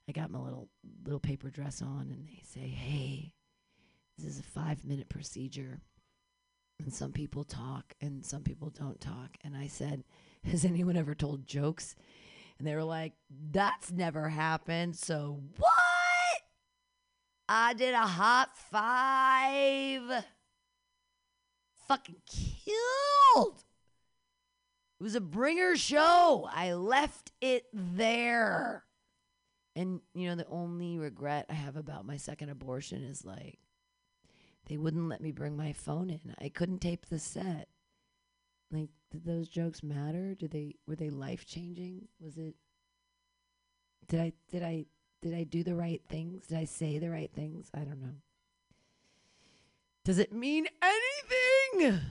I 0.08 0.12
got 0.12 0.32
my 0.32 0.40
little 0.40 0.70
little 1.06 1.20
paper 1.20 1.50
dress 1.50 1.82
on, 1.82 2.10
and 2.12 2.28
they 2.28 2.42
say, 2.44 2.68
"Hey, 2.68 3.34
this 4.18 4.28
is 4.28 4.40
a 4.40 4.44
five 4.44 4.84
minute 4.84 5.10
procedure." 5.10 5.82
And 6.80 6.94
some 6.94 7.12
people 7.12 7.44
talk, 7.44 7.94
and 8.02 8.26
some 8.26 8.44
people 8.44 8.70
don't 8.70 9.00
talk. 9.00 9.38
And 9.44 9.56
I 9.56 9.68
said, 9.68 10.04
"Has 10.44 10.66
anyone 10.66 10.98
ever 10.98 11.16
told 11.16 11.46
jokes?" 11.46 11.96
And 12.58 12.68
they 12.68 12.76
were 12.76 12.84
like, 12.84 13.14
"That's 13.52 13.92
never 13.92 14.30
happened." 14.30 14.96
So 14.96 15.42
what? 15.58 15.73
I 17.48 17.74
did 17.74 17.94
a 17.94 18.08
hot 18.08 18.58
five. 18.58 20.26
Fucking 21.88 22.22
killed. 22.26 23.64
It 25.00 25.04
was 25.04 25.16
a 25.16 25.22
bringer 25.22 25.76
show. 25.76 26.50
I 26.52 26.74
left 26.74 27.32
it 27.42 27.66
there. 27.74 28.86
And, 29.76 30.02
you 30.14 30.30
know, 30.30 30.36
the 30.36 30.48
only 30.48 30.98
regret 30.98 31.48
I 31.50 31.54
have 31.54 31.76
about 31.76 32.06
my 32.06 32.18
second 32.18 32.50
abortion 32.50 33.04
is 33.04 33.26
like, 33.26 33.60
they 34.68 34.78
wouldn't 34.78 35.10
let 35.10 35.20
me 35.20 35.32
bring 35.32 35.58
my 35.58 35.74
phone 35.74 36.10
in. 36.10 36.36
I 36.40 36.50
couldn't 36.50 36.80
tape 36.80 37.08
the 37.08 37.20
set. 37.20 37.68
Like, 38.72 38.90
did 39.12 39.26
those 39.26 39.50
jokes 39.50 39.84
matter? 39.84 40.36
Did 40.36 40.52
they 40.52 40.76
were 40.88 40.96
they 40.96 41.10
life 41.10 41.46
changing? 41.46 42.08
Was 42.20 42.38
it 42.38 42.56
did 44.08 44.20
I 44.20 44.34
did 44.50 44.64
I 44.64 44.86
did 45.24 45.34
I 45.34 45.44
do 45.44 45.64
the 45.64 45.74
right 45.74 46.02
things? 46.10 46.48
Did 46.48 46.58
I 46.58 46.66
say 46.66 47.00
the 47.00 47.10
right 47.10 47.32
things? 47.34 47.72
I 47.74 47.80
don't 47.80 48.02
know. 48.02 48.16
Does 50.04 50.20
it 50.20 50.34
mean 50.34 50.68
anything? 50.82 52.02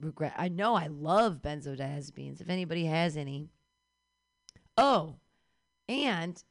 Regret. 0.00 0.34
I 0.38 0.48
know 0.48 0.76
I 0.76 0.86
love 0.86 1.42
benzodiazepines. 1.42 2.40
If 2.40 2.48
anybody 2.48 2.86
has 2.86 3.16
any. 3.16 3.48
Oh, 4.78 5.16
and 5.88 6.42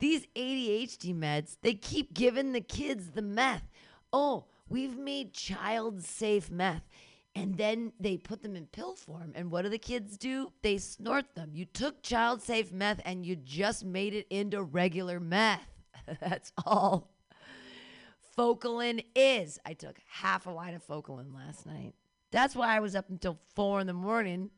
these 0.00 0.26
ADHD 0.34 1.14
meds, 1.14 1.56
they 1.62 1.74
keep 1.74 2.12
giving 2.12 2.52
the 2.52 2.60
kids 2.60 3.12
the 3.12 3.22
meth. 3.22 3.70
Oh, 4.12 4.46
we've 4.68 4.98
made 4.98 5.32
child 5.32 6.02
safe 6.02 6.50
meth. 6.50 6.82
And 7.36 7.56
then 7.56 7.92
they 7.98 8.16
put 8.16 8.42
them 8.42 8.54
in 8.54 8.66
pill 8.66 8.94
form. 8.94 9.32
And 9.34 9.50
what 9.50 9.62
do 9.62 9.68
the 9.68 9.78
kids 9.78 10.16
do? 10.16 10.52
They 10.62 10.78
snort 10.78 11.34
them. 11.34 11.50
You 11.52 11.64
took 11.64 12.02
child 12.02 12.42
safe 12.42 12.70
meth 12.72 13.00
and 13.04 13.26
you 13.26 13.34
just 13.34 13.84
made 13.84 14.14
it 14.14 14.26
into 14.30 14.62
regular 14.62 15.18
meth. 15.18 15.66
That's 16.20 16.52
all 16.64 17.14
Focalin 18.36 19.04
is. 19.14 19.58
I 19.64 19.74
took 19.74 19.96
half 20.08 20.46
a 20.46 20.50
line 20.50 20.74
of 20.74 20.86
Focalin 20.86 21.34
last 21.34 21.66
night. 21.66 21.94
That's 22.30 22.56
why 22.56 22.76
I 22.76 22.80
was 22.80 22.96
up 22.96 23.08
until 23.08 23.38
four 23.54 23.80
in 23.80 23.86
the 23.86 23.92
morning, 23.92 24.50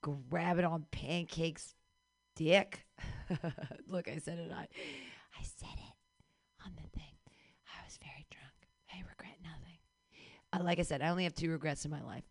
grabbing 0.00 0.64
on 0.64 0.86
pancakes, 0.90 1.74
dick. 2.34 2.84
Look, 3.86 4.08
I 4.08 4.18
said 4.18 4.38
it. 4.38 4.50
I, 4.52 4.62
I 4.62 5.42
said 5.42 5.68
it 5.74 6.64
on 6.66 6.72
the 6.74 6.98
thing. 6.98 7.14
I 7.68 7.84
was 7.84 7.96
very 8.02 8.26
drunk. 8.30 8.52
I 8.92 8.98
regret 9.08 9.38
nothing. 9.42 9.78
Uh, 10.12 10.41
like 10.60 10.78
I 10.78 10.82
said, 10.82 11.02
I 11.02 11.08
only 11.08 11.24
have 11.24 11.34
two 11.34 11.50
regrets 11.50 11.84
in 11.84 11.90
my 11.90 12.02
life. 12.02 12.24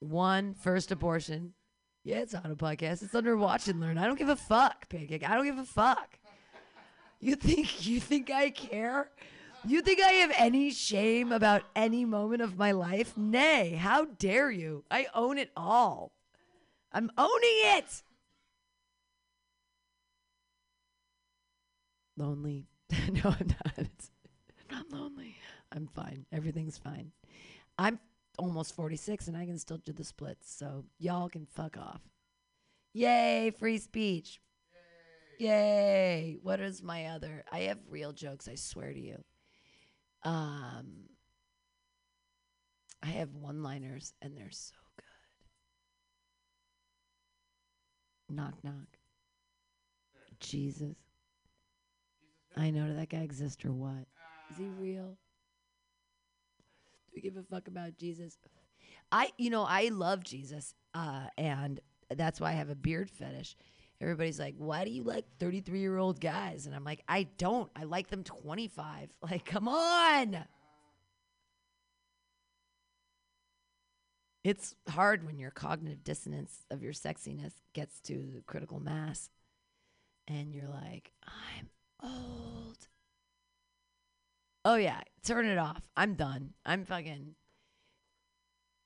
One, 0.00 0.54
first 0.54 0.90
abortion. 0.92 1.52
Yeah, 2.04 2.18
it's 2.18 2.34
on 2.34 2.50
a 2.50 2.56
podcast. 2.56 3.02
It's 3.02 3.14
under 3.14 3.36
Watch 3.36 3.68
and 3.68 3.80
Learn. 3.80 3.98
I 3.98 4.06
don't 4.06 4.18
give 4.18 4.30
a 4.30 4.36
fuck, 4.36 4.88
pancake. 4.88 5.28
I 5.28 5.34
don't 5.34 5.44
give 5.44 5.58
a 5.58 5.64
fuck. 5.64 6.18
You 7.20 7.36
think 7.36 7.86
you 7.86 8.00
think 8.00 8.30
I 8.30 8.48
care? 8.48 9.10
You 9.66 9.82
think 9.82 10.00
I 10.00 10.12
have 10.12 10.32
any 10.38 10.70
shame 10.70 11.32
about 11.32 11.62
any 11.76 12.06
moment 12.06 12.40
of 12.40 12.56
my 12.56 12.72
life? 12.72 13.16
Nay, 13.18 13.72
how 13.74 14.06
dare 14.06 14.50
you? 14.50 14.84
I 14.90 15.06
own 15.14 15.36
it 15.36 15.50
all. 15.54 16.12
I'm 16.92 17.10
owning 17.18 17.60
it. 17.76 18.02
Lonely. 22.16 22.68
no, 22.90 23.20
I'm 23.24 23.46
not. 23.48 23.72
It's, 23.76 24.10
I'm 24.70 24.88
not 24.88 24.98
lonely. 24.98 25.36
I'm 25.72 25.86
fine. 25.86 26.26
Everything's 26.32 26.78
fine. 26.78 27.12
I'm 27.78 27.98
almost 28.38 28.74
46 28.74 29.28
and 29.28 29.36
I 29.36 29.46
can 29.46 29.58
still 29.58 29.78
do 29.78 29.92
the 29.92 30.04
splits, 30.04 30.52
so 30.52 30.84
y'all 30.98 31.28
can 31.28 31.46
fuck 31.46 31.76
off. 31.76 32.00
Yay, 32.92 33.52
free 33.58 33.78
speech. 33.78 34.40
Yay. 35.38 35.46
Yay. 35.46 36.38
What 36.42 36.60
is 36.60 36.82
my 36.82 37.06
other? 37.06 37.44
I 37.50 37.60
have 37.60 37.78
real 37.88 38.12
jokes, 38.12 38.48
I 38.48 38.56
swear 38.56 38.92
to 38.92 39.00
you. 39.00 39.22
Um, 40.22 41.08
I 43.02 43.06
have 43.06 43.34
one 43.34 43.62
liners 43.62 44.12
and 44.20 44.36
they're 44.36 44.50
so 44.50 44.74
good. 44.96 45.04
Knock, 48.36 48.54
knock. 48.62 48.98
Jesus. 50.40 50.96
I 52.56 52.70
know, 52.70 52.94
that 52.94 53.08
guy 53.08 53.18
exist 53.18 53.64
or 53.64 53.72
what? 53.72 54.06
Is 54.50 54.58
he 54.58 54.68
real? 54.78 55.16
Do 57.12 57.20
give 57.20 57.36
a 57.36 57.42
fuck 57.42 57.68
about 57.68 57.96
Jesus? 57.98 58.38
I, 59.12 59.30
you 59.38 59.50
know, 59.50 59.64
I 59.64 59.88
love 59.88 60.22
Jesus, 60.22 60.74
uh, 60.94 61.26
and 61.36 61.80
that's 62.10 62.40
why 62.40 62.50
I 62.50 62.54
have 62.54 62.70
a 62.70 62.76
beard 62.76 63.10
fetish. 63.10 63.56
Everybody's 64.00 64.38
like, 64.38 64.54
why 64.56 64.84
do 64.84 64.90
you 64.90 65.02
like 65.02 65.26
33 65.38 65.80
year 65.80 65.98
old 65.98 66.20
guys? 66.20 66.66
And 66.66 66.74
I'm 66.74 66.84
like, 66.84 67.02
I 67.06 67.24
don't. 67.36 67.70
I 67.76 67.84
like 67.84 68.08
them 68.08 68.24
25. 68.24 69.10
Like, 69.22 69.44
come 69.44 69.68
on. 69.68 70.44
It's 74.42 74.74
hard 74.88 75.26
when 75.26 75.38
your 75.38 75.50
cognitive 75.50 76.02
dissonance 76.02 76.64
of 76.70 76.82
your 76.82 76.94
sexiness 76.94 77.52
gets 77.74 78.00
to 78.02 78.42
critical 78.46 78.80
mass 78.80 79.28
and 80.26 80.54
you're 80.54 80.68
like, 80.68 81.12
I'm 81.26 81.68
old. 82.02 82.88
Oh, 84.64 84.76
yeah. 84.76 85.00
Turn 85.24 85.46
it 85.46 85.58
off. 85.58 85.80
I'm 85.96 86.14
done. 86.14 86.54
I'm 86.64 86.84
fucking. 86.84 87.34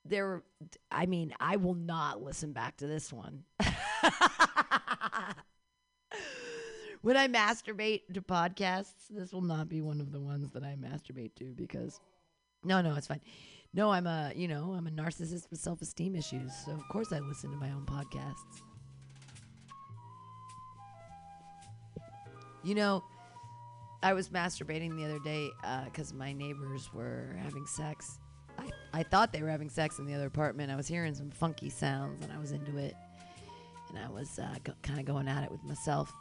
There, 0.05 0.43
I 0.91 1.07
mean, 1.07 1.33
I 1.41 1.57
will 1.57 1.75
not 1.75 2.23
listen 2.23 2.53
back 2.53 2.77
to 2.79 2.87
this 2.87 3.11
one. 3.13 3.45
when 7.01 7.17
I 7.17 7.27
masturbate 7.29 8.03
to 8.13 8.21
podcasts, 8.21 9.09
this 9.09 9.33
will 9.33 9.41
not 9.41 9.69
be 9.69 9.81
one 9.81 10.01
of 10.01 10.13
the 10.13 10.21
ones 10.21 10.51
that 10.51 10.63
I 10.63 10.77
masturbate 10.79 11.35
to 11.37 11.55
because 11.55 12.01
no, 12.65 12.81
no, 12.83 12.95
it's 12.97 13.07
fine. 13.07 13.21
No, 13.73 13.91
I'm 13.91 14.07
a, 14.07 14.33
you 14.35 14.47
know, 14.47 14.75
I'm 14.77 14.87
a 14.87 14.91
narcissist 14.91 15.51
with 15.51 15.61
self-esteem 15.61 16.15
issues. 16.15 16.53
So 16.65 16.73
of 16.73 16.87
course 16.89 17.13
I 17.13 17.19
listen 17.19 17.51
to 17.51 17.57
my 17.57 17.71
own 17.71 17.87
podcasts. 17.87 18.63
You 22.63 22.75
know, 22.75 23.05
I 24.05 24.13
was 24.13 24.29
masturbating 24.29 24.97
the 24.99 25.05
other 25.07 25.19
day 25.19 25.51
because 25.87 26.13
my 26.13 26.35
neighbors 26.35 26.93
were 26.93 27.35
having 27.43 27.65
sex. 27.65 28.19
I, 28.59 28.71
I 28.93 29.03
thought 29.03 29.33
they 29.33 29.43
were 29.43 29.49
having 29.49 29.71
sex 29.71 29.99
in 29.99 30.05
the 30.05 30.13
other 30.13 30.27
apartment. 30.27 30.71
I 30.71 30.77
was 30.77 30.87
hearing 30.87 31.15
some 31.15 31.31
funky 31.31 31.71
sounds 31.71 32.23
and 32.23 32.31
I 32.31 32.39
was 32.39 32.53
into 32.53 32.77
it 32.77 32.95
and 33.89 33.99
I 33.99 34.11
was 34.11 34.39
uh, 34.39 34.57
go- 34.63 34.75
kind 34.83 35.01
of 35.01 35.07
going 35.07 35.27
at 35.27 35.43
it 35.43 35.51
with 35.51 35.65
myself. 35.65 36.13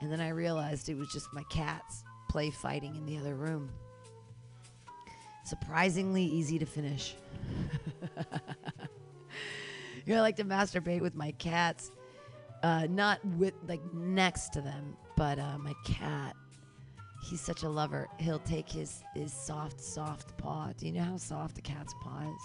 And 0.00 0.10
then 0.10 0.20
I 0.20 0.30
realized 0.30 0.88
it 0.88 0.96
was 0.96 1.12
just 1.12 1.32
my 1.32 1.44
cats 1.50 2.02
play 2.28 2.50
fighting 2.50 2.96
in 2.96 3.06
the 3.06 3.16
other 3.16 3.36
room. 3.36 3.70
Surprisingly 5.44 6.24
easy 6.24 6.58
to 6.58 6.66
finish. 6.66 7.14
you 10.04 10.14
know, 10.14 10.16
I 10.16 10.20
like 10.20 10.36
to 10.36 10.44
masturbate 10.44 11.00
with 11.00 11.14
my 11.14 11.30
cats, 11.32 11.92
uh, 12.64 12.88
not 12.90 13.24
with 13.24 13.54
like 13.68 13.80
next 13.94 14.52
to 14.54 14.60
them, 14.60 14.96
but 15.16 15.38
uh, 15.38 15.58
my 15.58 15.74
cat. 15.84 16.34
He's 17.22 17.40
such 17.40 17.62
a 17.62 17.68
lover. 17.68 18.08
He'll 18.18 18.38
take 18.38 18.68
his 18.68 19.02
his 19.14 19.32
soft, 19.32 19.80
soft 19.80 20.36
paw. 20.38 20.72
Do 20.76 20.86
you 20.86 20.92
know 20.92 21.02
how 21.02 21.16
soft 21.16 21.58
a 21.58 21.62
cat's 21.62 21.94
paw 22.00 22.20
is? 22.22 22.42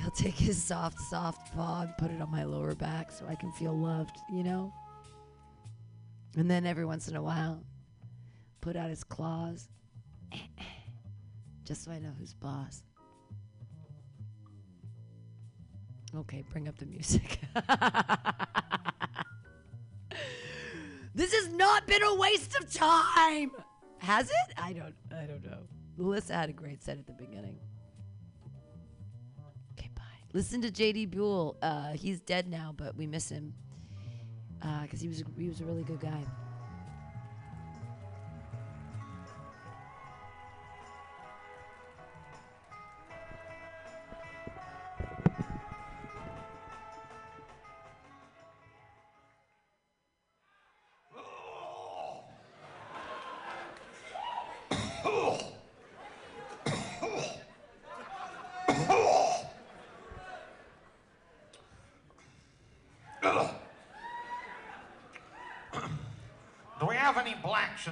He'll 0.00 0.10
take 0.16 0.34
his 0.34 0.62
soft, 0.62 0.98
soft 1.00 1.54
paw 1.54 1.82
and 1.82 1.96
put 1.98 2.10
it 2.10 2.20
on 2.20 2.30
my 2.30 2.44
lower 2.44 2.74
back 2.74 3.10
so 3.10 3.26
I 3.28 3.34
can 3.34 3.52
feel 3.52 3.76
loved, 3.76 4.16
you 4.32 4.42
know? 4.42 4.72
And 6.36 6.50
then 6.50 6.64
every 6.64 6.84
once 6.84 7.08
in 7.08 7.16
a 7.16 7.22
while, 7.22 7.62
put 8.60 8.76
out 8.76 8.88
his 8.88 9.04
claws, 9.04 9.68
just 11.64 11.84
so 11.84 11.90
I 11.90 11.98
know 11.98 12.12
who's 12.18 12.32
boss. 12.32 12.82
Okay, 16.14 16.44
bring 16.50 16.68
up 16.68 16.78
the 16.78 16.86
music. 16.86 17.40
this 21.14 21.32
has 21.34 21.48
not 21.50 21.86
been 21.86 22.02
a 22.02 22.14
waste 22.14 22.56
of 22.56 22.72
time. 22.72 23.52
Has 23.98 24.28
it? 24.28 24.54
I 24.56 24.72
don't 24.72 24.94
I 25.14 25.24
don't 25.26 25.44
know. 25.44 25.58
Melissa 25.96 26.34
had 26.34 26.48
a 26.50 26.52
great 26.52 26.82
set 26.82 26.98
at 26.98 27.06
the 27.06 27.12
beginning. 27.12 27.58
Okay, 29.78 29.90
bye. 29.94 30.02
Listen 30.32 30.62
to 30.62 30.70
JD 30.70 31.10
Buell. 31.10 31.56
Uh, 31.62 31.92
he's 31.92 32.20
dead 32.20 32.48
now, 32.48 32.74
but 32.76 32.96
we 32.96 33.06
miss 33.06 33.28
him 33.28 33.54
because 34.82 35.00
he 35.00 35.08
was 35.08 35.22
he 35.38 35.48
was 35.48 35.60
a 35.60 35.64
really 35.64 35.82
good 35.84 36.00
guy. 36.00 36.24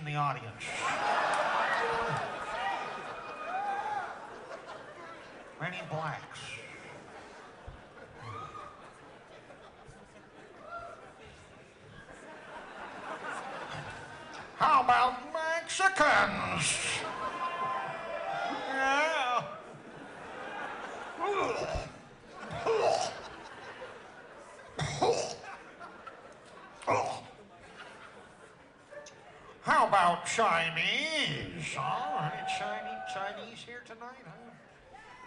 In 0.01 0.07
the 0.07 0.19
audience? 0.19 0.65
Any 5.63 5.77
blacks? 5.91 6.41
How 14.57 14.83
about 14.83 15.19
Mexicans? 15.33 16.79
Yeah. 18.75 19.45
How 29.63 29.87
about 29.87 30.27
Chinese? 30.27 31.77
Oh, 31.79 32.31
any 32.33 32.43
Chinese 32.59 32.91
Chinese 33.13 33.59
here 33.67 33.83
tonight, 33.87 34.25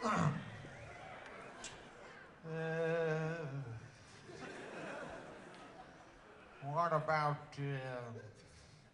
huh? 0.02 0.28
Uh, 2.46 3.46
what 6.74 6.92
about 7.04 7.38
uh, 7.60 7.64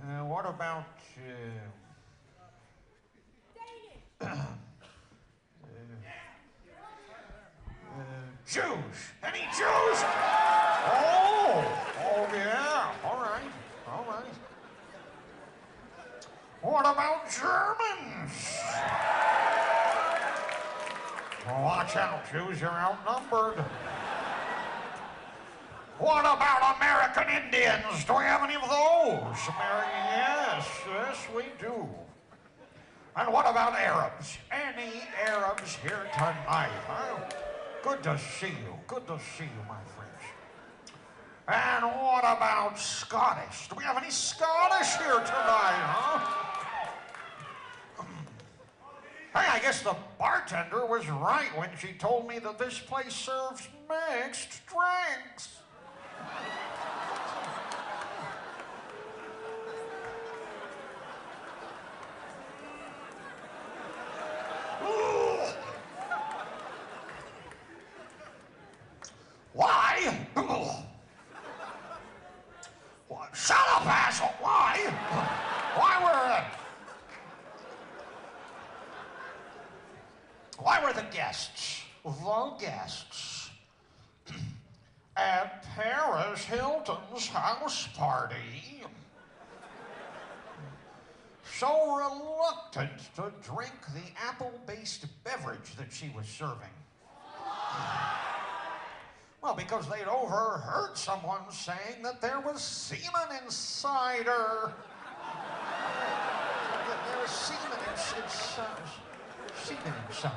Uh, 0.01 0.25
what 0.25 0.45
about 0.47 0.85
uh, 4.21 4.25
uh, 4.25 4.35
Jews? 8.45 8.97
Any 9.23 9.43
Jews? 9.51 9.99
Oh, 10.91 11.65
oh 12.05 12.27
yeah. 12.33 12.93
All 13.03 13.19
right, 13.19 13.51
all 13.87 14.05
right. 14.07 14.33
What 16.61 16.85
about 16.85 17.29
Germans? 17.29 18.59
Well, 21.49 21.63
watch 21.63 21.95
out, 21.95 22.13
Jews, 22.31 22.61
you're 22.61 22.69
outnumbered. 22.69 23.63
What 25.97 26.21
about 26.21 26.77
American 26.77 27.43
Indians? 27.43 28.05
Do 28.05 28.13
we 28.13 28.23
have 28.23 28.43
any 28.43 28.53
of 28.53 28.61
those? 28.61 29.37
Yes, 29.57 30.67
yes, 30.87 31.17
we 31.35 31.43
do. 31.59 31.87
And 33.15 33.33
what 33.33 33.49
about 33.49 33.73
Arabs? 33.73 34.37
Any 34.51 35.01
Arabs 35.25 35.75
here 35.77 36.07
tonight? 36.13 36.69
Huh? 36.87 37.17
Good 37.83 38.03
to 38.03 38.17
see 38.19 38.47
you. 38.47 38.75
Good 38.87 39.07
to 39.07 39.19
see 39.37 39.45
you, 39.45 39.63
my 39.67 39.81
friends. 39.95 40.09
And 41.47 41.83
what 41.83 42.23
about 42.23 42.77
Scottish? 42.77 43.67
Do 43.69 43.75
we 43.75 43.83
have 43.83 43.97
any 43.97 44.11
Scottish 44.11 44.97
here 44.97 45.19
tonight, 45.19 45.81
huh? 45.81 46.19
Hmm. 47.97 49.37
Hey, 49.37 49.47
I 49.49 49.59
guess 49.59 49.81
the 49.81 49.95
bartender 50.49 50.85
was 50.85 51.07
right 51.09 51.49
when 51.57 51.69
she 51.77 51.93
told 51.93 52.27
me 52.27 52.39
that 52.39 52.57
this 52.57 52.79
place 52.79 53.13
serves 53.13 53.67
mixed 53.87 54.61
drinks. 54.65 55.59
Ooh. 64.83 65.39
Why? 69.53 70.25
What? 73.07 73.35
Shut 73.35 73.57
up, 73.57 73.85
asshole! 73.85 74.29
Why? 74.39 74.77
Why 75.75 76.03
were 76.03 76.19
why 80.57 80.83
were 80.83 80.93
the 80.93 81.05
guests, 81.11 81.83
the 82.03 82.57
guests, 82.59 83.49
at 85.15 85.63
Paris 85.75 86.43
Hilton's 86.43 87.27
house 87.27 87.87
party 87.95 88.83
so 91.59 91.95
reluctant 91.97 93.13
to 93.15 93.33
drink 93.43 93.73
the 93.93 94.11
apple-based 94.25 95.05
beverage 95.25 95.75
that 95.75 95.91
she 95.91 96.09
was 96.15 96.25
serving? 96.25 96.69
Well, 99.41 99.55
because 99.55 99.87
they'd 99.89 100.07
overheard 100.07 100.97
someone 100.97 101.41
saying 101.49 102.01
that 102.03 102.21
there 102.21 102.39
was 102.39 102.61
semen 102.61 103.43
inside 103.43 104.25
her. 104.25 104.73
There 107.07 107.21
was 107.21 107.29
semen 107.29 107.77
in- 107.77 108.23
inside. 108.23 108.67
Her. 109.67 110.31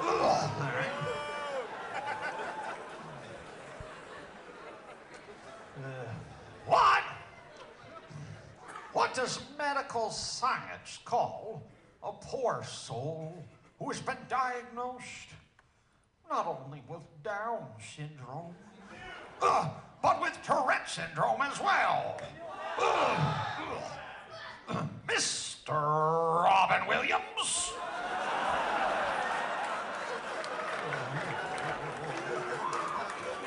all 0.00 0.66
right. 0.66 0.88
Uh, 5.78 6.12
what? 6.66 7.02
What 8.92 9.14
does 9.14 9.40
medical 9.58 10.10
science 10.10 10.98
call 11.04 11.62
a 12.02 12.12
poor 12.12 12.64
soul 12.64 13.44
who 13.78 13.90
has 13.90 14.00
been 14.00 14.16
diagnosed 14.28 15.28
not 16.30 16.46
only 16.46 16.82
with 16.88 17.02
Down 17.22 17.66
syndrome, 17.94 18.54
uh, 19.42 19.68
but 20.02 20.20
with 20.20 20.38
Tourette 20.42 20.88
syndrome 20.88 21.42
as 21.42 21.60
well. 21.60 22.20
Uh, 24.68 24.74
uh, 24.76 24.86
Mr. 25.70 26.44
Robin 26.44 26.86
Williams. 26.88 27.72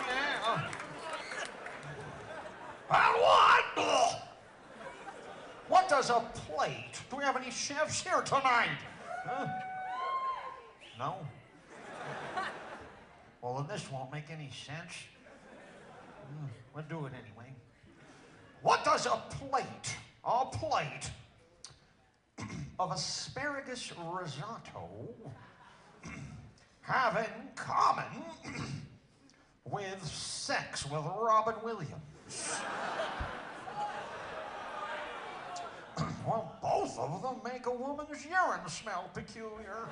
Yeah. 0.07 0.69
And 2.89 3.15
what? 3.21 4.21
What 5.67 5.89
does 5.89 6.09
a 6.09 6.19
plate? 6.33 7.01
Do 7.09 7.17
we 7.17 7.23
have 7.23 7.35
any 7.35 7.49
chefs 7.51 8.01
here 8.03 8.21
tonight? 8.21 8.77
Huh? 9.25 9.47
No? 10.99 11.15
Well, 13.41 13.55
then 13.55 13.67
this 13.67 13.91
won't 13.91 14.11
make 14.11 14.29
any 14.29 14.49
sense. 14.51 14.93
Hmm, 16.27 16.45
We'll 16.73 16.85
do 16.87 17.05
it 17.07 17.13
anyway. 17.13 17.51
What 18.61 18.85
does 18.85 19.05
a 19.07 19.21
plate, 19.29 19.97
a 20.23 20.45
plate 20.45 21.09
of 22.79 22.91
asparagus 22.91 23.93
risotto 24.11 24.89
have 26.81 27.15
in 27.17 27.49
common 27.55 28.03
with 29.65 30.05
sex 30.05 30.85
with 30.85 31.03
Robin 31.21 31.55
Williams? 31.63 32.59
well, 36.27 36.57
both 36.61 36.97
of 36.99 37.21
them 37.21 37.35
make 37.45 37.65
a 37.67 37.71
woman's 37.71 38.25
urine 38.25 38.67
smell 38.67 39.09
peculiar. 39.13 39.87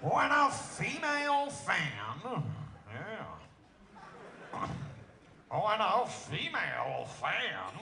When 0.00 0.30
a 0.30 0.50
female 0.50 1.50
fan, 1.50 2.44
Oh, 5.50 5.66
when 5.66 5.80
a 5.80 6.06
female 6.06 7.06
fan 7.20 7.72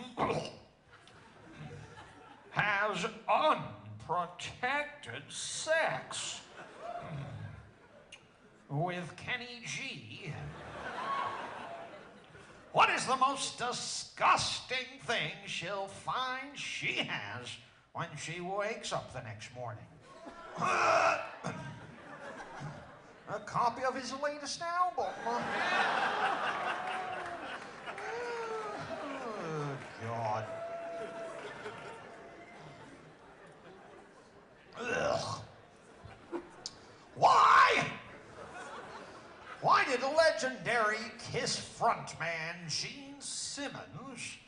has 2.50 3.06
unprotected 3.28 5.22
sex 5.28 6.40
with 8.68 9.14
Kenny 9.16 9.62
G, 9.64 10.32
what 12.72 12.90
is 12.90 13.06
the 13.06 13.16
most 13.16 13.58
disgusting 13.58 15.00
thing 15.06 15.32
she'll 15.46 15.88
find 15.88 16.54
she 16.54 16.94
has 16.94 17.48
when 17.92 18.08
she 18.18 18.40
wakes 18.40 18.92
up 18.92 19.12
the 19.12 19.22
next 19.22 19.54
morning? 19.54 19.84
A 23.34 23.38
copy 23.40 23.82
of 23.82 23.94
his 23.94 24.12
latest 24.22 24.60
album. 24.62 25.12
Oh, 29.44 29.76
God. 30.02 30.44
Ugh. 34.80 35.40
Why? 37.14 37.86
Why 39.60 39.84
did 39.84 40.00
legendary 40.02 40.96
Kiss 41.32 41.58
frontman 41.78 42.68
Gene 42.68 43.20
Simmons 43.20 44.38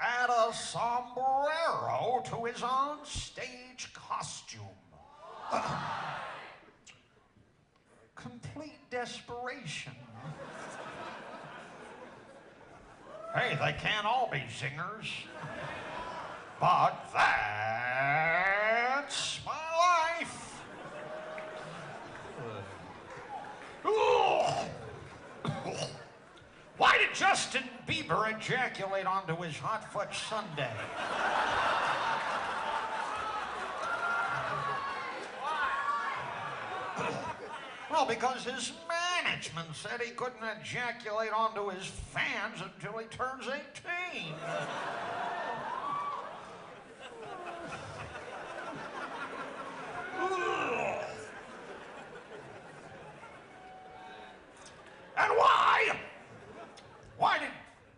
add 0.00 0.30
a 0.30 0.52
sombrero 0.52 2.22
to 2.24 2.44
his 2.44 2.62
on-stage 2.62 3.92
costume. 3.94 4.60
Complete 8.22 8.78
desperation. 8.90 9.92
hey, 13.34 13.58
they 13.60 13.72
can't 13.78 14.04
all 14.04 14.28
be 14.30 14.42
singers. 14.54 15.10
But 16.60 17.10
that's 17.14 17.80
my 19.46 19.52
life. 19.78 20.60
Why 26.76 26.98
did 26.98 27.14
Justin 27.14 27.64
Bieber 27.88 28.36
ejaculate 28.36 29.06
onto 29.06 29.34
his 29.36 29.56
hot 29.56 29.90
fudge 29.92 30.18
sundae? 30.28 30.68
Well, 37.90 38.06
because 38.06 38.44
his 38.44 38.72
management 38.88 39.74
said 39.74 40.00
he 40.00 40.12
couldn't 40.12 40.44
ejaculate 40.60 41.32
onto 41.32 41.70
his 41.70 41.86
fans 41.86 42.62
until 42.62 42.98
he 42.98 43.06
turns 43.06 43.48
18. 43.48 44.32
And 55.16 55.32
why? 55.36 55.96
Why 57.18 57.38
did 57.38 57.48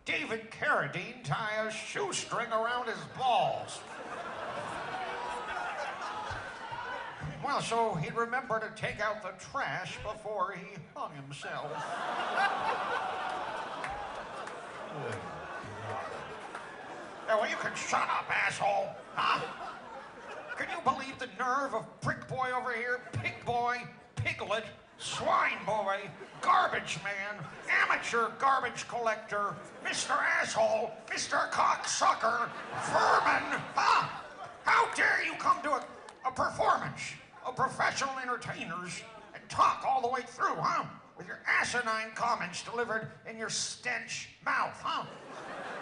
David 0.05 0.49
Carradine 0.49 1.23
tie 1.23 1.65
a 1.67 1.71
shoestring 1.71 2.51
around 2.51 2.87
his 2.87 2.97
balls? 3.15 3.79
Well, 7.43 7.61
so 7.61 7.95
he'd 7.95 8.15
remember 8.15 8.59
to 8.59 8.81
take 8.81 9.01
out 9.01 9.21
the 9.21 9.33
trash 9.43 9.97
before 9.97 10.53
he 10.53 10.77
hung 10.95 11.11
himself. 11.13 11.71
Yeah, 17.25 17.39
well, 17.39 17.49
you 17.49 17.55
can 17.55 17.73
shut 17.73 18.01
up, 18.01 18.25
asshole. 18.29 18.89
Huh? 19.15 19.39
Can 20.57 20.67
you 20.69 20.81
believe 20.83 21.17
the 21.17 21.29
nerve 21.39 21.73
of 21.73 22.01
Prick 22.01 22.27
Boy 22.27 22.49
over 22.55 22.73
here, 22.73 22.99
Pig 23.13 23.33
Boy, 23.45 23.77
Piglet, 24.17 24.65
Swine 24.97 25.57
Boy, 25.65 26.01
Garbage 26.41 26.99
Man, 27.01 27.43
Amateur 27.69 28.27
Garbage 28.39 28.87
Collector, 28.89 29.55
Mr. 29.85 30.11
Asshole, 30.11 30.91
Mr. 31.07 31.49
Cocksucker, 31.49 32.49
Vermin? 32.91 33.59
Huh? 33.73 34.09
How 34.65 34.93
dare 34.93 35.23
you 35.25 35.33
come 35.39 35.61
to 35.63 35.71
a, 35.71 35.85
a 36.27 36.31
performance 36.31 37.13
of 37.45 37.55
professional 37.55 38.17
entertainers 38.21 39.01
and 39.33 39.43
talk 39.49 39.83
all 39.87 40.01
the 40.01 40.07
way 40.07 40.21
through, 40.25 40.55
huh? 40.55 40.85
With 41.17 41.27
your 41.27 41.39
asinine 41.45 42.11
comments 42.15 42.63
delivered 42.63 43.11
in 43.29 43.37
your 43.37 43.49
stench 43.49 44.29
mouth, 44.45 44.79
huh? 44.81 45.05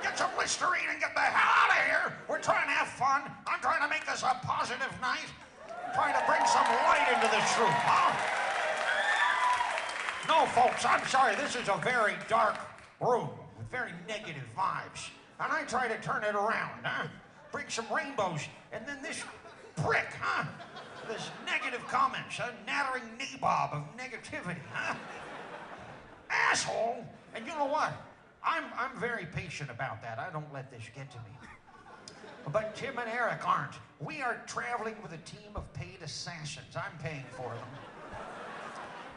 Get 0.02 0.18
some 0.18 0.32
Listerine 0.38 0.90
and 0.90 1.00
get 1.00 1.14
the 1.14 1.22
hell 1.22 1.70
out 1.70 1.78
of 1.78 1.86
here. 1.86 2.18
We're 2.28 2.42
trying 2.42 2.68
to 2.68 2.74
have 2.74 2.88
fun. 2.88 3.24
I'm 3.48 3.62
trying 3.62 3.82
to 3.82 3.88
make 3.88 4.06
this 4.06 4.24
a 4.24 4.40
positive 4.44 4.92
night. 5.00 5.30
I'm 5.70 5.94
trying 5.94 6.14
to 6.14 6.24
bring 6.26 6.46
some 6.48 6.66
light 6.66 7.08
into 7.14 7.30
this 7.30 7.58
room, 7.58 7.72
huh? 7.72 8.42
No, 10.28 10.46
folks, 10.48 10.86
I'm 10.86 11.06
sorry. 11.08 11.36
This 11.36 11.56
is 11.56 11.70
a 11.70 11.78
very 11.84 12.16
dark 12.28 12.58
room 13.00 13.30
with 13.58 13.68
very 13.70 13.92
negative 14.08 14.44
vibes. 14.58 15.10
And 15.40 15.52
I 15.52 15.64
try 15.64 15.88
to 15.88 16.00
turn 16.02 16.24
it 16.24 16.36
around, 16.36 16.84
huh? 16.84 17.08
Bring 17.52 17.66
some 17.70 17.86
rainbows. 17.94 18.42
And 18.72 18.86
then 18.88 19.02
this 19.02 19.24
prick, 19.78 20.08
huh? 20.20 20.46
This 21.12 21.30
negative 21.46 21.86
comments, 21.90 22.40
a 22.40 22.54
nattering 22.66 23.04
nabob 23.20 23.74
of 23.74 23.84
negativity, 23.98 24.56
huh? 24.72 24.96
Asshole. 26.30 27.06
And 27.36 27.46
you 27.46 27.52
know 27.52 27.66
what? 27.66 27.92
I'm, 28.42 28.64
I'm 28.78 28.98
very 28.98 29.26
patient 29.26 29.70
about 29.70 30.02
that. 30.04 30.20
I 30.20 30.32
don't 30.32 30.52
let 30.54 30.72
this 30.72 30.84
get 30.96 31.12
to 31.12 31.18
me. 31.18 31.36
But 32.54 32.78
Tim 32.78 32.98
and 32.98 33.10
Eric 33.10 33.46
aren't. 33.46 33.74
We 34.00 34.22
are 34.22 34.42
traveling 34.48 34.96
with 35.04 35.12
a 35.12 35.18
team 35.18 35.52
of 35.54 35.72
paid 35.74 35.98
assassins. 36.02 36.78
I'm 36.78 36.98
paying 37.04 37.26
for 37.32 37.50
them. 37.50 37.68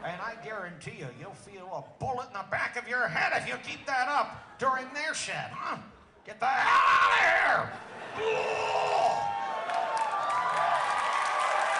And 0.03 0.21
I 0.21 0.35
guarantee 0.43 0.97
you, 0.99 1.07
you'll 1.17 1.31
feel 1.31 1.65
a 1.73 2.03
bullet 2.03 2.27
in 2.27 2.33
the 2.33 2.45
back 2.51 2.75
of 2.75 2.89
your 2.89 3.07
head 3.07 3.31
if 3.41 3.47
you 3.47 3.55
keep 3.65 3.85
that 3.85 4.09
up 4.09 4.59
during 4.59 4.85
their 4.93 5.13
set, 5.13 5.51
huh? 5.53 5.77
Get 6.25 6.41
the 6.41 6.45
hell 6.45 7.55
out 7.55 7.69
of 8.17 8.19
here! 8.19 9.34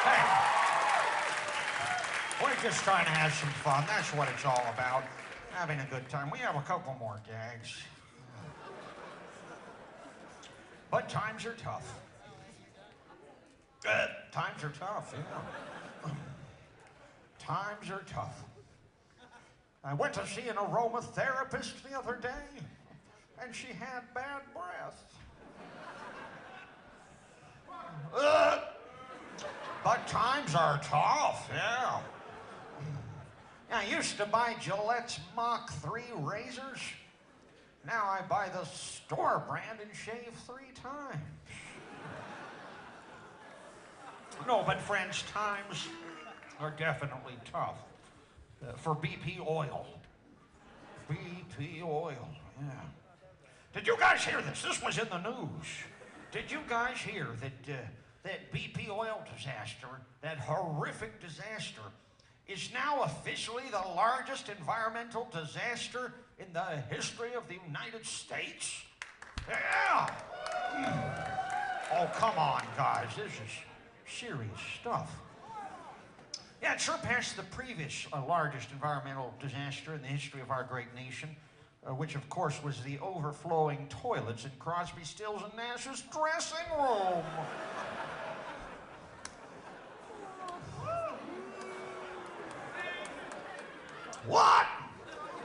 Hey, 0.05 0.21
we're 2.43 2.55
just 2.61 2.83
trying 2.83 3.05
to 3.05 3.11
have 3.11 3.33
some 3.33 3.49
fun. 3.49 3.83
That's 3.87 4.13
what 4.13 4.29
it's 4.29 4.45
all 4.45 4.63
about. 4.71 5.03
Having 5.51 5.79
a 5.79 5.87
good 5.89 6.07
time. 6.09 6.29
We 6.29 6.37
have 6.39 6.55
a 6.55 6.61
couple 6.61 6.95
more 6.99 7.19
gags. 7.27 7.81
But 10.91 11.09
times 11.09 11.45
are 11.47 11.55
tough. 11.55 11.99
Uh, 13.87 14.07
times 14.31 14.63
are 14.63 14.73
tough, 14.79 15.13
yeah. 15.17 16.11
Times 17.39 17.89
are 17.89 18.03
tough. 18.07 18.43
I 19.83 19.93
went 19.93 20.13
to 20.13 20.27
see 20.27 20.47
an 20.49 20.55
aromatherapist 20.55 21.81
the 21.89 21.97
other 21.97 22.17
day, 22.21 22.61
and 23.41 23.55
she 23.55 23.67
had 23.67 24.01
bad 24.13 24.41
breath. 24.53 25.03
Uh, 28.15 28.59
but 29.83 30.07
times 30.07 30.55
are 30.55 30.79
tough, 30.83 31.49
yeah. 31.53 31.99
I 33.71 33.85
used 33.85 34.17
to 34.17 34.25
buy 34.25 34.55
Gillette's 34.61 35.19
Mach 35.35 35.71
3 35.71 36.03
razors. 36.19 36.79
Now 37.85 38.05
I 38.05 38.21
buy 38.27 38.49
the 38.49 38.63
store 38.65 39.43
brand 39.47 39.79
and 39.81 39.93
shave 39.93 40.33
three 40.47 40.71
times. 40.73 41.21
No, 44.47 44.63
but 44.65 44.79
friends, 44.81 45.23
times 45.31 45.87
are 46.59 46.71
definitely 46.71 47.35
tough. 47.51 47.77
Uh, 48.61 48.73
for 48.75 48.95
BP 48.95 49.39
oil. 49.45 49.85
BP 51.09 51.83
oil, 51.83 52.27
yeah. 52.59 52.71
Did 53.73 53.87
you 53.87 53.97
guys 53.99 54.23
hear 54.23 54.41
this? 54.41 54.63
This 54.63 54.81
was 54.81 54.97
in 54.97 55.07
the 55.09 55.19
news. 55.19 55.67
Did 56.31 56.49
you 56.49 56.59
guys 56.67 56.97
hear 56.97 57.27
that 57.41 57.73
uh, 57.73 57.77
that 58.25 58.51
BP 58.51 58.89
oil 58.89 59.23
disaster, 59.37 59.87
that 60.21 60.37
horrific 60.39 61.21
disaster, 61.21 61.81
is 62.47 62.69
now 62.73 63.03
officially 63.03 63.63
the 63.71 63.87
largest 63.95 64.49
environmental 64.49 65.27
disaster 65.31 66.13
in 66.39 66.51
the 66.53 66.65
history 66.93 67.33
of 67.35 67.47
the 67.47 67.57
United 67.65 68.05
States? 68.05 68.83
Yeah. 69.47 70.09
Oh, 71.93 72.09
come 72.15 72.37
on, 72.37 72.63
guys. 72.75 73.07
This 73.15 73.31
is 73.31 74.11
serious 74.19 74.59
stuff. 74.81 75.15
Yeah, 76.61 76.73
it 76.73 76.81
surpassed 76.81 77.37
the 77.37 77.43
previous 77.43 78.07
uh, 78.11 78.25
largest 78.25 78.71
environmental 78.71 79.33
disaster 79.39 79.93
in 79.93 80.01
the 80.01 80.07
history 80.07 80.41
of 80.41 80.49
our 80.49 80.63
great 80.63 80.93
nation, 80.95 81.29
uh, 81.85 81.93
which, 81.93 82.15
of 82.15 82.27
course, 82.29 82.63
was 82.63 82.81
the 82.81 82.97
overflowing 82.99 83.87
toilets 83.89 84.45
in 84.45 84.51
Crosby, 84.57 85.03
Stills, 85.03 85.43
and 85.43 85.55
Nash's 85.55 86.03
dressing 86.11 86.65
room. 86.79 87.23
What? 94.27 94.65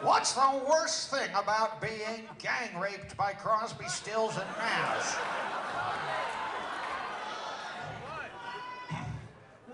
What's 0.03 0.33
the 0.33 0.63
worst 0.69 1.11
thing 1.11 1.29
about 1.35 1.83
being 1.83 2.27
gang 2.39 2.79
raped 2.81 3.17
by 3.17 3.33
Crosby, 3.33 3.87
Stills, 3.89 4.37
and 4.37 4.49
Nash? 4.57 5.17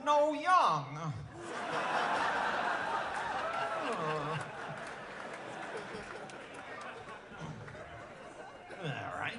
No 0.05 0.33
young. 0.35 1.13
All 8.83 9.21
right. 9.21 9.33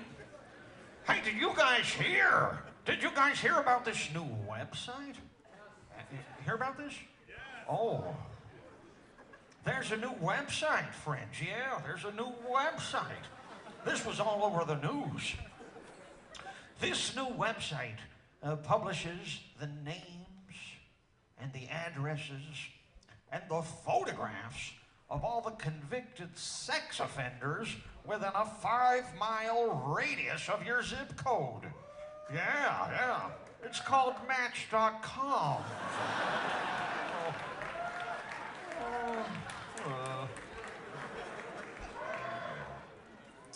Hey, 1.07 1.22
did 1.23 1.35
you 1.39 1.52
guys 1.56 1.85
hear? 1.85 2.60
Did 2.85 3.03
you 3.03 3.10
guys 3.14 3.39
hear 3.39 3.56
about 3.60 3.84
this 3.84 4.10
new 4.14 4.26
website? 4.49 5.15
Uh, 5.98 6.02
Hear 6.45 6.56
about 6.56 6.77
this? 6.77 6.94
Oh. 7.69 8.15
There's 9.68 9.91
a 9.91 9.98
new 9.98 10.14
website, 10.23 10.94
friends. 10.94 11.41
Yeah, 11.41 11.81
there's 11.84 12.06
a 12.06 12.15
new 12.15 12.31
website. 12.49 13.27
This 13.85 14.06
was 14.06 14.22
all 14.22 14.41
over 14.45 14.64
the 14.64 14.80
news. 14.80 15.34
This 16.80 17.14
new 17.18 17.27
website 17.38 17.98
uh, 18.41 18.56
publishes 18.56 19.41
the 19.60 19.68
names 19.84 20.56
and 21.38 21.52
the 21.52 21.68
addresses 21.68 22.31
and 23.30 23.44
the 23.49 23.61
photographs 23.61 24.72
of 25.10 25.26
all 25.26 25.41
the 25.41 25.52
convicted 25.52 26.38
sex 26.38 27.02
offenders 27.02 27.76
within 28.06 28.31
a 28.35 28.45
five 28.45 29.03
mile 29.19 29.84
radius 29.85 30.48
of 30.48 30.65
your 30.65 30.81
zip 30.81 31.18
code. 31.18 31.64
Yeah, 32.34 32.89
yeah. 32.89 33.30
It's 33.65 33.81
called 33.81 34.15
Match.com. 34.30 35.61
Uh, 38.80 39.23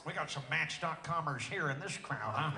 we 0.06 0.14
got 0.14 0.30
some 0.30 0.44
Match.comers 0.50 1.44
here 1.44 1.70
in 1.70 1.80
this 1.80 1.98
crowd, 1.98 2.34
huh? 2.36 2.52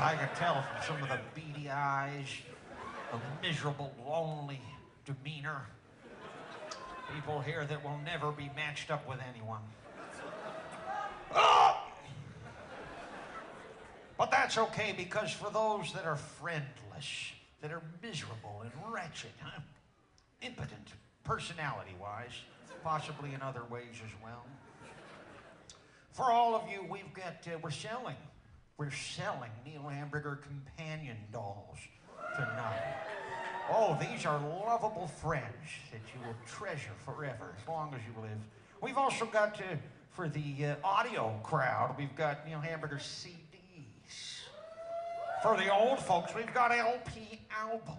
I 0.00 0.16
can 0.16 0.28
tell 0.36 0.62
from 0.62 0.94
some 0.96 1.02
of 1.02 1.08
the 1.08 1.18
beady 1.34 1.70
eyes, 1.70 2.26
the 3.12 3.18
miserable, 3.46 3.92
lonely 4.06 4.60
demeanor. 5.04 5.62
People 7.14 7.40
here 7.40 7.64
that 7.64 7.82
will 7.82 7.98
never 8.04 8.32
be 8.32 8.50
matched 8.54 8.90
up 8.90 9.08
with 9.08 9.18
anyone. 9.32 9.60
Ah! 11.34 11.84
But 14.18 14.30
that's 14.30 14.58
okay 14.58 14.94
because 14.96 15.30
for 15.30 15.50
those 15.50 15.92
that 15.92 16.04
are 16.04 16.16
friendless, 16.16 17.32
that 17.62 17.72
are 17.72 17.82
miserable 18.02 18.62
and 18.62 18.72
wretched, 18.92 19.30
huh? 19.40 19.60
impotent, 20.42 20.88
personality 21.24 21.94
wise, 22.00 22.42
possibly 22.82 23.32
in 23.34 23.42
other 23.42 23.62
ways 23.70 24.02
as 24.04 24.12
well. 24.22 24.44
For 26.18 26.32
all 26.32 26.56
of 26.56 26.68
you, 26.68 26.84
we've 26.90 27.14
got, 27.14 27.46
uh, 27.46 27.58
we're 27.62 27.70
selling. 27.70 28.16
We're 28.76 28.90
selling 28.90 29.52
Neil 29.64 29.88
Hamburger 29.88 30.40
companion 30.42 31.16
dolls 31.32 31.78
tonight. 32.34 32.96
Oh, 33.70 33.96
these 34.00 34.26
are 34.26 34.40
lovable 34.40 35.06
friends 35.06 35.44
that 35.92 36.00
you 36.12 36.26
will 36.26 36.34
treasure 36.44 36.90
forever, 37.04 37.54
as 37.62 37.68
long 37.68 37.94
as 37.94 38.00
you 38.04 38.20
live. 38.20 38.38
We've 38.82 38.98
also 38.98 39.26
got, 39.26 39.60
uh, 39.60 39.76
for 40.10 40.28
the 40.28 40.66
uh, 40.66 40.74
audio 40.82 41.38
crowd, 41.44 41.94
we've 41.96 42.16
got 42.16 42.44
Neil 42.44 42.58
Hamburger 42.58 42.96
CDs. 42.96 44.40
For 45.40 45.56
the 45.56 45.72
old 45.72 46.00
folks, 46.00 46.34
we've 46.34 46.52
got 46.52 46.72
LP 46.72 47.42
albums. 47.56 47.96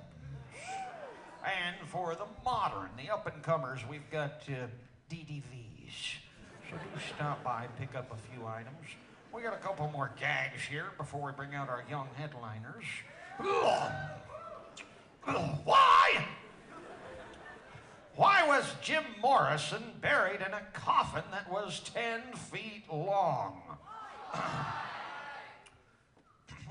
And 1.45 1.87
for 1.87 2.15
the 2.15 2.27
modern, 2.43 2.89
the 2.97 3.13
up 3.13 3.33
and 3.33 3.41
comers, 3.41 3.79
we've 3.89 4.11
got 4.11 4.43
uh, 4.49 4.67
DDVs. 5.09 6.17
So 6.69 6.75
do 6.75 7.01
stop 7.15 7.43
by, 7.43 7.67
pick 7.79 7.95
up 7.95 8.11
a 8.11 8.17
few 8.31 8.45
items. 8.45 8.75
We 9.33 9.41
got 9.41 9.53
a 9.53 9.57
couple 9.57 9.89
more 9.89 10.11
gags 10.19 10.61
here 10.61 10.87
before 10.97 11.25
we 11.25 11.31
bring 11.31 11.55
out 11.55 11.67
our 11.67 11.83
young 11.89 12.07
headliners. 12.15 12.85
Why? 15.63 16.25
Why 18.15 18.47
was 18.47 18.65
Jim 18.81 19.03
Morrison 19.21 19.81
buried 20.01 20.41
in 20.45 20.53
a 20.53 20.61
coffin 20.73 21.23
that 21.31 21.49
was 21.51 21.79
10 21.93 22.21
feet 22.33 22.83
long? 22.91 23.61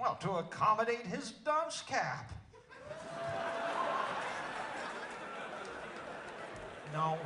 well, 0.00 0.16
to 0.20 0.32
accommodate 0.32 1.06
his 1.06 1.32
dunce 1.44 1.82
cap. 1.82 2.30
No, 6.92 7.18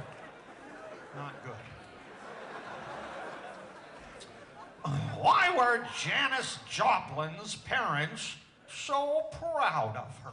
not 1.16 1.44
good. 1.44 1.71
Why 5.22 5.54
were 5.56 5.86
Janis 6.00 6.58
Joplin's 6.68 7.54
parents 7.54 8.34
so 8.68 9.28
proud 9.30 9.96
of 9.96 10.18
her? 10.24 10.32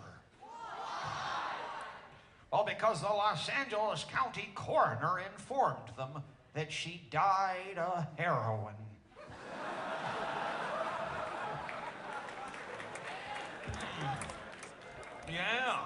Well, 2.51 2.65
because 2.65 3.01
the 3.01 3.07
Los 3.07 3.47
Angeles 3.49 4.03
County 4.11 4.49
coroner 4.55 5.19
informed 5.19 5.95
them 5.95 6.23
that 6.55 6.71
she 6.71 7.03
died 7.11 7.77
of 7.77 8.07
heroin. 8.17 8.73
yeah. 15.31 15.81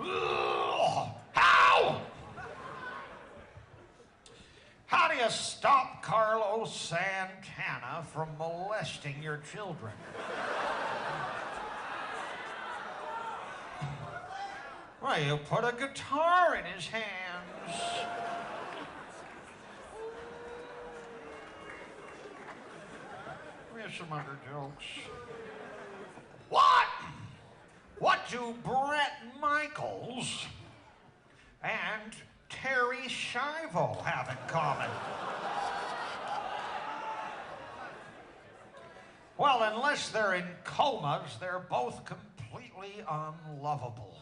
Ugh. 0.00 1.08
How? 1.30 2.00
How 4.88 5.06
do 5.06 5.16
you 5.16 5.28
stop 5.28 6.02
Carlos 6.02 6.74
Santana 6.74 8.06
from 8.10 8.30
molesting 8.38 9.22
your 9.22 9.42
children? 9.52 9.92
Well, 15.02 15.20
you 15.22 15.36
put 15.36 15.64
a 15.64 15.74
guitar 15.78 16.56
in 16.56 16.64
his 16.64 16.86
hands. 16.86 17.04
We 23.74 23.82
have 23.82 23.94
some 23.94 24.10
other 24.10 24.38
jokes. 24.50 24.84
What? 26.48 26.88
What 27.98 28.20
do 28.30 28.54
Bret 28.64 29.12
Michaels 29.38 30.46
and 31.62 32.14
Terri 32.50 33.06
Schiavo 33.08 34.02
have 34.02 34.28
in 34.28 34.36
common? 34.48 34.90
Well, 39.36 39.62
unless 39.72 40.08
they're 40.08 40.34
in 40.34 40.46
comas, 40.64 41.36
they're 41.38 41.64
both 41.70 42.04
completely 42.04 43.04
unlovable. 43.08 44.18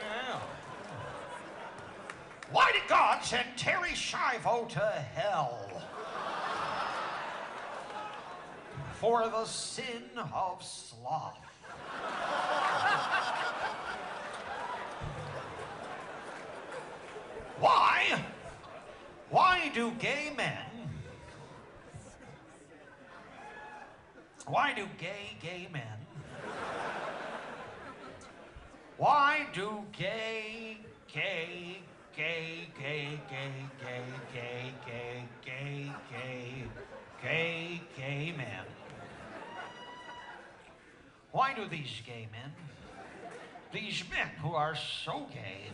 Yeah. 0.00 0.40
Why 2.50 2.72
did 2.72 2.82
God 2.88 3.24
send 3.24 3.46
Terri 3.56 3.94
Schiavo 3.94 4.68
to 4.68 4.80
hell? 4.80 5.82
For 9.00 9.28
the 9.28 9.44
sin 9.46 10.02
of 10.34 10.62
sloth. 10.62 11.51
Why? 17.62 18.20
Why 19.30 19.70
do 19.72 19.92
gay 19.92 20.32
men? 20.36 20.66
Why 24.48 24.72
do 24.74 24.88
gay, 24.98 25.36
gay 25.40 25.68
men? 25.72 25.98
Why 28.96 29.46
do 29.52 29.84
gay, 29.92 30.78
gay, 31.14 31.78
gay, 32.16 32.68
gay, 32.76 33.20
gay, 33.30 33.70
gay, 33.80 34.02
gay, 34.34 34.74
gay, 34.84 35.28
gay, 35.44 35.92
gay, 36.10 36.64
gay, 37.22 37.80
gay 37.96 38.34
men? 38.36 38.66
Why 41.30 41.54
do 41.54 41.68
these 41.68 42.02
gay 42.04 42.26
men, 42.32 42.52
these 43.72 44.02
men 44.10 44.26
who 44.42 44.52
are 44.52 44.74
so 44.74 45.28
gay, 45.32 45.70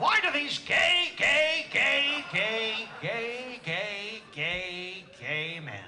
why 0.00 0.18
do 0.22 0.32
these 0.32 0.58
gay, 0.60 1.12
gay, 1.14 1.66
gay, 1.70 2.24
gay, 2.32 2.88
gay, 3.02 3.60
gay, 3.62 4.22
gay, 4.34 5.04
gay 5.20 5.60
men, 5.62 5.84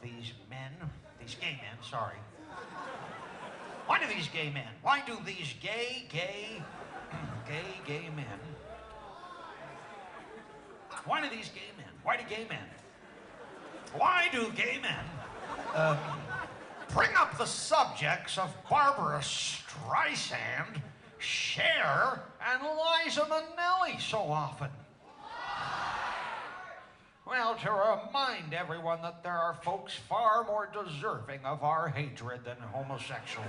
these 0.00 0.32
men, 0.48 0.70
these 1.20 1.34
gay 1.34 1.60
men, 1.60 1.76
sorry, 1.82 2.14
why 3.86 3.98
do 3.98 4.06
these 4.06 4.28
gay 4.28 4.50
men, 4.50 4.68
why 4.82 5.02
do 5.04 5.18
these 5.26 5.52
gay, 5.60 6.04
gay, 6.08 6.62
gay, 7.48 7.80
gay 7.84 8.08
men, 8.14 8.38
why 11.06 11.20
do 11.20 11.28
these 11.34 11.48
gay 11.48 11.72
men, 11.76 11.90
why 12.04 12.16
do 12.16 12.22
gay 12.28 12.46
men, 12.48 12.68
why 13.94 14.28
do 14.30 14.52
gay 14.54 14.78
men 14.80 15.04
um, 15.74 15.98
bring 16.94 17.10
up 17.16 17.36
the 17.36 17.46
subjects 17.46 18.38
of 18.38 18.54
Barbra 18.70 19.18
Streisand, 19.18 20.80
Cher, 21.24 22.22
and 22.46 22.62
Liza 22.62 23.22
Minnelli 23.22 24.00
so 24.00 24.18
often? 24.18 24.68
Well, 27.26 27.54
to 27.54 27.70
remind 27.70 28.52
everyone 28.52 29.00
that 29.00 29.22
there 29.22 29.32
are 29.32 29.54
folks 29.62 29.94
far 29.94 30.44
more 30.44 30.68
deserving 30.72 31.40
of 31.44 31.62
our 31.62 31.88
hatred 31.88 32.44
than 32.44 32.56
homosexuals. 32.70 33.48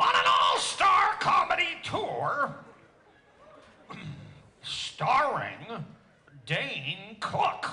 On 0.00 0.14
an 0.14 0.24
all 0.26 0.58
star 0.58 1.14
comedy 1.20 1.76
tour, 1.82 2.54
starring 4.62 5.84
Dane 6.46 7.16
Cook. 7.20 7.68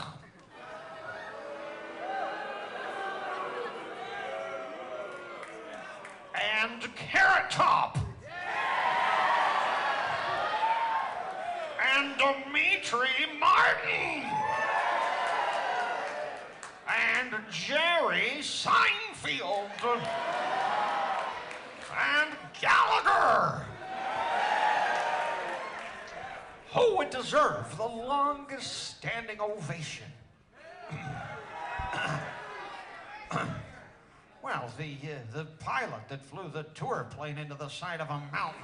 And 6.41 6.95
Carrot 6.95 7.49
Top. 7.49 7.97
And 11.95 12.17
Demetri 12.17 13.07
Martin. 13.39 14.29
And 16.87 17.35
Jerry 17.51 18.39
Seinfeld. 18.39 19.69
And 21.97 22.35
Gallagher. 22.59 23.65
Who 26.73 26.97
would 26.97 27.09
deserve 27.09 27.77
the 27.77 27.85
longest 27.85 28.97
standing 28.97 29.39
ovation? 29.39 30.07
Well, 34.45 34.69
the, 34.77 34.95
uh, 35.03 35.15
the 35.33 35.45
pilot 35.59 36.07
that 36.07 36.23
flew 36.23 36.47
the 36.53 36.61
tour 36.75 37.07
plane 37.09 37.39
into 37.39 37.55
the 37.55 37.67
side 37.67 37.99
of 37.99 38.07
a 38.11 38.21
mountain. 38.31 38.61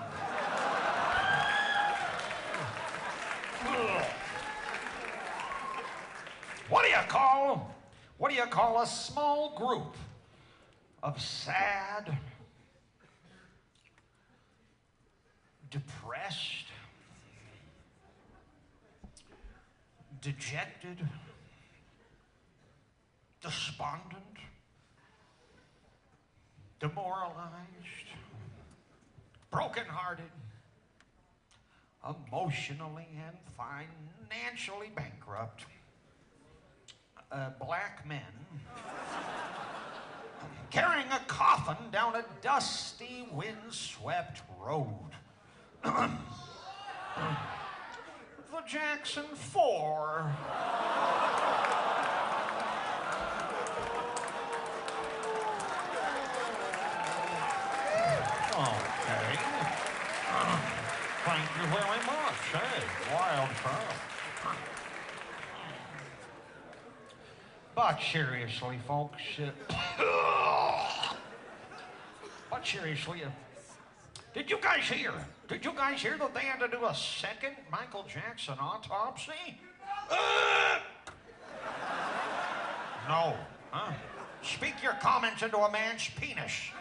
What 6.70 6.84
do 6.84 6.90
you 6.90 7.04
call, 7.08 7.76
what 8.20 8.30
do 8.30 8.38
you 8.38 8.44
call 8.44 8.84
a 8.84 8.86
small 8.86 9.58
group 9.58 9.96
of 11.02 11.20
sad, 11.20 12.16
depressed, 15.72 16.68
dejected, 20.22 21.08
despondent, 23.42 24.22
demoralized, 26.82 28.10
brokenhearted, 29.52 30.26
emotionally 32.04 33.08
and 33.28 33.38
financially 33.56 34.90
bankrupt 34.96 35.66
uh, 37.32 37.52
black 37.60 38.06
men 38.08 38.20
carrying 40.72 41.06
a 41.12 41.20
coffin 41.28 41.78
down 41.92 42.16
a 42.16 42.26
dusty, 42.42 43.28
windswept 43.32 44.42
road. 44.60 44.88
the 45.84 46.10
Jackson 48.68 49.26
Four. 49.36 50.34
Okay. 58.54 59.40
Thank 61.24 61.50
you 61.56 61.68
very 61.68 62.02
much. 62.06 62.42
Hey, 62.52 62.84
wild 63.14 63.50
crowd. 63.50 63.96
But 67.74 68.02
seriously, 68.02 68.78
folks, 68.86 69.22
uh, 69.40 71.14
but 72.50 72.68
seriously, 72.68 73.24
uh, 73.24 73.30
did 74.34 74.50
you 74.50 74.58
guys 74.62 74.84
hear? 74.84 75.14
Did 75.48 75.64
you 75.64 75.72
guys 75.72 76.02
hear 76.02 76.18
that 76.18 76.34
they 76.34 76.42
had 76.42 76.60
to 76.60 76.68
do 76.68 76.86
a 76.86 76.94
second 76.94 77.56
Michael 77.72 78.04
Jackson 78.04 78.56
autopsy? 78.60 79.62
Uh, 80.10 80.80
no. 83.08 83.38
Huh? 83.72 83.94
Speak 84.44 84.82
your 84.82 84.94
comments 84.94 85.44
into 85.44 85.58
a 85.58 85.72
man's 85.72 86.10
penis. 86.20 86.72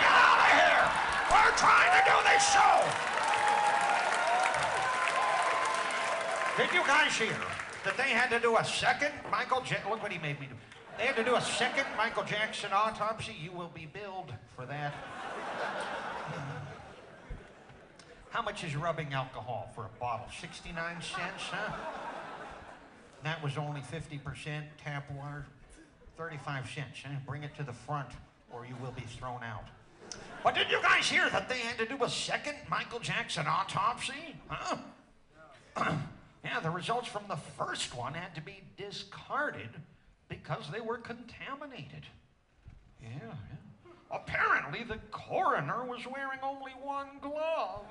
Get 0.00 0.10
out 0.10 0.38
of 0.38 0.50
here! 0.58 0.84
We're 1.30 1.56
trying 1.56 1.92
to 1.94 2.02
do 2.10 2.16
this 2.28 2.42
show! 2.52 3.14
Did 6.56 6.72
you 6.72 6.86
guys 6.86 7.16
hear 7.16 7.36
that 7.84 7.96
they 7.96 8.10
had 8.10 8.30
to 8.30 8.40
do 8.40 8.56
a 8.56 8.64
second 8.64 9.12
Michael 9.30 9.60
Jackson? 9.60 9.90
Look 9.90 10.02
what 10.02 10.12
he 10.12 10.18
made 10.18 10.40
me 10.40 10.46
do. 10.46 10.54
They 10.98 11.06
had 11.06 11.16
to 11.16 11.24
do 11.24 11.34
a 11.34 11.40
second 11.40 11.86
Michael 11.96 12.24
Jackson 12.24 12.70
autopsy. 12.72 13.34
You 13.40 13.52
will 13.52 13.70
be 13.74 13.86
billed 13.86 14.32
for 14.54 14.64
that. 14.66 14.94
How 18.30 18.42
much 18.42 18.64
is 18.64 18.74
rubbing 18.74 19.12
alcohol 19.12 19.70
for 19.74 19.84
a 19.84 20.00
bottle? 20.00 20.26
69 20.40 20.94
cents, 21.00 21.42
huh? 21.50 21.72
That 23.22 23.42
was 23.42 23.56
only 23.56 23.80
50% 23.80 24.62
tap 24.82 25.10
water. 25.10 25.46
35 26.16 26.70
cents, 26.70 26.98
huh? 27.04 27.14
Bring 27.26 27.42
it 27.42 27.54
to 27.56 27.62
the 27.62 27.72
front 27.72 28.08
or 28.52 28.64
you 28.66 28.76
will 28.80 28.92
be 28.92 29.02
thrown 29.02 29.42
out. 29.42 29.64
But 30.42 30.54
did 30.54 30.70
you 30.70 30.80
guys 30.82 31.08
hear 31.08 31.28
that 31.30 31.48
they 31.48 31.58
had 31.58 31.78
to 31.78 31.86
do 31.86 32.04
a 32.04 32.08
second 32.08 32.54
Michael 32.68 33.00
Jackson 33.00 33.46
autopsy? 33.48 34.36
Huh? 34.48 34.76
yeah, 36.44 36.60
the 36.60 36.70
results 36.70 37.08
from 37.08 37.24
the 37.28 37.36
first 37.36 37.96
one 37.96 38.14
had 38.14 38.34
to 38.34 38.40
be 38.40 38.62
discarded 38.76 39.70
because 40.28 40.70
they 40.70 40.80
were 40.80 40.98
contaminated. 40.98 42.06
Yeah, 43.02 43.08
yeah. 43.22 43.90
Apparently, 44.10 44.84
the 44.84 44.98
coroner 45.10 45.84
was 45.84 46.06
wearing 46.06 46.38
only 46.42 46.72
one 46.82 47.08
glove. 47.20 47.86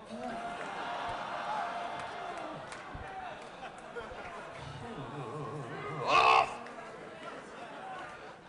Oh! 6.05 6.49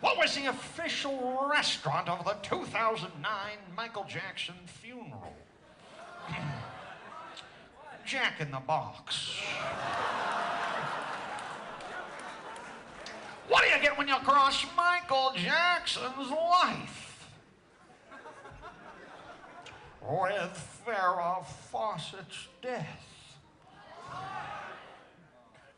What 0.04 0.18
was 0.18 0.36
the 0.36 0.44
official 0.50 1.48
restaurant 1.50 2.10
of 2.10 2.26
the 2.26 2.36
2009 2.42 3.26
Michael 3.74 4.04
Jackson 4.06 4.54
funeral? 4.66 5.32
Jack 8.04 8.38
in 8.38 8.50
the 8.50 8.58
Box. 8.58 9.40
What 13.48 13.64
do 13.64 13.70
you 13.70 13.80
get 13.80 13.96
when 13.96 14.06
you 14.06 14.16
cross 14.16 14.66
Michael 14.76 15.32
Jackson's 15.36 16.30
life? 16.30 17.26
With 20.02 20.82
Farrah 20.86 21.46
Fawcett's 21.46 22.48
death. 22.60 23.00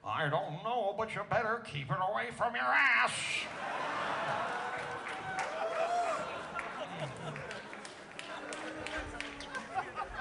I 0.04 0.28
don't 0.28 0.64
know, 0.64 0.96
but 0.98 1.14
you 1.14 1.20
better 1.30 1.62
keep 1.64 1.92
it 1.92 1.98
away 2.10 2.30
from 2.36 2.56
your 2.56 2.64
ass. 2.64 3.12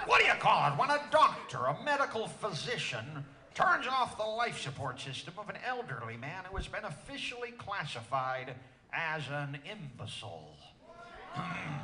What 0.05 0.19
do 0.19 0.27
you 0.27 0.33
call 0.33 0.71
it 0.71 0.77
when 0.77 0.91
a 0.91 1.01
doctor, 1.09 1.65
a 1.65 1.83
medical 1.83 2.27
physician, 2.27 3.25
turns 3.55 3.87
off 3.87 4.17
the 4.17 4.23
life 4.23 4.61
support 4.61 4.99
system 4.99 5.33
of 5.37 5.49
an 5.49 5.57
elderly 5.65 6.17
man 6.17 6.43
who 6.49 6.57
has 6.57 6.67
been 6.67 6.85
officially 6.85 7.51
classified 7.57 8.53
as 8.93 9.23
an 9.29 9.57
imbecile? 9.69 10.55
Hmm. 11.31 11.77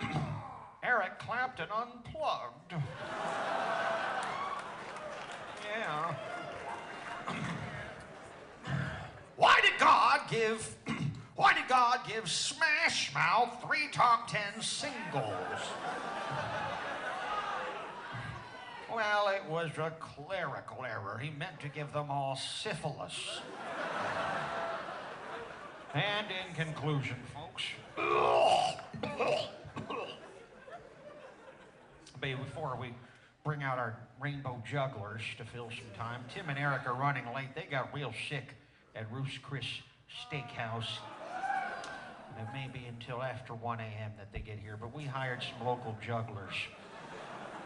Eric 0.82 1.18
Clapton 1.20 1.68
unplugged. 1.74 2.74
Yeah. 5.64 6.14
Why 9.36 9.60
did 9.62 9.78
God 9.78 10.20
give 10.28 10.76
why 11.36 11.52
did 11.54 11.66
God 11.66 12.00
give 12.06 12.30
Smash 12.30 13.12
Mouth 13.12 13.60
three 13.66 13.88
top 13.90 14.28
ten 14.30 14.62
singles? 14.62 15.34
Well, 18.94 19.26
it 19.26 19.42
was 19.50 19.70
a 19.76 19.92
clerical 19.98 20.84
error. 20.84 21.18
He 21.20 21.30
meant 21.30 21.58
to 21.62 21.68
give 21.68 21.92
them 21.92 22.12
all 22.12 22.36
syphilis. 22.36 23.40
and 25.92 26.26
in 26.30 26.54
conclusion, 26.54 27.16
folks, 27.34 27.64
before 32.20 32.78
we 32.80 32.94
bring 33.42 33.64
out 33.64 33.78
our 33.78 33.96
rainbow 34.20 34.62
jugglers 34.64 35.22
to 35.38 35.44
fill 35.44 35.70
some 35.70 35.90
time, 35.98 36.24
Tim 36.32 36.48
and 36.48 36.56
Eric 36.56 36.86
are 36.86 36.94
running 36.94 37.24
late. 37.34 37.52
They 37.56 37.66
got 37.68 37.92
real 37.92 38.12
sick 38.28 38.54
at 38.94 39.10
Ruth's 39.10 39.38
Chris 39.38 39.66
Steakhouse. 40.22 40.98
And 42.38 42.46
it 42.46 42.52
may 42.52 42.68
be 42.72 42.86
until 42.86 43.24
after 43.24 43.54
1 43.54 43.80
a.m. 43.80 44.12
that 44.18 44.32
they 44.32 44.38
get 44.38 44.60
here, 44.60 44.78
but 44.80 44.94
we 44.94 45.02
hired 45.02 45.42
some 45.42 45.66
local 45.66 45.96
jugglers. 46.00 46.54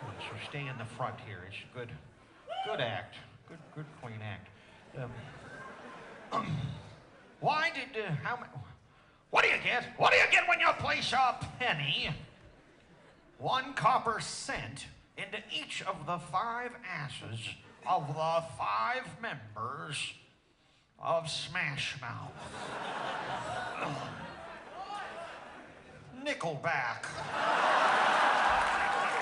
So 0.00 0.48
stay 0.48 0.66
in 0.66 0.78
the 0.78 0.84
front 0.84 1.16
here. 1.26 1.40
It's 1.48 1.56
a 1.56 1.78
good, 1.78 1.90
good 2.66 2.80
act. 2.80 3.16
Good, 3.48 3.58
good, 3.74 3.86
clean 4.02 4.20
act. 4.22 4.48
Um, 6.32 6.40
why 7.40 7.70
did, 7.74 8.02
uh, 8.02 8.10
how 8.22 8.38
what 9.30 9.44
do 9.44 9.50
you 9.50 9.56
get? 9.62 9.84
What 9.96 10.12
do 10.12 10.18
you 10.18 10.24
get 10.30 10.48
when 10.48 10.60
you 10.60 10.68
place 10.78 11.12
a 11.12 11.36
penny, 11.58 12.10
one 13.38 13.74
copper 13.74 14.20
cent, 14.20 14.86
into 15.16 15.38
each 15.54 15.82
of 15.82 16.06
the 16.06 16.18
five 16.18 16.70
asses 16.88 17.40
of 17.86 18.06
the 18.08 18.42
five 18.56 19.04
members 19.20 20.14
of 20.98 21.28
Smash 21.28 21.96
Mouth? 22.00 22.32
Nickelback. 26.24 27.04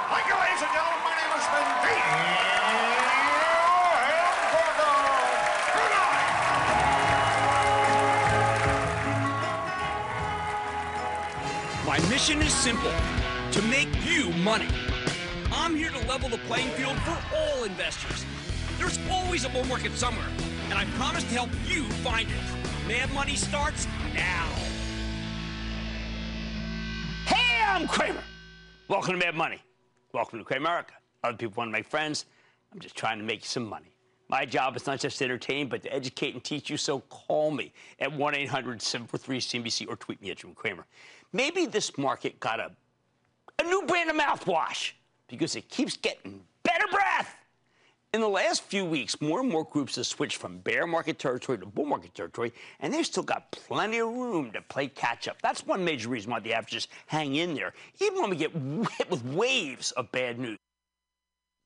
Thank 0.08 0.28
you, 0.28 0.34
ladies 0.38 0.62
and 0.62 0.70
gentlemen. 0.70 1.02
My 1.02 1.10
name 1.18 1.34
has 1.34 1.46
been 1.50 1.66
Dean 1.82 1.98
Good 5.74 5.90
night. 11.98 12.08
mission 12.08 12.40
is 12.40 12.54
simple 12.54 12.92
to 13.50 13.60
make 13.62 13.88
you 14.06 14.30
money. 14.44 14.68
I'm 15.50 15.74
here 15.74 15.90
to 15.90 15.98
level 16.06 16.28
the 16.28 16.38
playing 16.46 16.68
field 16.70 16.96
for 16.98 17.18
all 17.34 17.64
investors. 17.64 18.24
There's 18.78 19.00
always 19.10 19.44
a 19.44 19.48
bull 19.48 19.64
market 19.64 19.90
somewhere, 19.92 20.28
and 20.70 20.74
I 20.74 20.84
promise 20.96 21.24
to 21.24 21.30
help 21.30 21.50
you 21.66 21.82
find 22.04 22.28
it. 22.28 22.86
Mad 22.86 23.12
Money 23.12 23.34
starts 23.34 23.88
now. 24.14 24.46
Hey, 27.26 27.60
I'm 27.66 27.88
Cramer. 27.88 28.22
Welcome 28.88 29.18
to 29.18 29.26
Mad 29.26 29.34
Money. 29.34 29.65
Welcome 30.16 30.38
to 30.38 30.46
Cramerica. 30.46 30.94
Other 31.24 31.36
people 31.36 31.56
want 31.58 31.68
to 31.68 31.72
make 31.72 31.84
friends. 31.84 32.24
I'm 32.72 32.78
just 32.78 32.96
trying 32.96 33.18
to 33.18 33.24
make 33.24 33.40
you 33.42 33.48
some 33.48 33.68
money. 33.68 33.92
My 34.30 34.46
job 34.46 34.74
is 34.74 34.86
not 34.86 34.98
just 34.98 35.18
to 35.18 35.24
entertain, 35.24 35.68
but 35.68 35.82
to 35.82 35.92
educate 35.92 36.32
and 36.32 36.42
teach 36.42 36.70
you, 36.70 36.78
so 36.78 37.00
call 37.00 37.50
me 37.50 37.70
at 37.98 38.10
1 38.10 38.34
800 38.34 38.80
743 38.80 39.38
CNBC 39.38 39.86
or 39.86 39.96
tweet 39.96 40.22
me 40.22 40.30
at 40.30 40.38
Jim 40.38 40.54
Cramer. 40.54 40.86
Maybe 41.34 41.66
this 41.66 41.98
market 41.98 42.40
got 42.40 42.60
a, 42.60 42.70
a 43.58 43.62
new 43.64 43.82
brand 43.82 44.08
of 44.08 44.16
mouthwash 44.16 44.92
because 45.28 45.54
it 45.54 45.68
keeps 45.68 45.98
getting 45.98 46.40
better 46.62 46.86
breath. 46.90 47.36
In 48.16 48.22
the 48.22 48.28
last 48.28 48.62
few 48.62 48.86
weeks, 48.86 49.20
more 49.20 49.40
and 49.40 49.48
more 49.50 49.64
groups 49.64 49.96
have 49.96 50.06
switched 50.06 50.38
from 50.38 50.56
bear 50.60 50.86
market 50.86 51.18
territory 51.18 51.58
to 51.58 51.66
bull 51.66 51.84
market 51.84 52.14
territory, 52.14 52.50
and 52.80 52.90
they've 52.90 53.04
still 53.04 53.22
got 53.22 53.52
plenty 53.52 53.98
of 53.98 54.08
room 54.08 54.50
to 54.52 54.62
play 54.62 54.88
catch 54.88 55.28
up. 55.28 55.42
That's 55.42 55.66
one 55.66 55.84
major 55.84 56.08
reason 56.08 56.30
why 56.30 56.40
the 56.40 56.54
averages 56.54 56.88
hang 57.08 57.34
in 57.34 57.54
there, 57.54 57.74
even 58.00 58.22
when 58.22 58.30
we 58.30 58.36
get 58.36 58.52
hit 58.96 59.10
with 59.10 59.22
waves 59.22 59.90
of 59.92 60.10
bad 60.12 60.38
news. 60.38 60.56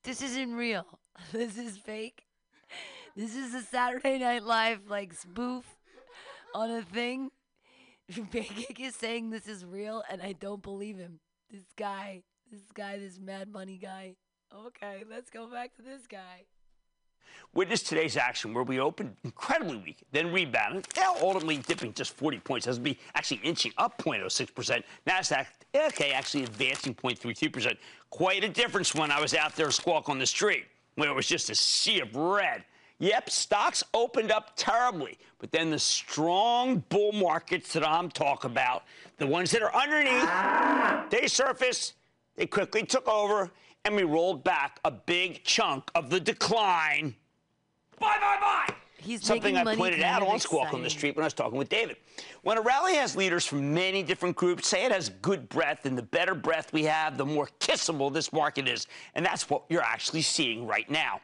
This 0.03 0.23
isn't 0.23 0.53
real. 0.53 0.85
This 1.33 1.57
is 1.57 1.77
fake. 1.77 2.25
This 3.15 3.37
is 3.37 3.55
a 3.55 3.63
Saturday 3.63 4.19
Night 4.19 4.43
Live 4.43 4.89
like 4.89 5.15
spoof 5.15 5.65
on 6.53 6.69
a 6.69 6.83
thing. 6.83 7.31
Pancake 8.33 8.81
is 8.81 8.97
saying 8.97 9.31
this 9.31 9.47
is 9.47 9.65
real, 9.65 10.03
and 10.11 10.21
I 10.21 10.33
don't 10.33 10.65
believe 10.65 10.99
him. 10.99 11.21
This 11.49 11.67
guy, 11.77 12.25
this 12.51 12.63
guy, 12.75 12.99
this 12.99 13.21
mad 13.21 13.53
money 13.53 13.79
guy. 13.81 14.17
Okay, 14.53 15.05
let's 15.09 15.31
go 15.31 15.47
back 15.47 15.75
to 15.77 15.83
this 15.83 16.07
guy. 16.09 16.43
Witness 17.55 17.83
today's 17.83 18.17
action 18.17 18.53
where 18.53 18.65
we 18.65 18.81
opened 18.81 19.15
incredibly 19.23 19.77
weak, 19.77 20.05
then 20.13 20.33
rebounded, 20.33 20.87
now 20.97 21.15
ultimately 21.21 21.59
dipping 21.59 21.93
just 21.93 22.13
40 22.15 22.39
points. 22.41 22.67
S&P 22.67 22.99
actually 23.15 23.41
inching 23.45 23.73
up 23.79 23.97
0.06%. 24.03 24.83
NASDAQ, 25.07 25.47
okay, 25.75 26.13
actually 26.13 26.45
advancing 26.45 26.95
0.32%. 26.95 27.77
Quite 28.11 28.43
a 28.43 28.49
difference 28.49 28.95
when 28.95 29.11
I 29.11 29.21
was 29.21 29.35
out 29.35 29.55
there 29.55 29.71
squawk 29.71 30.09
on 30.09 30.19
the 30.19 30.27
street, 30.27 30.65
where 30.97 31.09
it 31.09 31.15
was 31.15 31.27
just 31.27 31.51
a 31.51 31.55
sea 31.55 32.01
of 32.01 32.15
red. 32.17 32.65
Yep, 32.99 33.31
stocks 33.31 33.83
opened 33.95 34.31
up 34.31 34.53
terribly, 34.57 35.17
but 35.39 35.51
then 35.53 35.71
the 35.71 35.79
strong 35.79 36.85
bull 36.89 37.13
markets 37.13 37.73
that 37.73 37.87
I'm 37.87 38.11
talking 38.11 38.51
about, 38.51 38.83
the 39.17 39.27
ones 39.27 39.53
that 39.53 39.63
are 39.63 39.75
underneath, 39.75 41.11
they 41.11 41.27
surfaced, 41.27 41.95
they 42.37 42.47
quickly 42.47 42.85
took 42.85 43.09
over, 43.09 43.51
and 43.85 43.97
we 43.97 44.05
rolled 44.05 44.45
back 44.45 44.79
a 44.85 44.91
big 44.91 45.45
chunk 45.45 45.91
of 45.95 46.11
the 46.11 46.21
decline. 46.21 47.15
Bye, 47.99 48.17
bye, 48.21 48.39
bye. 48.41 48.75
He's 48.99 49.25
Something 49.25 49.57
I 49.57 49.75
pointed 49.77 50.03
out 50.03 50.23
on 50.23 50.39
Squawk 50.39 50.75
on 50.75 50.83
the. 50.83 50.91
Street 50.91 51.17
when 51.17 51.23
I 51.23 51.27
was 51.27 51.33
talking 51.33 51.57
with 51.57 51.71
David. 51.71 51.97
When 52.43 52.59
a 52.59 52.61
rally 52.61 52.95
has 52.97 53.17
leaders 53.17 53.47
from 53.47 53.73
many 53.73 54.03
different 54.03 54.37
groups, 54.37 54.69
say 54.69 54.85
it 54.85 54.93
has 54.93 55.09
good 55.23 55.49
breath, 55.49 55.87
and 55.87 55.97
the 55.97 56.03
better 56.03 56.35
breath 56.35 56.71
we 56.73 56.85
have, 56.85 57.17
the 57.17 57.25
more 57.25 57.49
kissable 57.61 58.13
this 58.13 58.31
market 58.31 58.69
is. 58.69 58.87
And 59.15 59.25
that's 59.25 59.49
what 59.49 59.63
you're 59.71 59.83
actually 59.83 60.21
seeing 60.21 60.67
right 60.67 60.89
now. 60.91 61.21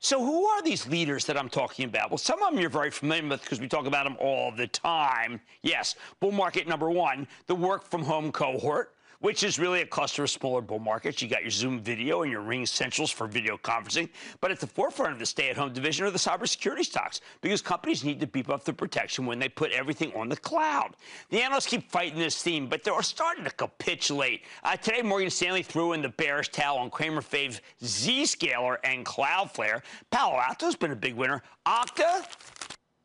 So, 0.00 0.22
who 0.24 0.46
are 0.46 0.62
these 0.62 0.86
leaders 0.88 1.24
that 1.26 1.38
I'm 1.38 1.48
talking 1.48 1.84
about? 1.84 2.10
Well, 2.10 2.18
some 2.18 2.42
of 2.42 2.50
them 2.50 2.60
you're 2.60 2.70
very 2.70 2.90
familiar 2.90 3.28
with 3.28 3.42
because 3.42 3.60
we 3.60 3.68
talk 3.68 3.86
about 3.86 4.04
them 4.04 4.16
all 4.20 4.50
the 4.50 4.66
time. 4.66 5.40
Yes, 5.62 5.94
bull 6.20 6.32
market 6.32 6.66
number 6.66 6.90
one, 6.90 7.28
the 7.46 7.54
work 7.54 7.88
from 7.88 8.02
home 8.02 8.32
cohort, 8.32 8.95
which 9.20 9.42
is 9.42 9.58
really 9.58 9.82
a 9.82 9.86
cluster 9.86 10.24
of 10.24 10.30
smaller 10.30 10.60
bull 10.60 10.78
markets. 10.78 11.22
You 11.22 11.28
got 11.28 11.42
your 11.42 11.50
Zoom 11.50 11.80
video 11.80 12.22
and 12.22 12.32
your 12.32 12.42
RingCentral 12.42 12.96
for 13.12 13.26
video 13.26 13.56
conferencing. 13.56 14.08
But 14.40 14.50
at 14.50 14.60
the 14.60 14.66
forefront 14.66 15.12
of 15.12 15.18
the 15.18 15.26
stay 15.26 15.50
at 15.50 15.56
home 15.56 15.72
division 15.72 16.06
are 16.06 16.10
the 16.10 16.18
cybersecurity 16.18 16.84
stocks 16.84 17.20
because 17.40 17.62
companies 17.62 18.04
need 18.04 18.20
to 18.20 18.26
beef 18.26 18.50
up 18.50 18.64
their 18.64 18.74
protection 18.74 19.26
when 19.26 19.38
they 19.38 19.48
put 19.48 19.72
everything 19.72 20.12
on 20.14 20.28
the 20.28 20.36
cloud. 20.36 20.96
The 21.30 21.42
analysts 21.42 21.66
keep 21.66 21.90
fighting 21.90 22.18
this 22.18 22.42
theme, 22.42 22.68
but 22.68 22.82
they're 22.82 23.00
starting 23.02 23.44
to 23.44 23.50
capitulate. 23.50 24.42
Uh, 24.64 24.76
today, 24.76 25.02
Morgan 25.02 25.30
Stanley 25.30 25.62
threw 25.62 25.92
in 25.92 26.02
the 26.02 26.08
bearish 26.08 26.48
towel 26.50 26.78
on 26.78 26.90
Cramer 26.90 27.22
Fave's 27.22 27.60
Zscaler 27.82 28.78
and 28.84 29.04
Cloudflare. 29.04 29.82
Palo 30.10 30.40
Alto's 30.40 30.76
been 30.76 30.92
a 30.92 30.96
big 30.96 31.14
winner. 31.14 31.42
Okta, 31.66 32.24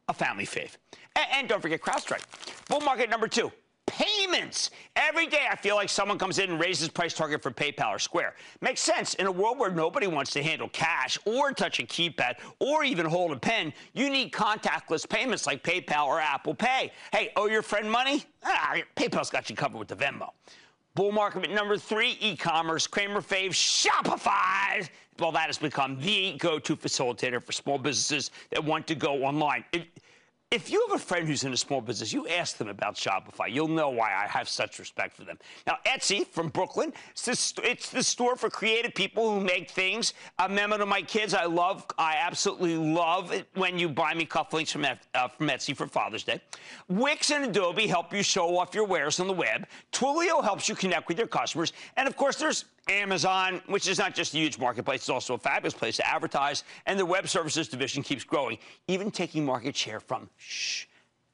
a 0.08 0.14
family 0.14 0.46
fave. 0.46 0.76
And, 1.16 1.26
and 1.34 1.50
don't 1.50 1.62
forget 1.62 1.82
CrowdStrike. 1.82 2.24
Bull 2.68 2.82
market 2.82 3.10
number 3.10 3.28
two. 3.28 3.52
Payments. 3.92 4.72
Every 4.96 5.28
day 5.28 5.48
I 5.52 5.56
feel 5.58 5.76
like 5.76 5.90
someone 5.90 6.18
comes 6.18 6.40
in 6.40 6.50
and 6.50 6.60
raises 6.62 6.88
price 6.88 7.14
target 7.14 7.44
for 7.44 7.52
PayPal 7.52 7.90
or 7.90 8.00
Square. 8.00 8.36
Makes 8.62 8.80
sense. 8.80 9.16
In 9.16 9.28
a 9.28 9.32
world 9.32 9.60
where 9.60 9.70
nobody 9.70 10.08
wants 10.08 10.32
to 10.32 10.42
handle 10.42 10.70
cash 10.70 11.18
or 11.26 11.52
touch 11.52 11.80
a 11.80 11.84
keypad 11.84 12.36
or 12.60 12.86
even 12.86 13.06
hold 13.06 13.34
a 13.34 13.36
pen, 13.36 13.74
you 13.94 14.10
need 14.10 14.32
contactless 14.32 15.08
payments 15.08 15.46
like 15.46 15.62
PayPal 15.62 16.06
or 16.08 16.22
Apple 16.22 16.56
Pay. 16.56 16.94
Hey, 17.12 17.34
owe 17.36 17.48
your 17.48 17.62
friend 17.62 17.92
money? 17.92 18.24
Ah, 18.46 18.78
PayPal's 18.96 19.30
got 19.30 19.50
you 19.50 19.58
covered 19.58 19.78
with 19.78 19.90
the 19.90 19.96
Venmo. 19.96 20.30
Bull 20.96 21.12
market 21.12 21.52
number 21.52 21.78
three, 21.78 22.18
e-commerce. 22.22 22.88
Cramer 22.88 23.20
fave, 23.20 23.50
Shopify. 23.50 24.88
Well, 25.20 25.34
that 25.34 25.48
has 25.48 25.58
become 25.58 26.00
the 26.00 26.38
go-to 26.38 26.78
facilitator 26.78 27.44
for 27.44 27.52
small 27.52 27.78
businesses 27.78 28.32
that 28.52 28.64
want 28.64 28.88
to 28.88 28.96
go 28.96 29.26
online. 29.26 29.66
If, 29.74 29.84
if 30.52 30.70
you 30.70 30.86
have 30.90 31.00
a 31.00 31.04
friend 31.04 31.26
who's 31.26 31.46
in 31.46 31.54
a 31.54 31.58
small 31.58 31.80
business, 31.80 32.12
you 32.12 32.28
ask 32.28 32.58
them 32.58 32.68
about 32.68 32.96
Shopify. 32.96 33.50
You'll 33.50 33.70
know 33.70 33.90
why 33.90 34.14
I 34.14 34.28
have 34.28 34.50
such 34.50 34.80
respect 34.80 35.16
for 35.16 35.24
them. 35.24 35.38
Now, 35.66 35.78
Etsy 35.88 36.28
from 36.28 36.50
Brooklyn, 36.50 36.92
it's 37.14 37.90
the, 37.90 38.04
store 38.04 38.36
for 38.36 38.50
creative 38.50 38.94
people 38.94 39.34
who 39.34 39.40
make 39.40 39.72
things. 39.72 40.14
A 40.40 40.50
memo 40.50 40.78
to 40.78 40.86
my 40.86 41.02
kids, 41.04 41.34
I 41.34 41.46
love, 41.46 41.86
I 41.98 42.18
absolutely 42.18 42.76
love 42.76 43.32
it 43.32 43.48
when 43.54 43.80
you 43.80 43.88
buy 43.88 44.14
me 44.14 44.26
cufflinks 44.26 44.74
from, 44.74 44.84
uh, 44.84 45.28
from 45.30 45.48
Etsy 45.48 45.74
for 45.74 45.88
Father's 45.88 46.24
Day. 46.24 46.42
Wix 46.90 47.32
and 47.32 47.46
Adobe 47.46 47.88
help 47.88 48.14
you 48.14 48.22
show 48.22 48.58
off 48.58 48.76
your 48.76 48.86
wares 48.86 49.22
on 49.22 49.28
the 49.28 49.34
web. 49.34 49.66
Twilio 49.94 50.44
helps 50.44 50.68
you 50.68 50.76
connect 50.76 51.08
with 51.08 51.18
your 51.18 51.28
customers. 51.28 51.72
And 51.96 52.10
of 52.10 52.18
course, 52.18 52.36
there's 52.36 52.66
Amazon, 52.90 53.62
which 53.68 53.88
is 53.88 54.00
not 54.00 54.16
just 54.16 54.34
a 54.34 54.38
huge 54.38 54.58
marketplace, 54.58 55.02
it's 55.02 55.10
also 55.10 55.36
a 55.36 55.38
fabulous 55.38 55.74
place 55.74 55.98
to 55.98 56.10
advertise. 56.10 56.64
And 56.86 57.00
the 57.00 57.06
web 57.06 57.28
services 57.28 57.68
division 57.68 58.04
keeps 58.04 58.24
growing, 58.24 58.58
even 58.88 59.12
taking 59.12 59.46
market 59.46 59.76
share 59.76 60.00
from 60.00 60.30
shh, 60.38 60.86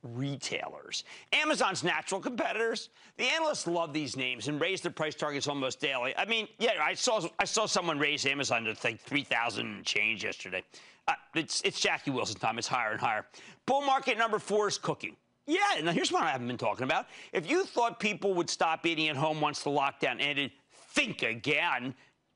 retailers. 0.04 1.04
Amazon's 1.34 1.84
natural 1.84 2.22
competitors. 2.22 2.90
The 3.18 3.26
analysts 3.26 3.68
love 3.68 3.94
these 3.94 4.16
names 4.16 4.48
and 4.48 4.60
raise 4.60 4.82
their 4.82 4.92
price 4.92 5.16
targets 5.16 5.48
almost 5.48 5.80
daily. 5.80 6.16
I 6.18 6.26
mean, 6.26 6.48
yeah, 6.60 6.72
I 6.82 6.94
saw 6.94 7.28
I 7.40 7.46
saw 7.46 7.66
someone 7.66 7.98
raise 7.98 8.26
Amazon 8.26 8.66
to 8.66 8.76
like 8.84 9.00
3,000 9.02 9.84
change 9.84 10.24
yesterday. 10.24 10.64
Uh, 11.08 11.14
it's 11.36 11.62
it's 11.62 11.80
Jackie 11.80 12.12
Wilson 12.12 12.40
time. 12.40 12.58
It's 12.58 12.68
higher 12.68 12.92
and 12.92 13.00
higher. 13.00 13.26
Bull 13.66 13.82
market 13.82 14.18
number 14.18 14.40
four 14.40 14.68
is 14.68 14.78
cooking. 14.78 15.16
Yeah, 15.46 15.60
now 15.82 15.94
here's 15.94 16.12
what 16.12 16.24
I 16.24 16.32
haven't 16.32 16.48
been 16.48 16.58
talking 16.58 16.84
about. 16.84 17.06
If 17.32 17.50
you 17.50 17.64
thought 17.64 18.02
people 18.02 18.34
would 18.34 18.50
stop 18.50 18.86
eating 18.86 19.08
at 19.08 19.16
home 19.16 19.40
once 19.40 19.64
the 19.64 19.70
lockdown 19.70 20.18
ended, 20.20 20.52
think 20.98 21.22
again. 21.22 21.94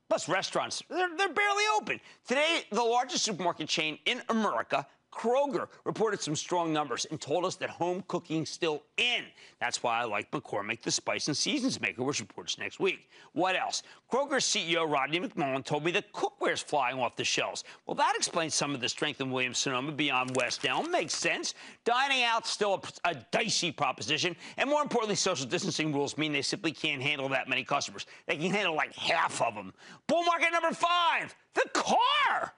Plus, 0.08 0.28
restaurants, 0.28 0.82
they're, 0.88 1.08
they're 1.16 1.32
barely 1.32 1.64
open. 1.76 2.00
Today, 2.28 2.62
the 2.70 2.82
largest 2.82 3.24
supermarket 3.24 3.66
chain 3.66 3.98
in 4.04 4.22
America, 4.28 4.86
Kroger, 5.12 5.68
reported 5.84 6.20
some 6.20 6.34
strong 6.34 6.72
numbers 6.72 7.04
and 7.10 7.20
told 7.20 7.44
us 7.44 7.56
that 7.56 7.70
home 7.70 8.02
cooking's 8.08 8.50
still 8.50 8.82
in. 8.96 9.24
That's 9.60 9.82
why 9.82 10.00
I 10.00 10.04
like 10.04 10.30
McCormick, 10.30 10.80
the 10.80 10.90
spice 10.90 11.28
and 11.28 11.36
seasons 11.36 11.80
maker, 11.80 12.02
which 12.02 12.20
reports 12.20 12.58
next 12.58 12.80
week. 12.80 13.10
What 13.32 13.54
else? 13.54 13.82
Kroger's 14.10 14.44
CEO 14.44 14.90
Rodney 14.90 15.20
McMullen 15.20 15.64
told 15.64 15.84
me 15.84 15.90
that 15.92 16.12
cookware's 16.12 16.62
flying 16.62 16.98
off 16.98 17.14
the 17.14 17.24
shelves. 17.24 17.62
Well, 17.86 17.94
that 17.96 18.14
explains 18.16 18.54
some 18.54 18.74
of 18.74 18.80
the 18.80 18.88
strength 18.88 19.20
in 19.20 19.30
Williams 19.30 19.58
Sonoma 19.58 19.92
beyond 19.92 20.34
West 20.36 20.66
Elm. 20.66 20.90
Makes 20.90 21.14
sense. 21.14 21.54
Dining 21.84 22.24
out's 22.24 22.50
still 22.50 22.82
a, 23.04 23.10
a 23.10 23.14
dicey 23.30 23.70
proposition, 23.70 24.34
and 24.56 24.68
more 24.68 24.82
importantly, 24.82 25.16
social 25.16 25.46
distancing 25.46 25.92
rules 25.92 26.16
mean 26.16 26.32
they 26.32 26.42
simply 26.42 26.72
can't 26.72 27.02
handle 27.02 27.28
that 27.28 27.48
many 27.48 27.64
customers. 27.64 28.06
They 28.26 28.36
can 28.36 28.50
handle 28.50 28.74
like 28.74 28.94
half 28.94 29.42
of 29.42 29.54
them. 29.54 29.72
Bull 30.06 30.24
market 30.24 30.50
number 30.52 30.72
five, 30.72 31.34
the 31.54 31.68
car. 31.72 32.54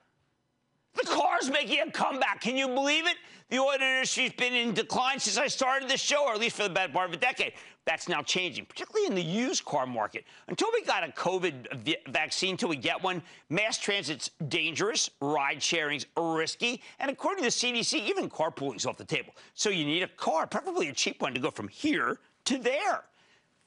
The 0.95 1.07
car's 1.07 1.51
making 1.51 1.81
a 1.81 1.91
comeback. 1.91 2.41
Can 2.41 2.57
you 2.57 2.69
believe 2.69 3.07
it? 3.07 3.17
The 3.51 3.59
oil 3.59 3.75
industry's 3.75 4.33
been 4.33 4.55
in 4.55 4.73
decline 4.73 5.21
since 5.21 5.37
I 5.37 5.49
started 5.49 5.89
this 5.89 6.01
show, 6.01 6.25
or 6.25 6.33
at 6.33 6.41
least 6.41 6.57
for 6.57 6.63
the 6.63 6.71
better 6.71 6.93
part 6.93 7.09
of 7.09 7.15
a 7.15 7.19
decade. 7.19 7.53
That's 7.85 8.09
now 8.09 8.23
changing, 8.23 8.65
particularly 8.65 9.07
in 9.07 9.15
the 9.15 9.23
used 9.23 9.65
car 9.65 9.87
market. 9.87 10.25
Until 10.49 10.69
we 10.73 10.83
got 10.83 11.07
a 11.07 11.13
COVID 11.13 11.85
vi- 11.85 11.99
vaccine, 12.09 12.53
until 12.53 12.71
we 12.71 12.77
get 12.77 13.03
one, 13.03 13.23
mass 13.51 13.77
transit's 13.77 14.31
dangerous, 14.49 15.11
ride 15.21 15.63
sharing's 15.63 16.07
risky, 16.17 16.83
and 16.99 17.11
according 17.11 17.45
to 17.45 17.51
the 17.51 17.51
CDC, 17.51 18.09
even 18.09 18.31
carpooling's 18.31 18.87
off 18.87 18.97
the 18.97 19.05
table. 19.05 19.35
So 19.55 19.69
you 19.69 19.85
need 19.85 20.03
a 20.03 20.09
car, 20.09 20.47
preferably 20.47 20.89
a 20.89 20.93
cheap 20.93 21.21
one, 21.21 21.35
to 21.35 21.41
go 21.41 21.51
from 21.51 21.69
here 21.69 22.19
to 22.47 22.59
there. 22.59 23.05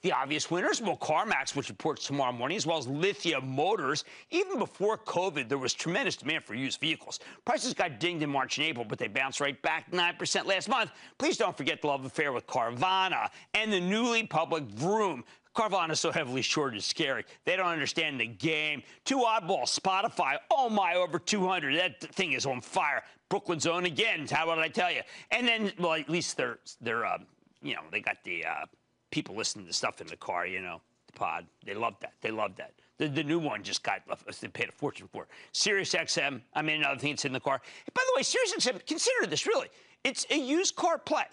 The 0.03 0.11
obvious 0.11 0.51
winners, 0.51 0.79
well, 0.79 0.97
CarMax, 0.97 1.55
which 1.55 1.69
reports 1.69 2.05
tomorrow 2.05 2.31
morning, 2.31 2.55
as 2.55 2.67
well 2.67 2.77
as 2.77 2.87
Lithia 2.87 3.41
Motors. 3.41 4.03
Even 4.29 4.59
before 4.59 4.97
COVID, 4.97 5.49
there 5.49 5.57
was 5.57 5.73
tremendous 5.73 6.15
demand 6.15 6.43
for 6.43 6.53
used 6.53 6.79
vehicles. 6.79 7.19
Prices 7.45 7.73
got 7.73 7.99
dinged 7.99 8.21
in 8.21 8.29
March 8.29 8.59
and 8.59 8.67
April, 8.67 8.85
but 8.87 8.99
they 8.99 9.07
bounced 9.07 9.39
right 9.39 9.59
back 9.63 9.91
9% 9.91 10.45
last 10.45 10.69
month. 10.69 10.91
Please 11.17 11.35
don't 11.35 11.57
forget 11.57 11.81
the 11.81 11.87
love 11.87 12.05
affair 12.05 12.31
with 12.31 12.45
Carvana 12.45 13.29
and 13.55 13.73
the 13.73 13.79
newly 13.79 14.27
public 14.27 14.63
Vroom. 14.65 15.23
Carvana 15.55 15.93
is 15.93 15.99
so 15.99 16.11
heavily 16.11 16.43
shorted, 16.43 16.77
it's 16.77 16.85
scary. 16.85 17.25
They 17.45 17.55
don't 17.55 17.65
understand 17.65 18.19
the 18.19 18.27
game. 18.27 18.83
Two 19.03 19.17
oddballs, 19.27 19.77
Spotify. 19.77 20.37
Oh 20.51 20.69
my, 20.69 20.93
over 20.93 21.17
200. 21.17 21.75
That 21.75 21.99
thing 22.13 22.33
is 22.33 22.45
on 22.45 22.61
fire. 22.61 23.01
Brooklyn 23.29 23.59
Zone 23.59 23.85
again. 23.85 24.27
How 24.29 24.43
about 24.43 24.59
I 24.59 24.67
tell 24.67 24.91
you? 24.91 25.01
And 25.31 25.47
then, 25.47 25.71
well, 25.79 25.93
at 25.93 26.09
least 26.09 26.37
they're 26.37 26.59
they're 26.79 27.05
uh, 27.05 27.17
you 27.63 27.73
know 27.73 27.81
they 27.91 27.99
got 27.99 28.17
the 28.23 28.45
uh, 28.45 28.65
people 29.11 29.35
listening 29.35 29.65
to 29.67 29.73
stuff 29.73 30.01
in 30.01 30.07
the 30.07 30.17
car. 30.17 30.45
You 30.45 30.61
know, 30.61 30.81
the 31.07 31.13
pod. 31.13 31.45
They 31.65 31.73
love 31.73 31.95
that. 32.01 32.13
They 32.21 32.31
love 32.31 32.55
that. 32.57 32.73
The, 32.97 33.07
the 33.07 33.23
new 33.23 33.39
one 33.39 33.63
just 33.63 33.83
got 33.83 34.01
uh, 34.09 34.13
uh, 34.27 34.33
they 34.41 34.47
paid 34.47 34.69
a 34.69 34.71
fortune 34.71 35.07
for. 35.11 35.27
Sirius 35.51 35.93
XM. 35.93 36.41
I 36.53 36.61
mean, 36.61 36.77
another 36.77 36.99
thing 36.99 37.11
that's 37.11 37.25
in 37.25 37.33
the 37.33 37.39
car. 37.39 37.61
By 37.93 38.01
the 38.07 38.13
way, 38.17 38.23
Sirius 38.23 38.55
XM. 38.55 38.85
Consider 38.85 39.27
this 39.27 39.45
really. 39.45 39.67
It's 40.03 40.25
a 40.29 40.37
used 40.37 40.75
car 40.75 40.97
play. 40.97 41.25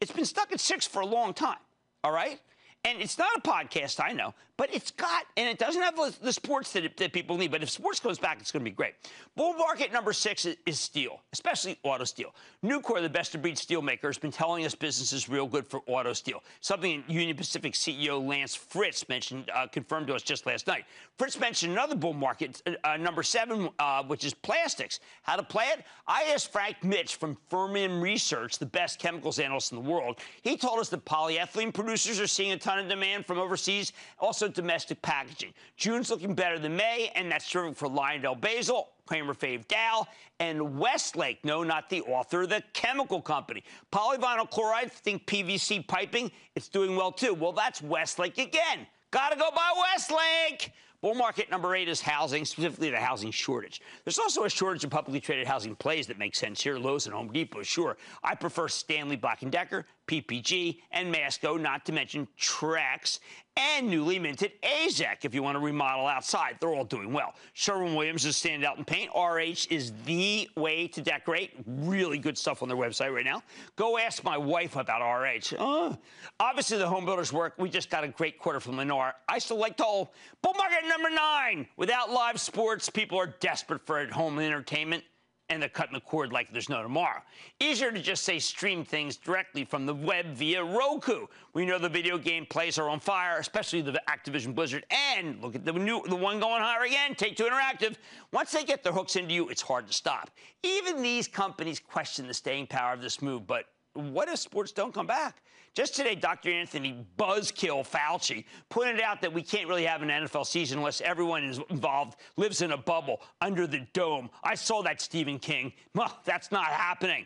It's 0.00 0.12
been 0.12 0.24
stuck 0.24 0.52
at 0.52 0.60
six 0.60 0.86
for 0.86 1.02
a 1.02 1.06
long 1.06 1.32
time. 1.34 1.58
All 2.02 2.12
right. 2.12 2.40
And 2.84 3.00
it's 3.00 3.18
not 3.18 3.28
a 3.36 3.40
podcast, 3.40 4.04
I 4.04 4.12
know, 4.12 4.34
but 4.62 4.72
it's 4.72 4.92
got, 4.92 5.24
and 5.36 5.48
it 5.48 5.58
doesn't 5.58 5.82
have 5.82 5.98
the 6.22 6.32
sports 6.32 6.72
that, 6.72 6.84
it, 6.84 6.96
that 6.96 7.12
people 7.12 7.36
need. 7.36 7.50
But 7.50 7.64
if 7.64 7.70
sports 7.70 7.98
goes 7.98 8.16
back, 8.16 8.40
it's 8.40 8.52
going 8.52 8.64
to 8.64 8.70
be 8.70 8.72
great. 8.72 8.94
Bull 9.34 9.54
market 9.54 9.92
number 9.92 10.12
six 10.12 10.46
is, 10.46 10.56
is 10.66 10.78
steel, 10.78 11.20
especially 11.32 11.80
auto 11.82 12.04
steel. 12.04 12.32
Nucor, 12.64 13.02
the 13.02 13.08
best 13.08 13.34
of 13.34 13.42
breed 13.42 13.58
steel 13.58 13.82
maker, 13.82 14.06
has 14.06 14.18
been 14.18 14.30
telling 14.30 14.64
us 14.64 14.72
business 14.76 15.12
is 15.12 15.28
real 15.28 15.48
good 15.48 15.66
for 15.66 15.82
auto 15.88 16.12
steel. 16.12 16.44
Something 16.60 17.02
Union 17.08 17.36
Pacific 17.36 17.72
CEO 17.72 18.24
Lance 18.24 18.54
Fritz 18.54 19.08
mentioned, 19.08 19.50
uh, 19.52 19.66
confirmed 19.66 20.06
to 20.06 20.14
us 20.14 20.22
just 20.22 20.46
last 20.46 20.68
night. 20.68 20.84
Fritz 21.18 21.40
mentioned 21.40 21.72
another 21.72 21.96
bull 21.96 22.12
market, 22.12 22.62
uh, 22.64 22.70
uh, 22.84 22.96
number 22.96 23.24
seven, 23.24 23.68
uh, 23.80 24.04
which 24.04 24.24
is 24.24 24.32
plastics. 24.32 25.00
How 25.22 25.34
to 25.34 25.42
play 25.42 25.64
it? 25.76 25.84
I 26.06 26.30
asked 26.32 26.52
Frank 26.52 26.76
Mitsch 26.84 27.16
from 27.16 27.36
Fermium 27.50 28.00
Research, 28.00 28.60
the 28.60 28.66
best 28.66 29.00
chemicals 29.00 29.40
analyst 29.40 29.72
in 29.72 29.82
the 29.82 29.90
world. 29.90 30.20
He 30.42 30.56
told 30.56 30.78
us 30.78 30.88
that 30.90 31.04
polyethylene 31.04 31.74
producers 31.74 32.20
are 32.20 32.28
seeing 32.28 32.52
a 32.52 32.56
ton 32.56 32.78
of 32.78 32.88
demand 32.88 33.26
from 33.26 33.40
overseas, 33.40 33.92
also 34.20 34.51
domestic 34.52 35.02
packaging. 35.02 35.52
June's 35.76 36.10
looking 36.10 36.34
better 36.34 36.58
than 36.58 36.76
May, 36.76 37.10
and 37.14 37.30
that's 37.30 37.48
true 37.48 37.74
for 37.74 37.88
LyondellBasell, 37.88 38.84
Cramer 39.06 39.34
Fave 39.34 39.66
Dow, 39.68 40.06
and 40.38 40.78
Westlake. 40.78 41.44
No, 41.44 41.62
not 41.62 41.88
the 41.90 42.02
author, 42.02 42.46
the 42.46 42.62
chemical 42.72 43.20
company. 43.20 43.62
Polyvinyl 43.92 44.50
chloride, 44.50 44.92
think 44.92 45.26
PVC 45.26 45.86
piping, 45.86 46.30
it's 46.54 46.68
doing 46.68 46.96
well 46.96 47.12
too. 47.12 47.34
Well, 47.34 47.52
that's 47.52 47.82
Westlake 47.82 48.38
again. 48.38 48.86
Gotta 49.10 49.36
go 49.36 49.50
by 49.50 49.72
Westlake. 49.90 50.72
Bull 51.02 51.16
market 51.16 51.50
number 51.50 51.74
eight 51.74 51.88
is 51.88 52.00
housing, 52.00 52.44
specifically 52.44 52.88
the 52.88 52.96
housing 52.96 53.32
shortage. 53.32 53.82
There's 54.04 54.20
also 54.20 54.44
a 54.44 54.48
shortage 54.48 54.84
of 54.84 54.90
publicly 54.90 55.20
traded 55.20 55.48
housing 55.48 55.74
plays 55.74 56.06
that 56.06 56.16
make 56.16 56.36
sense 56.36 56.62
here. 56.62 56.78
Lowe's 56.78 57.06
and 57.06 57.14
Home 57.14 57.32
Depot, 57.32 57.64
sure. 57.64 57.96
I 58.22 58.36
prefer 58.36 58.68
Stanley 58.68 59.16
Black 59.16 59.40
& 59.40 59.50
Decker, 59.50 59.84
PPG, 60.06 60.78
and 60.92 61.10
Masco, 61.10 61.56
not 61.56 61.84
to 61.86 61.92
mention 61.92 62.28
Trex 62.38 63.18
and 63.56 63.88
newly 63.88 64.18
minted 64.18 64.52
AZEK 64.62 65.24
if 65.24 65.34
you 65.34 65.42
want 65.42 65.56
to 65.56 65.60
remodel 65.60 66.06
outside. 66.06 66.56
They're 66.60 66.70
all 66.70 66.84
doing 66.84 67.12
well. 67.12 67.34
Sherwin-Williams 67.52 68.24
is 68.24 68.36
standing 68.36 68.66
out 68.66 68.78
in 68.78 68.84
paint. 68.84 69.10
RH 69.14 69.66
is 69.70 69.92
the 70.04 70.48
way 70.56 70.88
to 70.88 71.02
decorate. 71.02 71.52
Really 71.66 72.18
good 72.18 72.38
stuff 72.38 72.62
on 72.62 72.68
their 72.68 72.76
website 72.76 73.14
right 73.14 73.24
now. 73.24 73.42
Go 73.76 73.98
ask 73.98 74.24
my 74.24 74.38
wife 74.38 74.76
about 74.76 75.02
RH. 75.02 75.54
Uh, 75.58 75.94
obviously, 76.40 76.78
the 76.78 76.88
home 76.88 77.04
builders 77.04 77.32
work. 77.32 77.54
We 77.58 77.68
just 77.68 77.90
got 77.90 78.04
a 78.04 78.08
great 78.08 78.38
quarter 78.38 78.60
from 78.60 78.76
Lennar. 78.76 79.12
I 79.28 79.38
still 79.38 79.58
like 79.58 79.76
Toll. 79.76 80.12
bull 80.42 80.54
market 80.54 80.88
number 80.88 81.10
nine. 81.10 81.66
Without 81.76 82.10
live 82.10 82.40
sports, 82.40 82.88
people 82.88 83.18
are 83.18 83.34
desperate 83.40 83.84
for 83.86 83.98
at-home 83.98 84.38
entertainment 84.38 85.04
and 85.52 85.62
they're 85.62 85.68
cutting 85.68 85.94
the 85.94 86.00
cord 86.00 86.32
like 86.32 86.52
there's 86.52 86.68
no 86.68 86.82
tomorrow. 86.82 87.20
Easier 87.60 87.92
to 87.92 88.00
just 88.00 88.24
say 88.24 88.38
stream 88.38 88.84
things 88.84 89.16
directly 89.16 89.64
from 89.64 89.86
the 89.86 89.94
web 89.94 90.26
via 90.34 90.64
Roku. 90.64 91.26
We 91.52 91.66
know 91.66 91.78
the 91.78 91.88
video 91.88 92.18
game 92.18 92.46
plays 92.46 92.78
are 92.78 92.88
on 92.88 93.00
fire, 93.00 93.38
especially 93.38 93.82
the 93.82 94.00
Activision 94.08 94.54
Blizzard. 94.54 94.84
And 94.90 95.40
look 95.42 95.54
at 95.54 95.64
the 95.64 95.72
new, 95.72 96.02
the 96.08 96.16
one 96.16 96.40
going 96.40 96.62
higher 96.62 96.84
again, 96.84 97.14
Take 97.14 97.36
Two 97.36 97.44
Interactive. 97.44 97.96
Once 98.32 98.52
they 98.52 98.64
get 98.64 98.82
their 98.82 98.92
hooks 98.92 99.16
into 99.16 99.34
you, 99.34 99.48
it's 99.48 99.62
hard 99.62 99.86
to 99.86 99.92
stop. 99.92 100.30
Even 100.62 101.02
these 101.02 101.28
companies 101.28 101.78
question 101.78 102.26
the 102.26 102.34
staying 102.34 102.66
power 102.66 102.94
of 102.94 103.02
this 103.02 103.20
move, 103.20 103.46
but 103.46 103.66
what 103.94 104.28
if 104.28 104.38
sports 104.38 104.72
don't 104.72 104.94
come 104.94 105.06
back? 105.06 105.42
Just 105.74 105.94
today, 105.96 106.14
Dr. 106.14 106.50
Anthony 106.50 107.06
Buzzkill 107.16 107.88
Fauci 107.88 108.44
pointed 108.68 109.00
out 109.00 109.22
that 109.22 109.32
we 109.32 109.42
can't 109.42 109.66
really 109.68 109.86
have 109.86 110.02
an 110.02 110.10
NFL 110.10 110.46
season 110.46 110.78
unless 110.78 111.00
everyone 111.00 111.44
is 111.44 111.60
involved 111.70 112.16
lives 112.36 112.60
in 112.60 112.72
a 112.72 112.76
bubble 112.76 113.22
under 113.40 113.66
the 113.66 113.86
dome. 113.94 114.28
I 114.44 114.54
saw 114.54 114.82
that, 114.82 115.00
Stephen 115.00 115.38
King. 115.38 115.72
Well, 115.94 116.20
that's 116.26 116.52
not 116.52 116.66
happening. 116.66 117.24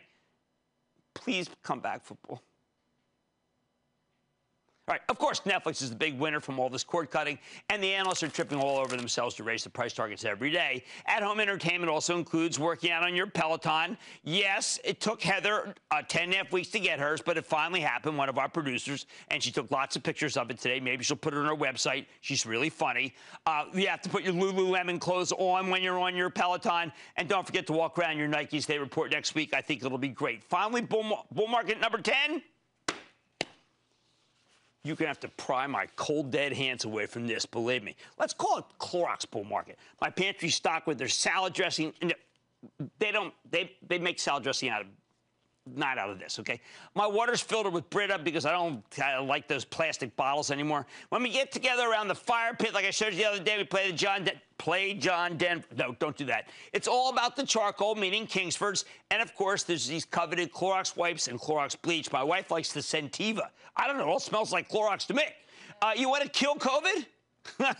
Please 1.13 1.49
come 1.61 1.81
back, 1.81 2.05
football. 2.05 2.41
All 4.89 4.93
right, 4.93 5.01
of 5.09 5.19
course, 5.19 5.41
Netflix 5.41 5.81
is 5.81 5.89
the 5.89 5.97
big 5.97 6.17
winner 6.17 6.39
from 6.39 6.59
all 6.59 6.69
this 6.69 6.85
cord 6.85 7.11
cutting, 7.11 7.37
and 7.69 7.83
the 7.83 7.93
analysts 7.93 8.23
are 8.23 8.29
tripping 8.29 8.57
all 8.57 8.77
over 8.77 8.95
themselves 8.95 9.35
to 9.35 9.43
raise 9.43 9.61
the 9.65 9.69
price 9.69 9.91
targets 9.91 10.23
every 10.23 10.49
day. 10.49 10.81
At 11.07 11.23
home 11.23 11.41
entertainment 11.41 11.91
also 11.91 12.17
includes 12.17 12.57
working 12.57 12.91
out 12.91 13.03
on 13.03 13.13
your 13.13 13.27
Peloton. 13.27 13.97
Yes, 14.23 14.79
it 14.85 15.01
took 15.01 15.21
Heather 15.21 15.75
uh, 15.91 16.03
10 16.07 16.23
and 16.23 16.33
a 16.35 16.37
half 16.37 16.53
weeks 16.53 16.69
to 16.69 16.79
get 16.79 17.01
hers, 17.01 17.21
but 17.21 17.37
it 17.37 17.45
finally 17.45 17.81
happened. 17.81 18.17
One 18.17 18.29
of 18.29 18.37
our 18.37 18.47
producers, 18.47 19.07
and 19.27 19.43
she 19.43 19.51
took 19.51 19.69
lots 19.71 19.97
of 19.97 20.03
pictures 20.03 20.37
of 20.37 20.49
it 20.51 20.57
today. 20.57 20.79
Maybe 20.79 21.03
she'll 21.03 21.17
put 21.17 21.33
it 21.33 21.37
on 21.37 21.47
her 21.47 21.55
website. 21.55 22.05
She's 22.21 22.45
really 22.45 22.69
funny. 22.69 23.13
Uh, 23.45 23.65
you 23.73 23.87
have 23.87 24.01
to 24.03 24.09
put 24.09 24.23
your 24.23 24.35
Lululemon 24.35 25.01
clothes 25.01 25.33
on 25.33 25.69
when 25.69 25.83
you're 25.83 25.99
on 25.99 26.15
your 26.15 26.29
Peloton, 26.29 26.93
and 27.17 27.27
don't 27.27 27.45
forget 27.45 27.67
to 27.67 27.73
walk 27.73 27.99
around 27.99 28.17
your 28.17 28.29
Nikes. 28.29 28.65
They 28.65 28.79
report 28.79 29.11
next 29.11 29.35
week. 29.35 29.53
I 29.53 29.59
think 29.59 29.83
it'll 29.83 29.97
be 29.97 30.07
great. 30.07 30.45
Finally, 30.45 30.83
bull, 30.83 31.27
bull 31.33 31.47
market 31.47 31.81
number 31.81 31.97
10 31.97 32.41
you're 34.87 34.95
going 34.95 35.05
to 35.05 35.09
have 35.09 35.19
to 35.19 35.29
pry 35.29 35.67
my 35.67 35.87
cold, 35.95 36.31
dead 36.31 36.53
hands 36.53 36.85
away 36.85 37.05
from 37.05 37.27
this, 37.27 37.45
believe 37.45 37.83
me. 37.83 37.95
Let's 38.17 38.33
call 38.33 38.57
it 38.57 38.65
Clorox 38.79 39.29
bull 39.29 39.43
market. 39.43 39.77
My 40.01 40.09
pantry 40.09 40.49
stocked 40.49 40.87
with 40.87 40.97
their 40.97 41.09
salad 41.09 41.53
dressing. 41.53 41.93
They 42.99 43.11
don't, 43.11 43.33
they, 43.49 43.71
they 43.87 43.99
make 43.99 44.19
salad 44.19 44.43
dressing 44.43 44.69
out 44.69 44.81
of 44.81 44.87
not 45.75 45.97
out 45.97 46.09
of 46.09 46.19
this, 46.19 46.39
okay? 46.39 46.59
My 46.95 47.07
water's 47.07 47.41
filtered 47.41 47.73
with 47.73 47.89
Brita 47.89 48.19
because 48.19 48.45
I 48.45 48.51
don't 48.51 48.83
I 49.01 49.19
like 49.19 49.47
those 49.47 49.65
plastic 49.65 50.15
bottles 50.15 50.51
anymore. 50.51 50.85
When 51.09 51.23
we 51.23 51.29
get 51.29 51.51
together 51.51 51.89
around 51.89 52.07
the 52.07 52.15
fire 52.15 52.53
pit, 52.53 52.73
like 52.73 52.85
I 52.85 52.91
showed 52.91 53.13
you 53.13 53.19
the 53.19 53.25
other 53.25 53.43
day, 53.43 53.57
we 53.57 53.63
play 53.63 53.91
the 53.91 53.97
John 53.97 54.23
De- 54.23 54.41
play 54.57 54.93
John 54.93 55.37
Denver. 55.37 55.65
No, 55.75 55.95
don't 55.99 56.15
do 56.15 56.25
that. 56.25 56.49
It's 56.73 56.87
all 56.87 57.11
about 57.11 57.35
the 57.35 57.45
charcoal, 57.45 57.95
meaning 57.95 58.27
Kingsford's, 58.27 58.85
and 59.11 59.21
of 59.21 59.33
course, 59.35 59.63
there's 59.63 59.87
these 59.87 60.05
coveted 60.05 60.51
Clorox 60.51 60.95
wipes 60.95 61.27
and 61.27 61.39
Clorox 61.39 61.75
bleach. 61.81 62.11
My 62.11 62.23
wife 62.23 62.51
likes 62.51 62.73
the 62.73 62.79
Scentiva. 62.79 63.49
I 63.75 63.87
don't 63.87 63.97
know. 63.97 64.03
It 64.03 64.09
all 64.09 64.19
smells 64.19 64.51
like 64.51 64.69
Clorox 64.69 65.05
to 65.07 65.13
me. 65.13 65.23
Uh, 65.81 65.91
you 65.95 66.09
want 66.09 66.23
to 66.23 66.29
kill 66.29 66.55
COVID? 66.55 67.05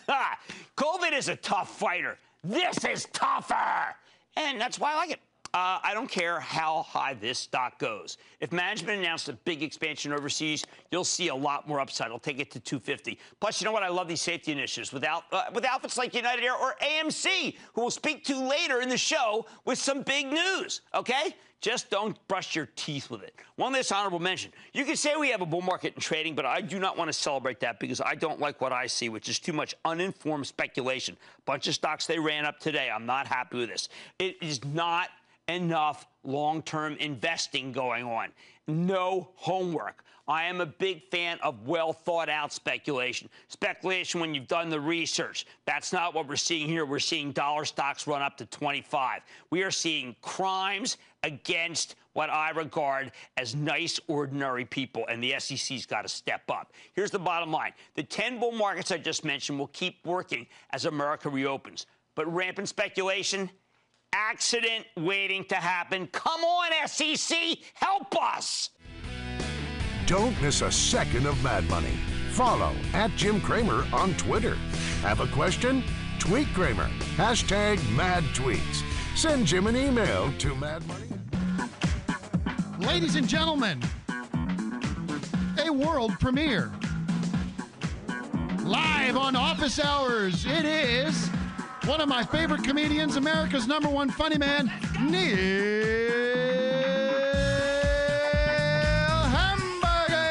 COVID 0.78 1.14
is 1.14 1.30
a 1.30 1.36
tough 1.36 1.78
fighter. 1.78 2.18
This 2.44 2.86
is 2.86 3.08
tougher, 3.12 3.96
and 4.36 4.62
that's 4.62 4.80
why 4.80 4.94
I 4.94 4.96
like 4.96 5.12
it. 5.12 5.20
Uh, 5.54 5.80
I 5.82 5.94
don't 5.94 6.10
care 6.10 6.40
how 6.40 6.84
high 6.84 7.14
this 7.14 7.40
stock 7.40 7.80
goes. 7.80 8.18
If 8.40 8.52
management 8.52 9.00
announced 9.00 9.30
a 9.30 9.34
big 9.34 9.64
expansion 9.64 10.12
overseas, 10.12 10.66
you'll 10.92 11.04
see 11.04 11.30
a 11.30 11.36
lot 11.36 11.68
more 11.68 11.80
upside. 11.80 12.12
I'll 12.12 12.20
take 12.20 12.40
it 12.40 12.52
to 12.52 12.60
250. 12.60 13.18
Plus, 13.40 13.62
you 13.62 13.66
know 13.66 13.72
what? 13.72 13.84
I 13.84 13.88
love 13.88 14.08
these 14.08 14.22
safety 14.22 14.52
initiatives 14.52 14.92
with, 14.92 15.04
uh, 15.04 15.22
with 15.54 15.66
outfits 15.66 15.98
like 15.98 16.14
United 16.14 16.44
Air 16.44 16.56
or 16.56 16.76
AMC, 16.82 17.56
who 17.74 17.82
we'll 17.82 17.92
speak 17.92 18.26
to 18.26 18.38
later 18.38 18.82
in 18.82 18.90
the 18.90 18.98
show 18.98 19.46
with 19.66 19.80
some 19.80 20.02
big 20.02 20.28
news. 20.28 20.82
Okay? 20.94 21.34
Just 21.60 21.90
don't 21.90 22.16
brush 22.28 22.56
your 22.56 22.68
teeth 22.76 23.10
with 23.10 23.24
it. 23.24 23.34
One 23.56 23.74
last 23.74 23.92
honorable 23.92 24.20
mention. 24.20 24.52
You 24.74 24.86
can 24.86 24.96
say 24.96 25.16
we 25.16 25.30
have 25.30 25.42
a 25.42 25.46
bull 25.46 25.62
market 25.62 25.96
in 25.96 26.02
trading, 26.02 26.36
but 26.36 26.46
I 26.46 26.62
do 26.62 26.78
not 26.78 26.98
want 26.98 27.08
to 27.08 27.14
celebrate 27.14 27.60
that 27.62 27.80
because 27.80 28.00
I 28.00 28.14
don't 28.14 28.40
like 28.40 28.62
what 28.62 28.72
I 28.72 28.86
see, 28.86 29.10
which 29.10 29.28
is 29.28 29.40
too 29.40 29.54
much 29.54 29.74
uninformed 29.84 30.46
speculation. 30.46 31.18
Bunch 31.46 31.68
of 31.68 31.74
stocks 31.74 32.06
they 32.06 32.20
ran 32.20 32.46
up 32.46 32.60
today. 32.60 32.92
I'm 32.94 33.08
not 33.08 33.26
happy 33.26 33.58
with 33.58 33.70
this. 33.70 33.90
It 34.20 34.38
is 34.40 34.64
not 34.66 35.10
enough 35.48 36.08
long 36.24 36.62
term 36.62 36.96
investing 37.00 37.72
going 37.72 38.04
on. 38.04 38.30
No 38.68 39.30
homework. 39.36 40.04
I 40.30 40.44
am 40.44 40.60
a 40.60 40.66
big 40.66 41.04
fan 41.10 41.40
of 41.42 41.68
well 41.68 41.94
thought 41.94 42.28
out 42.28 42.52
speculation. 42.52 43.30
Speculation 43.48 44.20
when 44.20 44.36
you've 44.36 44.48
done 44.48 44.70
the 44.70 44.80
research. 44.80 45.46
That's 45.66 45.94
not 45.94 46.14
what 46.14 46.28
we're 46.28 46.36
seeing 46.36 46.68
here. 46.68 46.86
We're 46.86 47.00
seeing 47.00 47.32
dollar 47.32 47.64
stocks 47.64 48.08
run 48.08 48.22
up 48.22 48.36
to 48.38 48.46
25. 48.48 49.22
We 49.52 49.64
are 49.64 49.72
seeing 49.72 50.18
crimes 50.22 50.98
against 51.24 51.96
what 52.12 52.30
I 52.30 52.50
regard 52.50 53.12
as 53.38 53.56
nice, 53.56 54.02
ordinary 54.08 54.66
people, 54.66 55.06
and 55.08 55.24
the 55.24 55.36
SEC's 55.40 55.86
got 55.86 56.02
to 56.02 56.10
step 56.10 56.42
up. 56.50 56.74
Here's 56.94 57.12
the 57.12 57.20
bottom 57.20 57.52
line 57.52 57.72
the 57.96 58.04
10 58.04 58.40
bull 58.40 58.52
markets 58.52 58.92
I 58.92 58.98
just 58.98 59.24
mentioned 59.24 59.58
will 59.58 59.68
keep 59.68 60.06
working 60.06 60.46
as 60.72 60.84
America 60.84 61.30
reopens. 61.30 61.86
But 62.16 62.34
rampant 62.34 62.68
speculation, 62.68 63.50
accident 64.14 64.86
waiting 64.98 65.44
to 65.46 65.56
happen. 65.56 66.08
Come 66.08 66.42
on, 66.42 66.72
SEC, 66.88 67.38
help 67.74 68.16
us. 68.22 68.70
Don't 70.06 70.40
miss 70.42 70.62
a 70.62 70.72
second 70.72 71.26
of 71.26 71.42
Mad 71.44 71.68
Money. 71.70 71.98
Follow 72.32 72.74
at 72.94 73.12
Jim 73.12 73.42
Cramer 73.42 73.86
on 73.94 74.14
Twitter. 74.16 74.56
Have 75.02 75.20
a 75.20 75.28
question? 75.28 75.84
Tweet 76.20 76.48
Cramer. 76.54 76.88
Hashtag 77.16 77.78
mad 77.96 78.24
tweets. 78.36 78.84
Send 79.16 79.48
Jim 79.48 79.68
an 79.68 79.76
email 79.76 80.32
to 80.40 80.54
madmoney. 80.54 81.12
Ladies 82.80 83.16
and 83.16 83.28
gentlemen, 83.28 83.82
a 85.66 85.72
world 85.72 86.12
premiere. 86.20 86.72
live 88.64 89.18
on 89.18 89.36
Office 89.36 89.80
Hours. 89.80 90.46
It 90.46 90.66
is 90.66 91.30
one 91.88 92.02
of 92.02 92.10
my 92.10 92.22
favorite 92.24 92.64
comedians, 92.66 93.16
America's 93.16 93.66
number 93.66 93.88
one 93.88 94.10
funny 94.10 94.38
man, 94.38 94.70
Neil 95.00 95.22
Hamburger. 99.32 100.30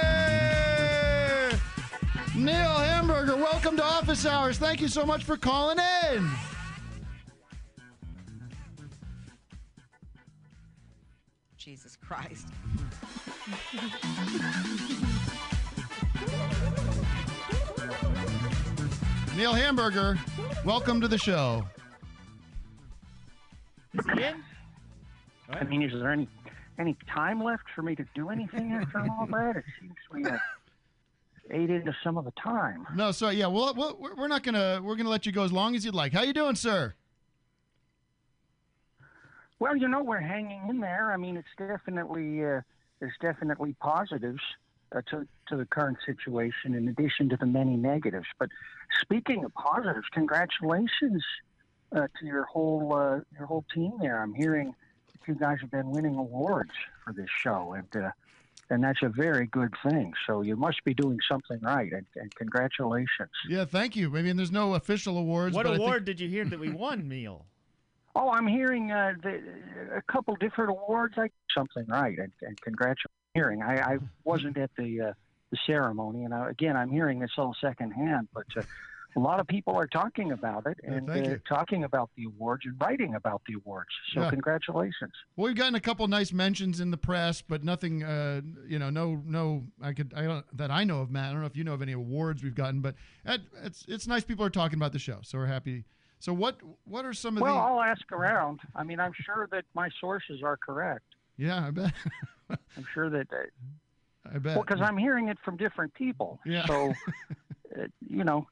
Neil 2.37 2.55
Hamburger, 2.55 3.37
welcome 3.37 3.75
to 3.77 3.83
Office 3.83 4.27
Hours. 4.27 4.59
Thank 4.59 4.83
you 4.83 4.89
so 4.89 5.07
much 5.07 5.25
for 5.25 5.39
calling 5.39 5.79
in. 6.13 6.31
Jesus 11.57 11.97
Christ. 11.97 12.49
Neil 19.37 19.53
Hamburger, 19.53 20.19
welcome 20.65 20.99
to 20.99 21.09
the 21.09 21.19
show. 21.19 21.63
I 23.99 25.63
mean, 25.69 25.83
is 25.83 25.93
there 25.93 26.11
any 26.11 26.27
any 26.79 26.97
time 27.15 27.45
left 27.45 27.65
for 27.75 27.83
me 27.83 27.95
to 27.97 28.05
do 28.15 28.31
anything 28.31 28.73
after 28.73 29.01
all 29.01 29.27
that? 29.31 29.57
It 29.57 29.65
seems 29.79 29.95
we 30.11 30.23
have 30.23 30.41
ate 31.51 31.69
into 31.69 31.95
some 32.03 32.17
of 32.17 32.25
the 32.25 32.33
time. 32.43 32.87
No, 32.95 33.13
so 33.13 33.29
yeah, 33.29 33.47
well, 33.49 33.75
well 33.75 33.99
we're 34.01 34.15
we're 34.15 34.29
not 34.29 34.43
gonna 34.43 34.81
we're 34.83 34.97
gonna 34.97 35.11
let 35.11 35.27
you 35.27 35.33
go 35.33 35.43
as 35.43 35.53
long 35.53 35.77
as 35.77 35.85
you'd 35.85 35.95
like. 35.95 36.15
How 36.15 36.23
you 36.23 36.33
doing, 36.33 36.55
sir? 36.55 36.95
Well, 39.59 39.77
you 39.77 39.87
know, 39.87 40.03
we're 40.03 40.19
hanging 40.19 40.67
in 40.71 40.81
there. 40.81 41.13
I 41.13 41.19
mean, 41.19 41.37
it's 41.37 41.47
definitely 41.59 42.43
uh, 42.43 42.63
there's 43.01 43.17
definitely 43.21 43.75
positives 43.81 44.41
uh, 44.95 45.01
to 45.11 45.27
to 45.49 45.57
the 45.57 45.67
current 45.67 45.99
situation, 46.05 46.75
in 46.75 46.89
addition 46.89 47.29
to 47.29 47.37
the 47.37 47.47
many 47.47 47.77
negatives. 47.77 48.27
But 48.39 48.49
speaking 49.01 49.45
of 49.45 49.55
positives, 49.55 50.07
congratulations 50.13 51.25
uh, 51.93 52.07
to 52.19 52.27
your 52.27 52.45
whole 52.45 52.95
uh, 52.95 53.21
your 53.37 53.47
whole 53.47 53.65
team 53.73 53.93
there. 54.01 54.23
I'm 54.23 54.35
hearing 54.35 54.75
that 55.13 55.29
you 55.29 55.35
guys 55.35 55.59
have 55.61 55.71
been 55.71 55.91
winning 55.91 56.17
awards 56.17 56.73
for 57.05 57.13
this 57.13 57.29
show, 57.43 57.75
and 57.75 58.05
uh, 58.05 58.11
and 58.71 58.83
that's 58.83 59.03
a 59.03 59.09
very 59.09 59.47
good 59.47 59.73
thing. 59.89 60.13
So 60.27 60.43
you 60.43 60.57
must 60.57 60.83
be 60.85 60.95
doing 60.95 61.19
something 61.29 61.61
right, 61.63 61.93
and, 61.93 62.07
and 62.17 62.35
congratulations. 62.35 63.31
Yeah, 63.49 63.65
thank 63.65 63.97
you. 63.97 64.17
I 64.17 64.23
mean, 64.23 64.37
there's 64.37 64.53
no 64.53 64.75
official 64.75 65.19
awards. 65.19 65.55
What 65.55 65.65
but 65.65 65.75
I 65.75 65.77
think- 65.77 65.87
award 65.87 66.05
did 66.05 66.21
you 66.21 66.29
hear 66.29 66.45
that 66.45 66.59
we 66.59 66.71
won, 66.71 67.09
Neil? 67.09 67.47
Oh, 68.19 68.31
I'm 68.31 68.47
hearing 68.47 68.93
uh, 68.93 69.13
the, 69.23 69.43
a 69.95 70.01
couple 70.11 70.35
different 70.37 70.71
awards. 70.71 71.15
I 71.19 71.29
something 71.55 71.85
right, 71.87 72.19
and, 72.19 72.33
and 72.43 72.59
congratulations. 72.63 73.13
Hearing, 73.37 73.63
I, 73.63 73.95
I 73.95 73.99
wasn't 74.25 74.57
at 74.57 74.71
the 74.79 75.01
uh, 75.01 75.13
the 75.51 75.59
ceremony, 75.67 76.25
and 76.25 76.33
I, 76.35 76.51
again, 76.51 76.77
I'm 76.77 76.91
hearing 76.91 77.19
this 77.19 77.33
all 77.37 77.55
secondhand. 77.61 78.29
But 78.35 78.47
uh, 78.57 78.63
a 79.15 79.21
lot 79.21 79.41
of 79.41 79.47
people 79.47 79.75
are 79.77 79.87
talking 79.87 80.33
about 80.33 80.67
it 80.67 80.79
and 80.85 81.07
thank 81.07 81.27
uh, 81.29 81.37
talking 81.49 81.85
about 81.85 82.11
the 82.17 82.25
awards 82.25 82.65
and 82.67 82.75
writing 82.81 83.15
about 83.15 83.43
the 83.47 83.55
awards. 83.55 83.89
So 84.15 84.21
Yeah. 84.23 84.31
congratulations. 84.31 85.13
Well, 85.37 85.47
we've 85.49 85.57
gotten 85.57 85.75
a 85.75 85.81
couple 85.81 86.07
nice 86.09 86.33
mentions 86.33 86.81
in 86.81 86.91
the 86.91 86.97
press, 86.97 87.43
but 87.43 87.63
nothing. 87.63 88.03
Uh, 88.03 88.41
you 88.67 88.79
know, 88.79 88.91
no, 88.91 89.23
no. 89.25 89.65
I 89.83 89.93
could 89.93 90.13
I 90.17 90.23
don't, 90.23 90.45
that 90.57 90.71
I 90.71 90.85
know 90.85 91.01
of, 91.03 91.11
Matt. 91.11 91.31
I 91.31 91.33
don't 91.33 91.41
know 91.41 91.47
if 91.47 91.57
you 91.57 91.65
know 91.65 91.75
of 91.75 91.83
any 91.83 91.93
awards 91.93 92.43
we've 92.43 92.55
gotten, 92.55 92.81
but 92.81 92.95
that, 93.25 93.41
it's 93.63 93.85
it's 93.87 94.07
nice 94.07 94.25
people 94.25 94.45
are 94.45 94.51
talking 94.51 94.79
about 94.79 94.93
the 94.93 94.99
show, 94.99 95.19
so 95.23 95.39
we're 95.39 95.47
happy. 95.47 95.85
So 96.19 96.33
what 96.33 96.57
what 96.85 97.05
are 97.05 97.13
some 97.13 97.37
of 97.37 97.43
Well, 97.43 97.55
the? 97.55 97.61
Well, 97.61 97.79
I'll 97.79 97.83
ask 97.83 98.11
around. 98.11 98.61
I 98.75 98.83
mean, 98.85 98.99
I'm 99.01 99.13
sure 99.25 99.47
that 99.53 99.65
my 99.75 99.91
sources 100.01 100.43
are 100.43 100.57
correct. 100.57 101.05
Yeah, 101.37 101.67
I 101.67 101.71
bet. 101.71 101.93
I'm 102.51 102.87
sure 102.93 103.11
that. 103.11 103.27
Uh, 103.33 103.37
I 104.35 104.39
bet. 104.39 104.57
well, 104.57 104.65
because 104.67 104.81
I'm 104.81 104.97
hearing 104.99 105.29
it 105.29 105.39
from 105.45 105.57
different 105.57 105.95
people. 105.95 106.41
Yeah. 106.45 106.67
So, 106.67 106.93
uh, 107.79 107.85
you 108.09 108.25
know, 108.25 108.49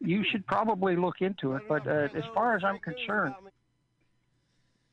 you 0.00 0.22
should 0.30 0.46
probably 0.46 0.94
look 0.94 1.22
into 1.22 1.54
it. 1.54 1.62
But 1.68 1.86
uh, 1.86 2.08
as 2.14 2.24
far 2.34 2.54
as 2.54 2.62
I'm 2.62 2.78
concerned, 2.78 3.34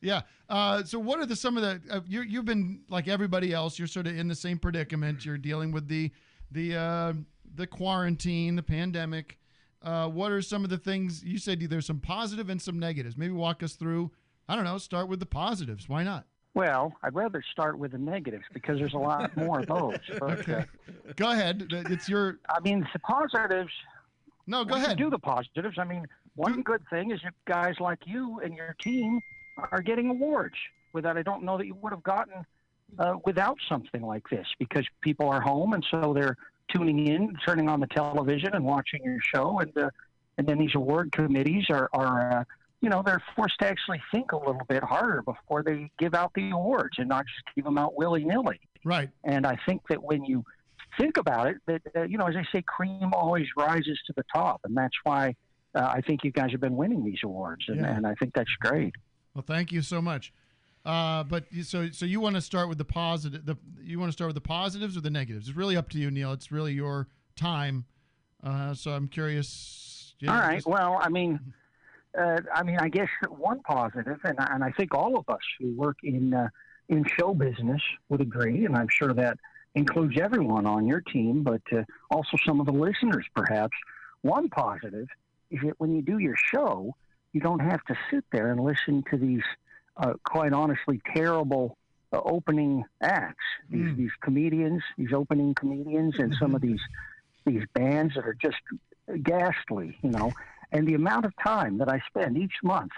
Yeah. 0.01 0.21
Uh, 0.47 0.83
so 0.83 0.97
what 0.97 1.19
are 1.19 1.25
the 1.25 1.35
some 1.35 1.57
of 1.57 1.63
the 1.63 1.81
uh, 1.93 1.99
you 2.07 2.21
you've 2.21 2.45
been 2.45 2.81
like 2.89 3.07
everybody 3.07 3.53
else. 3.53 3.77
You're 3.77 3.87
sort 3.87 4.07
of 4.07 4.17
in 4.17 4.27
the 4.27 4.35
same 4.35 4.57
predicament. 4.59 5.25
You're 5.25 5.37
dealing 5.37 5.71
with 5.71 5.87
the 5.87 6.11
the 6.51 6.75
uh, 6.77 7.13
the 7.55 7.67
quarantine, 7.67 8.55
the 8.55 8.63
pandemic. 8.63 9.37
Uh, 9.81 10.07
what 10.07 10.31
are 10.31 10.41
some 10.41 10.63
of 10.63 10.69
the 10.69 10.77
things 10.77 11.23
you 11.23 11.37
said? 11.37 11.59
There's 11.61 11.85
some 11.85 11.99
positive 11.99 12.49
and 12.49 12.61
some 12.61 12.79
negatives. 12.79 13.17
Maybe 13.17 13.33
walk 13.33 13.61
us 13.61 13.73
through. 13.73 14.11
I 14.47 14.55
don't 14.55 14.65
know. 14.65 14.77
Start 14.77 15.07
with 15.07 15.19
the 15.19 15.25
positives. 15.25 15.87
Why 15.87 16.03
not? 16.03 16.25
Well, 16.59 16.93
I'd 17.03 17.15
rather 17.15 17.41
start 17.51 17.79
with 17.79 17.91
the 17.93 17.97
negatives 17.97 18.43
because 18.53 18.77
there's 18.79 18.93
a 18.93 18.97
lot 18.97 19.35
more 19.37 19.59
of 19.61 19.67
those. 19.75 19.97
But, 20.19 20.39
Okay. 20.39 20.53
uh, 20.53 21.13
Go 21.15 21.31
ahead. 21.31 21.67
It's 21.71 22.07
your. 22.09 22.37
I 22.49 22.59
mean, 22.59 22.85
the 22.93 22.99
positives. 22.99 23.71
No, 24.47 24.63
go 24.65 24.75
ahead. 24.75 24.97
Do 24.97 25.09
the 25.09 25.19
positives. 25.19 25.77
I 25.77 25.83
mean, 25.85 26.05
one 26.35 26.61
good 26.63 26.81
thing 26.89 27.11
is 27.11 27.19
that 27.23 27.33
guys 27.45 27.75
like 27.79 27.99
you 28.05 28.39
and 28.43 28.53
your 28.55 28.75
team 28.81 29.19
are 29.71 29.81
getting 29.81 30.09
awards. 30.09 30.55
Without, 30.93 31.17
I 31.17 31.23
don't 31.23 31.43
know 31.43 31.57
that 31.57 31.67
you 31.67 31.75
would 31.75 31.93
have 31.93 32.03
gotten 32.03 32.43
uh, 32.97 33.15
without 33.25 33.57
something 33.69 34.01
like 34.01 34.27
this 34.29 34.47
because 34.57 34.85
people 35.01 35.29
are 35.29 35.39
home 35.41 35.73
and 35.73 35.85
so 35.91 36.13
they're 36.13 36.35
tuning 36.73 37.07
in, 37.07 37.33
turning 37.45 37.69
on 37.69 37.79
the 37.79 37.87
television 37.87 38.53
and 38.53 38.65
watching 38.65 39.01
your 39.03 39.19
show, 39.21 39.59
and 39.59 39.77
uh, 39.77 39.89
and 40.37 40.47
then 40.47 40.57
these 40.57 40.75
award 40.75 41.11
committees 41.11 41.65
are 41.69 41.89
are. 41.93 42.45
You 42.81 42.89
know, 42.89 43.03
they're 43.05 43.21
forced 43.35 43.59
to 43.59 43.67
actually 43.67 44.01
think 44.13 44.31
a 44.31 44.37
little 44.37 44.61
bit 44.69 44.83
harder 44.83 45.21
before 45.21 45.63
they 45.63 45.91
give 45.99 46.13
out 46.13 46.31
the 46.33 46.49
awards 46.51 46.95
and 46.97 47.09
not 47.09 47.25
just 47.25 47.55
give 47.55 47.65
them 47.65 47.77
out 47.77 47.95
willy 47.97 48.23
nilly. 48.23 48.59
Right. 48.85 49.09
And 49.25 49.45
I 49.45 49.57
think 49.67 49.81
that 49.89 50.01
when 50.01 50.23
you 50.23 50.45
think 50.97 51.17
about 51.17 51.47
it, 51.47 51.57
that 51.67 51.81
uh, 51.95 52.03
you 52.03 52.17
know, 52.17 52.25
as 52.27 52.35
I 52.37 52.43
say, 52.53 52.61
cream 52.65 53.11
always 53.13 53.47
rises 53.57 53.99
to 54.07 54.13
the 54.15 54.23
top, 54.33 54.61
and 54.63 54.75
that's 54.77 54.95
why 55.03 55.35
uh, 55.75 55.91
I 55.93 56.01
think 56.01 56.23
you 56.23 56.31
guys 56.31 56.51
have 56.51 56.61
been 56.61 56.77
winning 56.77 57.03
these 57.03 57.19
awards, 57.23 57.65
and, 57.67 57.81
Yeah. 57.81 57.95
and 57.95 58.07
I 58.07 58.15
think 58.15 58.33
that's 58.33 58.49
great. 58.61 58.93
Well, 59.35 59.43
thank 59.45 59.71
you 59.73 59.81
so 59.81 60.01
much. 60.01 60.31
Uh, 60.85 61.23
but 61.23 61.43
so 61.63 61.89
so 61.91 62.05
you 62.05 62.21
want 62.21 62.35
to 62.35 62.41
start 62.41 62.69
with 62.69 62.77
the 62.77 62.85
positive. 62.85 63.45
The 63.45 63.57
you 63.83 63.99
want 63.99 64.07
to 64.09 64.13
start 64.13 64.29
with 64.29 64.35
the 64.35 64.41
positives 64.47 64.95
or 64.95 65.01
the 65.01 65.09
negatives? 65.09 65.49
It's 65.49 65.57
really 65.57 65.75
up 65.75 65.89
to 65.89 65.97
you, 65.99 66.09
Neil. 66.09 66.31
It's 66.31 66.49
really 66.51 66.71
your 66.73 67.09
time. 67.35 67.83
Uh, 68.41 68.73
so 68.73 68.91
I'm 68.91 69.09
curious. 69.09 70.15
know, 70.21 70.31
All 70.31 70.39
right. 70.39 70.55
just- 70.55 70.67
Well, 70.67 70.97
I 71.01 71.09
mean, 71.09 71.37
uh, 72.17 72.39
I 72.53 72.63
mean, 72.63 72.77
I 72.79 72.89
guess 72.89 73.09
one 73.29 73.61
positive, 73.61 74.19
and 74.23 74.37
and 74.39 74.63
I 74.63 74.71
think 74.71 74.93
all 74.93 75.17
of 75.17 75.27
us 75.29 75.41
who 75.59 75.75
work 75.75 75.97
in 76.03 76.33
uh, 76.33 76.49
in 76.87 77.05
show 77.19 77.33
business 77.33 77.81
would 78.09 78.21
agree, 78.21 78.65
and 78.65 78.75
I'm 78.75 78.89
sure 78.89 79.13
that 79.13 79.37
includes 79.75 80.19
everyone 80.19 80.65
on 80.65 80.87
your 80.87 81.01
team, 81.01 81.43
but 81.43 81.61
uh, 81.71 81.83
also 82.09 82.37
some 82.45 82.59
of 82.59 82.65
the 82.65 82.71
listeners, 82.71 83.25
perhaps. 83.35 83.77
One 84.21 84.49
positive 84.49 85.07
is 85.51 85.59
that 85.63 85.79
when 85.79 85.95
you 85.95 86.01
do 86.01 86.17
your 86.17 86.35
show, 86.35 86.95
you 87.31 87.39
don't 87.41 87.59
have 87.59 87.83
to 87.85 87.95
sit 88.11 88.25
there 88.31 88.51
and 88.51 88.59
listen 88.59 89.03
to 89.11 89.17
these, 89.17 89.43
uh, 89.97 90.13
quite 90.25 90.51
honestly, 90.51 90.99
terrible 91.15 91.77
uh, 92.11 92.19
opening 92.25 92.83
acts. 93.01 93.45
These 93.69 93.95
these 93.95 94.11
comedians, 94.21 94.81
these 94.97 95.13
opening 95.13 95.53
comedians, 95.53 96.15
and 96.17 96.35
some 96.39 96.55
of 96.55 96.61
these 96.61 96.81
these 97.45 97.63
bands 97.73 98.15
that 98.15 98.25
are 98.25 98.37
just 98.41 98.57
ghastly, 99.23 99.97
you 100.01 100.09
know. 100.09 100.31
And 100.71 100.87
the 100.87 100.93
amount 100.93 101.25
of 101.25 101.33
time 101.43 101.77
that 101.79 101.89
I 101.89 101.99
spend 102.07 102.37
each 102.37 102.53
month 102.63 102.91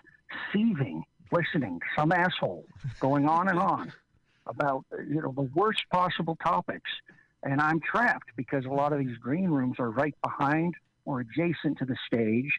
seething, 0.54 1.04
listening 1.32 1.80
to 1.80 1.86
some 1.98 2.12
asshole 2.12 2.66
going 3.00 3.28
on 3.28 3.48
and 3.48 3.60
on 3.60 3.92
about 4.48 4.84
you 5.08 5.22
know 5.22 5.32
the 5.36 5.50
worst 5.54 5.82
possible 5.92 6.38
topics, 6.44 6.90
and 7.44 7.62
I'm 7.62 7.80
trapped 7.80 8.30
because 8.36 8.66
a 8.66 8.70
lot 8.70 8.92
of 8.94 9.00
these 9.00 9.18
green 9.18 9.50
rooms 9.50 9.78
are 9.80 9.90
right 9.92 10.16
behind 10.24 10.76
or 11.06 11.22
adjacent 11.22 11.78
to 11.80 11.86
the 11.86 11.96
stage, 12.06 12.52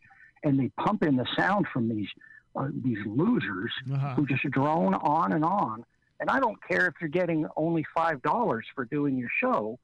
and 0.45 0.59
they 0.59 0.69
pump 0.79 1.03
in 1.03 1.17
the 1.17 1.27
sound 1.37 1.67
from 1.73 1.89
these 1.89 2.09
uh, 2.57 2.69
these 2.83 2.99
losers 3.07 3.73
Uh-huh. 3.93 4.15
who 4.15 4.27
just 4.27 4.45
drone 4.51 4.95
on 4.95 5.33
and 5.33 5.45
on. 5.45 5.85
And 6.21 6.31
I 6.31 6.39
don't 6.41 6.59
care 6.69 6.87
if 6.87 6.95
you're 7.01 7.09
getting 7.11 7.47
only 7.57 7.85
five 7.95 8.23
dollars 8.23 8.65
for 8.75 8.85
doing 8.87 9.17
your 9.19 9.31
show. 9.41 9.79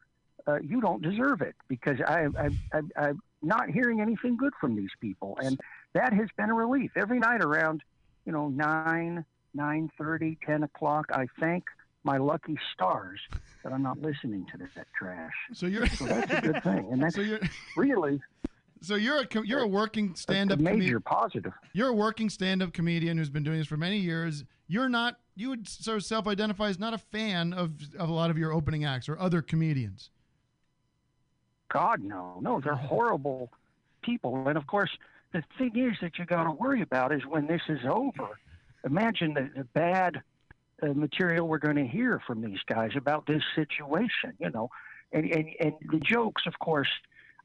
Uh, 0.47 0.59
you 0.63 0.81
don't 0.81 1.03
deserve 1.03 1.43
it 1.43 1.55
because 1.69 1.99
I, 2.07 2.27
I, 2.39 2.81
I, 2.97 3.13
not 3.43 3.69
hearing 3.70 4.01
anything 4.01 4.36
good 4.36 4.52
from 4.60 4.77
these 4.77 4.90
people, 5.01 5.39
and 5.43 5.59
that 5.94 6.12
has 6.12 6.28
been 6.36 6.51
a 6.51 6.55
relief. 6.55 6.93
Every 6.97 7.19
night 7.19 7.43
around, 7.43 7.82
you 8.24 8.32
know, 8.32 8.48
nine, 8.48 9.24
nine 9.55 9.90
thirty, 9.98 10.39
ten 10.44 10.62
o'clock, 10.62 11.06
I 11.12 11.27
thank 11.39 11.65
my 12.05 12.16
lucky 12.16 12.56
stars 12.73 13.20
that 13.62 13.73
I'm 13.73 13.82
not 13.82 14.01
listening 14.01 14.47
to 14.52 14.59
this, 14.59 14.69
that 14.77 14.86
trash. 14.98 15.32
So 15.52 15.66
you're 15.66 15.86
so 15.86 16.05
that's 16.06 16.32
a 16.32 16.40
good 16.40 16.62
thing, 16.65 16.89
and 16.90 17.02
that's 17.02 17.15
So 17.15 17.20
you're 17.23 17.40
really 17.77 18.20
so 18.81 18.94
you're 18.94 19.20
a 19.23 19.27
you're 19.44 19.62
a 19.62 19.66
working 19.66 20.15
stand-up 20.15 20.59
major 20.59 20.74
comedian. 20.77 21.02
positive. 21.02 21.52
You're 21.73 21.89
a 21.89 21.94
working 21.94 22.31
stand-up 22.31 22.73
comedian 22.73 23.19
who's 23.19 23.31
been 23.31 23.43
doing 23.43 23.59
this 23.59 23.66
for 23.66 23.77
many 23.77 23.98
years. 23.98 24.44
You're 24.69 24.89
not. 24.89 25.16
You 25.35 25.48
would 25.51 25.69
sort 25.69 25.97
of 25.97 26.05
self-identify 26.05 26.69
as 26.69 26.78
not 26.78 26.94
a 26.94 26.98
fan 26.98 27.52
of 27.52 27.73
of 27.98 28.09
a 28.09 28.12
lot 28.12 28.31
of 28.31 28.39
your 28.39 28.52
opening 28.52 28.85
acts 28.85 29.09
or 29.09 29.19
other 29.19 29.43
comedians. 29.43 30.10
God, 31.73 32.03
no, 32.03 32.39
no, 32.40 32.61
they're 32.61 32.74
horrible 32.74 33.51
people. 34.03 34.49
And 34.49 34.57
of 34.57 34.66
course, 34.66 34.90
the 35.32 35.43
thing 35.59 35.77
is 35.77 35.97
that 36.01 36.19
you 36.19 36.24
got 36.24 36.45
to 36.45 36.53
worry 36.53 36.82
about 36.82 37.12
is 37.12 37.23
when 37.27 37.47
this 37.47 37.62
is 37.69 37.81
over. 37.89 38.39
Imagine 38.85 39.35
the, 39.35 39.51
the 39.55 39.65
bad 39.65 40.23
uh, 40.82 40.89
material 40.95 41.47
we're 41.47 41.59
going 41.59 41.77
to 41.77 41.86
hear 41.86 42.20
from 42.27 42.40
these 42.40 42.61
guys 42.66 42.93
about 42.97 43.27
this 43.27 43.43
situation, 43.55 44.32
you 44.39 44.51
know, 44.51 44.70
and, 45.12 45.31
and 45.31 45.49
and 45.61 45.73
the 45.90 45.99
jokes, 45.99 46.43
of 46.47 46.59
course. 46.59 46.89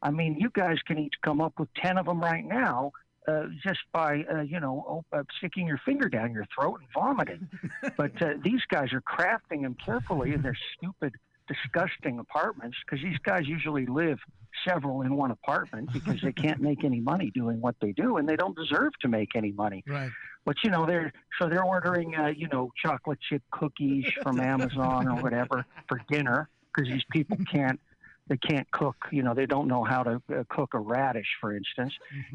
I 0.02 0.12
mean, 0.12 0.38
you 0.38 0.52
guys 0.54 0.78
can 0.86 1.00
each 1.00 1.16
come 1.24 1.40
up 1.40 1.54
with 1.58 1.70
10 1.76 1.98
of 1.98 2.06
them 2.06 2.20
right 2.20 2.46
now 2.46 2.92
uh, 3.28 3.46
just 3.64 3.80
by, 3.92 4.26
uh, 4.32 4.42
you 4.42 4.60
know, 4.60 4.84
op- 4.86 5.06
uh, 5.14 5.24
sticking 5.38 5.66
your 5.66 5.80
finger 5.86 6.10
down 6.10 6.34
your 6.34 6.46
throat 6.54 6.80
and 6.82 6.90
vomiting. 6.94 7.48
but 7.98 8.22
uh, 8.22 8.34
these 8.44 8.62
guys 8.70 8.92
are 8.92 9.02
crafting 9.02 9.62
them 9.62 9.76
carefully 9.84 10.34
in 10.34 10.42
their 10.42 10.58
stupid, 10.78 11.14
disgusting 11.48 12.20
apartments 12.20 12.78
because 12.86 13.04
these 13.04 13.18
guys 13.20 13.48
usually 13.48 13.86
live 13.86 14.20
several 14.68 15.02
in 15.02 15.16
one 15.16 15.32
apartment 15.32 15.92
because 15.92 16.22
they 16.22 16.32
can't 16.32 16.62
make 16.62 16.84
any 16.84 17.00
money 17.00 17.32
doing 17.34 17.60
what 17.60 17.76
they 17.82 17.92
do 17.92 18.18
and 18.18 18.28
they 18.28 18.36
don't 18.36 18.56
deserve 18.56 18.92
to 19.02 19.08
make 19.08 19.36
any 19.36 19.52
money. 19.52 19.84
Right. 19.88 20.12
But 20.46 20.58
you 20.64 20.70
know 20.70 20.86
they're 20.86 21.12
so 21.40 21.48
they're 21.50 21.64
ordering 21.64 22.16
uh, 22.16 22.28
you 22.36 22.48
know 22.50 22.72
chocolate 22.84 23.20
chip 23.30 23.42
cookies 23.52 24.06
from 24.22 24.40
Amazon 24.40 25.08
or 25.08 25.22
whatever 25.22 25.66
for 25.88 26.02
dinner 26.10 26.50
because 26.74 26.92
these 26.92 27.04
people 27.12 27.38
can't 27.52 27.80
they 28.28 28.38
can't 28.38 28.70
cook 28.72 28.96
you 29.12 29.24
know 29.24 29.34
they 29.34 29.46
don't 29.46 29.68
know 29.68 29.84
how 29.84 30.04
to 30.04 30.22
uh, 30.34 30.44
cook 30.50 30.74
a 30.74 30.80
radish 30.80 31.28
for 31.40 31.56
instance 31.56 31.94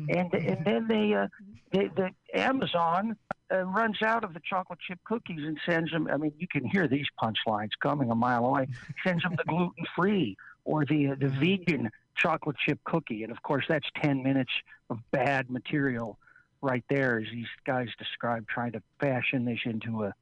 and 0.08 0.32
and 0.34 0.64
then 0.64 0.86
they 0.88 1.14
uh, 1.14 1.26
they 1.72 1.88
the 1.96 2.10
Amazon 2.34 3.16
uh, 3.52 3.64
runs 3.64 4.02
out 4.02 4.24
of 4.24 4.34
the 4.34 4.40
chocolate 4.48 4.78
chip 4.86 4.98
cookies 5.04 5.40
and 5.40 5.58
sends 5.66 5.90
them 5.90 6.08
I 6.12 6.16
mean 6.16 6.32
you 6.38 6.46
can 6.48 6.64
hear 6.64 6.86
these 6.88 7.06
punchlines 7.22 7.70
coming 7.82 8.10
a 8.10 8.14
mile 8.14 8.44
away 8.46 8.68
sends 9.04 9.22
them 9.22 9.34
the 9.36 9.44
gluten 9.48 9.84
free 9.96 10.36
or 10.64 10.84
the 10.84 11.08
uh, 11.08 11.14
the 11.18 11.28
vegan 11.28 11.90
chocolate 12.16 12.56
chip 12.66 12.78
cookie 12.84 13.22
and 13.22 13.32
of 13.32 13.42
course 13.42 13.64
that's 13.68 13.86
10 14.02 14.22
minutes 14.22 14.52
of 14.90 14.98
bad 15.12 15.48
material 15.50 16.18
right 16.60 16.84
there 16.90 17.18
as 17.18 17.26
these 17.32 17.46
guys 17.66 17.88
describe 17.98 18.46
trying 18.48 18.72
to 18.72 18.82
fashion 19.00 19.44
this 19.44 19.60
into 19.64 20.04
a, 20.04 20.14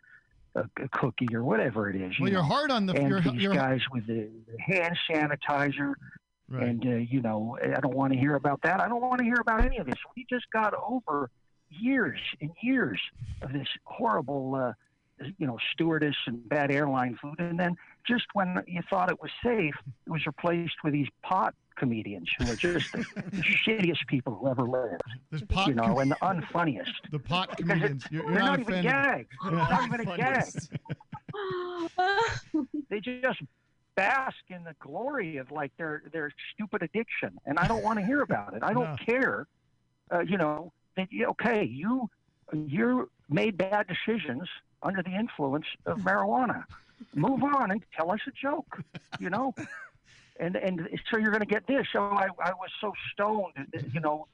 a, 0.55 0.69
cookie 0.93 1.29
or 1.35 1.43
whatever 1.43 1.89
it 1.89 1.97
is. 1.97 2.19
you 2.19 2.25
Well, 2.25 2.33
you're 2.33 2.43
hard 2.43 2.71
on 2.71 2.85
the- 2.87 2.95
and 2.95 3.09
you're- 3.09 3.23
these 3.23 3.43
you're- 3.43 3.57
guys 3.57 3.81
with 3.91 4.07
the, 4.07 4.29
the 4.47 4.61
hand 4.61 4.97
sanitizer. 5.11 5.95
Right. 6.49 6.63
And 6.63 6.87
uh, 6.87 6.91
you 6.91 7.23
know, 7.23 7.59
I 7.61 7.81
don't 7.81 7.95
want 7.97 8.13
to 8.13 8.19
hear 8.19 8.35
about 8.37 8.63
that. 8.63 8.81
I 8.81 8.89
don't 8.89 9.01
want 9.01 9.19
to 9.19 9.25
hear 9.25 9.39
about 9.41 9.65
any 9.65 9.79
of 9.79 9.87
this. 9.87 9.97
We 10.15 10.27
just 10.31 10.45
got 10.53 10.75
over 10.75 11.29
years 11.71 12.19
and 12.41 12.51
years 12.63 13.01
of 13.43 13.53
this 13.53 13.69
horrible, 13.85 14.55
uh, 14.55 14.73
you 15.39 15.47
know, 15.47 15.59
stewardess 15.73 16.17
and 16.27 16.47
bad 16.49 16.71
airline 16.71 17.17
food, 17.21 17.37
and 17.39 17.59
then 17.59 17.77
just 18.07 18.25
when 18.35 18.63
you 18.67 18.81
thought 18.89 19.11
it 19.11 19.21
was 19.21 19.31
safe, 19.43 19.75
it 20.07 20.11
was 20.11 20.25
replaced 20.27 20.75
with 20.85 20.93
these 20.93 21.09
pot 21.23 21.55
comedians 21.77 22.29
who 22.39 22.51
are 22.51 22.57
just 22.57 22.91
the, 22.93 22.99
the 23.33 23.43
shittiest 23.67 24.07
people 24.07 24.35
who 24.35 24.49
ever 24.49 24.63
lived. 24.63 25.03
There's 25.31 25.43
pot 25.45 25.69
you 25.69 25.75
know, 25.75 25.83
com- 25.83 25.99
and 25.99 26.11
the 26.13 26.17
unfunniest. 26.17 26.93
The 27.11 27.19
pot 27.19 27.57
comedians. 27.57 28.05
it's- 28.07 28.13
You're, 28.13 28.23
you're 28.25 28.33
they're 28.33 28.41
not 28.43 28.51
not 28.51 28.61
even 28.61 28.73
offended. 28.75 28.93
gags. 28.93 29.29
It's 29.45 29.53
not 29.53 29.85
even 29.87 30.01
a 30.01 30.17
gag. 30.17 30.47
they 32.91 33.01
just 33.01 33.41
bask 33.95 34.37
in 34.49 34.65
the 34.65 34.75
glory 34.81 35.37
of 35.39 35.51
like 35.51 35.73
their 35.79 36.03
their 36.13 36.31
stupid 36.55 36.83
addiction, 36.83 37.39
and 37.47 37.59
I 37.59 37.67
don't 37.67 37.83
want 37.83 37.99
to 37.99 38.05
hear 38.05 38.23
about 38.23 38.55
it. 38.55 38.63
I 38.63 38.73
don't 38.73 38.91
No. 38.91 38.97
care. 39.05 39.47
Uh, 40.11 40.21
you 40.21 40.37
know 40.39 40.73
that 40.97 41.09
okay, 41.31 41.65
you 41.65 42.09
you 42.53 43.11
made 43.29 43.57
bad 43.57 43.87
decisions 43.87 44.49
under 44.83 45.03
the 45.03 45.11
influence 45.11 45.67
of 45.85 45.99
marijuana. 45.99 46.65
Move 47.15 47.43
on 47.43 47.71
and 47.71 47.83
tell 47.97 48.11
us 48.11 48.21
a 48.27 48.31
joke. 48.33 48.83
You 49.21 49.31
know. 49.31 49.55
And 50.39 50.55
and 50.55 50.87
so 51.11 51.17
you're 51.17 51.31
going 51.31 51.41
to 51.41 51.47
get 51.47 51.67
this. 51.67 51.87
So 51.95 52.01
I, 52.03 52.29
I 52.39 52.53
was 52.53 52.69
so 52.79 52.93
stoned. 53.11 53.55
You 53.91 54.01
know, 54.01 54.27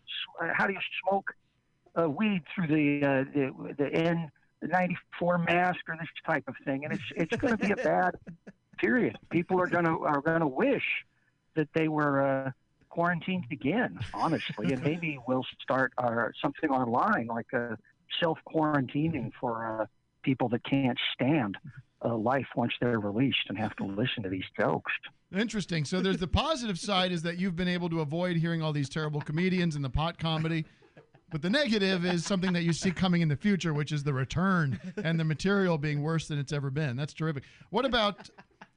how 0.52 0.66
do 0.66 0.72
you 0.72 0.80
smoke 1.01 1.32
uh, 1.98 2.09
weed 2.09 2.43
through 2.55 2.68
the 2.68 3.06
uh, 3.06 3.24
the, 3.32 3.74
the 3.78 4.28
N94 4.64 5.47
mask 5.47 5.80
or 5.89 5.97
this 5.98 6.09
type 6.26 6.44
of 6.48 6.55
thing, 6.64 6.84
and 6.84 6.94
it's 6.94 7.02
it's 7.16 7.36
going 7.36 7.56
to 7.56 7.64
be 7.64 7.72
a 7.72 7.76
bad 7.76 8.14
period. 8.78 9.18
People 9.30 9.60
are 9.60 9.66
going 9.66 9.84
to 9.84 10.05
are 10.05 10.20
going 10.20 10.40
to 10.40 10.47
wish 10.47 10.84
that 11.55 11.68
they 11.74 11.89
were 11.89 12.22
uh, 12.22 12.51
quarantined 12.93 13.47
again, 13.51 13.98
honestly, 14.12 14.73
and 14.73 14.82
maybe 14.82 15.19
we'll 15.27 15.47
start 15.62 15.93
uh, 15.98 16.27
something 16.40 16.70
online 16.70 17.27
like 17.27 17.51
a 17.55 17.77
self 18.23 18.39
quarantining 18.47 19.32
for 19.40 19.81
uh, 19.81 19.86
people 20.23 20.48
that 20.51 20.62
can't 20.64 20.98
stand 21.14 21.56
uh, 22.05 22.14
life 22.14 22.47
once 22.55 22.73
they're 22.81 23.01
released 23.01 23.39
and 23.48 23.56
have 23.56 23.74
to 23.77 23.85
listen 23.85 24.23
to 24.23 24.28
these 24.28 24.44
jokes. 24.59 24.93
Interesting. 25.35 25.86
So 25.86 26.01
there's 26.01 26.19
the 26.19 26.28
positive 26.28 26.78
side 26.90 27.12
is 27.12 27.23
that 27.23 27.39
you've 27.39 27.56
been 27.56 27.69
able 27.69 27.89
to 27.89 28.01
avoid 28.01 28.36
hearing 28.36 28.62
all 28.62 28.73
these 28.73 28.90
terrible 28.90 29.20
comedians 29.20 29.74
and 29.74 29.85
the 29.85 29.90
pot 29.90 30.19
comedy. 30.19 30.66
But 31.31 31.40
the 31.40 31.48
negative 31.48 32.05
is 32.05 32.27
something 32.27 32.52
that 32.52 32.62
you 32.62 32.74
see 32.74 32.90
coming 32.90 33.23
in 33.23 33.28
the 33.28 33.36
future, 33.36 33.73
which 33.73 33.90
is 33.90 34.05
the 34.05 34.12
return 34.12 34.78
and 35.02 35.19
the 35.19 35.24
material 35.24 35.78
being 35.78 36.02
worse 36.02 36.28
than 36.28 36.39
it's 36.39 36.52
ever 36.52 36.69
been. 36.69 36.94
That's 36.94 37.14
terrific. 37.14 37.44
What 37.70 37.86
about 37.86 38.28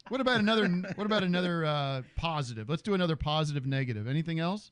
what 0.10 0.22
about 0.22 0.40
another 0.40 0.68
what 0.96 1.06
about 1.06 1.24
another 1.24 1.66
uh, 1.66 2.02
positive? 2.16 2.70
Let's 2.70 2.82
do 2.82 2.94
another 2.94 3.16
positive 3.16 3.66
negative. 3.66 4.08
Anything 4.08 4.40
else? 4.40 4.72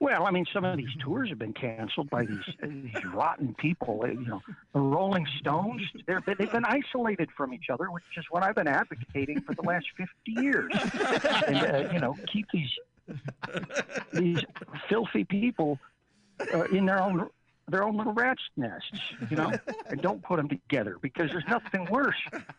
Well, 0.00 0.26
I 0.26 0.32
mean, 0.32 0.44
some 0.52 0.64
of 0.64 0.76
these 0.76 0.94
tours 1.00 1.28
have 1.30 1.38
been 1.38 1.52
canceled 1.52 2.10
by 2.10 2.26
these, 2.26 2.44
these 2.62 3.04
rotten 3.14 3.54
people. 3.54 4.04
You 4.06 4.26
know, 4.26 4.42
the 4.72 4.80
Rolling 4.80 5.26
Stones, 5.38 5.82
they're, 6.06 6.22
they've 6.26 6.50
been 6.50 6.64
isolated 6.64 7.30
from 7.36 7.54
each 7.54 7.70
other, 7.70 7.90
which 7.90 8.04
is 8.16 8.24
what 8.28 8.42
I've 8.42 8.56
been 8.56 8.68
advocating 8.68 9.40
for 9.40 9.54
the 9.54 9.62
last 9.62 9.86
50 9.96 10.10
years. 10.26 10.72
And, 11.46 11.56
uh, 11.56 11.92
you 11.92 12.00
know, 12.00 12.16
keep 12.26 12.46
these 12.52 12.70
these 14.12 14.44
filthy 14.88 15.24
people 15.24 15.78
uh, 16.52 16.64
in 16.64 16.86
their 16.86 17.02
own 17.02 17.28
their 17.68 17.82
own 17.84 17.96
little 17.96 18.12
rat's 18.12 18.42
nests, 18.56 19.00
you 19.30 19.36
know, 19.36 19.52
and 19.88 20.00
don't 20.02 20.22
put 20.22 20.36
them 20.36 20.48
together 20.48 20.96
because 21.00 21.30
there's 21.30 21.44
nothing 21.48 21.86
worse 21.90 22.16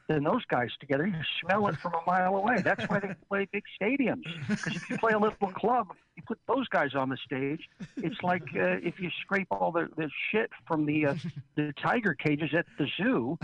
than 0.08 0.24
those 0.24 0.44
guys 0.46 0.70
together. 0.80 1.06
You 1.06 1.22
smell 1.42 1.68
it 1.68 1.78
from 1.78 1.94
a 1.94 2.02
mile 2.08 2.36
away. 2.36 2.62
That's 2.64 2.84
why 2.90 3.00
they 3.00 3.14
play 3.30 3.48
big 3.52 3.64
stadiums. 3.80 4.24
Because 4.48 4.76
if 4.76 4.90
you 4.90 4.98
play 4.98 5.14
a 5.14 5.20
little 5.20 5.50
club, 5.50 5.94
you 6.16 6.24
put 6.26 6.40
those 6.48 6.68
guys 6.70 6.96
on 6.96 7.10
the 7.10 7.18
stage. 7.18 7.70
It's 7.98 8.22
like 8.24 8.44
uh, 8.56 8.80
if 8.82 9.00
you 9.00 9.10
scrape 9.22 9.48
all 9.52 9.72
the, 9.72 9.90
the 9.98 10.10
shit 10.32 10.50
from 10.68 10.86
the 10.86 11.08
uh, 11.08 11.16
the 11.56 11.74
tiger 11.82 12.14
cages 12.14 12.52
at 12.54 12.66
the 12.78 12.88
zoo 12.98 13.38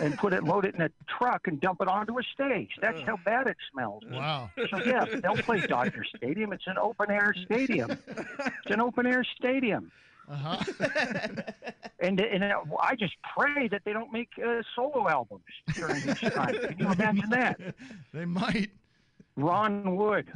and 0.00 0.16
put 0.18 0.32
it, 0.32 0.44
load 0.44 0.66
it 0.66 0.74
in 0.74 0.82
a 0.82 0.90
truck 1.18 1.46
and 1.46 1.60
dump 1.60 1.80
it 1.80 1.88
onto 1.88 2.18
a 2.18 2.22
stage. 2.22 2.70
That's 2.80 3.00
how 3.02 3.16
bad 3.24 3.46
it 3.46 3.56
smells. 3.72 4.02
Wow. 4.10 4.50
So 4.70 4.82
yeah, 4.84 5.04
they'll 5.04 5.36
play 5.36 5.66
Dodger 5.66 6.04
Stadium. 6.16 6.52
It's 6.52 6.66
an 6.66 6.78
open 6.78 7.10
air 7.10 7.34
stadium. 7.44 7.90
It's 8.08 8.70
an 8.70 8.80
open 8.80 9.06
air 9.06 9.24
stadium. 9.36 9.90
Uh-huh. 10.30 10.56
And 12.00 12.20
and 12.20 12.44
uh, 12.44 12.60
I 12.80 12.94
just 12.94 13.14
pray 13.36 13.66
that 13.68 13.82
they 13.84 13.92
don't 13.92 14.12
make 14.12 14.28
uh, 14.44 14.62
solo 14.76 15.08
albums 15.08 15.42
during 15.74 16.00
this 16.06 16.20
time. 16.20 16.54
Can 16.54 16.76
you 16.78 16.92
imagine 16.92 17.30
that? 17.30 17.60
They 18.14 18.24
might. 18.24 18.70
Ron 19.38 19.94
Wood, 19.94 20.26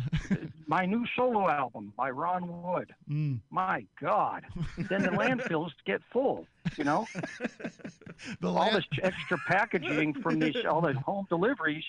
my 0.69 0.87
new 0.87 1.05
solo 1.17 1.49
album 1.49 1.93
by 1.97 2.11
Ron 2.11 2.63
Wood. 2.63 2.95
Mm. 3.11 3.41
My 3.51 3.85
God! 4.01 4.45
Then 4.79 5.03
the 5.03 5.09
landfills 5.09 5.73
get 5.85 6.01
full. 6.13 6.47
You 6.77 6.85
know, 6.85 7.09
all 8.45 8.71
this 8.71 8.85
extra 9.03 9.39
packaging 9.49 10.15
from 10.23 10.39
these 10.39 10.65
all 10.65 10.81
the 10.81 10.95
home 10.95 11.27
deliveries. 11.29 11.85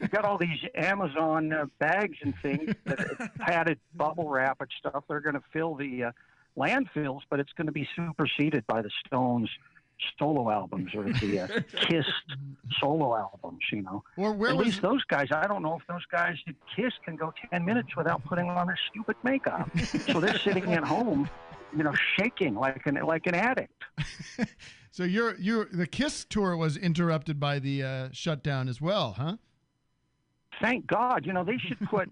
You've 0.00 0.10
got 0.10 0.24
all 0.24 0.38
these 0.38 0.58
Amazon 0.74 1.52
uh, 1.52 1.66
bags 1.78 2.16
and 2.22 2.34
things 2.40 2.74
that 2.86 2.98
are 2.98 3.30
padded 3.38 3.78
bubble 3.94 4.30
wrap 4.30 4.60
and 4.60 4.70
stuff. 4.78 5.04
They're 5.06 5.20
going 5.20 5.34
to 5.34 5.44
fill 5.52 5.74
the 5.74 6.04
uh, 6.04 6.12
landfills, 6.56 7.20
but 7.30 7.40
it's 7.40 7.52
going 7.52 7.66
to 7.66 7.72
be 7.72 7.88
superseded 7.96 8.66
by 8.66 8.82
the 8.82 8.90
Stones 9.06 9.48
solo 10.18 10.50
albums 10.50 10.90
or 10.94 11.04
the 11.04 11.40
uh, 11.40 11.46
Kiss 11.86 12.04
solo 12.80 13.16
albums. 13.16 13.60
You 13.72 13.82
know, 13.82 14.02
Or 14.16 14.32
where 14.32 14.50
at 14.50 14.56
was 14.56 14.66
least 14.66 14.82
those 14.82 15.04
guys. 15.04 15.28
I 15.32 15.46
don't 15.46 15.62
know 15.62 15.76
if 15.80 15.86
those 15.86 16.04
guys 16.10 16.36
at 16.48 16.54
Kiss 16.76 16.92
can 17.04 17.16
go 17.16 17.32
ten 17.50 17.64
minutes 17.64 17.96
without 17.96 18.24
putting 18.24 18.48
on 18.50 18.66
their 18.66 18.78
stupid 18.90 19.16
makeup. 19.22 19.70
so 20.06 20.20
they're 20.20 20.38
sitting 20.38 20.72
at 20.72 20.84
home, 20.84 21.28
you 21.76 21.82
know, 21.84 21.94
shaking 22.18 22.54
like 22.54 22.86
an 22.86 22.96
like 22.96 23.26
an 23.26 23.34
addict. 23.34 23.82
So 24.90 25.02
your 25.02 25.34
your 25.40 25.64
the 25.72 25.88
Kiss 25.88 26.24
tour 26.24 26.56
was 26.56 26.76
interrupted 26.76 27.40
by 27.40 27.58
the 27.58 27.82
uh, 27.82 28.08
shutdown 28.12 28.68
as 28.68 28.80
well, 28.80 29.14
huh? 29.18 29.38
Thank 30.62 30.86
God. 30.86 31.26
You 31.26 31.32
know, 31.32 31.42
they 31.42 31.58
should 31.58 31.80
put 31.90 32.08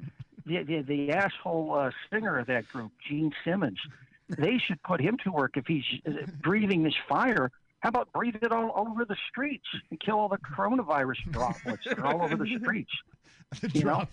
the 0.46 0.64
the, 0.64 0.82
the 0.82 1.12
asshole 1.12 1.74
uh, 1.78 1.90
singer 2.12 2.40
of 2.40 2.48
that 2.48 2.66
group, 2.68 2.90
Gene 3.08 3.30
Simmons. 3.44 3.78
They 4.28 4.58
should 4.58 4.82
put 4.82 5.00
him 5.00 5.16
to 5.24 5.30
work 5.32 5.56
if 5.56 5.66
he's 5.66 5.84
uh, 6.06 6.10
breathing 6.42 6.82
this 6.82 6.94
fire. 7.08 7.50
How 7.80 7.88
about 7.88 8.12
breathe 8.12 8.36
it 8.40 8.52
all 8.52 8.72
over 8.76 9.04
the 9.04 9.16
streets 9.28 9.66
and 9.90 9.98
kill 9.98 10.18
all 10.18 10.28
the 10.28 10.38
coronavirus 10.38 11.30
droplets 11.30 11.84
that 11.84 11.98
are 11.98 12.06
all 12.06 12.22
over 12.22 12.36
the 12.36 12.58
streets? 12.60 12.92
you 13.74 13.84
know, 13.84 14.06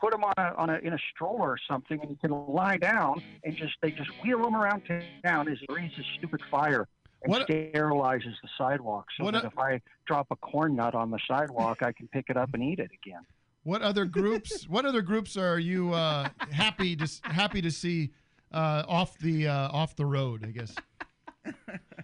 put 0.00 0.12
him 0.12 0.24
on 0.24 0.34
a, 0.36 0.54
on 0.56 0.68
a 0.68 0.74
in 0.78 0.92
a 0.92 0.98
stroller 1.14 1.50
or 1.52 1.58
something, 1.68 1.98
and 2.00 2.10
he 2.10 2.16
can 2.16 2.30
lie 2.30 2.76
down 2.76 3.22
and 3.44 3.56
just 3.56 3.74
they 3.80 3.90
just 3.90 4.10
wheel 4.22 4.46
him 4.46 4.54
around 4.54 4.82
town 5.24 5.48
as 5.48 5.58
he 5.58 5.66
breathes 5.66 5.94
his 5.96 6.04
stupid 6.18 6.40
fire 6.50 6.86
and 7.22 7.32
sterilizes 7.48 8.34
the 8.42 8.48
sidewalk, 8.58 9.06
so 9.16 9.24
What 9.24 9.32
that 9.34 9.44
a- 9.44 9.46
if 9.48 9.58
I 9.58 9.80
drop 10.06 10.26
a 10.30 10.36
corn 10.36 10.76
nut 10.76 10.94
on 10.94 11.10
the 11.10 11.18
sidewalk, 11.26 11.82
I 11.82 11.92
can 11.92 12.08
pick 12.08 12.26
it 12.28 12.36
up 12.36 12.50
and 12.54 12.62
eat 12.62 12.78
it 12.78 12.90
again. 13.02 13.22
What 13.64 13.82
other 13.82 14.04
groups? 14.04 14.68
what 14.68 14.84
other 14.84 15.02
groups 15.02 15.36
are 15.36 15.58
you 15.58 15.92
uh, 15.94 16.28
happy 16.50 16.94
to 16.96 17.08
happy 17.22 17.62
to 17.62 17.70
see 17.70 18.10
uh, 18.52 18.84
off 18.88 19.18
the 19.18 19.48
uh, 19.48 19.68
off 19.70 19.96
the 19.96 20.06
road? 20.06 20.44
I 20.44 20.50
guess. 20.50 20.74